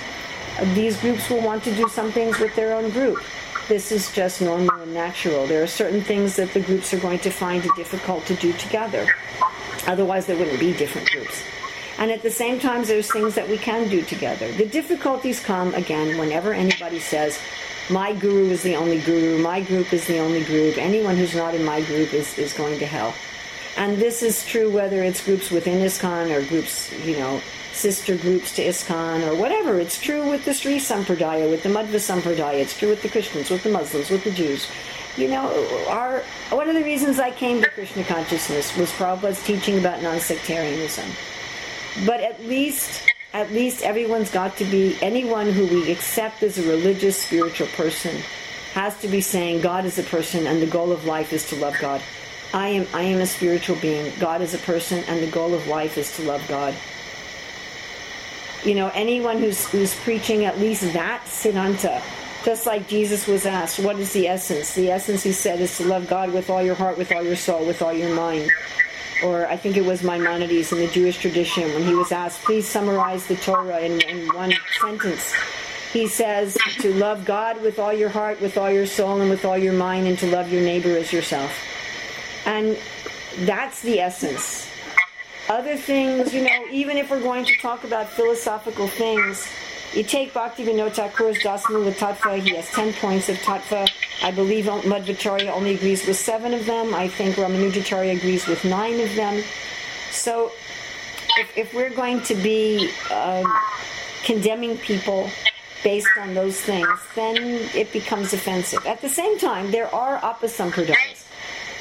these 0.73 0.97
groups 1.01 1.29
will 1.29 1.43
want 1.43 1.65
to 1.65 1.75
do 1.75 1.89
some 1.89 2.13
things 2.13 2.39
with 2.39 2.55
their 2.55 2.77
own 2.77 2.91
group. 2.91 3.19
This 3.67 3.91
is 3.91 4.13
just 4.13 4.41
normal 4.41 4.81
and 4.81 4.95
natural. 4.95 5.49
There 5.49 5.61
are 5.61 5.67
certain 5.67 6.01
things 6.01 6.37
that 6.37 6.55
the 6.55 6.61
groups 6.61 6.95
are 6.95 7.01
going 7.01 7.19
to 7.19 7.31
find 7.31 7.65
difficult 7.75 8.25
to 8.27 8.37
do 8.37 8.53
together. 8.53 9.05
Otherwise, 9.89 10.27
there 10.27 10.37
wouldn't 10.37 10.61
be 10.61 10.75
different 10.75 11.11
groups. 11.11 11.43
And 11.99 12.13
at 12.13 12.23
the 12.23 12.31
same 12.31 12.61
time, 12.61 12.85
there's 12.85 13.11
things 13.11 13.35
that 13.35 13.49
we 13.49 13.59
can 13.59 13.89
do 13.89 14.03
together. 14.03 14.53
The 14.53 14.67
difficulties 14.67 15.41
come, 15.41 15.75
again, 15.75 16.19
whenever 16.19 16.53
anybody 16.53 17.01
says, 17.01 17.37
my 17.91 18.13
guru 18.13 18.51
is 18.51 18.63
the 18.63 18.77
only 18.77 19.01
guru, 19.01 19.43
my 19.43 19.63
group 19.63 19.93
is 19.93 20.07
the 20.07 20.21
only 20.21 20.45
group, 20.45 20.79
anyone 20.79 21.17
who's 21.17 21.35
not 21.35 21.57
in 21.57 21.65
my 21.65 21.83
group 21.83 22.15
is, 22.15 22.39
is 22.39 22.53
going 22.53 22.79
to 22.79 22.87
hell. 22.87 23.13
And 23.79 23.97
this 23.97 24.25
is 24.25 24.45
true 24.45 24.73
whether 24.73 25.05
it's 25.05 25.25
groups 25.25 25.53
within 25.53 25.79
ISKCON 25.79 26.35
or 26.35 26.45
groups, 26.49 26.93
you 27.07 27.17
know, 27.17 27.41
sister 27.73 28.17
groups 28.17 28.53
to 28.57 28.63
ISKCON 28.63 29.25
or 29.25 29.37
whatever. 29.37 29.79
It's 29.79 30.01
true 30.01 30.29
with 30.29 30.45
the 30.45 30.53
Sri 30.53 30.79
Sampradaya, 30.79 31.49
with 31.49 31.63
the 31.63 31.69
Madhva 31.69 32.01
Sampradaya. 32.01 32.55
It's 32.55 32.77
true 32.77 32.89
with 32.89 33.03
the 33.03 33.09
Christians, 33.09 33.51
with 33.51 33.63
the 33.63 33.71
Muslims, 33.71 34.11
with 34.11 34.25
the 34.25 34.33
Jews. 34.33 34.67
You 35.17 35.29
know, 35.29 35.87
our 35.89 36.25
one 36.51 36.69
of 36.69 36.75
the 36.75 36.83
reasons 36.83 37.21
I 37.21 37.31
came 37.31 37.63
to 37.63 37.71
Krishna 37.71 38.03
consciousness 38.03 38.77
was 38.77 38.91
Prabhupada's 38.91 39.45
teaching 39.45 39.79
about 39.79 40.03
non-sectarianism. 40.03 41.09
But 42.05 42.21
at 42.21 42.43
least, 42.43 43.05
at 43.33 43.53
least 43.53 43.83
everyone's 43.83 44.31
got 44.31 44.57
to 44.57 44.65
be 44.65 44.99
anyone 45.01 45.53
who 45.53 45.69
we 45.69 45.93
accept 45.93 46.43
as 46.43 46.59
a 46.59 46.69
religious, 46.69 47.23
spiritual 47.23 47.69
person 47.69 48.17
has 48.75 48.99
to 49.01 49.09
be 49.09 49.21
saying 49.21 49.61
God 49.61 49.85
is 49.85 49.99
a 49.99 50.03
person 50.03 50.49
and 50.49 50.61
the 50.61 50.67
goal 50.67 50.91
of 50.91 51.05
life 51.05 51.33
is 51.33 51.49
to 51.51 51.57
love 51.57 51.77
God. 51.81 52.03
I 52.53 52.69
am 52.69 52.87
I 52.95 53.03
am 53.03 53.21
a 53.21 53.27
spiritual 53.27 53.77
being. 53.77 54.13
God 54.19 54.41
is 54.41 54.55
a 54.55 54.59
person 54.59 55.05
and 55.09 55.23
the 55.23 55.31
goal 55.31 55.55
of 55.55 55.67
life 55.67 55.99
is 55.99 56.17
to 56.17 56.23
love 56.23 56.47
God. 56.49 56.75
You 58.65 58.75
know, 58.75 58.91
anyone 58.95 59.39
who's 59.39 59.67
who's 59.69 59.95
preaching 59.95 60.45
at 60.45 60.59
least 60.59 60.93
that 60.95 61.23
siddhanta, 61.27 62.03
just 62.45 62.67
like 62.67 62.89
Jesus 62.89 63.27
was 63.27 63.47
asked, 63.47 63.79
what 63.79 63.99
is 63.99 64.13
the 64.13 64.29
essence? 64.29 64.75
The 64.75 64.91
essence, 64.91 65.23
he 65.23 65.33
said, 65.33 65.61
is 65.61 65.77
to 65.79 65.85
love 65.85 66.09
God 66.09 66.33
with 66.33 66.51
all 66.51 66.63
your 66.63 66.75
heart, 66.75 66.97
with 66.97 67.13
all 67.13 67.23
your 67.23 67.37
soul, 67.37 67.67
with 67.67 67.83
all 67.83 67.93
your 67.93 68.15
mind. 68.15 68.51
Or 69.23 69.47
I 69.47 69.57
think 69.57 69.77
it 69.77 69.85
was 69.85 70.03
Maimonides 70.03 70.73
in 70.73 70.79
the 70.79 70.87
Jewish 70.87 71.19
tradition 71.19 71.65
when 71.75 71.83
he 71.83 71.95
was 71.95 72.13
asked, 72.13 72.41
please 72.43 72.69
summarize 72.69 73.27
the 73.27 73.37
Torah 73.37 73.81
in, 73.81 74.01
in 74.03 74.29
one 74.29 74.53
sentence. 74.81 75.33
He 75.93 76.07
says 76.07 76.57
to 76.81 76.95
love 76.95 77.25
God 77.25 77.61
with 77.61 77.79
all 77.79 77.93
your 77.93 78.11
heart, 78.11 78.41
with 78.41 78.57
all 78.57 78.71
your 78.71 78.87
soul, 78.87 79.21
and 79.21 79.31
with 79.31 79.45
all 79.45 79.59
your 79.59 79.73
mind, 79.73 80.07
and 80.07 80.19
to 80.19 80.27
love 80.31 80.53
your 80.53 80.63
neighbor 80.63 80.91
as 80.91 81.13
yourself. 81.13 81.53
And 82.49 82.79
that's 83.41 83.83
the 83.83 84.01
essence. 84.01 84.71
Other 85.51 85.77
things, 85.77 86.33
you 86.33 86.45
know, 86.45 86.65
even 86.71 86.97
if 86.97 87.11
we're 87.11 87.21
going 87.21 87.45
to 87.45 87.55
talk 87.59 87.85
about 87.85 88.09
philosophical 88.09 88.89
things, 88.89 89.47
you 89.95 90.03
take 90.03 90.33
Bhaktivinoda 90.33 90.93
Thakur's 90.93 91.39
Dasamula 91.43 91.93
Tattva, 91.93 92.41
he 92.41 92.57
has 92.57 92.67
10 92.71 92.95
points 92.95 93.29
of 93.29 93.37
Tattva. 93.37 93.87
I 94.23 94.31
believe 94.31 94.65
Madhvacharya 94.65 95.51
only 95.51 95.75
agrees 95.75 96.07
with 96.07 96.17
seven 96.17 96.55
of 96.55 96.65
them. 96.65 96.95
I 96.95 97.09
think 97.09 97.35
Ramanujacharya 97.37 98.17
agrees 98.17 98.47
with 98.47 98.65
nine 98.65 98.99
of 98.99 99.15
them. 99.15 99.43
So 100.11 100.51
if, 101.37 101.57
if 101.57 101.75
we're 101.75 101.91
going 101.91 102.23
to 102.23 102.35
be 102.35 102.91
uh, 103.11 103.45
condemning 104.25 104.79
people 104.79 105.31
based 105.85 106.09
on 106.19 106.33
those 106.33 106.59
things, 106.59 106.89
then 107.15 107.37
it 107.75 107.93
becomes 107.93 108.33
offensive. 108.33 108.87
At 108.87 109.03
the 109.03 109.09
same 109.11 109.39
time, 109.39 109.71
there 109.71 109.95
are 109.95 110.19
apasampradayas. 110.21 111.28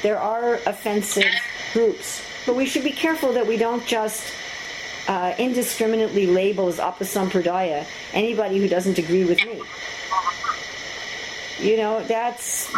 There 0.02 0.18
are 0.18 0.54
offensive 0.66 1.30
groups. 1.72 2.24
But 2.46 2.56
we 2.56 2.66
should 2.66 2.84
be 2.84 2.92
careful 2.92 3.32
that 3.32 3.46
we 3.46 3.56
don't 3.56 3.84
just 3.86 4.34
uh, 5.08 5.34
indiscriminately 5.38 6.26
label 6.26 6.68
as 6.68 6.78
apasampradaya 6.78 7.86
anybody 8.12 8.58
who 8.58 8.68
doesn't 8.68 8.98
agree 8.98 9.24
with 9.24 9.38
me. 9.44 9.62
You 11.58 11.76
know, 11.76 12.02
that's 12.04 12.72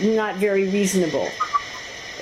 not 0.00 0.36
very 0.36 0.68
reasonable. 0.68 1.28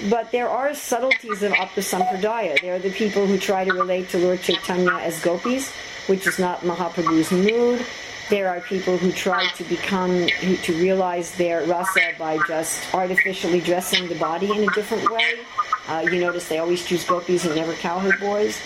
But 0.08 0.32
there 0.32 0.48
are 0.48 0.72
subtleties 0.72 1.42
of 1.42 1.52
apasampradaya. 1.52 2.60
There 2.62 2.74
are 2.74 2.78
the 2.78 2.90
people 2.90 3.26
who 3.26 3.38
try 3.38 3.64
to 3.64 3.72
relate 3.72 4.08
to 4.10 4.18
Lord 4.18 4.40
Chaitanya 4.40 4.92
as 4.92 5.20
gopis, 5.20 5.70
which 6.06 6.26
is 6.26 6.38
not 6.38 6.60
Mahaprabhu's 6.60 7.30
mood. 7.30 7.84
There 8.30 8.48
are 8.48 8.60
people 8.60 8.96
who 8.96 9.10
try 9.10 9.48
to 9.56 9.64
become, 9.64 10.28
to 10.28 10.72
realize 10.74 11.34
their 11.34 11.66
rasa 11.66 12.12
by 12.16 12.38
just 12.46 12.94
artificially 12.94 13.60
dressing 13.60 14.08
the 14.08 14.14
body 14.14 14.52
in 14.52 14.68
a 14.68 14.72
different 14.72 15.10
way. 15.10 15.40
Uh, 15.88 16.06
you 16.08 16.20
notice 16.20 16.48
they 16.48 16.58
always 16.58 16.84
choose 16.84 17.04
gopis 17.04 17.44
and 17.44 17.56
never 17.56 17.72
cowherd 17.74 18.20
boys. 18.20 18.56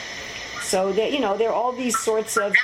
So 0.60 0.92
that 0.92 1.12
you 1.12 1.20
know, 1.20 1.34
there 1.38 1.48
are 1.48 1.54
all 1.54 1.72
these 1.72 1.98
sorts 1.98 2.36
of 2.36 2.54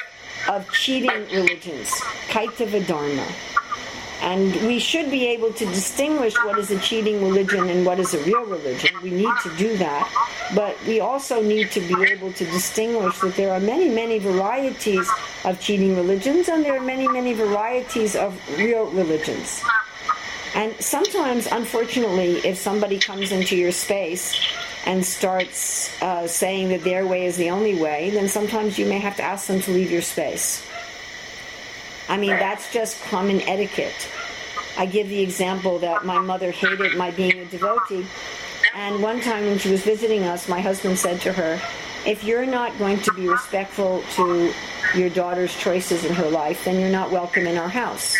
of 0.46 0.70
cheating 0.72 1.26
religions, 1.32 1.88
kaitava 2.28 2.86
dharma. 2.86 3.26
And 4.22 4.54
we 4.66 4.78
should 4.78 5.10
be 5.10 5.26
able 5.28 5.52
to 5.54 5.64
distinguish 5.66 6.34
what 6.44 6.58
is 6.58 6.70
a 6.70 6.78
cheating 6.80 7.22
religion 7.22 7.68
and 7.68 7.86
what 7.86 7.98
is 7.98 8.12
a 8.12 8.22
real 8.24 8.44
religion. 8.44 8.90
We 9.02 9.10
need 9.10 9.34
to 9.42 9.56
do 9.56 9.76
that. 9.78 10.06
But 10.54 10.76
we 10.86 11.00
also 11.00 11.40
need 11.42 11.70
to 11.72 11.80
be 11.80 11.96
able 12.10 12.32
to 12.32 12.44
distinguish 12.44 13.18
that 13.20 13.34
there 13.36 13.52
are 13.52 13.60
many, 13.60 13.88
many 13.88 14.18
varieties 14.18 15.08
of 15.44 15.58
cheating 15.60 15.96
religions 15.96 16.48
and 16.48 16.64
there 16.64 16.76
are 16.76 16.82
many, 16.84 17.08
many 17.08 17.32
varieties 17.32 18.14
of 18.14 18.38
real 18.58 18.86
religions. 18.90 19.62
And 20.54 20.74
sometimes, 20.80 21.46
unfortunately, 21.46 22.38
if 22.38 22.58
somebody 22.58 22.98
comes 22.98 23.32
into 23.32 23.56
your 23.56 23.72
space 23.72 24.34
and 24.84 25.04
starts 25.04 25.90
uh, 26.02 26.26
saying 26.26 26.70
that 26.70 26.82
their 26.82 27.06
way 27.06 27.26
is 27.26 27.36
the 27.36 27.50
only 27.50 27.80
way, 27.80 28.10
then 28.10 28.28
sometimes 28.28 28.78
you 28.78 28.86
may 28.86 28.98
have 28.98 29.16
to 29.16 29.22
ask 29.22 29.46
them 29.46 29.60
to 29.62 29.70
leave 29.70 29.90
your 29.90 30.02
space. 30.02 30.66
I 32.10 32.16
mean, 32.16 32.30
that's 32.30 32.72
just 32.72 33.00
common 33.04 33.40
etiquette. 33.42 34.08
I 34.76 34.86
give 34.86 35.08
the 35.08 35.20
example 35.20 35.78
that 35.78 36.04
my 36.04 36.18
mother 36.18 36.50
hated 36.50 36.96
my 36.96 37.12
being 37.12 37.38
a 37.38 37.44
devotee. 37.44 38.04
And 38.74 39.00
one 39.00 39.20
time 39.20 39.46
when 39.46 39.58
she 39.58 39.70
was 39.70 39.84
visiting 39.84 40.24
us, 40.24 40.48
my 40.48 40.60
husband 40.60 40.98
said 40.98 41.20
to 41.20 41.32
her, 41.32 41.60
if 42.04 42.24
you're 42.24 42.46
not 42.46 42.76
going 42.78 42.98
to 43.02 43.12
be 43.12 43.28
respectful 43.28 44.02
to 44.16 44.52
your 44.96 45.08
daughter's 45.10 45.56
choices 45.56 46.04
in 46.04 46.12
her 46.12 46.28
life, 46.28 46.64
then 46.64 46.80
you're 46.80 46.90
not 46.90 47.12
welcome 47.12 47.46
in 47.46 47.56
our 47.56 47.68
house. 47.68 48.16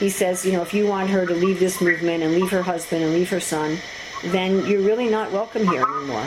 He 0.00 0.10
says, 0.10 0.44
you 0.44 0.50
know, 0.50 0.62
if 0.62 0.74
you 0.74 0.88
want 0.88 1.08
her 1.10 1.24
to 1.24 1.34
leave 1.34 1.60
this 1.60 1.80
movement 1.80 2.24
and 2.24 2.34
leave 2.34 2.50
her 2.50 2.62
husband 2.62 3.04
and 3.04 3.12
leave 3.12 3.30
her 3.30 3.38
son, 3.38 3.78
then 4.24 4.66
you're 4.66 4.82
really 4.82 5.08
not 5.08 5.30
welcome 5.30 5.64
here 5.68 5.82
anymore. 5.82 6.26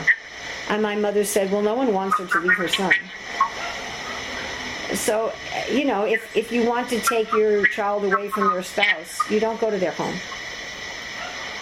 And 0.70 0.82
my 0.82 0.96
mother 0.96 1.24
said, 1.24 1.52
well, 1.52 1.60
no 1.60 1.74
one 1.74 1.92
wants 1.92 2.18
her 2.18 2.26
to 2.26 2.40
leave 2.40 2.56
her 2.56 2.68
son. 2.68 2.94
So, 4.94 5.32
you 5.70 5.84
know, 5.84 6.04
if, 6.04 6.34
if 6.36 6.50
you 6.50 6.66
want 6.66 6.88
to 6.90 7.00
take 7.00 7.30
your 7.32 7.66
child 7.66 8.04
away 8.04 8.28
from 8.28 8.50
their 8.50 8.62
spouse, 8.62 9.30
you 9.30 9.38
don't 9.38 9.60
go 9.60 9.70
to 9.70 9.78
their 9.78 9.92
home. 9.92 10.14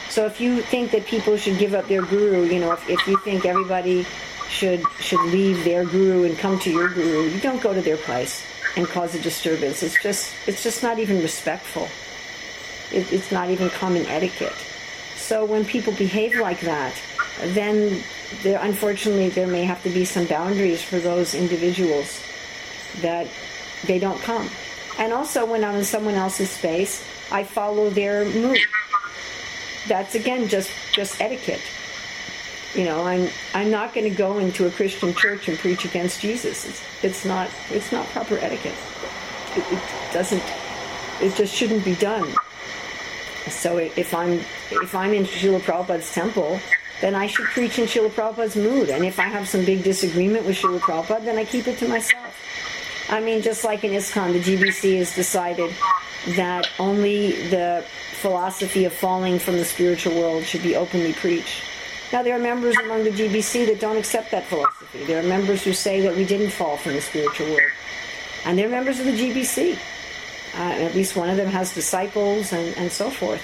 So 0.09 0.27
if 0.27 0.41
you 0.41 0.63
think 0.63 0.93
that 0.93 1.07
people 1.07 1.37
should 1.37 1.59
give 1.59 1.75
up 1.75 1.89
their 1.89 2.03
guru, 2.03 2.45
you 2.45 2.61
know, 2.61 2.73
if, 2.73 2.89
if 2.89 3.07
you 3.07 3.19
think 3.19 3.45
everybody 3.45 4.07
should 4.49 4.83
should 5.01 5.21
leave 5.27 5.65
their 5.65 5.85
guru 5.85 6.25
and 6.25 6.39
come 6.39 6.59
to 6.61 6.71
your 6.71 6.89
guru, 6.89 7.29
you 7.29 7.41
don't 7.41 7.61
go 7.61 7.75
to 7.75 7.83
their 7.83 7.97
place 7.97 8.47
and 8.77 8.87
cause 8.87 9.15
a 9.15 9.21
disturbance. 9.21 9.83
It's 9.83 10.01
just 10.03 10.33
it's 10.49 10.63
just 10.63 10.83
not 10.83 10.99
even 10.99 11.21
respectful. 11.21 11.89
It, 12.97 13.13
it's 13.13 13.33
not 13.33 13.51
even 13.51 13.69
common 13.71 14.07
etiquette. 14.07 14.55
So 15.17 15.45
when 15.45 15.65
people 15.65 15.93
behave 15.95 16.39
like 16.39 16.61
that, 16.61 16.95
then 17.43 18.03
there 18.43 18.61
unfortunately 18.63 19.31
there 19.31 19.49
may 19.49 19.65
have 19.65 19.83
to 19.83 19.91
be 19.91 20.05
some 20.05 20.27
boundaries 20.27 20.83
for 20.83 20.99
those 20.99 21.35
individuals 21.35 22.23
that 23.03 23.27
they 23.87 23.99
don't 23.99 24.21
come. 24.23 24.49
And 24.99 25.13
also 25.13 25.45
when 25.45 25.65
I'm 25.65 25.77
in 25.77 25.85
someone 25.85 26.15
else's 26.15 26.51
space, 26.51 27.05
I 27.31 27.45
follow 27.45 27.91
their 27.91 28.25
mood. 28.25 28.59
That's 29.89 30.15
again 30.15 30.49
just 30.49 30.71
just 30.93 31.21
etiquette. 31.21 31.61
You 32.75 32.85
know, 32.85 33.07
I'm 33.07 33.29
I'm 33.55 33.71
not 33.71 33.95
going 33.95 34.09
to 34.09 34.17
go 34.17 34.39
into 34.39 34.67
a 34.67 34.71
Christian 34.71 35.15
church 35.15 35.49
and 35.49 35.59
preach 35.59 35.85
against 35.85 36.21
Jesus. 36.21 36.67
It's, 36.67 37.05
it's 37.05 37.25
not 37.25 37.49
it's 37.71 37.93
not 37.93 38.07
proper 38.09 38.39
etiquette. 38.39 38.75
It, 39.57 39.65
it 39.73 39.83
doesn't. 40.13 40.43
It 41.21 41.35
just 41.35 41.55
shouldn't 41.55 41.85
be 41.85 41.95
done. 41.95 42.35
So 43.49 43.79
if 43.79 44.15
I'm 44.15 44.41
if 44.71 44.95
I'm 44.95 45.15
in 45.15 45.25
Srila 45.25 45.61
Prabhupada's 45.61 46.13
temple, 46.13 46.61
then 47.01 47.15
I 47.15 47.27
should 47.27 47.47
preach 47.47 47.79
in 47.79 47.87
Srila 47.87 48.11
Prabhupada's 48.11 48.57
mood. 48.57 48.91
And 48.91 49.05
if 49.05 49.19
I 49.19 49.25
have 49.25 49.49
some 49.49 49.65
big 49.65 49.83
disagreement 49.83 50.47
with 50.47 50.57
Srila 50.57 50.81
Prabhupada, 50.81 51.25
then 51.25 51.39
I 51.39 51.45
keep 51.45 51.69
it 51.69 51.79
to 51.79 51.89
myself. 51.89 52.35
I 53.09 53.21
mean, 53.21 53.41
just 53.41 53.65
like 53.65 53.85
in 53.85 53.93
ISKCON, 53.93 54.33
the 54.33 54.41
GBC 54.41 54.99
has 54.99 55.15
decided 55.15 55.73
that 56.37 56.69
only 56.79 57.49
the 57.51 57.85
philosophy 58.15 58.85
of 58.85 58.93
falling 58.93 59.39
from 59.39 59.57
the 59.57 59.65
spiritual 59.65 60.15
world 60.19 60.45
should 60.45 60.63
be 60.63 60.75
openly 60.75 61.13
preached. 61.13 61.63
Now, 62.13 62.23
there 62.23 62.35
are 62.35 62.41
members 62.41 62.77
among 62.79 63.05
the 63.05 63.11
GBC 63.11 63.67
that 63.67 63.81
don't 63.81 63.97
accept 63.97 64.33
that 64.33 64.45
philosophy. 64.45 65.05
There 65.05 65.21
are 65.21 65.27
members 65.27 65.63
who 65.63 65.73
say 65.73 66.01
that 66.01 66.17
we 66.17 66.25
didn't 66.25 66.51
fall 66.51 66.77
from 66.77 66.95
the 66.95 67.01
spiritual 67.01 67.47
world. 67.49 67.71
And 68.45 68.59
they're 68.59 68.69
members 68.69 68.99
of 68.99 69.07
the 69.07 69.13
GBC. 69.13 69.79
Uh, 70.55 70.59
at 70.59 70.95
least 70.95 71.17
one 71.17 71.29
of 71.29 71.37
them 71.37 71.49
has 71.49 71.75
disciples 71.75 72.53
and, 72.53 72.77
and 72.77 72.91
so 72.91 73.11
forth. 73.11 73.43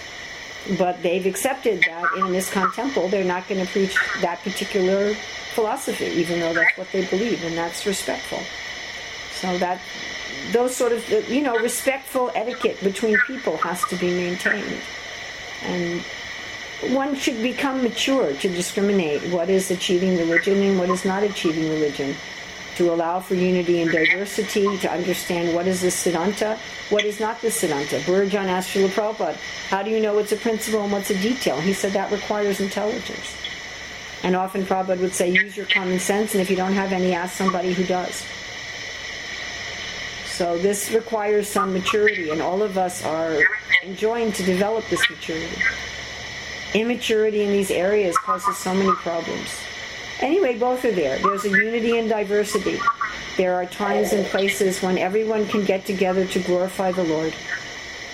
But 0.79 1.03
they've 1.03 1.27
accepted 1.27 1.83
that 1.83 2.05
in 2.17 2.27
an 2.27 2.33
ISKCON 2.33 2.75
temple, 2.75 3.09
they're 3.09 3.25
not 3.25 3.47
going 3.49 3.65
to 3.65 3.71
preach 3.71 3.97
that 4.23 4.41
particular 4.43 5.15
philosophy, 5.55 6.07
even 6.07 6.41
though 6.41 6.55
that's 6.55 6.77
what 6.79 6.91
they 6.93 7.05
believe, 7.07 7.45
and 7.45 7.57
that's 7.57 7.85
respectful. 7.85 8.41
So 9.43 9.59
that 9.59 9.81
those 10.53 10.75
sort 10.75 10.93
of 10.93 11.29
you 11.29 11.43
know 11.43 11.59
respectful 11.59 12.31
etiquette 12.35 12.81
between 12.83 13.19
people 13.27 13.57
has 13.59 13.85
to 13.87 13.97
be 13.97 14.15
maintained, 14.15 14.81
and 15.65 16.01
one 16.95 17.17
should 17.17 17.43
become 17.43 17.83
mature 17.83 18.35
to 18.35 18.49
discriminate 18.49 19.21
what 19.33 19.51
is 19.51 19.71
achieving 19.73 20.17
religion 20.17 20.63
and 20.63 20.79
what 20.79 20.91
is 20.91 21.05
not 21.05 21.25
achieving 21.25 21.69
religion, 21.71 22.15
to 22.77 22.93
allow 22.93 23.19
for 23.19 23.35
unity 23.35 23.83
and 23.83 23.91
diversity, 23.91 24.79
to 24.79 24.91
understand 24.91 25.55
what 25.55 25.67
is 25.67 25.81
the 25.81 25.89
Siddhanta, 25.89 26.57
what 26.91 27.05
is 27.05 27.19
not 27.19 27.41
the 27.41 27.49
Siddhanta. 27.49 28.01
Burjan 28.03 28.47
asked 28.47 28.75
Srila 28.75 28.91
Prabhupada, 28.91 29.37
how 29.71 29.83
do 29.83 29.91
you 29.91 29.99
know 29.99 30.15
what's 30.15 30.33
a 30.33 30.37
principle 30.37 30.83
and 30.83 30.93
what's 30.93 31.11
a 31.11 31.21
detail? 31.21 31.61
He 31.61 31.73
said 31.73 31.93
that 31.93 32.13
requires 32.13 32.61
intelligence. 32.61 33.37
And 34.23 34.37
often 34.37 34.65
Prabhupada 34.65 35.01
would 35.01 35.15
say, 35.15 35.31
use 35.31 35.57
your 35.57 35.67
common 35.67 35.99
sense, 35.99 36.35
and 36.35 36.41
if 36.41 36.49
you 36.49 36.57
don't 36.57 36.75
have 36.75 36.93
any, 36.93 37.13
ask 37.13 37.37
somebody 37.37 37.73
who 37.73 37.85
does. 37.85 38.25
So 40.33 40.57
this 40.57 40.91
requires 40.93 41.47
some 41.47 41.75
maturity, 41.75 42.31
and 42.31 42.41
all 42.41 42.63
of 42.63 42.79
us 42.79 43.05
are 43.05 43.39
enjoying 43.85 44.33
to 44.33 44.43
develop 44.43 44.83
this 44.89 45.09
maturity. 45.11 45.61
Immaturity 46.73 47.43
in 47.43 47.51
these 47.53 47.71
areas 47.71 48.17
causes 48.17 48.57
so 48.57 48.73
many 48.73 48.93
problems. 48.93 49.51
Anyway, 50.21 50.59
both 50.59 50.87
are 50.87 50.93
there. 50.93 51.19
There's 51.19 51.45
a 51.45 51.51
unity 51.51 51.99
and 51.99 52.09
diversity. 52.09 52.79
There 53.37 53.55
are 53.55 53.67
times 53.67 54.15
and 54.15 54.25
places 54.27 54.81
when 54.81 54.97
everyone 54.97 55.47
can 55.49 55.67
get 55.67 55.85
together 55.85 56.27
to 56.27 56.39
glorify 56.41 56.93
the 56.93 57.05
Lord. 57.05 57.35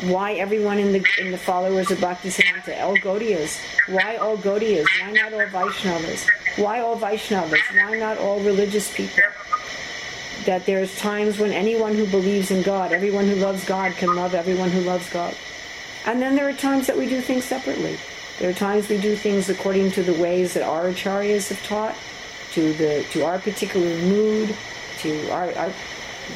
Why 0.02 0.34
everyone 0.34 0.78
in 0.78 0.92
the 0.92 1.04
in 1.20 1.30
the 1.30 1.38
followers 1.38 1.90
of 1.92 1.98
Bhaktisiddhanta? 1.98 2.82
All 2.82 2.96
Gaudiyas. 2.96 3.60
Why 3.88 4.16
all 4.16 4.36
Gaudiyas? 4.36 4.86
Why 5.00 5.12
not 5.12 5.32
all 5.32 5.46
Vaishnavas? 5.46 6.28
Why 6.56 6.80
all 6.80 6.98
Vaishnavas? 6.98 7.62
Why 7.74 7.98
not 7.98 8.18
all 8.18 8.40
religious 8.40 8.92
people? 8.92 9.22
That 10.44 10.66
there's 10.66 10.96
times 10.98 11.38
when 11.38 11.52
anyone 11.52 11.94
who 11.94 12.06
believes 12.06 12.50
in 12.50 12.62
God, 12.62 12.92
everyone 12.92 13.26
who 13.26 13.36
loves 13.36 13.64
God 13.64 13.92
can 13.92 14.14
love 14.14 14.34
everyone 14.34 14.70
who 14.70 14.80
loves 14.80 15.08
God. 15.10 15.34
And 16.06 16.22
then 16.22 16.36
there 16.36 16.48
are 16.48 16.52
times 16.52 16.86
that 16.86 16.96
we 16.96 17.08
do 17.08 17.20
things 17.20 17.44
separately. 17.44 17.98
There 18.38 18.48
are 18.48 18.54
times 18.54 18.88
we 18.88 18.98
do 18.98 19.16
things 19.16 19.50
according 19.50 19.90
to 19.92 20.02
the 20.02 20.14
ways 20.14 20.54
that 20.54 20.62
our 20.62 20.90
acharyas 20.90 21.48
have 21.48 21.62
taught, 21.64 21.96
to 22.52 22.72
the 22.74 23.04
to 23.10 23.24
our 23.24 23.38
particular 23.38 23.96
mood, 24.02 24.54
to 24.98 25.30
our, 25.30 25.52
our 25.54 25.72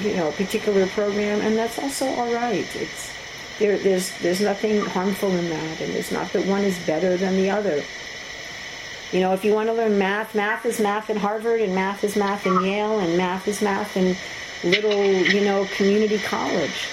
you 0.01 0.16
know 0.16 0.33
particular 0.33 0.87
program, 0.89 1.41
and 1.41 1.57
that's 1.57 1.79
also 1.79 2.07
all 2.07 2.33
right. 2.35 2.66
It's 2.74 3.12
there, 3.59 3.79
there's 3.79 4.11
there's 4.19 4.41
nothing 4.41 4.81
harmful 4.81 5.31
in 5.31 5.49
that, 5.49 5.81
and 5.81 5.93
it's 5.95 6.11
not 6.11 6.33
that 6.33 6.45
one 6.47 6.65
is 6.65 6.79
better 6.81 7.16
than 7.16 7.37
the 7.37 7.51
other. 7.51 7.83
You 9.12 9.20
know, 9.20 9.34
if 9.34 9.44
you 9.44 9.52
want 9.52 9.68
to 9.68 9.74
learn 9.74 9.98
math, 9.98 10.34
math 10.34 10.64
is 10.64 10.80
math 10.80 11.10
in 11.10 11.18
Harvard, 11.18 11.60
and 11.60 11.74
math 11.74 12.02
is 12.02 12.16
math 12.16 12.47
in 12.47 12.64
Yale, 12.64 12.98
and 13.01 13.18
math 13.18 13.47
is 13.47 13.60
math 13.60 13.97
in 13.97 14.16
little, 14.64 15.05
you 15.05 15.44
know, 15.44 15.66
community 15.76 16.18
college. 16.18 16.89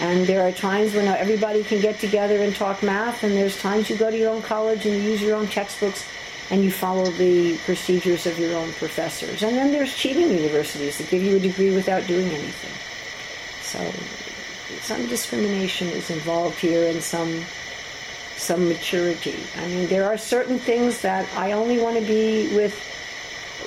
And 0.00 0.26
there 0.26 0.46
are 0.46 0.52
times 0.52 0.94
when 0.94 1.06
everybody 1.06 1.62
can 1.62 1.80
get 1.80 1.98
together 1.98 2.38
and 2.38 2.54
talk 2.54 2.82
math, 2.82 3.22
and 3.22 3.36
there's 3.36 3.60
times 3.60 3.88
you 3.88 3.96
go 3.96 4.10
to 4.10 4.16
your 4.16 4.30
own 4.30 4.42
college 4.42 4.86
and 4.86 4.94
you 4.94 5.02
use 5.10 5.22
your 5.22 5.36
own 5.36 5.46
textbooks 5.46 6.04
and 6.50 6.64
you 6.64 6.70
follow 6.70 7.10
the 7.12 7.58
procedures 7.58 8.26
of 8.26 8.38
your 8.38 8.56
own 8.56 8.72
professors. 8.72 9.42
And 9.42 9.56
then 9.56 9.70
there's 9.70 9.94
cheating 9.94 10.30
universities 10.30 10.98
that 10.98 11.10
give 11.10 11.22
you 11.22 11.36
a 11.36 11.40
degree 11.40 11.74
without 11.74 12.06
doing 12.06 12.26
anything. 12.26 12.72
So 13.60 13.78
some 14.80 15.06
discrimination 15.08 15.88
is 15.88 16.10
involved 16.10 16.58
here 16.58 16.88
and 16.88 17.02
some 17.02 17.44
some 18.38 18.68
maturity. 18.68 19.36
I 19.56 19.66
mean, 19.68 19.88
there 19.88 20.06
are 20.06 20.16
certain 20.16 20.58
things 20.58 21.00
that 21.02 21.28
I 21.36 21.52
only 21.52 21.80
want 21.80 21.98
to 21.98 22.06
be 22.06 22.54
with 22.54 22.74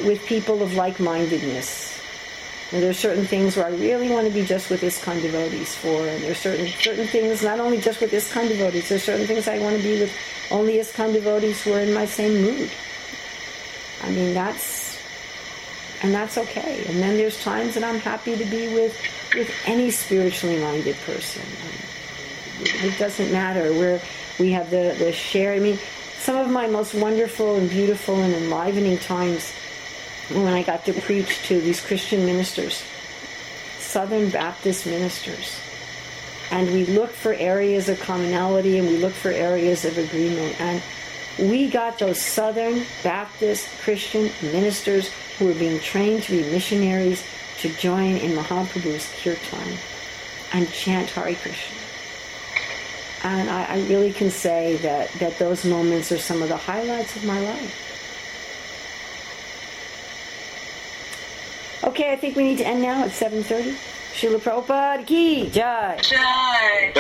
with 0.04 0.26
people 0.26 0.64
of 0.64 0.74
like-mindedness. 0.74 1.92
And 2.72 2.84
are 2.86 2.94
certain 2.94 3.26
things 3.26 3.58
where 3.58 3.66
I 3.66 3.72
really 3.72 4.10
want 4.10 4.28
to 4.28 4.34
be 4.34 4.46
just 4.46 4.70
with 4.70 4.80
this 4.80 4.98
ISKCON 4.98 5.22
devotees 5.22 5.76
for, 5.76 6.08
and 6.08 6.24
there's 6.24 6.38
certain 6.38 6.68
certain 6.68 7.06
things 7.06 7.44
not 7.44 7.60
only 7.60 7.82
just 7.82 8.00
with 8.00 8.12
this 8.12 8.32
ISKCON 8.32 8.48
devotees. 8.48 8.88
There's 8.88 9.04
certain 9.04 9.28
things 9.28 9.48
I 9.48 9.60
want 9.60 9.76
to 9.76 9.84
be 9.84 10.00
with 10.00 10.14
only 10.52 10.76
ISKCON 10.78 11.12
devotees 11.12 11.62
who 11.62 11.74
are 11.74 11.82
in 11.82 11.94
my 11.94 12.06
same 12.06 12.42
mood. 12.42 12.72
I 14.04 14.10
mean 14.12 14.34
that's 14.34 14.98
and 16.02 16.14
that's 16.14 16.38
okay. 16.38 16.86
And 16.88 17.00
then 17.00 17.18
there's 17.18 17.44
times 17.44 17.74
that 17.76 17.84
I'm 17.84 18.00
happy 18.00 18.38
to 18.38 18.46
be 18.46 18.74
with 18.74 18.98
with 19.36 19.52
any 19.66 19.92
spiritually 19.92 20.60
minded 20.62 20.96
person. 21.06 21.44
It 22.62 22.98
doesn't 22.98 23.32
matter 23.32 23.74
where 23.74 24.02
we 24.40 24.52
have 24.52 24.70
the 24.70 24.96
the 24.98 25.12
share. 25.12 25.54
I 25.54 25.60
mean, 25.60 25.78
some 26.18 26.38
of 26.38 26.50
my 26.50 26.68
most 26.68 26.94
wonderful 26.94 27.56
and 27.56 27.70
beautiful 27.70 28.22
and 28.22 28.34
enlivening 28.34 28.98
times 29.00 29.52
when 30.30 30.54
I 30.54 30.64
got 30.64 30.86
to 30.86 30.94
preach 30.94 31.42
to 31.48 31.60
these 31.60 31.82
Christian 31.82 32.26
ministers, 32.26 32.84
Southern 33.80 34.30
Baptist 34.30 34.86
ministers. 34.86 35.60
And 36.52 36.72
we 36.74 36.86
looked 36.86 37.16
for 37.16 37.34
areas 37.34 37.90
of 37.90 38.00
commonality 38.02 38.78
and 38.78 38.88
we 38.88 38.98
looked 38.98 39.16
for 39.16 39.32
areas 39.32 39.86
of 39.86 39.98
agreement. 39.98 40.60
And 40.60 40.82
we 41.40 41.70
got 41.70 41.98
those 41.98 42.22
Southern 42.22 42.84
Baptist 43.04 43.68
Christian 43.80 44.30
ministers 44.42 45.10
who 45.38 45.46
were 45.46 45.54
being 45.54 45.80
trained 45.80 46.24
to 46.24 46.32
be 46.32 46.52
missionaries 46.52 47.24
to 47.60 47.70
join 47.76 48.18
in 48.18 48.32
Mahaprabhu's 48.32 49.10
kirtan 49.22 49.78
and 50.54 50.70
chant 50.72 51.10
Hare 51.12 51.36
Krishna. 51.36 51.81
And 53.24 53.50
I, 53.50 53.66
I 53.66 53.88
really 53.88 54.12
can 54.12 54.32
say 54.32 54.78
that, 54.78 55.12
that 55.20 55.38
those 55.38 55.64
moments 55.64 56.12
are 56.12 56.18
some 56.18 56.42
of 56.42 56.50
the 56.50 56.58
highlights 56.58 57.16
of 57.16 57.24
my 57.26 57.40
life. 57.40 57.88
Okay, 61.84 62.12
I 62.14 62.16
think 62.16 62.36
we 62.36 62.44
need 62.44 62.58
to 62.60 62.68
end 62.68 62.82
now 62.82 63.04
at 63.04 63.12
7.30. 63.12 63.76
Srila 64.14 64.40
Prabhupada 64.40 65.06
ki 65.08 65.50
jai. 65.50 65.98
Jai. 66.02 66.92